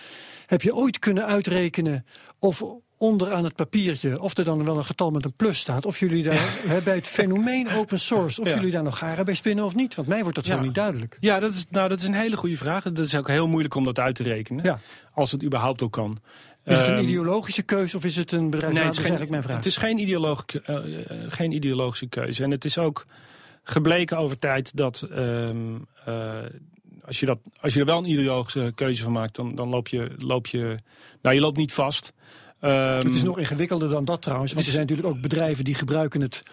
Heb 0.46 0.62
je 0.62 0.76
ooit 0.76 1.00
kunnen 1.00 1.26
uitrekenen 1.26 2.06
of 2.40 2.64
onderaan 2.98 3.44
het 3.44 3.56
papiertje... 3.56 4.22
of 4.22 4.38
er 4.38 4.44
dan 4.44 4.66
wel 4.66 4.78
een 4.78 4.86
getal 4.86 5.12
met 5.12 5.26
een 5.26 5.34
plus 5.34 5.60
staat... 5.60 5.86
of 5.86 6.00
jullie 6.00 6.24
daar 6.24 6.56
bij 6.84 6.96
het 6.96 7.08
fenomeen 7.08 7.70
open 7.70 8.00
source... 8.00 8.42
of 8.42 8.48
Ja. 8.48 8.56
jullie 8.56 8.72
daar 8.72 8.84
nog 8.84 8.98
garen 8.98 9.26
bij 9.26 9.34
spinnen 9.34 9.66
of 9.66 9.76
niet? 9.76 9.96
Want 9.96 10.08
mij 10.08 10.22
wordt 10.22 10.36
dat 10.36 10.46
zo 10.46 10.60
niet 10.60 10.76
duidelijk. 10.76 11.18
Ja, 11.20 11.40
dat 11.40 11.54
is, 11.54 11.66
nou, 11.70 11.90
dat 11.90 12.00
is 12.00 12.08
een 12.08 12.14
hele 12.14 12.36
goede 12.38 12.58
vraag. 12.58 12.84
Dat 12.84 12.98
is 13.06 13.16
ook 13.16 13.28
heel 13.28 13.48
moeilijk 13.48 13.76
om 13.76 13.84
dat 13.84 14.00
uit 14.00 14.16
te 14.16 14.24
rekenen. 14.24 14.64
Ja. 14.64 14.80
Als 15.14 15.32
het 15.32 15.44
überhaupt 15.44 15.82
ook 15.82 15.92
kan. 15.92 16.20
Is 16.66 16.78
het 16.78 16.88
een 16.88 16.94
Ehm, 16.94 17.04
ideologische 17.04 17.62
keuze 17.62 17.98
of 17.98 18.06
is 18.06 18.16
het 18.16 18.32
een 18.32 18.50
bedrijf? 18.50 18.74
Nee, 18.74 18.84
dat 18.84 18.96
het 18.96 19.04
is 19.04 19.04
is, 19.04 19.10
eigenlijk 19.10 19.22
geen, 19.22 19.30
mijn 19.30 19.44
vraag. 19.44 19.56
het 19.56 19.66
is 19.66 19.78
geen, 19.78 19.98
ideoloog, 19.98 20.46
eh, 20.46 20.76
eh, 20.76 21.32
geen 21.32 21.52
ideologische 21.52 22.08
keuze. 22.08 22.44
En 22.44 22.52
het 22.52 22.66
is 22.66 22.78
ook 22.78 23.06
gebleken 23.64 24.18
over 24.18 24.40
tijd 24.40 24.76
dat 24.76 25.08
ehm, 25.12 25.58
eh, 26.06 26.34
als, 27.06 27.20
je 27.20 27.26
dat 27.26 27.40
als 27.62 27.74
je 27.74 27.80
er 27.80 27.86
wel 27.86 27.98
een 27.98 28.10
ideologische 28.10 28.72
keuze 28.76 29.04
van 29.04 29.12
maakt, 29.12 29.36
dan, 29.36 29.56
dan 29.56 29.70
loop, 29.70 29.88
je, 29.88 30.12
loop 30.18 30.48
je. 30.48 30.76
Nou, 31.22 31.36
je 31.36 31.42
loopt 31.42 31.58
niet 31.58 31.74
vast. 31.74 32.14
Ehm, 32.60 33.06
het 33.06 33.16
is 33.16 33.24
nog 33.24 33.38
ingewikkelder 33.38 33.90
dan 33.90 34.06
dat 34.06 34.22
trouwens. 34.22 34.54
Want 34.54 34.66
er 34.66 34.72
zijn 34.72 34.88
natuurlijk 34.88 35.16
ook 35.16 35.22
bedrijven 35.22 35.64
die 35.64 35.76
gebruiken 35.76 36.22
het 36.22 36.44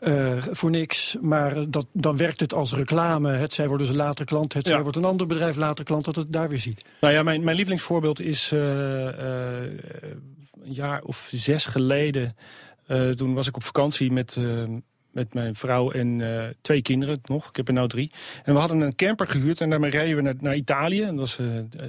eh, 0.00 0.42
voor 0.50 0.70
niks. 0.70 1.16
Maar 1.20 1.70
dat, 1.70 1.86
dan 1.92 2.16
werkt 2.16 2.40
het 2.40 2.54
als 2.54 2.72
reclame. 2.74 3.32
Het 3.32 3.52
zij 3.52 3.68
worden 3.68 3.86
ze 3.86 3.96
later 3.96 4.24
klant. 4.24 4.52
Het 4.52 4.66
zij 4.66 4.76
Ja. 4.76 4.82
wordt 4.82 4.96
een 4.96 5.04
ander 5.04 5.26
bedrijf 5.26 5.56
later 5.56 5.84
klant. 5.84 6.04
Dat 6.04 6.16
het 6.16 6.32
daar 6.32 6.48
weer 6.48 6.58
ziet. 6.58 6.84
Nou 7.00 7.14
ja, 7.14 7.22
mijn, 7.22 7.44
mijn 7.44 7.56
lievelingsvoorbeeld 7.56 8.20
is 8.20 8.52
eh, 8.52 9.08
eh, 9.08 9.70
een 10.62 10.72
jaar 10.72 11.02
of 11.02 11.28
zes 11.32 11.66
geleden. 11.66 12.36
toen 13.16 13.34
was 13.34 13.46
ik 13.46 13.56
op 13.56 13.64
vakantie 13.64 14.12
met, 14.12 14.36
met 15.12 15.34
mijn 15.34 15.54
vrouw 15.54 15.90
en 15.90 16.22
twee 16.60 16.82
kinderen 16.82 17.18
nog. 17.22 17.48
Ik 17.48 17.56
heb 17.56 17.68
er 17.68 17.74
nou 17.74 17.88
drie. 17.88 18.10
En 18.44 18.52
we 18.54 18.60
hadden 18.60 18.80
een 18.80 18.96
camper 18.96 19.26
gehuurd 19.26 19.60
en 19.60 19.70
daarmee 19.70 19.90
reden 19.90 20.16
we 20.16 20.22
naar, 20.22 20.34
naar 20.40 20.54
Italië. 20.54 21.02
En 21.02 21.16
dat 21.16 21.18
was, 21.18 21.36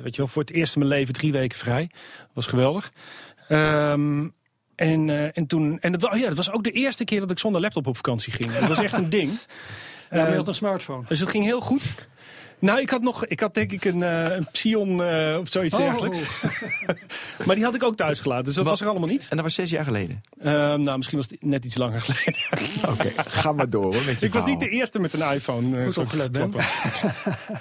weet 0.03 0.15
je 0.15 0.21
wel, 0.21 0.27
voor 0.27 0.41
het 0.41 0.51
eerst 0.51 0.73
in 0.75 0.79
mijn 0.79 0.91
leven 0.91 1.13
drie 1.13 1.31
weken 1.31 1.57
vrij. 1.57 1.89
Dat 2.17 2.29
was 2.33 2.45
geweldig. 2.45 2.91
Ehm, 3.47 4.27
en, 4.81 5.09
eh, 5.09 5.29
en 5.37 5.47
toen, 5.47 5.77
en 5.81 5.91
dat, 5.91 6.13
oh 6.13 6.19
ja, 6.19 6.27
dat 6.27 6.37
was 6.37 6.51
ook 6.51 6.63
de 6.63 6.71
eerste 6.71 7.03
keer 7.03 7.19
dat 7.19 7.31
ik 7.31 7.39
zonder 7.39 7.61
laptop 7.61 7.87
op 7.87 7.95
vakantie 7.95 8.33
ging. 8.33 8.51
Dat 8.51 8.67
was 8.67 8.79
echt 8.79 8.93
een 8.97 9.09
ding. 9.09 9.31
Ja, 10.09 10.17
maar 10.17 10.25
je 10.25 10.31
Eh, 10.31 10.37
had 10.37 10.47
een 10.47 10.55
smartphone. 10.55 11.03
dus 11.07 11.19
het 11.19 11.29
ging 11.29 11.43
heel 11.43 11.61
goed. 11.61 11.83
Nou, 12.59 12.79
ik 12.79 12.89
had 12.89 13.01
nog, 13.01 13.25
ik 13.25 13.39
had 13.39 13.53
denk 13.53 13.71
ik 13.71 13.85
een, 13.85 14.03
eh, 14.03 14.23
een 14.35 14.47
Psion 14.51 15.03
eh, 15.03 15.37
of 15.39 15.49
zoiets 15.51 15.73
Oh. 15.75 15.79
dergelijks. 15.79 16.21
maar 17.45 17.55
die 17.55 17.63
had 17.63 17.75
ik 17.75 17.83
ook 17.83 17.95
thuis 17.95 18.19
gelaten, 18.19 18.45
dus 18.45 18.53
dat 18.53 18.63
Wat- 18.63 18.73
was 18.73 18.81
er 18.81 18.87
allemaal 18.89 19.09
niet. 19.09 19.21
En 19.29 19.35
dat 19.35 19.45
was 19.45 19.53
zes 19.53 19.69
jaar 19.69 19.83
geleden. 19.83 20.21
Ehm, 20.41 20.81
nou, 20.81 20.97
misschien 20.97 21.17
was 21.17 21.27
het 21.29 21.43
net 21.43 21.65
iets 21.65 21.77
langer 21.77 22.01
geleden. 22.01 22.39
Oké, 22.93 23.11
ga 23.29 23.51
maar 23.51 23.69
door 23.69 23.83
hoor 23.93 24.05
met 24.05 24.19
je 24.19 24.25
ik 24.25 24.33
was 24.33 24.45
niet 24.45 24.59
de 24.59 24.69
eerste 24.69 24.99
met 24.99 25.13
een 25.13 25.33
iPhone. 25.33 25.77
eh, 25.77 25.85
Goed 25.85 25.97
opgelet, 25.97 26.31
Ben. 26.31 26.53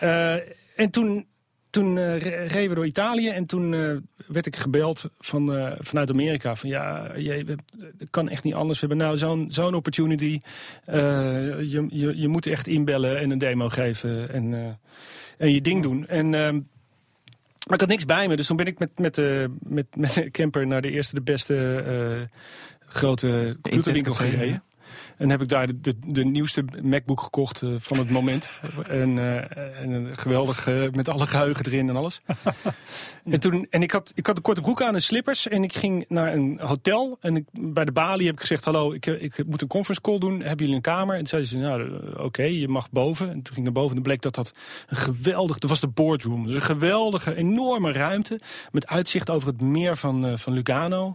Eh, 0.00 0.34
en 0.76 0.90
toen, 0.90 1.26
toen 1.70 2.16
re- 2.18 2.42
reden 2.42 2.68
we 2.68 2.74
door 2.74 2.86
Italië 2.86 3.28
en 3.28 3.46
toen 3.46 3.74
eh, 3.74 3.96
werd 4.26 4.46
ik 4.46 4.56
gebeld 4.56 5.10
van, 5.18 5.54
eh, 5.54 5.72
vanuit 5.78 6.12
Amerika. 6.12 6.54
Van 6.54 6.68
ja, 6.68 7.12
je, 7.16 7.56
het 7.98 8.10
kan 8.10 8.28
echt 8.28 8.44
niet 8.44 8.54
anders. 8.54 8.80
We 8.80 8.86
hebben 8.86 9.06
nou 9.06 9.18
zo'n 9.18 9.46
zo'n 9.48 9.74
opportunity. 9.74 10.38
Je, 10.84 11.86
je, 11.88 12.18
je 12.18 12.28
moet 12.28 12.46
echt 12.46 12.66
inbellen 12.66 13.18
en 13.18 13.30
een 13.30 13.38
demo 13.38 13.68
geven 13.68 14.32
en, 14.32 14.78
en 15.38 15.52
je 15.52 15.60
ding 15.60 15.82
doen. 15.82 16.06
En... 16.06 16.34
ehm, 16.34 16.60
maar 17.66 17.78
ik 17.78 17.80
had 17.80 17.96
niks 17.96 18.04
bij 18.04 18.28
me, 18.28 18.36
dus 18.36 18.46
toen 18.46 18.56
ben 18.56 18.66
ik 18.66 18.78
met, 18.78 18.98
met, 18.98 19.16
met, 19.62 19.86
met 19.96 20.14
de 20.14 20.30
camper 20.30 20.66
naar 20.66 20.82
de 20.82 20.90
eerste, 20.90 21.14
de 21.14 21.20
beste 21.20 22.28
grote 22.86 23.56
computerwinkel 23.62 24.14
gereden. 24.14 24.62
En 25.20 25.30
heb 25.30 25.42
ik 25.42 25.48
daar 25.48 25.66
de, 25.66 25.80
de, 25.80 25.94
de 26.06 26.24
nieuwste 26.24 26.64
MacBook 26.82 27.20
gekocht 27.20 27.62
eh, 27.62 27.68
van 27.78 27.98
het 27.98 28.10
moment. 28.10 28.50
en, 28.86 29.18
eh, 29.18 29.82
en 29.82 29.90
een 29.90 30.16
geweldig, 30.16 30.66
eh, 30.66 30.90
met 30.90 31.08
alle 31.08 31.26
geheugen 31.26 31.64
erin 31.64 31.88
en 31.88 31.96
alles. 31.96 32.20
en 33.24 33.40
toen, 33.40 33.66
en 33.70 33.82
ik 33.82 33.90
had, 33.90 34.12
ik 34.14 34.26
had 34.26 34.36
een 34.36 34.42
korte 34.42 34.60
broek 34.60 34.82
aan 34.82 34.94
en 34.94 35.02
slippers. 35.02 35.48
En 35.48 35.62
ik 35.62 35.72
ging 35.72 36.04
naar 36.08 36.34
een 36.34 36.58
hotel. 36.62 37.16
En 37.20 37.36
ik, 37.36 37.44
bij 37.52 37.84
de 37.84 37.92
balie 37.92 38.26
heb 38.26 38.34
ik 38.34 38.40
gezegd, 38.40 38.64
hallo, 38.64 38.92
ik, 38.92 39.06
ik 39.06 39.46
moet 39.46 39.62
een 39.62 39.68
conference 39.68 40.00
call 40.00 40.18
doen. 40.18 40.40
Hebben 40.40 40.58
jullie 40.58 40.74
een 40.74 40.80
kamer? 40.80 41.12
En 41.12 41.18
toen 41.18 41.28
zeiden 41.28 41.50
ze, 41.50 41.56
nou, 41.56 42.16
oké, 42.24 42.42
je 42.42 42.68
mag 42.68 42.90
boven. 42.90 43.26
En 43.26 43.32
toen 43.32 43.54
ging 43.54 43.56
ik 43.56 43.64
naar 43.64 43.82
boven 43.82 43.96
en 43.96 44.02
bleek 44.02 44.22
dat 44.22 44.34
dat 44.34 44.52
een 44.86 44.96
geweldig... 44.96 45.58
Dat 45.58 45.70
was 45.70 45.80
de 45.80 45.88
boardroom. 45.88 46.46
Dus 46.46 46.54
een 46.54 46.62
geweldige, 46.62 47.34
enorme 47.34 47.92
ruimte. 47.92 48.40
Met 48.72 48.86
uitzicht 48.86 49.30
over 49.30 49.48
het 49.48 49.60
meer 49.60 49.96
van, 49.96 50.38
van 50.38 50.52
Lugano. 50.52 51.14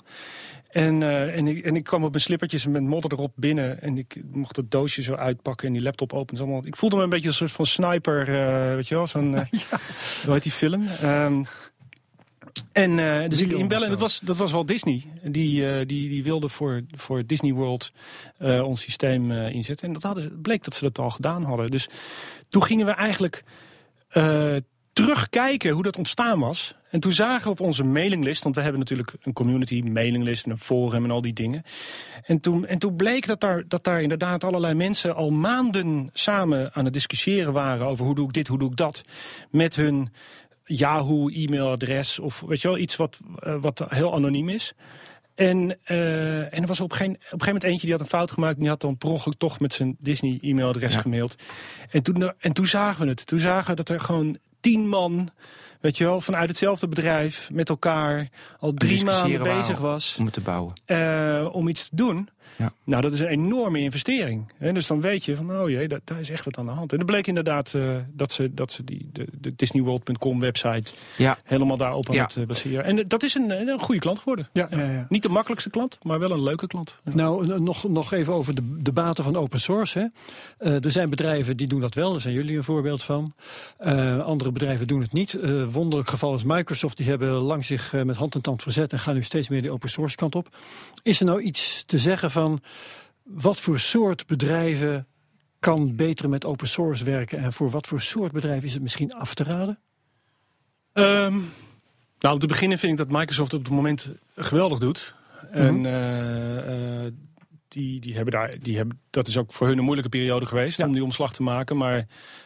En, 0.76 1.04
eh, 1.04 1.36
en, 1.38 1.48
ik, 1.48 1.66
en 1.66 1.76
ik 1.76 1.84
kwam 1.84 2.04
op 2.04 2.10
mijn 2.10 2.24
slippertjes 2.24 2.66
en 2.66 2.72
met 2.72 2.82
modder 2.82 3.12
erop 3.12 3.32
binnen. 3.36 3.82
En 3.82 3.98
ik 3.98 4.22
mocht 4.32 4.56
het 4.56 4.72
doosje 4.72 5.02
zo 5.02 5.14
uitpakken 5.14 5.68
en 5.68 5.74
die 5.74 5.82
laptop 5.82 6.14
openen. 6.14 6.42
Allemaal. 6.42 6.66
Ik 6.66 6.76
voelde 6.76 6.96
me 6.96 7.04
een 7.04 7.10
beetje 7.10 7.28
een 7.28 7.34
soort 7.34 7.52
van 7.52 7.66
sniper, 7.66 8.20
eh, 8.20 8.76
weet 8.76 8.88
je 8.88 8.96
wel? 8.96 9.08
Zo'n, 9.08 9.36
eh, 9.36 9.46
Hoe 10.26 10.34
heet 10.34 10.44
die 10.44 10.52
film? 10.52 10.88
Ehm, 11.02 11.44
en 12.72 12.96
dus 13.30 13.42
ik 13.42 13.52
inbellen. 13.52 13.90
Dat 13.90 14.00
was, 14.00 14.20
dat 14.20 14.38
was 14.38 14.52
wel 14.52 14.66
Disney. 14.66 15.04
Die, 15.24 15.86
die, 15.86 16.10
die 16.10 16.24
wilde 16.24 16.50
voor, 16.50 16.82
voor 16.96 17.26
Disney 17.26 17.54
World 17.54 17.92
ons 18.40 18.82
systeem 18.82 19.32
inzetten. 19.32 19.88
En 19.88 19.94
dat 19.94 20.04
hadden, 20.04 20.24
ze- 20.24 20.30
bleek 20.30 20.64
dat 20.64 20.76
ze 20.76 20.84
dat 20.84 21.00
al 21.00 21.10
gedaan 21.10 21.44
hadden. 21.44 21.72
Dus 21.72 21.88
toen 22.50 22.64
gingen 22.64 22.86
we 22.86 22.92
eigenlijk 22.92 23.44
terugkijken 24.94 25.72
hoe 25.72 25.84
dat 25.84 25.98
ontstaan 25.98 26.40
was. 26.40 26.76
En 26.96 27.02
toen 27.02 27.14
zagen 27.14 27.44
we 27.44 27.50
op 27.50 27.60
onze 27.60 27.84
mailinglist, 27.84 28.44
want 28.44 28.56
we 28.56 28.62
hebben 28.62 28.80
natuurlijk 28.80 29.14
een 29.22 29.34
community 29.34 29.82
mailinglist 29.92 30.46
en 30.46 30.52
een 30.52 30.60
forum 30.60 31.04
en 31.04 31.12
al 31.12 31.22
die 31.22 31.34
dingen. 31.34 31.64
En 32.24 32.42
toen, 32.42 32.66
en 32.66 32.80
toen 32.80 32.96
bleek 32.96 33.28
dat 33.28 33.40
daar, 33.40 33.64
dat 33.68 33.84
daar 33.84 34.02
inderdaad 34.02 34.44
allerlei 34.44 34.74
mensen 34.74 35.16
al 35.16 35.32
maanden 35.32 36.10
samen 36.14 36.74
aan 36.74 36.86
het 36.86 36.94
discussiëren 36.94 37.54
waren 37.54 37.88
over 37.88 38.06
hoe 38.06 38.16
doe 38.16 38.28
ik 38.28 38.34
dit, 38.34 38.48
hoe 38.48 38.58
doe 38.58 38.70
ik 38.70 38.76
dat. 38.76 39.02
Met 39.50 39.76
hun 39.76 40.10
Yahoo 40.66 41.28
e-mailadres 41.28 42.20
of 42.20 42.44
weet 42.48 42.62
je 42.62 42.68
wel, 42.68 42.78
iets 42.78 42.96
wat, 42.96 43.20
eh, 43.40 43.56
wat 43.62 43.86
heel 43.88 44.14
anoniem 44.14 44.50
is. 44.50 44.74
En, 45.36 45.78
eh, 45.84 46.40
en 46.40 46.62
er 46.62 46.68
was 46.68 46.80
op 46.80 46.92
een, 46.92 46.98
gegeven, 46.98 47.16
op 47.16 47.22
een 47.22 47.30
gegeven 47.30 47.54
moment 47.54 47.64
eentje 47.64 47.86
die 47.88 47.92
had 47.92 48.02
een 48.02 48.18
fout 48.18 48.32
gemaakt. 48.32 48.54
En 48.54 48.60
die 48.60 48.70
had 48.70 48.82
dan 48.82 48.98
per 48.98 49.10
ongeluk 49.10 49.38
toch 49.38 49.60
met 49.60 49.74
zijn 49.74 49.96
Disney 50.00 50.38
e-mailadres 50.42 50.94
Ja. 50.94 51.00
gemaild. 51.00 51.36
En 51.92 52.04
toen, 52.04 52.34
en 52.40 52.54
toen 52.54 52.68
zagen 52.68 53.04
we 53.04 53.10
het. 53.10 53.26
Toen 53.26 53.40
zagen 53.40 53.70
we 53.70 53.76
dat 53.76 53.90
er 53.90 54.00
gewoon 54.00 54.38
tien 54.60 54.88
man, 54.90 55.30
weet 55.86 55.98
je 55.98 56.04
wel, 56.04 56.22
vanuit 56.22 56.50
hetzelfde 56.50 56.88
bedrijf 56.88 57.50
met 57.54 57.70
elkaar 57.70 58.30
al 58.60 58.74
drie 58.74 59.04
maanden 59.04 59.44
bezig 59.44 59.78
was 59.80 60.16
Om 60.20 60.26
het 60.26 60.34
te 60.34 60.42
bouwen. 60.42 60.74
eh, 60.86 61.50
om 61.52 61.68
iets 61.68 61.90
te 61.90 61.96
doen. 61.96 62.30
Ja. 62.58 62.74
Nou, 62.84 63.02
dat 63.02 63.12
is 63.12 63.20
een 63.20 63.28
enorme 63.28 63.80
investering. 63.80 64.52
Dus 64.60 64.88
dan 64.88 65.02
weet 65.02 65.26
je 65.26 65.36
van, 65.36 65.52
oh 65.52 65.70
jee, 65.70 65.88
daar, 65.88 66.00
daar 66.04 66.20
is 66.20 66.30
echt 66.30 66.46
wat 66.46 66.58
aan 66.58 66.66
de 66.66 66.72
hand. 66.72 66.92
En 66.92 66.98
dat 66.98 67.08
bleek 67.08 67.28
inderdaad 67.28 67.74
eh, 67.74 67.96
dat 68.14 68.32
ze, 68.32 68.54
dat 68.54 68.72
ze 68.72 68.84
die, 68.84 69.10
de, 69.14 69.28
de 69.40 69.56
DisneyWorld.com 69.56 70.40
website 70.40 70.92
Ja, 71.18 71.38
helemaal 71.44 71.78
daarop 71.78 72.10
aan 72.10 72.16
Ja. 72.16 72.24
het 72.24 72.36
eh, 72.36 72.46
baseren. 72.46 72.84
En 72.84 73.00
eh, 73.00 73.06
dat 73.08 73.24
is 73.24 73.34
een, 73.36 73.50
een 73.68 73.80
goede 73.80 74.02
klant 74.02 74.20
geworden. 74.20 74.48
Ja, 74.54 74.68
ja, 74.72 74.92
ja. 74.92 75.06
Niet 75.10 75.24
de 75.24 75.30
makkelijkste 75.30 75.70
klant, 75.70 75.98
maar 76.02 76.20
wel 76.20 76.32
een 76.32 76.44
leuke 76.44 76.68
klant. 76.68 76.96
Nou, 77.04 77.60
nog, 77.60 77.84
nog 77.90 78.12
even 78.14 78.34
over 78.34 78.56
de, 78.56 78.78
de 78.82 78.92
baten 78.92 79.24
van 79.24 79.36
open 79.36 79.60
source. 79.60 80.12
Hè. 80.58 80.80
Er 80.80 80.92
zijn 80.92 81.10
bedrijven 81.10 81.58
die 81.58 81.68
doen 81.68 81.82
dat 81.82 81.94
wel, 81.94 82.12
daar 82.12 82.22
zijn 82.22 82.34
jullie 82.34 82.58
een 82.58 82.64
voorbeeld 82.64 83.04
van. 83.04 83.34
Andere 84.26 84.52
bedrijven 84.52 84.88
doen 84.88 85.02
het 85.02 85.14
niet. 85.14 85.38
Wonderlijk 85.72 86.10
geval 86.10 86.36
is 86.36 86.44
Microsoft, 86.44 86.98
die 86.98 87.10
hebben 87.10 87.30
lang 87.30 87.66
zich 87.66 87.94
met 88.04 88.16
hand 88.16 88.36
en 88.36 88.42
tand 88.42 88.62
verzet 88.62 88.94
en 88.94 89.00
gaan 89.00 89.14
nu 89.14 89.24
steeds 89.24 89.50
meer 89.50 89.62
de 89.62 89.72
open 89.72 89.90
source 89.90 90.16
kant 90.16 90.36
op. 90.36 90.56
Is 91.04 91.20
er 91.20 91.26
nou 91.26 91.42
iets 91.42 91.84
te 91.86 91.98
zeggen 91.98 92.32
van 92.36 92.60
wat 93.24 93.62
voor 93.62 93.80
soort 93.80 94.28
bedrijven 94.28 95.08
kan 95.60 95.96
beter 95.96 96.30
met 96.30 96.46
open 96.46 96.68
source 96.68 97.06
werken 97.06 97.38
en 97.40 97.54
voor 97.54 97.70
wat 97.70 97.88
voor 97.88 98.02
soort 98.02 98.32
bedrijven 98.32 98.68
is 98.68 98.74
het 98.74 98.82
misschien 98.82 99.14
af 99.14 99.34
te 99.34 99.44
raden? 99.44 99.80
Ehm, 100.94 101.34
nou, 102.20 102.34
om 102.34 102.40
te 102.40 102.48
beginnen 102.48 102.78
vind 102.78 102.92
ik 102.92 102.98
dat 102.98 103.20
Microsoft 103.20 103.54
op 103.54 103.64
het 103.64 103.74
moment 103.74 104.10
geweldig 104.36 104.78
doet. 104.80 105.16
En 105.52 105.76
Mhm. 105.76 105.86
eh, 105.86 107.06
eh, 107.06 107.14
die, 107.68 108.00
die 108.00 108.16
hebben 108.16 108.34
daar, 108.34 108.60
die 108.60 108.78
hebben, 108.78 109.00
dat 109.10 109.28
is 109.28 109.38
ook 109.38 109.54
voor 109.54 109.68
hun 109.68 109.78
een 109.78 109.84
moeilijke 109.84 110.10
periode 110.10 110.46
geweest 110.46 110.78
Ja. 110.78 110.86
om 110.86 110.94
die 110.94 111.04
omslag 111.04 111.34
te 111.34 111.44
maken. 111.44 111.78
Maar 111.78 111.96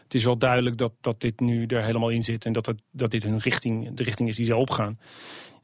het 0.04 0.14
is 0.14 0.24
wel 0.24 0.38
duidelijk 0.38 0.78
dat, 0.78 0.92
dat 1.02 1.22
dit 1.22 1.40
nu 1.40 1.66
er 1.66 1.84
helemaal 1.84 2.10
in 2.10 2.24
zit. 2.24 2.46
En 2.46 2.54
dat, 2.54 2.66
het, 2.66 2.82
dat 2.92 3.12
dit 3.12 3.24
hun 3.24 3.38
richting, 3.40 3.94
de 3.94 4.04
richting 4.04 4.30
is 4.30 4.36
die 4.36 4.46
ze 4.46 4.56
opgaan. 4.56 4.98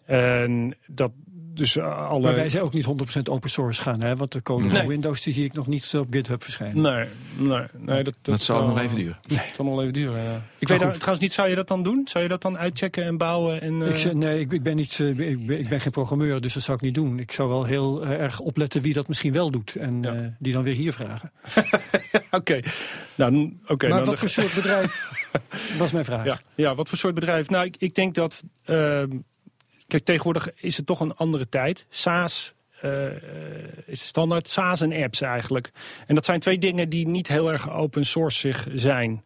En 0.05 0.76
dat, 0.88 1.11
dus 1.56 1.76
uh, 1.76 2.08
alle... 2.10 2.22
Maar 2.24 2.36
wij 2.36 2.49
zijn 2.49 2.64
ook 2.64 2.74
niet 2.74 2.86
100% 3.18 3.20
open 3.24 3.49
source 3.49 3.82
gaan, 3.82 4.01
hè? 4.01 4.16
Want 4.16 4.32
de 4.32 4.41
code 4.41 4.64
Nee. 4.64 4.76
van 4.78 4.88
Windows 4.88 5.22
die 5.22 5.34
zie 5.34 5.43
ik 5.45 5.53
nog 5.53 5.68
niet 5.68 5.93
op 5.97 6.08
GitHub 6.10 6.43
verschijnen. 6.43 6.82
Nee, 6.82 7.06
nee, 7.38 7.66
nee 7.78 8.03
dat, 8.03 8.14
Dat 8.22 8.41
zal 8.41 8.58
wel- 8.60 8.68
nog 8.68 8.80
even 8.80 8.97
duren. 8.97 9.18
Nee, 9.28 9.38
het 9.39 9.56
zal 9.56 9.66
nog 9.66 9.82
even 9.82 9.93
duren, 9.93 10.24
ja. 10.24 10.41
Ik 10.60 10.68
weet 10.68 10.80
nou, 10.80 10.91
trouwens 10.93 11.20
niet, 11.22 11.34
zou 11.34 11.49
je 11.49 11.56
dat 11.56 11.68
dan 11.68 11.84
doen? 11.84 12.01
Zou 12.08 12.24
je 12.24 12.30
dat 12.30 12.41
dan 12.41 12.58
uitchecken 12.58 13.03
en 13.03 13.18
bouwen? 13.18 13.62
En, 13.62 13.82
eh, 13.82 13.89
Ik, 13.89 13.97
zeg- 13.97 14.14
nee, 14.14 14.39
ik, 14.39 14.51
ik, 14.51 14.64
ben 14.64 14.76
niet, 14.76 14.99
eh, 14.99 15.08
ik, 15.30 15.45
ben, 15.47 15.60
ik 15.60 15.70
ben 15.70 15.80
geen 15.82 15.91
programmeur, 15.91 16.41
dus 16.41 16.53
dat 16.53 16.64
zou 16.64 16.78
ik 16.78 16.84
niet 16.84 16.93
doen. 16.95 17.20
Ik 17.20 17.32
zou 17.32 17.49
wel 17.49 17.64
heel 17.64 18.03
eh, 18.03 18.10
erg 18.10 18.39
opletten 18.39 18.82
wie 18.82 18.93
dat 18.93 19.08
misschien 19.08 19.34
wel 19.34 19.51
doet. 19.51 19.76
En 19.76 20.01
Ja. 20.01 20.14
eh, 20.14 20.20
die 20.39 20.53
dan 20.53 20.64
weer 20.64 20.74
hier 20.76 20.93
vragen. 20.93 21.32
Oké, 22.32 22.60
nou, 23.16 23.53
oké. 23.68 23.88
maar 23.88 23.95
nou, 23.97 24.10
wat 24.10 24.20
voor 24.20 24.30
soort 24.30 24.53
bedrijf 24.56 25.10
was 25.78 25.91
mijn 25.91 26.06
vraag. 26.06 26.26
Ja, 26.26 26.39
ja, 26.56 26.76
wat 26.76 26.89
voor 26.89 26.97
soort 26.97 27.16
bedrijf? 27.16 27.49
Nou, 27.49 27.66
ik, 27.66 27.76
ik 27.78 27.95
denk 27.95 28.16
dat. 28.16 28.43
ehm, 28.66 29.08
tegenwoordig 30.03 30.49
is 30.55 30.77
het 30.77 30.85
toch 30.85 30.99
een 30.99 31.15
andere 31.15 31.49
tijd. 31.49 31.85
SaaS 31.89 32.55
eh, 32.81 33.05
is 33.85 34.05
standaard. 34.05 34.47
SaaS 34.47 34.81
en 34.81 35.03
apps 35.03 35.21
eigenlijk. 35.21 35.71
En 36.07 36.15
dat 36.15 36.25
zijn 36.25 36.39
twee 36.39 36.57
dingen 36.57 36.89
die 36.89 37.07
niet 37.07 37.27
heel 37.27 37.51
erg 37.51 37.71
open 37.71 38.05
source 38.05 38.53
zijn. 38.73 39.23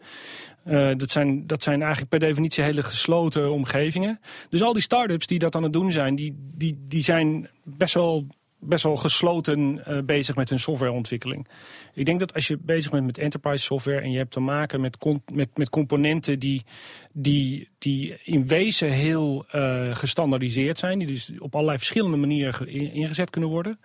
Eh, 0.63 0.91
dat, 0.97 1.11
zijn, 1.11 1.47
dat 1.47 1.63
zijn 1.63 1.80
eigenlijk 1.80 2.09
per 2.09 2.20
definitie 2.20 2.63
hele 2.63 2.84
gesloten 2.84 3.51
omgevingen. 3.51 4.20
Dus 4.49 4.61
al 4.61 4.74
die 4.74 4.82
start-ups 4.82 5.28
die 5.28 5.39
dat 5.39 5.55
aan 5.55 5.63
het 5.63 5.74
doen 5.74 5.91
zijn, 5.91 6.15
die, 6.15 6.36
die, 6.38 6.78
die 6.88 7.03
zijn 7.03 7.49
best 7.63 7.93
wel, 7.93 8.28
best 8.60 8.84
wel 8.84 8.95
gesloten 8.95 9.86
eh, 9.86 9.97
bezig 10.03 10.36
met 10.36 10.49
hun 10.49 10.60
softwareontwikkeling. 10.60 11.47
Ik 11.93 12.05
denk 12.05 12.20
dat 12.20 12.34
als 12.34 12.47
je 12.47 12.57
bezig 12.57 12.91
bent 12.91 13.05
met 13.05 13.18
enterprise 13.18 13.64
software 13.64 14.01
en 14.01 14.12
je 14.12 14.18
hebt 14.18 14.32
te 14.32 14.39
maken 14.39 14.82
met, 14.82 14.97
met, 15.34 15.57
met 15.57 15.70
componenten 15.70 16.39
die, 16.39 16.64
die, 17.14 17.70
die 17.78 18.18
in 18.24 18.47
wezen 18.47 18.91
heel 18.91 19.45
eh, 19.51 19.95
gestandaardiseerd 19.95 20.80
zijn, 20.80 20.99
die 20.99 21.07
dus 21.07 21.32
op 21.39 21.53
allerlei 21.55 21.78
verschillende 21.78 22.18
manieren 22.18 22.53
ge- 22.53 22.72
in- 22.72 22.93
ingezet 22.93 23.30
kunnen 23.30 23.49
worden, 23.49 23.80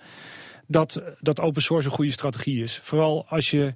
dat, 0.66 1.02
dat 1.20 1.40
open 1.40 1.62
source 1.62 1.88
een 1.88 1.94
goede 1.94 2.10
strategie 2.10 2.62
is. 2.62 2.78
Vooral 2.82 3.26
als 3.28 3.50
je, 3.50 3.74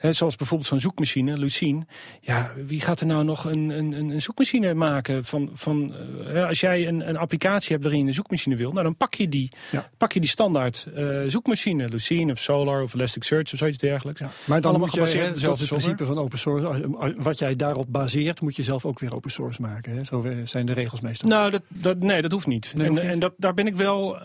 zoals 0.00 0.36
bijvoorbeeld 0.36 0.68
zo'n 0.68 0.80
zoekmachine, 0.80 1.38
Lucene, 1.38 1.86
ja, 2.20 2.52
wie 2.66 2.80
gaat 2.80 3.00
er 3.00 3.06
nou 3.06 3.24
nog 3.24 3.44
een, 3.44 3.68
een, 3.70 3.92
een 3.92 4.22
zoekmachine 4.22 4.74
maken? 4.74 5.24
Van, 5.24 5.50
van, 5.54 5.94
eh, 6.26 6.46
als 6.46 6.60
jij 6.60 6.88
een, 6.88 7.08
een 7.08 7.16
applicatie 7.16 7.70
hebt 7.70 7.82
waarin 7.82 8.00
je 8.02 8.08
een 8.08 8.14
zoekmachine 8.14 8.56
wil, 8.56 8.70
nou 8.72 8.84
dan 8.84 8.96
pak 8.96 9.14
je 9.14 9.28
die, 9.28 9.52
Ja. 9.70 9.88
pak 9.96 10.12
je 10.12 10.20
die 10.20 10.28
standaard 10.28 10.86
eh, 10.94 11.18
zoekmachine, 11.26 11.88
Lucene 11.88 12.32
of 12.32 12.38
Solar 12.38 12.82
of 12.82 12.94
Elasticsearch 12.94 13.52
of 13.52 13.58
zoiets 13.58 13.78
dergelijks. 13.78 14.20
Maar 14.20 14.60
dan 14.60 14.70
Allemaal 14.70 14.96
moet 14.96 15.10
je, 15.12 15.18
hè, 15.18 15.32
dat 15.32 15.58
het 15.58 15.68
principe 15.68 16.04
van 16.04 16.18
open 16.18 16.38
source. 16.38 16.84
Wat 17.16 17.38
jij 17.38 17.56
daarop 17.56 17.86
baseert, 17.88 18.40
moet 18.40 18.56
je 18.56 18.62
zelf 18.62 18.84
ook 18.84 18.98
weer 18.98 19.14
open 19.14 19.30
source 19.30 19.60
maken. 19.60 19.96
Hè? 19.96 20.04
Zo 20.04 20.22
eh, 20.22 20.36
zijn 20.44 20.66
de 20.66 20.72
regels 20.72 21.00
meestal. 21.00 21.28
Nou, 21.28 21.50
dat, 21.50 21.62
dat, 21.68 21.98
nee, 21.98 22.22
dat 22.22 22.32
hoeft 22.32 22.46
niet. 22.46 22.72
Nee, 22.74 22.84
en 22.86 22.90
hoeft 22.90 23.02
niet. 23.02 23.12
en 23.12 23.18
dat, 23.18 23.32
daar 23.36 23.54
ben 23.54 23.66
ik 23.66 23.76
wel. 23.76 24.18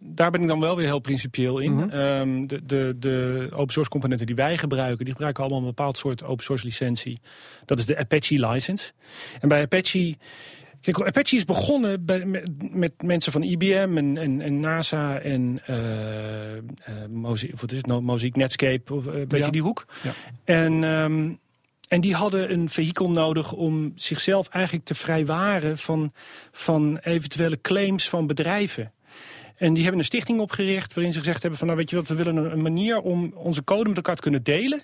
Daar 0.00 0.30
ben 0.30 0.42
ik 0.42 0.48
dan 0.48 0.60
wel 0.60 0.76
weer 0.76 0.86
heel 0.86 0.98
principieel 0.98 1.58
in. 1.58 1.74
Mhm. 1.74 1.88
Ehm, 1.88 2.46
de, 2.46 2.64
de, 2.64 2.96
de 2.98 3.48
open 3.52 3.72
source 3.72 3.90
componenten 3.90 4.26
die 4.26 4.34
wij 4.34 4.58
gebruiken, 4.58 5.04
die 5.04 5.12
gebruiken 5.12 5.42
allemaal 5.42 5.60
een 5.62 5.74
bepaald 5.74 5.98
soort 5.98 6.24
open 6.24 6.44
source 6.44 6.64
licentie. 6.64 7.18
Dat 7.64 7.78
is 7.78 7.86
de 7.86 7.96
Apache 7.96 8.46
license. 8.50 8.92
En 9.40 9.48
bij 9.48 9.62
Apache. 9.62 10.16
Kijk, 10.80 11.02
Apache 11.02 11.36
is 11.36 11.44
begonnen 11.44 12.04
bij, 12.04 12.24
met, 12.24 12.74
met 12.74 12.92
mensen 13.02 13.32
van 13.32 13.42
IBM 13.42 13.92
en, 13.96 14.18
en, 14.18 14.40
en 14.40 14.60
NASA 14.60 15.18
en 15.18 15.60
eh 15.66 16.56
eh 16.56 16.62
Mosaic, 17.10 17.60
wat 17.60 17.70
is 17.70 17.76
het 17.76 17.86
nou, 17.86 18.30
Netscape, 18.32 18.94
of, 18.94 19.06
eh, 19.06 19.14
een 19.14 19.28
beetje 19.28 19.44
Ja. 19.44 19.50
die 19.50 19.62
hoek. 19.62 19.86
Ja. 20.02 20.12
En, 20.44 20.84
ehm, 20.84 21.32
en 21.88 22.00
die 22.00 22.14
hadden 22.14 22.52
een 22.52 22.68
vehikel 22.68 23.10
nodig 23.10 23.52
om 23.52 23.92
zichzelf 23.94 24.48
eigenlijk 24.48 24.84
te 24.84 24.94
vrijwaren 24.94 25.78
van, 25.78 26.12
van 26.50 26.98
eventuele 27.02 27.60
claims 27.60 28.08
van 28.08 28.26
bedrijven. 28.26 28.92
En 29.56 29.72
die 29.72 29.82
hebben 29.82 30.00
een 30.00 30.06
stichting 30.06 30.40
opgericht 30.40 30.94
waarin 30.94 31.12
ze 31.12 31.18
gezegd 31.18 31.40
hebben 31.40 31.58
van 31.58 31.66
nou 31.66 31.78
weet 31.78 31.90
je 31.90 31.96
wat, 31.96 32.08
we 32.08 32.14
willen 32.14 32.36
een, 32.36 32.52
een 32.52 32.62
manier 32.62 33.00
om 33.00 33.32
onze 33.34 33.64
code 33.64 33.88
met 33.88 33.96
elkaar 33.96 34.16
te 34.16 34.22
kunnen 34.22 34.42
delen. 34.42 34.82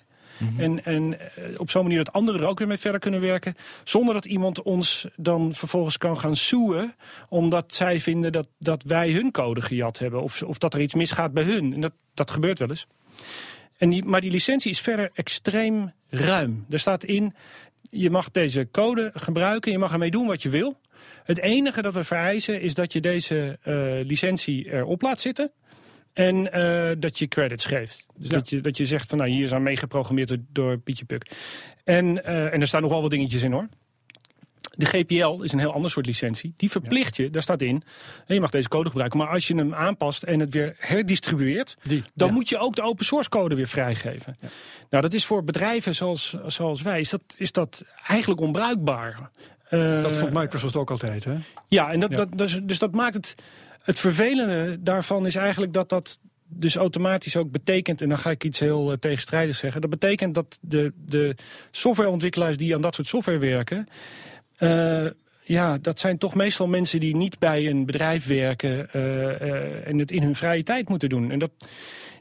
En, 0.57 0.85
en 0.85 1.19
eh, 1.19 1.59
op 1.59 1.69
zo'n 1.69 1.83
manier 1.83 1.97
dat 1.97 2.13
anderen 2.13 2.41
er 2.41 2.47
ook 2.47 2.59
weer 2.59 2.67
mee 2.67 2.77
verder 2.77 2.99
kunnen 2.99 3.21
werken. 3.21 3.55
Zonder 3.83 4.13
dat 4.13 4.25
iemand 4.25 4.61
ons 4.61 5.07
dan 5.15 5.55
vervolgens 5.55 5.97
kan 5.97 6.17
gaan 6.17 6.35
soeën. 6.35 6.93
Omdat 7.29 7.73
zij 7.73 7.99
vinden 7.99 8.31
dat, 8.31 8.47
dat 8.59 8.83
wij 8.83 9.11
hun 9.11 9.31
code 9.31 9.61
gejat 9.61 9.99
hebben. 9.99 10.21
Of, 10.21 10.43
of 10.43 10.57
dat 10.57 10.73
er 10.73 10.81
iets 10.81 10.93
misgaat 10.93 11.33
bij 11.33 11.43
hun. 11.43 11.73
En 11.73 11.81
dat, 11.81 11.93
dat 12.13 12.31
gebeurt 12.31 12.59
wel 12.59 12.69
eens. 12.69 12.87
En 13.77 13.89
die, 13.89 14.05
maar 14.05 14.21
die 14.21 14.31
licentie 14.31 14.71
is 14.71 14.79
verder 14.79 15.09
extreem 15.13 15.91
ruim. 16.09 16.65
Er 16.69 16.79
staat 16.79 17.03
in, 17.03 17.33
je 17.91 18.09
mag 18.09 18.31
deze 18.31 18.67
code 18.71 19.11
gebruiken. 19.13 19.71
Je 19.71 19.77
mag 19.77 19.91
ermee 19.91 20.11
doen 20.11 20.27
wat 20.27 20.41
je 20.41 20.49
wil. 20.49 20.79
Het 21.23 21.39
enige 21.39 21.81
dat 21.81 21.93
we 21.93 22.03
vereisen 22.03 22.61
is 22.61 22.73
dat 22.73 22.93
je 22.93 22.99
deze 22.99 23.57
eh, 23.61 23.73
licentie 24.07 24.71
erop 24.73 25.01
laat 25.01 25.21
zitten. 25.21 25.51
En 26.13 26.51
eh, 26.51 26.91
dat 26.99 27.19
je 27.19 27.27
credits 27.27 27.65
geeft. 27.65 28.05
Dus 28.15 28.29
Ja. 28.29 28.35
dat, 28.37 28.49
je, 28.49 28.61
dat 28.61 28.77
je 28.77 28.85
zegt 28.85 29.09
van 29.09 29.17
nou 29.17 29.29
hier 29.29 29.43
is 29.43 29.53
aan 29.53 29.63
meegeprogrammeerd 29.63 30.27
door, 30.27 30.37
door 30.51 30.77
Pietje 30.77 31.05
Puk. 31.05 31.31
En, 31.83 32.23
eh, 32.23 32.53
en 32.53 32.61
er 32.61 32.67
staan 32.67 32.81
nog 32.81 32.91
wel 32.91 33.01
wat 33.01 33.11
dingetjes 33.11 33.43
in 33.43 33.51
hoor. 33.51 33.67
De 34.73 34.85
GPL 34.85 35.41
is 35.41 35.51
een 35.51 35.59
heel 35.59 35.73
ander 35.73 35.91
soort 35.91 36.05
licentie. 36.05 36.53
Die 36.57 36.71
verplicht 36.71 37.15
je, 37.15 37.29
daar 37.29 37.41
staat 37.41 37.61
in, 37.61 37.83
je 38.27 38.39
mag 38.39 38.49
deze 38.49 38.67
code 38.67 38.89
gebruiken. 38.89 39.19
Maar 39.19 39.27
als 39.27 39.47
je 39.47 39.55
hem 39.55 39.73
aanpast 39.73 40.23
en 40.23 40.39
het 40.39 40.53
weer 40.53 40.75
herdistribueert, 40.77 41.77
Die, 41.83 42.03
dan 42.15 42.27
ja. 42.27 42.33
moet 42.33 42.49
je 42.49 42.57
ook 42.57 42.75
de 42.75 42.81
open 42.81 43.05
source 43.05 43.29
code 43.29 43.55
weer 43.55 43.67
vrijgeven. 43.67 44.35
Nou, 44.89 45.03
dat 45.03 45.13
is 45.13 45.25
voor 45.25 45.43
bedrijven 45.43 45.95
zoals, 45.95 46.35
zoals 46.45 46.81
wij, 46.81 46.99
is 46.99 47.09
dat, 47.09 47.23
is 47.37 47.51
dat 47.51 47.83
eigenlijk 48.07 48.41
onbruikbaar. 48.41 49.29
Eh, 49.69 50.01
Dat 50.01 50.17
vond 50.17 50.33
Microsoft 50.33 50.75
ook 50.75 50.91
altijd, 50.91 51.23
hè? 51.23 51.33
ja, 51.67 51.91
en 51.91 51.99
dat, 51.99 52.11
Ja. 52.11 52.17
Dat, 52.17 52.37
dus, 52.37 52.59
dus 52.63 52.79
dat 52.79 52.93
maakt 52.93 53.13
het. 53.13 53.35
Het 53.81 53.99
vervelende 53.99 54.77
daarvan 54.81 55.25
is 55.25 55.35
eigenlijk 55.35 55.73
dat 55.73 55.89
dat 55.89 56.19
dus 56.53 56.75
automatisch 56.75 57.37
ook 57.37 57.51
betekent, 57.51 58.01
en 58.01 58.09
dan 58.09 58.17
ga 58.17 58.29
ik 58.29 58.43
iets 58.43 58.59
heel 58.59 58.91
eh, 58.91 58.97
tegenstrijdigs 58.97 59.59
zeggen. 59.59 59.81
Dat 59.81 59.89
betekent 59.89 60.33
dat 60.33 60.59
de, 60.61 60.93
de 61.05 61.35
softwareontwikkelaars 61.71 62.57
die 62.57 62.75
aan 62.75 62.81
dat 62.81 62.95
soort 62.95 63.07
software 63.07 63.37
werken. 63.37 63.87
Eh, 64.61 65.05
ja, 65.43 65.77
dat 65.77 65.99
zijn 65.99 66.17
toch 66.17 66.35
meestal 66.35 66.67
mensen 66.67 66.99
die 66.99 67.15
niet 67.15 67.39
bij 67.39 67.67
een 67.67 67.85
bedrijf 67.85 68.27
werken 68.27 68.93
eh, 68.93 69.41
eh, 69.41 69.87
en 69.87 69.97
het 69.97 70.11
in 70.11 70.23
hun 70.23 70.35
vrije 70.35 70.63
tijd 70.63 70.89
moeten 70.89 71.09
doen. 71.09 71.31
En 71.31 71.39
dat, 71.39 71.51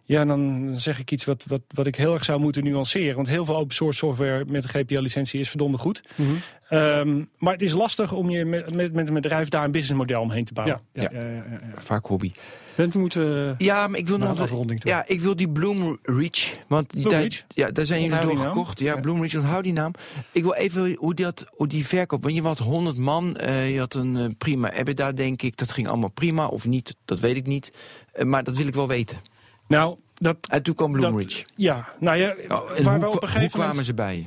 ja, 0.04 0.24
dan 0.24 0.72
zeg 0.76 0.98
ik 0.98 1.10
iets 1.10 1.24
wat, 1.24 1.44
wat, 1.48 1.60
wat 1.68 1.86
ik 1.86 1.94
heel 1.94 2.14
erg 2.14 2.24
zou 2.24 2.40
moeten 2.40 2.64
nuanceren. 2.64 3.16
Want 3.16 3.28
heel 3.28 3.44
veel 3.44 3.56
open 3.56 3.74
source 3.74 3.98
software 3.98 4.44
met 4.46 4.64
een 4.64 4.70
GPL-licentie 4.70 5.40
is 5.40 5.48
verdomde 5.48 5.78
goed. 5.78 6.02
Mhm. 6.14 6.30
Ehm, 6.68 7.24
maar 7.38 7.52
het 7.52 7.62
is 7.62 7.72
lastig 7.72 8.12
om 8.12 8.30
je 8.30 8.44
met, 8.44 8.74
met, 8.74 8.92
met 8.92 9.08
een 9.08 9.14
bedrijf 9.14 9.48
daar 9.48 9.64
een 9.64 9.70
businessmodel 9.70 10.20
omheen 10.20 10.44
te 10.44 10.52
bouwen. 10.52 10.80
Ja, 10.92 11.02
ja, 11.02 11.10
ja, 11.12 11.26
ja, 11.26 11.34
ja, 11.34 11.60
ja. 11.74 11.82
Vaak 11.82 12.06
hobby. 12.06 12.32
Bent, 12.74 12.92
we 12.94 12.98
moeten... 13.00 13.54
Ja, 13.58 13.86
maar 13.86 13.98
ik 13.98 14.08
wil 14.08 14.18
nog... 14.18 14.28
een 14.36 14.42
afronding 14.42 14.80
toe. 14.80 14.90
Ja, 14.90 15.04
ik 15.06 15.20
wil 15.20 15.36
die 15.36 15.48
Bloomreach. 15.48 16.56
Want 16.66 16.90
die 16.92 17.06
tijd, 17.06 17.44
ja, 17.48 17.70
daar 17.70 17.86
zijn 17.86 18.02
jullie 18.02 18.20
door 18.20 18.38
gekocht. 18.38 18.80
Ja, 18.80 18.94
Ja. 18.94 19.00
Bloomreach, 19.00 19.34
onthoud 19.34 19.64
die 19.64 19.72
naam. 19.72 19.92
Ik 20.32 20.42
wil 20.42 20.54
even 20.54 20.94
hoe, 20.94 21.14
dat, 21.14 21.46
hoe 21.50 21.66
die 21.66 21.86
verkoop... 21.86 22.22
Want 22.22 22.34
je 22.34 22.42
had 22.42 22.58
100 22.58 22.96
man, 22.96 23.36
eh, 23.36 23.72
je 23.72 23.78
had 23.78 23.94
een 23.94 24.16
eh, 24.16 24.24
prima 24.38 24.72
EBITDA, 24.72 25.12
denk 25.12 25.42
ik. 25.42 25.56
Dat 25.56 25.72
ging 25.72 25.88
allemaal 25.88 26.10
prima, 26.10 26.46
of 26.46 26.66
niet, 26.66 26.96
dat 27.04 27.20
weet 27.20 27.36
ik 27.36 27.46
niet. 27.46 27.72
Eh, 28.12 28.24
maar 28.24 28.44
dat 28.44 28.56
wil 28.56 28.66
ik 28.66 28.74
wel 28.74 28.88
weten. 28.88 29.18
Nou, 29.66 29.96
dat, 30.14 30.36
En 30.50 30.62
toen 30.62 30.74
kwam 30.74 30.92
Bloomreach. 30.92 31.28
dat 31.36 31.52
ja, 31.56 31.88
nou 32.00 32.16
ja, 32.16 32.34
Oh, 32.48 32.48
waar 32.48 32.60
hoe, 32.68 32.84
we 32.84 32.92
op 32.92 33.00
een 33.00 33.10
hoe 33.10 33.18
gegeven 33.28 33.50
kwamen 33.50 33.68
moment 33.68 33.86
ze 33.86 33.94
bij? 33.94 34.26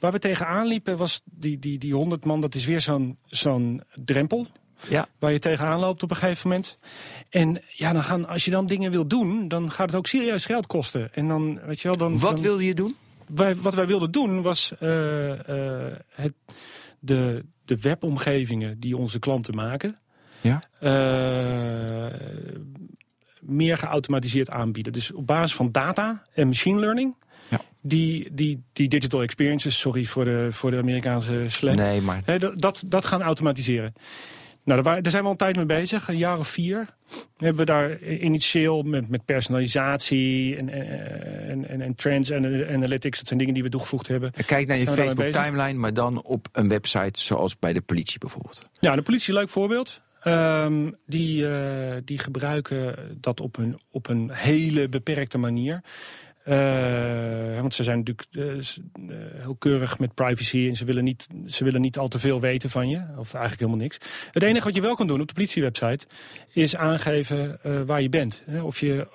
waar 0.00 0.12
we 0.12 0.18
tegenaan 0.18 0.66
liepen 0.66 0.96
was 0.96 1.20
die, 1.24 1.58
die, 1.58 1.78
die 1.78 1.94
100 1.94 2.24
man. 2.24 2.40
Dat 2.40 2.54
is 2.54 2.64
weer 2.64 2.80
zo'n 2.80 3.18
zo'n 3.26 3.82
drempel 4.04 4.46
Ja, 4.88 5.08
waar 5.18 5.32
je 5.32 5.38
tegenaan 5.38 5.80
loopt 5.80 6.02
op 6.02 6.10
een 6.10 6.16
gegeven 6.16 6.48
moment. 6.48 6.76
En 7.28 7.62
ja, 7.68 7.92
dan 7.92 8.04
gaan, 8.04 8.28
als 8.28 8.44
je 8.44 8.50
dan 8.50 8.66
dingen 8.66 8.90
wil 8.90 9.06
doen, 9.06 9.48
dan 9.48 9.70
gaat 9.70 9.86
het 9.86 9.94
ook 9.94 10.06
serieus 10.06 10.44
geld 10.44 10.66
kosten. 10.66 11.14
En 11.14 11.28
dan, 11.28 11.60
weet 11.66 11.80
je 11.80 11.88
wel, 11.88 11.96
dan. 11.96 12.18
wat 12.18 12.34
dan, 12.34 12.42
wilde 12.42 12.64
je 12.64 12.74
doen? 12.74 12.96
wij, 13.34 13.56
wat 13.56 13.74
wij 13.74 13.86
wilden 13.86 14.10
doen 14.10 14.42
was 14.42 14.72
eh, 14.80 15.86
eh, 15.88 15.92
het, 16.08 16.32
de, 16.98 17.44
de 17.64 17.76
webomgevingen 17.80 18.80
die 18.80 18.96
onze 18.96 19.18
klanten 19.18 19.54
maken. 19.54 19.96
Ja. 20.40 20.62
eh, 20.80 22.20
meer 23.40 23.78
geautomatiseerd 23.78 24.50
aanbieden. 24.50 24.92
Dus 24.92 25.12
op 25.12 25.26
basis 25.26 25.56
van 25.56 25.72
data 25.72 26.22
en 26.34 26.46
machine 26.46 26.80
learning. 26.80 27.14
Ja. 27.48 27.60
Die, 27.80 28.34
die, 28.34 28.62
die 28.72 28.88
digital 28.88 29.22
experiences, 29.22 29.78
sorry 29.78 30.04
voor 30.04 30.24
de, 30.24 30.48
voor 30.50 30.70
de 30.70 30.76
Amerikaanse 30.76 31.44
slang. 31.48 31.76
Nee, 31.76 32.00
maar 32.00 32.22
dat, 32.54 32.82
dat 32.86 33.04
gaan 33.04 33.22
automatiseren. 33.22 33.94
Nou, 34.68 34.82
daar, 34.82 35.00
zijn 35.02 35.22
we 35.22 35.24
al 35.24 35.30
een 35.30 35.36
tijd 35.36 35.56
mee 35.56 35.66
bezig, 35.66 36.08
een 36.08 36.16
jaar 36.16 36.38
of 36.38 36.48
vier. 36.48 36.86
Hebben 37.36 37.58
we 37.58 37.64
daar 37.64 38.02
initieel 38.02 38.82
met, 38.82 39.10
met 39.10 39.24
personalisatie 39.24 40.56
en, 40.56 40.68
en, 40.68 41.68
en, 41.68 41.80
en 41.80 41.94
trends 41.94 42.30
en 42.30 42.68
analytics, 42.68 43.18
dat 43.18 43.26
zijn 43.26 43.38
dingen 43.38 43.54
die 43.54 43.62
we 43.62 43.68
toegevoegd 43.68 44.08
hebben. 44.08 44.32
kijk 44.46 44.66
naar 44.66 44.76
je 44.76 44.84
Zijn 44.84 44.96
we 44.96 45.04
daarmee 45.04 45.14
Facebook 45.14 45.16
bezig? 45.16 45.42
timeline, 45.42 45.78
maar 45.78 45.94
dan 45.94 46.22
op 46.22 46.48
een 46.52 46.68
website 46.68 47.20
zoals 47.20 47.58
bij 47.58 47.72
de 47.72 47.80
politie 47.80 48.18
bijvoorbeeld. 48.18 48.68
Ja, 48.80 48.96
de 48.96 49.02
politie, 49.02 49.34
leuk 49.34 49.48
voorbeeld. 49.48 50.00
Ehm, 50.20 50.90
die, 51.06 51.48
eh, 51.48 51.96
die 52.04 52.18
gebruiken 52.18 53.16
dat 53.20 53.40
op 53.40 53.56
een, 53.56 53.80
op 53.90 54.08
een 54.08 54.30
hele 54.32 54.88
beperkte 54.88 55.38
manier. 55.38 55.80
Uh, 56.48 57.60
want 57.60 57.74
ze 57.74 57.84
zijn 57.84 57.98
natuurlijk 57.98 58.26
uh, 58.30 59.16
heel 59.36 59.56
keurig 59.58 59.98
met 59.98 60.14
privacy 60.14 60.66
en 60.68 60.76
ze 60.76 60.84
willen, 60.84 61.04
niet, 61.04 61.26
ze 61.46 61.64
willen 61.64 61.80
niet 61.80 61.98
al 61.98 62.08
te 62.08 62.18
veel 62.18 62.40
weten 62.40 62.70
van 62.70 62.88
je. 62.88 62.96
Of 63.16 63.34
eigenlijk 63.34 63.60
helemaal 63.60 63.82
niks. 63.82 63.98
Het 64.32 64.42
enige 64.42 64.64
wat 64.64 64.74
je 64.74 64.80
wel 64.80 64.94
kan 64.94 65.06
doen 65.06 65.20
op 65.20 65.28
de 65.28 65.34
politiewebsite 65.34 66.06
is 66.52 66.76
aangeven 66.76 67.58
uh, 67.66 67.80
waar 67.80 68.02
je 68.02 68.08
bent. 68.08 68.42
Of 68.62 68.80
je 68.80 69.06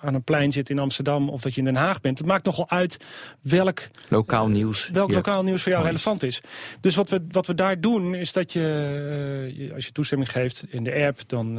aan 0.00 0.14
een 0.14 0.22
plein 0.22 0.52
zit 0.52 0.70
in 0.70 0.78
Amsterdam 0.78 1.28
of 1.28 1.40
dat 1.40 1.52
je 1.54 1.58
in 1.58 1.64
Den 1.64 1.76
Haag 1.76 2.00
bent. 2.00 2.18
Het 2.18 2.26
maakt 2.26 2.44
nogal 2.44 2.70
uit 2.70 2.96
welk 3.40 3.88
lokaal 4.08 4.48
nieuws, 4.48 4.88
welk 4.92 5.12
lokaal 5.12 5.42
nieuws 5.42 5.62
voor 5.62 5.72
jou 5.72 5.84
relevant 5.84 6.22
is. 6.22 6.40
Dus 6.80 6.94
wat 6.94 7.10
we, 7.10 7.24
wat 7.30 7.46
we 7.46 7.54
daar 7.54 7.80
doen 7.80 8.14
is 8.14 8.32
dat 8.32 8.52
je, 8.52 9.70
als 9.74 9.86
je 9.86 9.92
toestemming 9.92 10.30
geeft 10.30 10.64
in 10.68 10.84
de 10.84 11.04
app, 11.06 11.28
dan 11.28 11.58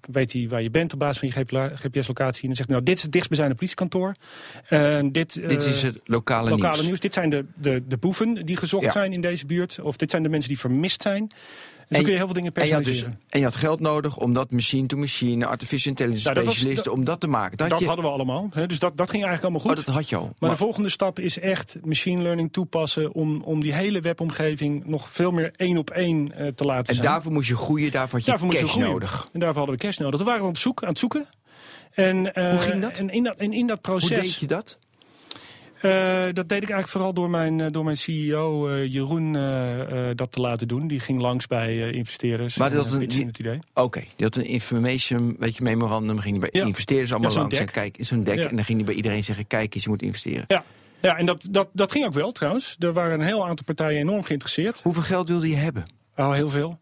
weet 0.00 0.32
hij 0.32 0.48
waar 0.48 0.62
je 0.62 0.70
bent 0.70 0.92
op 0.92 0.98
basis 0.98 1.18
van 1.18 1.28
je 1.28 1.70
GPS-locatie. 1.74 2.42
En 2.42 2.46
dan 2.46 2.56
zegt 2.56 2.68
hij, 2.68 2.76
nou, 2.76 2.82
dit 2.82 2.96
is 2.96 3.02
het 3.02 3.12
dichtstbijzijnde 3.12 3.56
politiekantoor. 3.56 4.14
Uh, 4.70 4.98
dit, 5.12 5.48
dit 5.48 5.64
is 5.64 5.82
het 5.82 6.00
lokale, 6.04 6.50
lokale 6.50 6.82
nieuws. 6.82 7.00
Dit 7.00 7.14
zijn 7.14 7.30
de, 7.30 7.44
de, 7.54 7.82
de 7.88 7.96
boeven 7.96 8.46
die 8.46 8.56
gezocht 8.56 8.92
zijn 8.92 9.12
in 9.12 9.20
deze 9.20 9.46
buurt. 9.46 9.78
Of 9.82 9.96
dit 9.96 10.10
zijn 10.10 10.22
de 10.22 10.28
mensen 10.28 10.48
die 10.48 10.58
vermist 10.58 11.02
zijn. 11.02 11.30
Dus 11.88 11.98
en, 11.98 12.04
kun 12.04 12.12
je 12.12 12.18
heel 12.18 12.26
veel 12.26 12.36
dingen 12.36 12.52
personaliseren. 12.52 13.10
En 13.10 13.10
je, 13.10 13.16
dus, 13.16 13.32
en 13.32 13.38
je 13.38 13.44
had 13.44 13.54
geld 13.54 13.80
nodig 13.80 14.16
om 14.16 14.32
dat 14.32 14.50
machine-to-machine, 14.50 15.46
artificial 15.46 15.90
intelligence 15.90 16.32
nou, 16.32 16.46
specialisten, 16.46 16.92
om 16.92 17.04
dat 17.04 17.20
te 17.20 17.26
maken. 17.26 17.56
Dat, 17.56 17.84
hadden 17.84 18.04
we 18.04 18.10
allemaal. 18.10 18.48
Hè, 18.52 18.66
dus 18.66 18.78
dat, 18.78 18.96
dat 18.96 19.10
ging 19.10 19.24
eigenlijk 19.24 19.42
allemaal 19.42 19.60
goed. 19.60 19.78
Oh, 19.78 19.86
dat 19.86 19.94
had 19.94 20.08
je 20.08 20.16
al. 20.16 20.22
Maar, 20.22 20.34
maar, 20.38 20.50
de 20.50 20.56
volgende 20.56 20.88
stap 20.88 21.18
is 21.18 21.38
echt 21.38 21.76
machine 21.82 22.22
learning 22.22 22.52
toepassen 22.52 23.12
om, 23.12 23.42
om 23.42 23.60
die 23.60 23.74
hele 23.74 24.00
webomgeving 24.00 24.86
nog 24.86 25.12
veel 25.12 25.30
meer 25.30 25.52
één 25.56 25.78
op 25.78 25.90
één 25.90 26.32
uh, 26.38 26.48
te 26.48 26.64
laten 26.64 26.86
en 26.86 26.94
zijn. 26.94 27.06
En 27.06 27.12
daarvoor 27.12 27.32
moest 27.32 27.48
je 27.48 27.56
groeien, 27.56 27.90
daarvoor 27.90 28.18
had 28.18 28.24
je 28.24 28.30
daarvoor 28.30 28.54
cash 28.54 28.76
nodig. 28.76 29.28
En 29.32 29.40
daarvoor 29.40 29.58
hadden 29.58 29.74
we 29.74 29.86
cash 29.86 29.96
nodig. 29.98 30.16
Toen 30.16 30.28
waren 30.28 30.42
we 30.42 30.48
op 30.48 30.58
zoek, 30.58 30.82
aan 30.82 30.88
het 30.88 30.98
zoeken. 30.98 31.26
En, 31.92 32.16
uh, 32.16 32.50
Hoe 32.50 32.58
ging 32.58 32.82
dat? 32.82 32.98
En 32.98 33.10
in 33.10 33.22
dat, 33.22 33.36
en 33.36 33.52
in 33.52 33.66
dat 33.66 33.80
proces... 33.80 34.08
Hoe 34.08 34.20
deed 34.20 34.36
je 34.36 34.46
dat? 34.46 34.78
Uh, 35.82 36.24
dat 36.32 36.48
deed 36.48 36.62
ik 36.62 36.70
eigenlijk 36.70 36.88
vooral 36.88 37.14
door 37.14 37.30
mijn, 37.30 37.58
uh, 37.58 37.66
door 37.70 37.84
mijn 37.84 37.96
CEO 37.96 38.68
uh, 38.68 38.92
Jeroen 38.92 39.32
dat 40.14 40.32
te 40.32 40.40
laten 40.40 40.68
doen. 40.68 40.88
Die 40.88 41.00
ging 41.00 41.20
langs 41.20 41.46
bij 41.46 41.90
investeerders. 41.90 42.56
Maar 42.56 42.70
dat 42.70 42.92
een, 42.92 43.00
het 43.00 43.38
idee. 43.38 43.58
Oké, 43.74 43.80
okay. 43.80 44.08
die 44.16 44.26
had 44.26 44.36
een 44.36 44.46
information, 44.46 45.36
weet 45.38 45.56
je, 45.56 45.62
memorandum. 45.62 46.18
Ging 46.18 46.40
bij 46.40 46.48
ja. 46.52 46.64
investeerders 46.64 47.12
allemaal 47.12 47.32
ja, 47.32 47.38
langs. 47.38 47.58
En 47.58 47.70
kijk, 47.70 47.98
is 47.98 48.10
een 48.10 48.24
deck. 48.24 48.38
Ja. 48.38 48.48
En 48.48 48.56
dan 48.56 48.64
ging 48.64 48.76
hij 48.76 48.86
bij 48.86 48.96
iedereen 48.96 49.24
zeggen: 49.24 49.46
kijk 49.46 49.74
eens, 49.74 49.84
je 49.84 49.90
moet 49.90 50.02
investeren. 50.02 50.44
Ja. 50.48 50.64
Ja, 51.00 51.16
en 51.16 51.26
dat, 51.26 51.46
dat, 51.50 51.68
dat 51.72 51.92
ging 51.92 52.06
ook 52.06 52.12
wel 52.12 52.32
trouwens. 52.32 52.76
Er 52.78 52.92
waren 52.92 53.20
een 53.20 53.26
heel 53.26 53.46
aantal 53.46 53.64
partijen 53.64 53.98
enorm 53.98 54.22
geïnteresseerd. 54.22 54.80
Hoeveel 54.82 55.02
geld 55.02 55.28
wilde 55.28 55.48
je 55.48 55.56
hebben? 55.56 55.84
Oh, 56.16 56.32
heel 56.32 56.50
veel. 56.50 56.78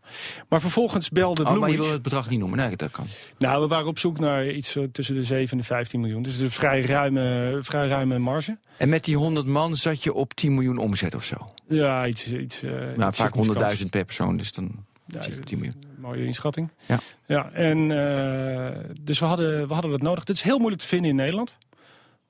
Maar 0.49 0.61
vervolgens 0.61 1.11
belde 1.11 1.45
oh, 1.45 1.59
maar 1.59 1.71
je 1.71 1.77
wil 1.77 1.91
het 1.91 2.03
bedrag 2.03 2.31
niet 2.31 2.39
noemen? 2.39 2.59
Nee, 2.59 2.77
dat 2.77 2.91
kan. 2.91 3.07
Nou, 3.39 3.63
we 3.63 3.69
waren 3.69 3.87
op 3.87 3.99
zoek 3.99 4.19
naar 4.19 4.49
iets 4.49 4.77
tussen 4.93 5.15
de 5.15 5.25
7 5.25 5.51
en 5.51 5.57
de 5.57 5.65
15 5.65 6.01
miljoen. 6.01 6.23
Dus 6.23 6.39
een 6.39 6.51
vrij 6.51 6.83
ruime, 6.83 7.59
vrij 7.61 7.89
ruime 7.89 8.19
marge. 8.19 8.59
En 8.77 8.89
met 8.89 9.05
die 9.05 9.17
100 9.17 9.47
man 9.47 9.77
zat 9.77 10.03
je 10.03 10.13
op 10.13 10.35
10 10.35 10.55
miljoen 10.55 10.79
omzet 10.79 11.15
of 11.15 11.25
zo? 11.25 11.37
Ja, 11.69 12.07
iets... 12.07 12.33
iets 12.33 12.63
uh, 12.63 12.71
nou, 12.97 13.09
iets 13.09 13.19
vaak 13.19 13.35
100.000 13.79 13.87
per 13.91 14.05
persoon, 14.05 14.37
dus 14.37 14.53
dan 14.53 14.85
ja, 15.07 15.23
zit 15.23 15.35
je 15.35 15.41
op 15.41 15.47
10 15.47 15.59
miljoen. 15.59 15.85
Mooie 15.99 16.25
inschatting. 16.25 16.71
Ja. 16.87 16.99
ja 17.27 17.51
en, 17.53 17.79
uh, 17.91 18.69
dus 19.01 19.19
we 19.19 19.25
hadden, 19.25 19.69
we 19.69 19.73
hadden 19.73 19.91
dat 19.91 20.03
nodig. 20.03 20.25
Dit 20.25 20.37
is 20.37 20.43
heel 20.43 20.59
moeilijk 20.59 20.83
te 20.83 20.89
vinden 20.89 21.11
in 21.11 21.17
Nederland. 21.17 21.55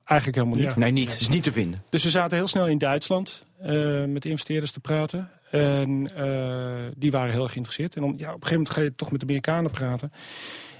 Eigenlijk 0.05 0.37
helemaal 0.37 0.63
niet. 0.63 0.73
Ja. 0.73 0.79
Nee, 0.79 0.91
niet. 0.91 1.11
Het 1.11 1.21
is 1.21 1.29
niet 1.29 1.43
te 1.43 1.51
vinden. 1.51 1.83
Dus 1.89 2.03
we 2.03 2.09
zaten 2.09 2.37
heel 2.37 2.47
snel 2.47 2.67
in 2.67 2.77
Duitsland 2.77 3.47
uh, 3.61 4.05
met 4.05 4.21
de 4.21 4.29
investeerders 4.29 4.71
te 4.71 4.79
praten. 4.79 5.29
En 5.51 6.09
uh, 6.17 6.91
die 6.97 7.11
waren 7.11 7.31
heel 7.31 7.43
erg 7.43 7.51
geïnteresseerd. 7.51 7.95
En 7.95 8.03
om, 8.03 8.13
ja, 8.17 8.27
op 8.33 8.41
een 8.41 8.47
gegeven 8.47 8.57
moment 8.57 8.69
ga 8.69 8.81
je 8.81 8.95
toch 8.95 9.11
met 9.11 9.19
de 9.19 9.25
Amerikanen 9.25 9.71
praten. 9.71 10.11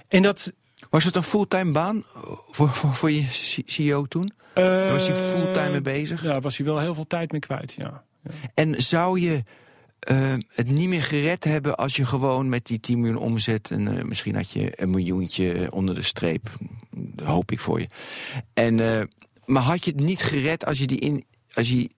En 0.08 0.22
dat... 0.22 0.52
Was 0.90 1.04
het 1.04 1.16
een 1.16 1.22
fulltime 1.22 1.72
baan 1.72 2.04
voor, 2.50 2.68
voor, 2.68 2.94
voor 2.94 3.10
je 3.10 3.26
CEO 3.66 4.04
toen? 4.04 4.32
Uh, 4.54 4.90
was 4.90 5.06
hij 5.06 5.16
fulltime 5.16 5.70
mee 5.70 5.80
bezig? 5.80 6.22
Ja, 6.22 6.40
was 6.40 6.56
hij 6.56 6.66
wel 6.66 6.78
heel 6.78 6.94
veel 6.94 7.06
tijd 7.06 7.32
mee 7.32 7.40
kwijt, 7.40 7.72
ja. 7.72 8.02
ja. 8.22 8.30
En 8.54 8.82
zou 8.82 9.20
je 9.20 9.42
uh, 10.10 10.34
het 10.48 10.70
niet 10.70 10.88
meer 10.88 11.02
gered 11.02 11.44
hebben 11.44 11.76
als 11.76 11.96
je 11.96 12.06
gewoon 12.06 12.48
met 12.48 12.66
die 12.66 12.80
10 12.80 13.00
miljoen 13.00 13.22
omzet... 13.22 13.70
en 13.70 14.08
misschien 14.08 14.34
had 14.34 14.50
je 14.50 14.72
een 14.82 14.90
miljoentje 14.90 15.72
onder 15.72 15.94
de 15.94 16.02
streep, 16.02 16.50
hoop 17.24 17.50
ik 17.50 17.60
voor 17.60 17.80
je. 17.80 17.88
En, 18.52 18.74
maar 19.44 19.62
had 19.62 19.84
je 19.84 19.90
het 19.90 20.00
niet 20.00 20.22
gered 20.22 20.66
als 20.66 20.78
je 20.78 20.86
die 20.86 20.98
in... 20.98 21.24
Als 21.52 21.68
je 21.68 21.90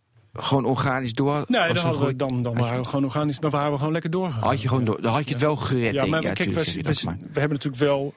gewoon 0.43 0.65
organisch 0.65 1.13
door. 1.13 1.45
Nee, 1.47 1.73
dan, 1.73 1.85
hadden 1.85 2.07
we, 2.07 2.17
dan, 2.17 2.43
dan 2.43 2.59
waren 2.59 2.81
we 2.81 2.87
gewoon 2.87 3.05
organisch, 3.05 3.39
dan 3.39 3.51
waren 3.51 3.73
we 3.73 3.79
gewoon 3.79 3.93
lekker 3.93 4.11
doorgegaan. 4.11 4.43
Had 4.43 4.63
je 4.63 4.69
gewoon 4.69 4.85
door, 4.85 5.03
dan 5.03 5.13
had 5.13 5.25
je 5.25 5.33
het 5.33 5.43
wel 5.43 5.57
gered. 5.57 5.95
Ja, 5.95 6.07
maar 6.07 6.21
kijk, 6.21 6.39
we, 6.39 6.65
we, 6.83 6.95
we, 7.33 7.41
hebben 7.41 7.59
natuurlijk 7.59 7.83
wel. 7.83 8.15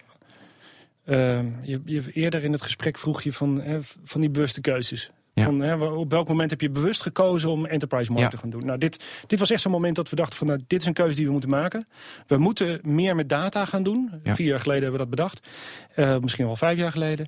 Uh, 1.06 1.40
je, 1.64 1.82
je, 1.86 2.12
eerder 2.14 2.44
in 2.44 2.52
het 2.52 2.62
gesprek 2.62 2.98
vroeg 2.98 3.22
je 3.22 3.34
van, 3.34 3.62
hè, 3.62 3.80
van 4.04 4.22
die 4.22 4.30
bewuste 4.30 4.62
keuzes. 4.62 5.12
Ja. 5.34 5.44
Van, 5.44 5.60
hè, 5.60 5.76
op 5.76 6.12
welk 6.12 6.28
moment 6.28 6.50
heb 6.50 6.62
je 6.62 6.70
bewust 6.70 7.02
gekozen 7.02 7.50
om 7.50 7.66
enterprise 7.66 8.12
markt 8.12 8.24
ja. 8.24 8.30
te 8.30 8.38
gaan 8.38 8.50
doen? 8.50 8.66
Nou, 8.66 8.78
dit, 8.78 9.04
dit 9.28 9.40
was 9.40 9.52
echt 9.52 9.62
zo'n 9.62 9.72
moment 9.72 9.96
dat 9.96 10.10
we 10.10 10.16
dachten 10.16 10.38
van, 10.38 10.48
nou, 10.48 10.60
dit 10.68 10.82
is 10.82 10.88
een 10.88 10.94
keuze 10.94 11.16
die 11.16 11.26
we 11.26 11.32
moeten 11.32 11.50
maken. 11.50 11.88
We 12.28 12.38
moeten 12.38 12.80
meer 12.84 13.16
met 13.16 13.30
data 13.30 13.66
gaan 13.66 13.84
doen. 13.84 14.12
Ja. 14.24 14.36
Vier 14.36 14.48
jaar 14.48 14.60
geleden 14.60 14.84
hebben 14.84 15.00
we 15.00 15.08
dat 15.08 15.16
bedacht. 15.16 15.48
Uh, 15.96 16.18
misschien 16.18 16.46
wel 16.46 16.56
vijf 16.56 16.78
jaar 16.78 16.92
geleden. 16.92 17.28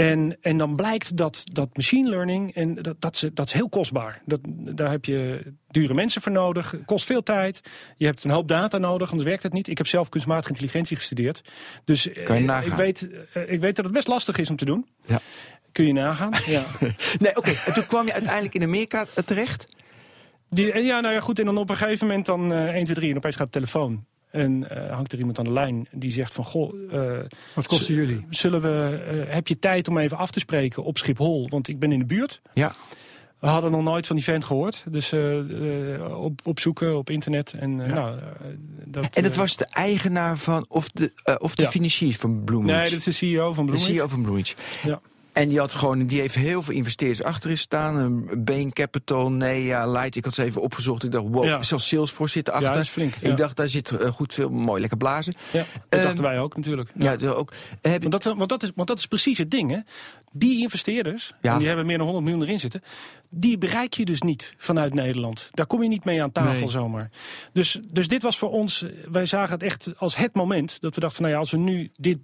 En, 0.00 0.36
en 0.40 0.58
dan 0.58 0.76
blijkt 0.76 1.16
dat, 1.16 1.44
dat 1.52 1.76
machine 1.76 2.08
learning, 2.08 2.54
en 2.54 2.74
dat, 2.74 3.00
dat, 3.00 3.14
is, 3.14 3.30
dat 3.34 3.46
is 3.46 3.52
heel 3.52 3.68
kostbaar. 3.68 4.22
Dat, 4.24 4.40
daar 4.48 4.90
heb 4.90 5.04
je 5.04 5.42
dure 5.68 5.94
mensen 5.94 6.22
voor 6.22 6.32
nodig, 6.32 6.74
kost 6.84 7.04
veel 7.04 7.22
tijd. 7.22 7.60
Je 7.96 8.06
hebt 8.06 8.24
een 8.24 8.30
hoop 8.30 8.48
data 8.48 8.78
nodig, 8.78 9.10
anders 9.10 9.28
werkt 9.28 9.42
het 9.42 9.52
niet. 9.52 9.68
Ik 9.68 9.78
heb 9.78 9.86
zelf 9.86 10.08
kunstmatige 10.08 10.48
intelligentie 10.48 10.96
gestudeerd. 10.96 11.42
Dus 11.84 12.06
uh, 12.06 12.64
ik, 12.64 12.72
weet, 12.72 13.08
uh, 13.36 13.50
ik 13.50 13.60
weet 13.60 13.76
dat 13.76 13.84
het 13.84 13.94
best 13.94 14.08
lastig 14.08 14.38
is 14.38 14.50
om 14.50 14.56
te 14.56 14.64
doen. 14.64 14.86
Ja. 15.06 15.20
Kun 15.72 15.86
je 15.86 15.92
nagaan. 15.92 16.30
ja. 16.46 16.64
nee, 17.18 17.36
oké. 17.36 17.38
Okay. 17.38 17.56
En 17.66 17.72
toen 17.72 17.86
kwam 17.86 18.06
je 18.06 18.12
uiteindelijk 18.12 18.54
in 18.54 18.62
Amerika 18.62 19.06
terecht? 19.24 19.76
Die, 20.48 20.82
ja, 20.82 21.00
nou 21.00 21.14
ja, 21.14 21.20
goed. 21.20 21.38
En 21.38 21.44
dan 21.44 21.58
op 21.58 21.70
een 21.70 21.76
gegeven 21.76 22.06
moment 22.06 22.26
dan 22.26 22.52
uh, 22.52 22.68
1, 22.68 22.84
2, 22.84 22.96
3 22.96 23.10
en 23.10 23.16
opeens 23.16 23.36
gaat 23.36 23.52
de 23.52 23.58
telefoon. 23.58 24.06
En 24.30 24.66
uh, 24.72 24.92
hangt 24.92 25.12
er 25.12 25.18
iemand 25.18 25.38
aan 25.38 25.44
de 25.44 25.52
lijn 25.52 25.88
die 25.90 26.12
zegt 26.12 26.32
van... 26.32 26.44
Goh, 26.44 26.74
uh, 26.92 27.18
Wat 27.54 27.66
kosten 27.66 27.94
jullie? 27.94 28.26
Zullen 28.30 28.60
we, 28.60 29.04
uh, 29.26 29.34
heb 29.34 29.48
je 29.48 29.58
tijd 29.58 29.88
om 29.88 29.98
even 29.98 30.16
af 30.16 30.30
te 30.30 30.38
spreken 30.38 30.84
op 30.84 30.98
Schiphol? 30.98 31.48
Want 31.48 31.68
ik 31.68 31.78
ben 31.78 31.92
in 31.92 31.98
de 31.98 32.04
buurt. 32.04 32.40
Ja. 32.54 32.72
We 33.38 33.46
hadden 33.46 33.70
nog 33.70 33.82
nooit 33.82 34.06
van 34.06 34.16
die 34.16 34.24
vent 34.24 34.44
gehoord. 34.44 34.84
Dus 34.90 35.12
op, 36.10 36.40
opzoeken 36.44 36.96
op 36.96 37.10
internet. 37.10 37.52
En, 37.52 37.76
ja. 37.76 37.86
nou, 37.86 38.18
dat, 38.84 39.16
en 39.16 39.22
dat 39.22 39.36
was 39.36 39.56
de 39.56 39.66
eigenaar 39.66 40.38
van... 40.38 40.64
Of 40.68 40.88
de, 40.88 41.36
of 41.38 41.54
de 41.54 41.62
ja. 41.62 41.70
financier 41.70 42.14
van 42.14 42.44
Bloomberg? 42.44 42.76
Nee, 42.76 42.90
dat 42.90 42.98
is 42.98 43.04
de 43.04 43.12
CEO 43.12 43.52
van 43.52 43.64
Bloomberg. 43.64 43.88
De 43.88 43.92
CEO 43.92 44.06
van 44.06 44.22
Bloomberg. 44.22 44.54
Ja. 44.82 45.00
En 45.32 45.48
die, 45.48 45.58
had 45.58 45.72
gewoon, 45.72 46.06
die 46.06 46.20
heeft 46.20 46.34
heel 46.34 46.62
veel 46.62 46.74
investeerders 46.74 47.22
achterin 47.22 47.58
staan. 47.58 48.28
Bain 48.44 48.72
Capital, 48.72 49.32
Nea, 49.32 49.86
Light. 49.90 50.16
Ik 50.16 50.24
had 50.24 50.34
ze 50.34 50.42
even 50.42 50.62
opgezocht. 50.62 51.04
Ik 51.04 51.12
dacht, 51.12 51.24
wow, 51.28 51.44
ja. 51.44 51.62
zelfs 51.62 51.88
Salesforce 51.88 52.32
zit 52.32 52.48
erachter. 52.48 52.68
Ja, 52.68 52.74
dat 52.74 52.84
is 52.84 52.90
flink. 52.90 53.14
Ik 53.14 53.36
dacht, 53.36 53.56
daar 53.56 53.68
zit 53.68 53.90
uh, 53.90 54.10
goed 54.10 54.34
veel, 54.34 54.48
mooi 54.50 54.80
lekker 54.80 54.98
blazen. 54.98 55.34
Ja, 55.50 55.64
dat 55.88 55.98
um, 55.98 56.04
dachten 56.04 56.24
wij 56.24 56.38
ook 56.38 56.56
natuurlijk. 56.56 56.90
Ja, 56.94 57.16
ja 57.18 57.30
ook. 57.30 57.52
Heb 57.80 58.02
want, 58.02 58.22
dat, 58.22 58.36
want, 58.36 58.48
dat 58.48 58.62
is, 58.62 58.70
want 58.74 58.88
dat 58.88 58.98
is 58.98 59.06
precies 59.06 59.38
het 59.38 59.50
ding, 59.50 59.70
hè. 59.70 59.78
Die 60.32 60.60
investeerders, 60.60 61.32
en 61.40 61.58
die 61.58 61.66
hebben 61.66 61.86
meer 61.86 61.96
dan 61.96 62.06
100 62.06 62.26
miljoen 62.26 62.46
erin 62.46 62.60
zitten... 62.60 62.82
die 63.36 63.58
bereik 63.58 63.94
je 63.94 64.04
dus 64.04 64.22
niet 64.22 64.54
vanuit 64.56 64.94
Nederland. 64.94 65.48
Daar 65.50 65.66
kom 65.66 65.82
je 65.82 65.88
niet 65.88 66.04
mee 66.04 66.22
aan 66.22 66.32
tafel 66.32 66.60
nee. 66.60 66.70
zomaar. 66.70 67.10
Dus, 67.52 67.78
dus 67.82 68.08
dit 68.08 68.22
was 68.22 68.38
voor 68.38 68.50
ons... 68.50 68.84
Wij 69.10 69.26
zagen 69.26 69.52
het 69.52 69.62
echt 69.62 69.92
als 69.96 70.16
het 70.16 70.34
moment 70.34 70.80
dat 70.80 70.94
we 70.94 71.00
dachten... 71.00 71.22
nou 71.22 71.34
ja, 71.34 71.40
als 71.40 71.50
we 71.50 71.58
nu 71.58 71.90
dit, 71.94 72.18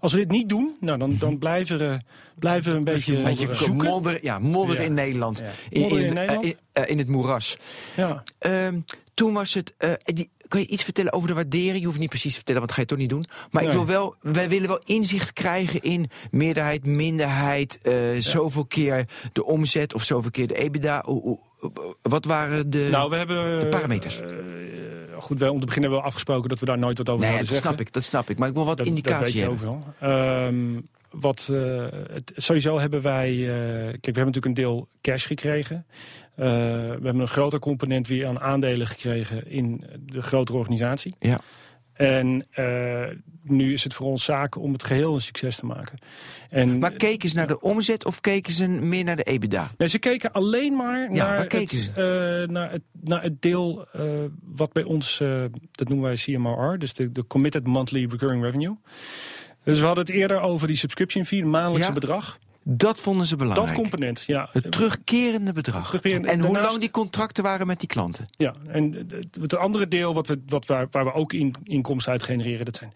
als 0.00 0.12
we 0.12 0.18
dit 0.18 0.30
niet 0.30 0.48
doen... 0.48 0.76
Nou, 0.80 0.98
dan, 0.98 1.16
dan 1.18 1.38
blijven, 1.38 1.78
we, 1.78 1.98
blijven 2.38 2.72
we 2.72 2.78
een 2.78 2.84
beetje, 2.84 3.16
een 3.16 3.22
beetje 3.22 3.54
zoeken. 3.54 3.88
Modder, 3.88 4.24
ja, 4.24 4.38
modder 4.38 4.76
ja. 4.76 4.82
in 4.82 4.94
Nederland. 4.94 5.38
Ja. 5.38 5.50
In, 5.70 5.80
modder 5.80 5.98
in, 5.98 6.06
in, 6.06 6.14
Nederland. 6.14 6.44
Uh, 6.44 6.50
in, 6.50 6.82
uh, 6.82 6.90
in, 6.90 6.98
het 6.98 7.08
moeras. 7.08 7.56
Ja. 7.96 8.22
Um, 8.38 8.84
toen 9.14 9.32
was 9.32 9.54
het... 9.54 9.74
Die, 10.02 10.30
kan 10.48 10.60
je 10.60 10.66
iets 10.66 10.82
vertellen 10.82 11.12
over 11.12 11.28
de 11.28 11.34
waardering? 11.34 11.78
Je 11.78 11.86
hoeft 11.86 11.98
niet 11.98 12.08
precies 12.08 12.30
te 12.30 12.36
vertellen, 12.36 12.60
want 12.60 12.76
dat 12.76 12.78
ga 12.78 12.82
je 12.82 12.96
toch 12.96 12.98
niet 12.98 13.08
doen. 13.08 13.24
Maar 13.50 13.62
nee. 13.62 13.70
ik 13.70 13.76
wil 13.76 13.86
wel, 13.86 14.14
wij 14.20 14.48
willen 14.48 14.68
wel 14.68 14.80
inzicht 14.84 15.32
krijgen 15.32 15.82
in 15.82 16.10
meerderheid, 16.30 16.86
minderheid, 16.86 17.78
uh, 17.82 18.14
ja. 18.14 18.20
zoveel 18.20 18.64
keer 18.64 19.08
de 19.32 19.44
omzet 19.44 19.94
of 19.94 20.02
zoveel 20.02 20.30
keer 20.30 20.46
de 20.46 20.54
EBITDA. 20.54 21.02
O, 21.06 21.12
o, 21.12 21.40
wat 22.02 22.24
waren 22.24 22.70
de, 22.70 22.88
nou, 22.90 23.10
we 23.10 23.16
hebben, 23.16 23.60
de 23.60 23.66
parameters? 23.66 24.20
Uh, 24.20 24.26
goed, 25.18 25.38
wij 25.38 25.48
om 25.48 25.60
te 25.60 25.66
beginnen 25.66 25.90
hebben 25.90 25.98
we 25.98 26.06
afgesproken 26.06 26.48
dat 26.48 26.60
we 26.60 26.66
daar 26.66 26.78
nooit 26.78 26.98
wat 26.98 27.08
over 27.08 27.20
nee, 27.20 27.30
zouden 27.30 27.52
dat 27.52 27.62
zeggen. 27.62 27.74
snap 27.74 27.86
ik, 27.86 27.92
dat 27.92 28.04
snap 28.04 28.30
ik. 28.30 28.38
Maar 28.38 28.48
ik 28.48 28.54
wil 28.54 28.64
wat 28.64 28.78
dat, 28.78 28.86
indicatie 28.86 29.18
dat 29.18 29.24
weet 29.24 29.60
je 29.60 29.66
hebben. 29.66 29.84
overal. 30.00 30.46
Um, 30.46 30.88
wat, 31.20 31.48
uh, 31.50 31.86
het, 32.12 32.32
sowieso 32.36 32.78
hebben 32.78 33.02
wij... 33.02 33.32
Uh, 33.34 33.46
kijk, 33.46 34.04
we 34.04 34.12
hebben 34.12 34.24
natuurlijk 34.24 34.44
een 34.44 34.54
deel 34.54 34.88
cash 35.00 35.26
gekregen. 35.26 35.86
Uh, 35.86 36.46
we 36.46 37.00
hebben 37.02 37.18
een 37.18 37.26
groter 37.26 37.58
component 37.58 38.06
weer 38.06 38.26
aan 38.26 38.40
aandelen 38.40 38.86
gekregen 38.86 39.50
in 39.50 39.84
de 40.06 40.22
grotere 40.22 40.58
organisatie. 40.58 41.14
Ja. 41.18 41.38
En 41.92 42.46
nu 43.42 43.72
is 43.72 43.84
het 43.84 43.94
voor 43.94 44.06
ons 44.06 44.24
zaak 44.24 44.56
om 44.56 44.72
het 44.72 44.82
geheel 44.82 45.14
een 45.14 45.20
succes 45.20 45.56
te 45.56 45.66
maken. 45.66 45.98
En, 46.48 46.78
maar 46.78 46.92
keken 46.92 47.28
ze 47.28 47.36
naar 47.36 47.46
de 47.46 47.60
omzet 47.60 48.04
of 48.04 48.20
keken 48.20 48.52
ze 48.52 48.66
meer 48.66 49.04
naar 49.04 49.16
de 49.16 49.22
EBITDA? 49.22 49.68
Nee, 49.78 49.88
ze 49.88 49.98
keken 49.98 50.32
alleen 50.32 50.76
maar 50.76 51.12
ja, 51.12 51.30
naar, 51.30 51.46
het, 51.48 51.72
uh, 51.72 51.96
naar, 52.46 52.70
het, 52.70 52.82
naar 53.00 53.22
het 53.22 53.42
deel 53.42 53.88
wat 54.42 54.72
bij 54.72 54.82
ons, 54.82 55.22
dat 55.70 55.88
noemen 55.88 56.06
wij 56.06 56.16
CMRR, 56.16 56.78
dus 56.78 56.92
de, 56.92 57.12
de 57.12 57.26
Committed 57.26 57.66
Monthly 57.66 58.06
Recurring 58.10 58.42
Revenue. 58.42 58.76
Dus 59.64 59.78
we 59.80 59.86
hadden 59.86 60.04
het 60.04 60.14
eerder 60.14 60.40
over 60.40 60.66
die 60.66 60.76
subscription 60.76 61.24
fee, 61.26 61.44
maandelijkse 61.44 61.88
ja. 61.88 61.94
bedrag. 61.94 62.38
Dat 62.66 63.00
vonden 63.00 63.26
ze 63.26 63.36
belangrijk. 63.36 63.68
Dat 63.68 63.76
component, 63.76 64.24
ja. 64.26 64.48
Het 64.52 64.72
terugkerende 64.72 65.52
bedrag. 65.52 65.86
Terugkerende- 65.86 66.28
en 66.28 66.40
hoe 66.40 66.60
lang 66.60 66.78
die 66.78 66.90
contracten 66.90 67.42
waren 67.42 67.66
met 67.66 67.78
die 67.80 67.88
klanten. 67.88 68.26
Ja, 68.36 68.52
en 68.68 69.06
het- 69.40 69.56
andere 69.56 69.88
deel 69.88 70.14
wat 70.14 70.26
we, 70.26 70.40
wat 70.46 70.66
waar, 70.66 70.86
waar 70.90 71.04
we 71.04 71.12
ook 71.12 71.32
in, 71.32 71.54
inkomsten 71.64 72.12
uit 72.12 72.22
genereren, 72.22 72.64
dat 72.64 72.76
zijn 72.76 72.92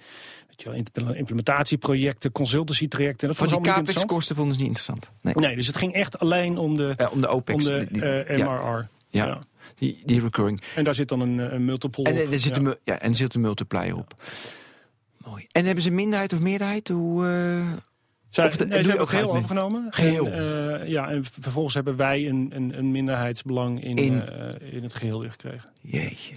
weet 0.48 0.62
je 0.62 0.68
wel, 0.68 0.74
impl- 0.78 1.18
implementatieprojecten, 1.18 2.32
consultancy-trajecten. 2.32 3.28
Dat 3.28 3.36
vond 3.36 3.50
die 3.50 3.60
capex-kosten 3.60 4.36
vonden 4.36 4.54
ze 4.54 4.60
niet 4.60 4.68
interessant. 4.68 5.10
Nee. 5.20 5.34
Nee, 5.34 5.56
dus 5.56 5.66
het 5.66 5.76
ging 5.76 5.92
echt 5.92 6.18
alleen 6.18 6.58
om 6.58 6.76
de, 6.76 6.94
Eh, 6.96 7.12
om 7.12 7.20
de 7.20 7.28
om 7.30 7.34
OPEX. 7.36 7.64
de 7.64 7.86
die, 7.90 8.02
eh, 8.04 8.38
MRR. 8.46 8.88
ja, 9.08 9.26
Ja. 9.26 9.38
Die, 9.74 10.02
die 10.04 10.20
recurring. 10.20 10.60
En 10.74 10.84
daar 10.84 10.94
zit 10.94 11.08
dan 11.08 11.20
een, 11.20 11.40
eh, 11.40 11.52
een 11.52 11.64
multiple 11.64 12.04
En, 12.04 12.12
op. 12.12 12.18
eh, 12.18 12.32
er 12.32 12.40
zit 12.40 12.54
Ja. 12.56 12.60
een, 12.62 12.74
ja, 12.84 12.98
en 12.98 13.10
er 13.10 13.16
zit 13.16 13.34
een 13.34 13.40
multiplier 13.40 13.96
op. 13.96 14.14
Mooi. 15.26 15.46
En 15.50 15.64
hebben 15.64 15.82
ze 15.84 15.90
minderheid 15.90 16.32
of 16.32 16.40
meerderheid? 16.40 16.88
Hoe, 16.88 17.26
eh, 17.26 17.72
Zij, 18.28 18.46
Of 18.46 18.56
de- 18.56 18.66
nee, 18.66 18.78
ze 18.82 18.88
hebben 18.88 19.00
ook 19.04 19.08
geheel 19.10 19.30
overgenomen. 19.30 19.86
Geheel? 19.90 20.26
En, 20.26 20.80
eh, 20.80 20.88
ja, 20.88 21.10
en 21.10 21.24
vervolgens 21.40 21.74
hebben 21.74 21.96
wij 21.96 22.28
een, 22.28 22.50
een, 22.54 22.78
een 22.78 22.90
minderheidsbelang 22.90 23.84
in, 23.84 23.96
In- 23.96 24.28
eh, 24.28 24.72
in 24.74 24.82
het 24.82 24.94
geheel 24.94 25.20
gekregen. 25.20 25.70
Jeetje. 25.82 26.34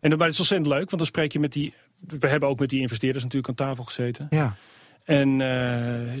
En 0.00 0.10
dat, 0.10 0.20
is 0.20 0.38
ontzettend 0.38 0.66
leuk, 0.66 0.84
want 0.84 0.96
dan 0.98 1.06
spreek 1.06 1.32
je 1.32 1.38
met 1.38 1.52
die... 1.52 1.74
We 2.18 2.28
hebben 2.28 2.48
ook 2.48 2.58
met 2.60 2.68
die 2.70 2.80
investeerders 2.80 3.24
natuurlijk 3.24 3.60
aan 3.60 3.66
tafel 3.66 3.84
gezeten. 3.84 4.26
Ja. 4.30 4.54
En 5.04 5.38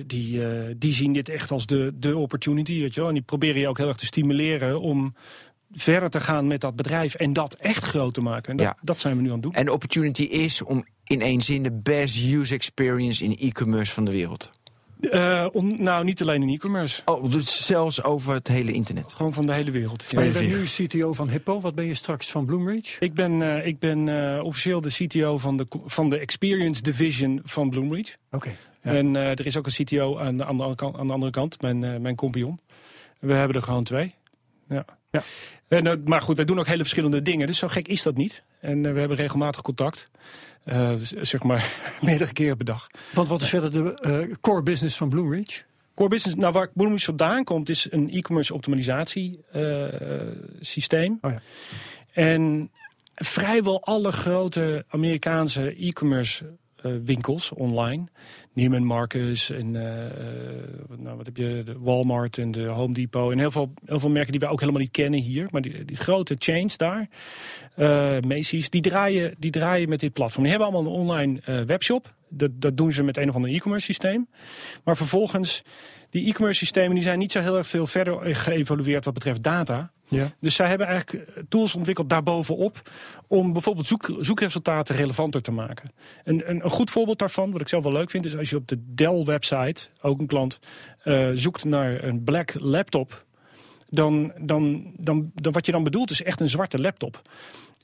die, 0.06 0.40
die 0.78 0.92
zien 0.92 1.12
dit 1.12 1.28
echt 1.28 1.50
als 1.50 1.66
de, 1.66 1.92
de 1.94 2.16
opportunity, 2.16 2.80
weet 2.80 2.94
je 2.94 3.00
wel. 3.00 3.08
En 3.08 3.14
die 3.14 3.22
proberen 3.24 3.60
je 3.60 3.68
ook 3.68 3.78
heel 3.78 3.88
erg 3.88 3.96
te 3.96 4.04
stimuleren 4.06 4.80
om 4.80 5.14
verder 5.72 6.10
te 6.10 6.20
gaan 6.20 6.46
met 6.46 6.60
dat 6.60 6.76
bedrijf 6.76 7.14
en 7.14 7.32
dat 7.32 7.54
echt 7.54 7.84
groot 7.84 8.14
te 8.14 8.20
maken. 8.20 8.50
En 8.50 8.56
dat, 8.56 8.66
Ja. 8.66 8.76
dat 8.82 9.00
zijn 9.00 9.16
we 9.16 9.22
nu 9.22 9.26
aan 9.28 9.32
het 9.34 9.42
doen. 9.42 9.52
En 9.54 9.64
de 9.64 9.72
opportunity 9.72 10.22
is 10.22 10.62
om 10.62 10.86
in 11.06 11.20
één 11.20 11.40
zin 11.40 11.62
de 11.62 11.72
best 11.72 12.24
user 12.32 12.56
experience 12.56 13.24
in 13.24 13.36
e-commerce 13.38 13.92
van 13.92 14.04
de 14.04 14.10
wereld. 14.10 14.50
Eh, 15.00 15.46
on- 15.52 15.82
nou, 15.82 16.04
niet 16.04 16.22
alleen 16.22 16.42
in 16.42 16.48
e-commerce. 16.48 17.02
Oh, 17.04 17.30
dus 17.30 17.66
zelfs 17.66 18.02
over 18.02 18.34
het 18.34 18.48
hele 18.48 18.72
internet. 18.72 19.12
Gewoon 19.12 19.32
van 19.32 19.46
de 19.46 19.52
hele 19.52 19.70
wereld. 19.70 20.02
Ja. 20.08 20.16
Maar 20.18 20.24
je 20.24 20.30
bent 20.32 20.48
nu 20.48 20.64
CTO 20.64 21.12
van 21.12 21.28
Hippo. 21.30 21.60
Wat 21.60 21.74
ben 21.74 21.84
je 21.86 21.94
straks 21.94 22.30
van 22.30 22.44
Bloomreach? 22.44 22.98
Ik 22.98 23.14
ben, 23.14 23.42
eh, 23.42 23.66
ik 23.66 23.78
ben 23.78 24.08
eh, 24.34 24.44
officieel 24.44 24.80
de 24.80 24.88
CTO 24.88 25.38
van 25.38 25.56
de, 25.56 25.66
van 25.84 26.10
de 26.10 26.18
Experience 26.18 26.82
Division 26.82 27.40
van 27.44 27.70
Bloomreach. 27.70 28.16
Oké. 28.30 28.50
Ja. 28.82 28.92
En 28.94 29.16
eh, 29.16 29.30
er 29.30 29.46
is 29.46 29.56
ook 29.56 29.66
een 29.66 29.84
CTO 29.84 30.18
aan 30.18 30.36
de, 30.36 30.44
aan 30.44 30.56
de, 30.56 30.62
andere 30.62 30.74
kant- 30.74 30.96
aan 30.96 31.06
de 31.06 31.12
andere 31.12 31.32
kant, 31.32 31.60
mijn, 31.62 32.02
mijn 32.02 32.14
compagnon. 32.14 32.60
We 33.20 33.32
hebben 33.32 33.56
er 33.56 33.62
gewoon 33.62 33.84
twee. 33.84 34.14
Ja. 34.68 34.84
Ja. 35.10 35.22
En, 35.68 36.02
maar 36.04 36.20
goed, 36.20 36.36
wij 36.36 36.44
doen 36.44 36.58
ook 36.58 36.66
hele 36.66 36.82
verschillende 36.82 37.22
dingen, 37.22 37.46
dus 37.46 37.58
zo 37.58 37.68
gek 37.68 37.88
is 37.88 38.02
dat 38.02 38.16
niet. 38.16 38.42
En 38.66 38.86
eh, 38.86 38.92
we 38.92 38.98
hebben 38.98 39.16
regelmatig 39.16 39.62
contact. 39.62 40.08
Eh, 40.64 40.92
zeg 41.02 41.42
maar 41.42 41.72
meerdere 42.02 42.32
keren 42.32 42.56
per 42.56 42.66
dag. 42.66 42.86
Want 43.12 43.28
wat 43.28 43.40
is 43.40 43.48
verder 43.48 43.72
de 43.72 43.94
eh, 44.00 44.34
core 44.40 44.62
business 44.62 44.96
van 44.96 45.08
Bloomreach? 45.08 45.64
Core 45.94 46.08
business, 46.08 46.36
nou 46.36 46.52
waar 46.52 46.70
Bloomreach 46.74 47.04
vandaan 47.04 47.44
komt, 47.44 47.68
is 47.68 47.86
een 47.90 48.10
e-commerce 48.10 48.54
optimalisatie 48.54 49.44
systeem. 50.60 51.18
Oh 51.20 51.30
ja. 51.30 51.42
En 52.12 52.70
vrijwel 53.14 53.84
alle 53.84 54.12
grote 54.12 54.84
Amerikaanse 54.88 55.74
e-commerce 55.78 56.56
winkels 57.04 57.52
online, 57.52 58.04
Neiman 58.52 58.84
Marcus 58.84 59.50
en 59.50 59.76
eh, 59.76 60.06
eh, 60.06 60.12
nou, 60.98 61.16
wat 61.16 61.26
heb 61.26 61.36
je, 61.36 61.62
de 61.64 61.78
Walmart 61.78 62.38
en 62.38 62.50
de 62.50 62.64
Home 62.64 62.94
Depot 62.94 63.32
en 63.32 63.38
heel 63.38 63.50
veel, 63.50 63.72
heel 63.84 64.00
veel 64.00 64.10
merken 64.10 64.30
die 64.30 64.40
wij 64.40 64.48
ook 64.48 64.60
helemaal 64.60 64.80
niet 64.80 64.90
kennen 64.90 65.20
hier, 65.20 65.48
maar 65.50 65.62
die, 65.62 65.84
die 65.84 65.96
grote 65.96 66.36
chains 66.38 66.76
daar, 66.76 67.08
eh 67.74 68.16
Macy's, 68.26 68.70
die 68.70 68.80
draaien, 68.80 69.34
die 69.38 69.50
draaien 69.50 69.88
met 69.88 70.00
dit 70.00 70.12
platform. 70.12 70.42
Die 70.42 70.52
hebben 70.52 70.72
allemaal 70.72 70.92
een 70.92 71.00
online 71.00 71.40
eh, 71.44 71.60
webshop. 71.60 72.14
Dat, 72.28 72.50
dat 72.60 72.76
doen 72.76 72.92
ze 72.92 73.02
met 73.02 73.16
een 73.16 73.28
of 73.28 73.34
ander 73.34 73.50
e-commerce 73.50 73.86
systeem. 73.86 74.28
Maar 74.84 74.96
vervolgens, 74.96 75.62
die 76.10 76.28
e-commerce 76.28 76.58
systemen 76.58 76.94
die 76.94 77.02
zijn 77.02 77.18
niet 77.18 77.32
zo 77.32 77.40
heel 77.40 77.56
erg 77.56 77.66
veel 77.66 77.86
verder 77.86 78.34
geëvolueerd 78.36 79.04
wat 79.04 79.14
betreft 79.14 79.42
data. 79.42 79.90
Ja. 80.08 80.32
Dus 80.40 80.54
zij 80.54 80.68
hebben 80.68 80.86
eigenlijk 80.86 81.32
tools 81.48 81.74
ontwikkeld 81.74 82.08
daarbovenop 82.08 82.90
om 83.26 83.52
bijvoorbeeld 83.52 83.86
zoek, 83.86 84.16
zoekresultaten 84.20 84.96
relevanter 84.96 85.42
te 85.42 85.50
maken. 85.50 85.90
Een, 86.24 86.50
een, 86.50 86.64
een 86.64 86.70
goed 86.70 86.90
voorbeeld 86.90 87.18
daarvan, 87.18 87.52
wat 87.52 87.60
ik 87.60 87.68
zelf 87.68 87.82
wel 87.82 87.92
leuk 87.92 88.10
vind, 88.10 88.26
is 88.26 88.36
als 88.36 88.50
je 88.50 88.56
op 88.56 88.68
de 88.68 88.94
Dell-website, 88.94 89.88
ook 90.00 90.20
een 90.20 90.26
klant, 90.26 90.58
eh, 91.02 91.30
zoekt 91.34 91.64
naar 91.64 92.04
een 92.04 92.24
black 92.24 92.54
laptop, 92.54 93.24
dan, 93.88 94.32
dan, 94.38 94.92
dan, 94.96 95.30
dan 95.34 95.52
wat 95.52 95.66
je 95.66 95.72
dan 95.72 95.84
bedoelt 95.84 96.10
is 96.10 96.22
echt 96.22 96.40
een 96.40 96.48
zwarte 96.48 96.80
laptop. 96.80 97.22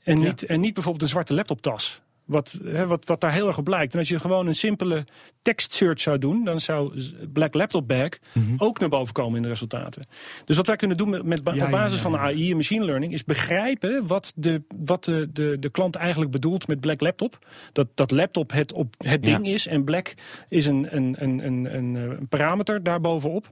En, 0.03 0.19
Ja. 0.19 0.27
niet, 0.27 0.45
en 0.45 0.59
niet 0.59 0.73
bijvoorbeeld 0.73 1.03
een 1.03 1.09
zwarte 1.09 1.33
laptoptas. 1.33 2.01
Wat, 2.25 2.59
hè, 2.63 2.87
wat, 2.87 3.05
wat 3.05 3.21
daar 3.21 3.31
heel 3.33 3.47
erg 3.47 3.57
op 3.57 3.63
blijkt. 3.63 3.93
En 3.93 3.99
als 3.99 4.09
je 4.09 4.19
gewoon 4.19 4.47
een 4.47 4.55
simpele 4.55 5.05
text 5.41 5.73
search 5.73 6.01
zou 6.01 6.17
doen, 6.17 6.43
dan 6.43 6.59
zou 6.59 7.01
Black 7.33 7.53
Laptop 7.53 7.87
Bag 7.87 8.09
Mhm. 8.33 8.53
ook 8.57 8.79
naar 8.79 8.89
boven 8.89 9.13
komen 9.13 9.35
in 9.35 9.41
de 9.41 9.47
resultaten. 9.47 10.05
Dus 10.45 10.55
wat 10.57 10.67
wij 10.67 10.75
kunnen 10.75 10.97
doen 10.97 11.09
met, 11.09 11.23
met 11.23 11.43
ba- 11.43 11.53
Ja, 11.53 11.65
op 11.65 11.71
basis 11.71 11.95
ja, 11.95 12.01
van. 12.01 12.17
AI 12.17 12.49
en 12.51 12.55
machine 12.57 12.85
learning 12.85 13.13
is 13.13 13.23
begrijpen 13.23 14.07
wat 14.07 14.33
de, 14.35 14.61
wat 14.85 15.03
de, 15.03 15.29
de, 15.33 15.57
de 15.59 15.69
klant 15.69 15.95
eigenlijk 15.95 16.31
bedoelt 16.31 16.67
met 16.67 16.79
Black 16.79 17.01
Laptop. 17.01 17.37
Dat, 17.71 17.87
dat 17.95 18.11
laptop 18.11 18.51
het, 18.51 18.73
op, 18.73 18.93
het 18.97 19.23
ding 19.23 19.47
is 19.47 19.67
en 19.67 19.83
Black 19.83 20.13
is 20.49 20.65
een, 20.67 20.87
een, 20.95 21.15
een, 21.19 21.45
een, 21.45 21.75
een, 21.75 21.95
een 21.95 22.27
parameter 22.27 22.83
daarbovenop. 22.83 23.47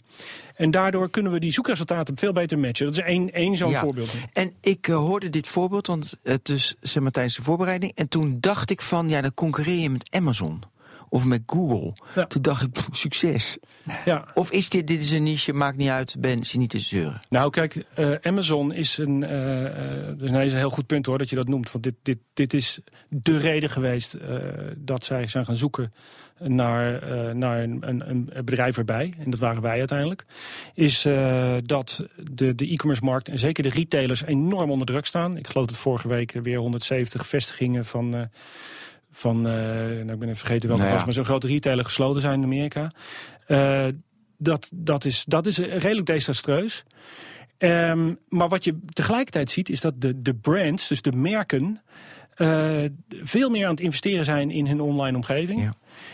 En 0.55 0.72
daardoor 0.72 1.09
kunnen 1.09 1.32
we 1.32 1.39
die 1.39 1.51
zoekresultaten 1.51 2.17
veel 2.17 2.34
beter 2.34 2.59
matchen. 2.59 2.86
Dat 2.86 2.95
is 2.97 3.03
één, 3.03 3.34
één 3.34 3.57
zo'n 3.57 3.69
Ja. 3.69 3.80
voorbeeld. 3.80 4.15
En 4.34 4.53
ik 4.61 4.88
eh, 4.88 4.95
hoorde 4.95 5.30
dit 5.30 5.47
voorbeeld, 5.47 5.88
want 5.88 6.17
het 6.24 6.49
is 6.49 6.76
zeg 6.82 7.03
maar, 7.03 7.11
tijdens 7.11 7.36
de 7.36 7.41
voorbereiding. 7.43 7.91
En 7.95 8.07
toen 8.07 8.38
dacht 8.39 8.61
ik 8.70 8.82
van, 8.82 9.09
ja, 9.09 9.22
dan 9.22 9.34
concurreer 9.34 9.80
je 9.80 9.89
met 9.89 10.07
Amazon. 10.12 10.64
Of 11.14 11.26
met 11.26 11.41
Google. 11.45 11.93
Ja. 12.16 12.26
Toen 12.26 12.41
dacht 12.41 12.64
ik, 12.64 12.88
succes. 12.91 13.57
Ja. 14.05 14.28
Of 14.34 14.51
is 14.51 14.70
dit, 14.70 14.88
dit 14.88 15.01
is 15.01 15.12
een 15.12 15.24
niche, 15.24 15.53
maakt 15.53 15.78
niet 15.78 15.89
uit, 15.89 16.16
ben 16.20 16.39
je 16.41 16.57
niet 16.57 16.70
te 16.70 16.80
zeuren. 16.80 17.20
Nou, 17.30 17.49
kijk, 17.49 17.86
eh, 17.93 18.12
Amazon 18.22 18.74
is 18.74 18.97
een, 18.97 19.24
eh, 19.24 20.18
dus 20.18 20.30
is 20.30 20.51
een 20.51 20.57
heel 20.57 20.70
goed 20.70 20.86
punt 20.86 21.05
hoor 21.05 21.18
dat 21.18 21.30
je 21.30 21.36
dat 21.36 21.47
noemt. 21.47 21.72
Want 21.72 21.84
dit, 21.84 21.93
dit, 22.01 22.18
dit 22.34 22.53
is 22.53 22.80
de 23.09 23.38
reden 23.38 23.70
geweest 23.70 24.18
dat 24.78 25.05
zij 25.05 25.28
zijn 25.28 25.45
gaan 25.45 25.55
zoeken 25.55 25.93
naar, 26.38 27.05
naar 27.36 27.64
een, 27.64 27.78
een, 27.82 28.09
een 28.09 28.45
bedrijf 28.45 28.78
erbij. 28.78 29.14
En 29.18 29.32
dat 29.32 29.39
waren 29.39 29.62
wij 29.62 29.80
uiteindelijk. 29.80 30.26
Is 30.74 31.01
dat 31.66 32.07
de, 32.32 32.55
de 32.55 32.72
e-commerce 32.72 33.03
markt 33.03 33.30
en 33.30 33.39
zeker 33.39 33.64
de 33.64 33.70
retailers 33.70 34.24
enorm 34.24 34.72
onder 34.72 34.88
druk 34.88 35.05
staan. 35.05 35.38
Ik 35.38 35.47
geloof 35.47 35.66
dat 35.66 35.78
vorige 35.78 36.07
week 36.07 36.32
weer 36.32 36.57
170 36.57 37.28
vestigingen 37.28 37.86
van. 37.86 38.30
Van, 39.12 39.47
eh, 39.47 39.53
nou, 39.53 40.12
ik 40.12 40.20
ben 40.20 40.22
even 40.22 40.36
vergeten 40.36 40.68
welke 40.68 40.84
Nou 40.84 40.93
ja. 40.93 40.93
was, 40.93 41.03
maar 41.03 41.14
zo'n 41.14 41.24
grote 41.24 41.47
retailer 41.47 41.86
gesloten 41.86 42.22
zijn 42.22 42.39
in 42.39 42.43
Amerika. 42.43 42.91
Eh, 43.47 43.88
dat, 44.38 44.72
dat, 44.76 45.05
is, 45.05 45.24
dat 45.28 45.45
is 45.45 45.57
redelijk 45.57 46.05
desastreus. 46.05 46.84
Ehm, 47.57 48.14
maar 48.30 48.49
wat 48.49 48.64
je 48.64 48.80
tegelijkertijd 48.93 49.49
ziet, 49.49 49.70
is 49.70 49.82
dat 49.82 50.01
de, 50.01 50.22
de 50.22 50.36
brands, 50.36 50.88
dus 50.88 51.01
de 51.01 51.12
merken, 51.12 51.82
eh, 52.36 52.84
veel 53.24 53.49
meer 53.49 53.66
aan 53.66 53.72
het 53.72 53.80
investeren 53.80 54.26
zijn 54.26 54.51
in 54.51 54.68
hun 54.68 54.82
online 54.82 55.16
omgeving. 55.16 55.62
Ja. 55.62 55.74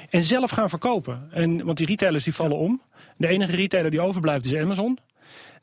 En 0.09 0.23
zelf 0.23 0.51
gaan 0.51 0.69
verkopen. 0.69 1.27
En, 1.31 1.65
want 1.65 1.77
die 1.77 1.87
retailers 1.87 2.23
die 2.23 2.33
vallen 2.33 2.57
om. 2.57 2.81
De 3.17 3.27
enige 3.27 3.55
retailer 3.55 3.91
die 3.91 4.01
overblijft 4.01 4.45
is 4.45 4.55
Amazon. 4.55 4.97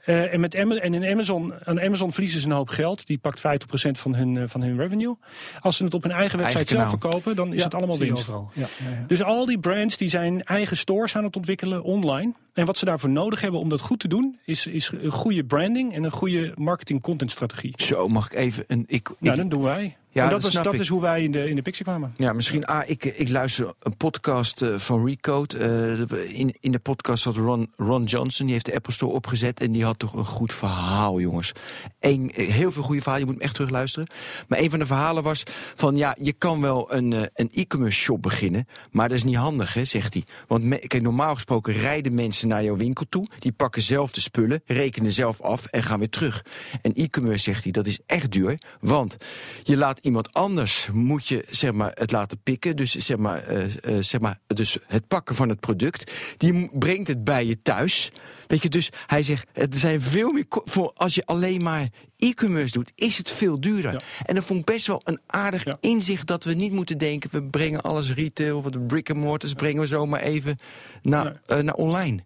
Eh, 0.04 0.32
en, 0.32 0.40
met 0.40 0.56
Ama- 0.56 0.74
en 0.76 0.94
in 0.94 1.04
Amazon, 1.12 1.52
aan 1.64 1.80
Amazon 1.80 2.12
verliezen 2.12 2.40
ze 2.40 2.46
een 2.46 2.52
hoop 2.52 2.68
geld. 2.68 3.06
Die 3.06 3.18
pakt 3.18 3.40
50% 3.40 3.98
van 3.98 4.14
hun, 4.14 4.36
eh, 4.36 4.42
van 4.46 4.62
hun 4.62 4.76
revenue. 4.78 5.14
Als 5.60 5.76
ze 5.76 5.84
het 5.84 5.94
op 5.94 6.02
hun 6.02 6.12
eigen 6.12 6.38
website 6.38 6.56
Eigen 6.58 6.76
zelf 6.76 6.88
verkopen, 6.88 7.36
dan 7.36 7.52
is 7.52 7.58
Ja, 7.58 7.64
het 7.64 7.74
allemaal 7.74 7.98
winst. 7.98 8.26
Ja, 8.26 8.42
ja, 8.52 8.60
ja. 8.60 9.04
Dus 9.06 9.22
al 9.22 9.46
die 9.46 9.58
brands 9.58 9.96
die 9.96 10.08
zijn 10.08 10.42
eigen 10.42 10.76
stores 10.76 11.16
aan 11.16 11.24
het 11.24 11.36
ontwikkelen 11.36 11.82
online. 11.82 12.32
En 12.52 12.66
wat 12.66 12.78
ze 12.78 12.84
daarvoor 12.84 13.10
nodig 13.10 13.40
hebben 13.40 13.60
om 13.60 13.68
dat 13.68 13.80
goed 13.80 13.98
te 14.00 14.08
doen, 14.08 14.38
is, 14.44 14.66
is 14.66 14.90
een 15.02 15.10
goede 15.10 15.44
branding 15.44 15.94
en 15.94 16.04
een 16.04 16.10
goede 16.12 16.52
marketing 16.54 17.00
content 17.00 17.30
strategie. 17.30 17.72
Zo, 17.76 18.06
mag 18.08 18.26
ik 18.26 18.38
even 18.38 18.64
een... 18.66 18.84
Ik, 18.86 19.08
Nou, 19.18 19.34
ik- 19.34 19.40
dat 19.42 19.50
doen 19.50 19.62
wij. 19.62 19.96
Ja, 20.14 20.22
en 20.22 20.30
dat 20.30 20.42
dat, 20.42 20.52
was, 20.52 20.62
dat 20.64 20.74
is 20.74 20.88
hoe 20.88 21.00
wij 21.00 21.22
in 21.22 21.30
de, 21.30 21.48
in 21.48 21.56
de 21.56 21.62
picture 21.62 21.84
kwamen. 21.90 22.14
Ja, 22.16 22.32
misschien. 22.32 22.64
Ah, 22.64 22.88
ik, 22.88 23.04
ik 23.04 23.28
luister 23.28 23.72
een 23.82 23.96
podcast 23.96 24.62
eh, 24.62 24.78
van 24.78 25.06
Recode. 25.06 25.58
Eh, 25.58 26.38
in, 26.38 26.54
in 26.60 26.72
de 26.72 26.78
podcast 26.78 27.22
zat 27.22 27.36
Ron, 27.36 27.72
Ron 27.76 28.04
Johnson. 28.04 28.44
Die 28.44 28.54
heeft 28.54 28.66
de 28.66 28.74
Apple 28.74 28.92
Store 28.92 29.12
opgezet. 29.12 29.60
En 29.60 29.72
die 29.72 29.84
had 29.84 29.98
toch 29.98 30.12
een 30.12 30.24
goed 30.24 30.52
verhaal, 30.52 31.20
jongens. 31.20 31.52
Eén, 32.00 32.30
eh, 32.34 32.48
heel 32.48 32.72
veel 32.72 32.82
goede 32.82 33.00
verhalen. 33.00 33.20
Je 33.26 33.32
moet 33.32 33.40
hem 33.40 33.44
echt 33.44 33.54
terugluisteren. 33.54 34.08
Maar 34.48 34.58
een 34.58 34.70
van 34.70 34.78
de 34.78 34.86
verhalen 34.86 35.22
was 35.22 35.42
van 35.74 35.96
ja, 35.96 36.16
je 36.20 36.32
kan 36.32 36.60
wel 36.60 36.94
een, 36.94 37.12
een 37.34 37.50
e-commerce 37.52 37.98
shop 38.00 38.22
beginnen. 38.22 38.66
Maar 38.90 39.08
dat 39.08 39.16
is 39.16 39.24
niet 39.24 39.36
handig, 39.36 39.74
hè, 39.74 39.84
zegt 39.84 40.14
hij. 40.14 40.22
Want 40.48 40.64
me- 40.64 40.78
kijk, 40.86 41.02
normaal 41.02 41.34
gesproken 41.34 41.72
rijden 41.72 42.14
mensen 42.14 42.48
naar 42.48 42.64
jouw 42.64 42.76
winkel 42.76 43.06
toe. 43.08 43.26
Die 43.38 43.52
pakken 43.52 43.82
zelf 43.82 44.12
de 44.12 44.20
spullen, 44.20 44.62
rekenen 44.66 45.12
zelf 45.12 45.40
af 45.40 45.66
en 45.66 45.82
gaan 45.82 45.98
weer 45.98 46.10
terug. 46.10 46.44
En 46.82 46.92
e-commerce, 46.94 47.42
zegt 47.42 47.62
hij, 47.62 47.72
dat 47.72 47.86
is 47.86 47.98
echt 48.06 48.30
duur. 48.32 48.58
Want 48.80 49.16
je 49.62 49.76
laat 49.76 50.02
iemand 50.04 50.32
anders, 50.32 50.88
moet 50.92 51.26
je 51.26 51.44
zeg 51.50 51.72
maar, 51.72 51.90
het 51.94 52.10
laten 52.12 52.38
pikken. 52.42 52.76
Dus, 52.76 52.94
zeg 52.94 53.16
maar, 53.16 53.42
eh, 53.42 53.64
eh, 53.64 54.02
zeg 54.02 54.20
maar, 54.20 54.38
dus 54.46 54.78
het 54.86 55.08
pakken 55.08 55.34
van 55.34 55.48
het 55.48 55.60
product. 55.60 56.12
Die 56.36 56.68
brengt 56.78 57.08
het 57.08 57.24
bij 57.24 57.46
je 57.46 57.62
thuis. 57.62 58.10
Weet 58.46 58.62
je, 58.62 58.68
dus 58.68 58.90
hij 59.06 59.22
zegt, 59.22 59.46
er 59.52 59.66
zijn 59.70 60.00
veel 60.00 60.32
meer... 60.32 60.44
Voor 60.48 60.92
als 60.94 61.14
je 61.14 61.26
alleen 61.26 61.62
maar 61.62 61.88
e-commerce 62.16 62.72
doet, 62.72 62.92
is 62.94 63.18
het 63.18 63.30
veel 63.30 63.60
duurder. 63.60 63.92
Ja. 63.92 64.00
En 64.24 64.34
dat 64.34 64.44
vond 64.44 64.58
ik 64.58 64.64
best 64.64 64.86
wel 64.86 65.00
een 65.04 65.20
aardig 65.26 65.64
Ja. 65.64 65.76
inzicht... 65.80 66.26
dat 66.26 66.44
we 66.44 66.54
niet 66.54 66.72
moeten 66.72 66.98
denken, 66.98 67.30
we 67.32 67.42
brengen 67.42 67.80
alles 67.82 68.12
retail... 68.14 68.56
of 68.58 68.64
de 68.64 68.80
brick 68.80 69.10
and 69.10 69.18
mortars 69.20 69.52
brengen 69.52 69.80
we 69.80 69.86
zomaar 69.86 70.20
even 70.20 70.56
naar, 71.02 71.24
Nee. 71.24 71.58
eh, 71.58 71.64
naar 71.64 71.74
online. 71.74 72.24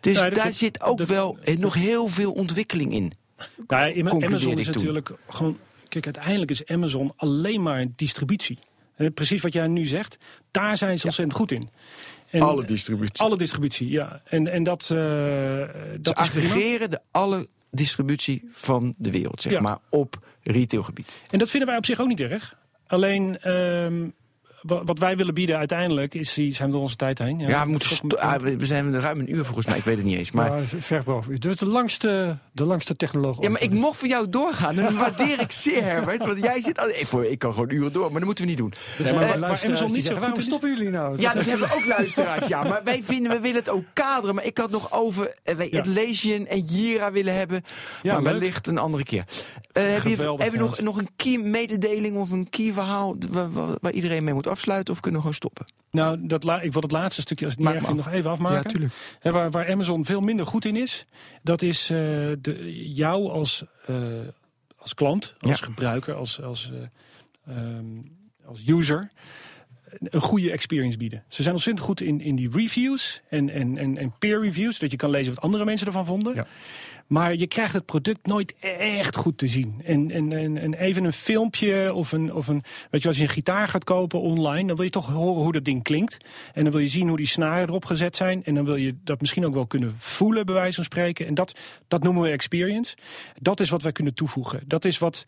Dus 0.00 0.16
Ja, 0.16 0.28
daar 0.28 0.52
zit 0.52 0.82
ook 0.82 0.98
Dat- 0.98 1.08
wel 1.08 1.38
nog 1.58 1.74
heel 1.74 2.08
veel 2.08 2.32
ontwikkeling 2.32 2.92
in. 2.92 3.12
Nou, 3.66 3.86
ja, 3.86 3.92
Concludeer 4.02 4.26
Amazon 4.28 4.58
is 4.58 4.66
natuurlijk 4.66 5.10
gewoon. 5.28 5.58
Kijk, 5.92 6.04
uiteindelijk 6.04 6.50
is 6.50 6.66
Amazon 6.66 7.12
alleen 7.16 7.62
maar 7.62 7.86
distributie. 7.96 8.58
Precies 9.14 9.42
wat 9.42 9.52
jij 9.52 9.66
nu 9.66 9.86
zegt. 9.86 10.18
Daar 10.50 10.76
zijn 10.76 10.98
ze 10.98 11.06
ontzettend 11.06 11.38
goed 11.38 11.52
in. 11.52 11.70
En, 12.30 12.64
distributie. 12.66 13.20
alle 13.24 13.36
distributie, 13.36 13.88
ja. 13.88 14.20
En, 14.24 14.48
en 14.48 14.62
dat, 14.62 14.82
eh, 14.82 14.88
Ze 14.88 15.98
dat 16.00 16.14
prima. 16.14 16.28
aggregeren 16.28 16.90
de 16.90 17.00
alle 17.10 17.48
distributie 17.70 18.48
van 18.52 18.94
de 18.98 19.10
wereld, 19.10 19.42
zeg 19.42 19.52
Ja. 19.52 19.60
maar, 19.60 19.78
op 19.88 20.26
retailgebied. 20.42 21.16
En 21.30 21.38
dat 21.38 21.50
vinden 21.50 21.68
wij 21.68 21.78
op 21.78 21.84
zich 21.86 22.00
ook 22.00 22.08
niet 22.08 22.20
erg. 22.20 22.56
Alleen 22.86 23.38
ehm, 23.40 24.08
wat 24.62 24.98
wij 24.98 25.16
willen 25.16 25.34
bieden 25.34 25.56
uiteindelijk 25.56 26.14
is, 26.14 26.34
die- 26.34 26.54
zijn 26.54 26.68
we 26.68 26.74
door 26.74 26.82
onze 26.82 26.96
tijd 26.96 27.18
heen. 27.18 27.38
Ja, 27.38 27.64
we, 27.64 27.70
moeten 27.70 28.18
ah, 28.18 28.34
we 28.34 28.56
we 28.56 28.66
zijn 28.66 28.94
er 28.94 29.00
ruim 29.00 29.18
een 29.20 29.34
uur 29.34 29.44
volgens 29.44 29.66
mij, 29.66 29.76
ik 29.78 29.84
weet 29.84 29.96
het 29.96 30.04
niet 30.04 30.16
eens. 30.18 30.30
Maar, 30.30 30.50
Maar 30.50 30.62
ver 30.64 31.02
boven 31.04 31.32
u. 31.32 31.38
Dit 31.38 31.52
is 31.52 31.58
de 31.58 31.66
langste, 31.66 32.38
de 32.52 32.64
langste 32.66 32.96
technoloog. 32.96 33.42
ja, 33.42 33.50
maar 33.50 33.62
ik 33.62 33.70
mocht 33.72 33.98
voor 33.98 34.08
jou 34.08 34.28
doorgaan 34.28 34.78
en 34.78 34.82
dat 34.84 34.92
waardeer 34.92 35.40
ik 35.40 35.52
zeer, 35.52 35.82
Herbert. 35.84 36.24
Want 36.24 36.38
jij 36.42 36.60
zit... 36.60 36.78
al- 36.78 36.88
ik, 36.88 37.06
voor, 37.06 37.24
ik 37.24 37.38
kan 37.38 37.52
gewoon 37.52 37.70
uren 37.70 37.92
door, 37.92 38.02
maar 38.04 38.12
dat 38.18 38.24
moeten 38.24 38.44
we 38.44 38.50
niet 38.50 38.58
doen. 38.58 38.72
Dus 38.98 39.12
maar 39.12 39.20
maar 39.38 39.44
Amazon 39.44 39.74
die 39.74 39.82
niet 39.82 39.90
zo 39.90 39.94
zeggen, 39.94 40.18
waarom 40.20 40.38
is- 40.38 40.44
stoppen 40.44 40.68
jullie 40.76 40.90
nou? 40.90 41.20
Ja, 41.20 41.32
dat 41.34 41.44
hebben 41.44 41.68
ook 41.74 41.86
luisteraars, 41.86 42.46
ja. 42.46 42.62
Maar 42.62 42.80
wij 42.84 43.02
vinden, 43.02 43.32
we 43.32 43.40
willen 43.40 43.56
het 43.58 43.68
ook 43.68 43.84
kaderen. 43.92 44.34
Maar 44.34 44.44
ik 44.44 44.58
had 44.58 44.70
nog 44.70 44.92
over 44.92 45.34
eh, 45.42 45.54
wij 45.54 45.68
Ja. 45.70 45.78
Atlassian 45.78 46.46
en 46.46 46.60
Jira 46.60 47.12
willen 47.12 47.34
hebben. 47.36 47.64
Ja, 48.02 48.12
maar 48.12 48.22
wellicht 48.32 48.66
een 48.66 48.78
andere 48.78 49.04
keer. 49.04 49.24
Eh, 49.72 49.82
heb 49.92 50.02
je, 50.02 50.08
Geweldig 50.08 50.44
heb 50.44 50.52
je 50.52 50.58
nog, 50.58 50.80
nog 50.80 50.98
een 50.98 51.08
key 51.16 51.38
mededeling 51.38 52.16
of 52.16 52.30
een 52.30 52.50
key 52.50 52.72
verhaal... 52.72 53.16
waar, 53.30 53.52
waar- 53.52 53.76
waar 53.80 53.92
iedereen 53.92 54.24
mee 54.24 54.34
moet 54.34 54.48
afsluiten 54.52 54.94
of 54.94 55.00
kunnen 55.00 55.20
we 55.20 55.26
gewoon 55.26 55.40
stoppen? 55.42 55.66
Nou, 55.90 56.26
dat 56.26 56.44
la- 56.44 56.60
ik 56.60 56.72
wil 56.72 56.82
het 56.82 56.90
laatste 56.92 57.20
stukje, 57.20 57.44
als 57.44 57.54
het 57.54 57.64
niet 57.64 57.74
erg 57.74 57.94
nog 57.94 58.10
even 58.10 58.30
afmaken. 58.30 58.90
Ja, 59.22 59.30
waar, 59.30 59.50
waar 59.50 59.70
Amazon 59.70 60.04
veel 60.04 60.20
minder 60.20 60.46
goed 60.46 60.64
in 60.64 60.76
is, 60.76 61.06
dat 61.42 61.62
is 61.62 61.82
eh, 61.90 61.96
de, 62.40 62.92
jou 62.94 63.28
als, 63.30 63.64
eh, 63.86 63.96
als 64.76 64.94
klant, 64.94 65.34
als 65.40 65.58
Ja. 65.58 65.64
gebruiker, 65.64 66.14
als, 66.14 66.42
als, 66.42 66.72
eh, 67.46 67.56
ehm, 67.56 67.84
als 68.44 68.66
user 68.66 69.10
een 69.98 70.20
goede 70.20 70.52
experience 70.52 70.96
bieden. 70.98 71.24
Ze 71.28 71.42
zijn 71.42 71.54
ontzettend 71.54 71.86
goed 71.86 72.00
in, 72.00 72.20
in 72.20 72.36
die 72.36 72.48
reviews 72.52 73.20
en, 73.28 73.50
en, 73.50 73.78
en, 73.78 73.96
en 73.98 74.12
peer 74.18 74.40
reviews, 74.40 74.78
dat 74.78 74.90
je 74.90 74.96
kan 74.96 75.10
lezen 75.10 75.34
wat 75.34 75.42
andere 75.42 75.64
mensen 75.64 75.86
ervan 75.86 76.06
vonden. 76.06 76.34
Ja. 76.34 76.46
Maar 77.12 77.36
je 77.36 77.46
krijgt 77.46 77.72
het 77.72 77.86
product 77.86 78.26
nooit 78.26 78.54
echt 78.78 79.16
goed 79.16 79.38
te 79.38 79.48
zien. 79.48 79.80
En, 79.84 80.10
en, 80.10 80.32
en, 80.32 80.58
en 80.58 80.74
even 80.74 81.04
een 81.04 81.12
filmpje 81.12 81.94
of 81.94 82.12
een, 82.12 82.32
of 82.34 82.48
een. 82.48 82.62
Weet 82.90 83.02
je, 83.02 83.08
als 83.08 83.16
je 83.16 83.22
een 83.22 83.28
gitaar 83.28 83.68
gaat 83.68 83.84
kopen 83.84 84.20
online, 84.20 84.66
dan 84.66 84.76
wil 84.76 84.84
je 84.84 84.90
toch 84.90 85.06
horen 85.06 85.42
hoe 85.42 85.52
dat 85.52 85.64
ding 85.64 85.82
klinkt. 85.82 86.16
En 86.54 86.62
dan 86.62 86.72
wil 86.72 86.80
je 86.80 86.88
zien 86.88 87.08
hoe 87.08 87.16
die 87.16 87.26
snaren 87.26 87.68
erop 87.68 87.84
gezet 87.84 88.16
zijn. 88.16 88.44
En 88.44 88.54
dan 88.54 88.64
wil 88.64 88.76
je 88.76 88.94
dat 89.04 89.20
misschien 89.20 89.46
ook 89.46 89.54
wel 89.54 89.66
kunnen 89.66 89.94
voelen, 89.98 90.46
bij 90.46 90.54
wijze 90.54 90.74
van 90.74 90.84
spreken. 90.84 91.26
En 91.26 91.34
dat, 91.34 91.58
dat 91.88 92.02
noemen 92.02 92.22
we 92.22 92.28
experience. 92.28 92.96
Dat 93.40 93.60
is 93.60 93.70
wat 93.70 93.82
wij 93.82 93.92
kunnen 93.92 94.14
toevoegen. 94.14 94.60
Dat 94.66 94.84
is 94.84 94.98
wat. 94.98 95.24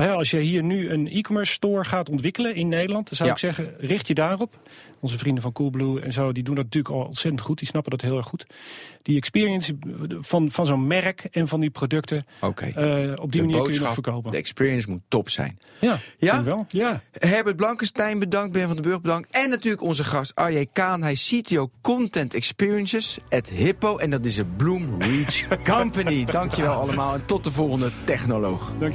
Hè, 0.00 0.10
Als 0.12 0.30
je 0.30 0.38
hier 0.38 0.62
nu 0.62 0.90
een 0.90 1.08
e-commerce 1.10 1.52
store 1.52 1.84
gaat 1.84 2.08
ontwikkelen 2.08 2.54
in 2.54 2.68
Nederland, 2.68 3.08
dan 3.08 3.16
zou 3.16 3.28
Ja. 3.28 3.34
ik 3.34 3.40
zeggen, 3.40 3.74
richt 3.78 4.06
je 4.08 4.14
daarop. 4.14 4.58
Onze 5.00 5.18
vrienden 5.18 5.42
van 5.42 5.52
Coolblue 5.52 6.00
en 6.00 6.12
zo, 6.12 6.32
die 6.32 6.42
doen 6.42 6.54
dat 6.54 6.64
natuurlijk 6.64 6.94
al 6.94 7.04
ontzettend 7.04 7.42
goed. 7.42 7.58
Die 7.58 7.66
snappen 7.68 7.90
dat 7.90 8.00
heel 8.00 8.16
erg 8.16 8.26
goed. 8.26 8.46
Die 9.02 9.16
experience 9.16 9.74
van, 10.20 10.50
van 10.50 10.66
zo'n 10.66 10.86
merk 10.86 11.24
en 11.30 11.48
van 11.48 11.60
die 11.60 11.70
producten, 11.70 12.24
Oké. 12.40 12.64
eh, 12.64 13.12
op 13.22 13.32
die 13.32 13.40
De 13.40 13.46
manier 13.46 13.62
kun 13.62 13.72
je 13.72 13.80
nog 13.80 13.92
verkopen. 13.92 14.30
De 14.30 14.36
experience 14.36 14.90
moet 14.90 15.00
top 15.08 15.30
zijn. 15.30 15.58
Ja, 15.80 15.98
Ja? 16.18 16.42
wel. 16.42 16.66
Ja, 16.68 17.02
Herbert 17.12 17.56
Blankenstein 17.56 18.18
bedankt, 18.18 18.52
Ben 18.52 18.66
van 18.66 18.74
den 18.76 18.84
Burg 18.84 19.00
bedankt. 19.00 19.28
En 19.30 19.50
natuurlijk 19.50 19.82
onze 19.82 20.04
gast 20.04 20.34
Arje 20.34 20.66
Kaan. 20.72 21.02
Hij 21.02 21.12
is 21.12 21.32
CTO 21.34 21.70
Content 21.80 22.34
Experiences 22.34 23.18
at 23.30 23.48
Hippo. 23.48 23.96
En 23.98 24.10
dat 24.10 24.24
is 24.24 24.36
een 24.36 24.56
Bloom 24.56 25.02
Reach 25.02 25.48
Company. 25.78 26.24
Dankjewel 26.24 26.72
allemaal 26.80 27.14
en 27.14 27.26
tot 27.26 27.44
de 27.44 27.52
volgende 27.52 27.90
Technoloog. 28.04 28.72
Dank 28.78 28.94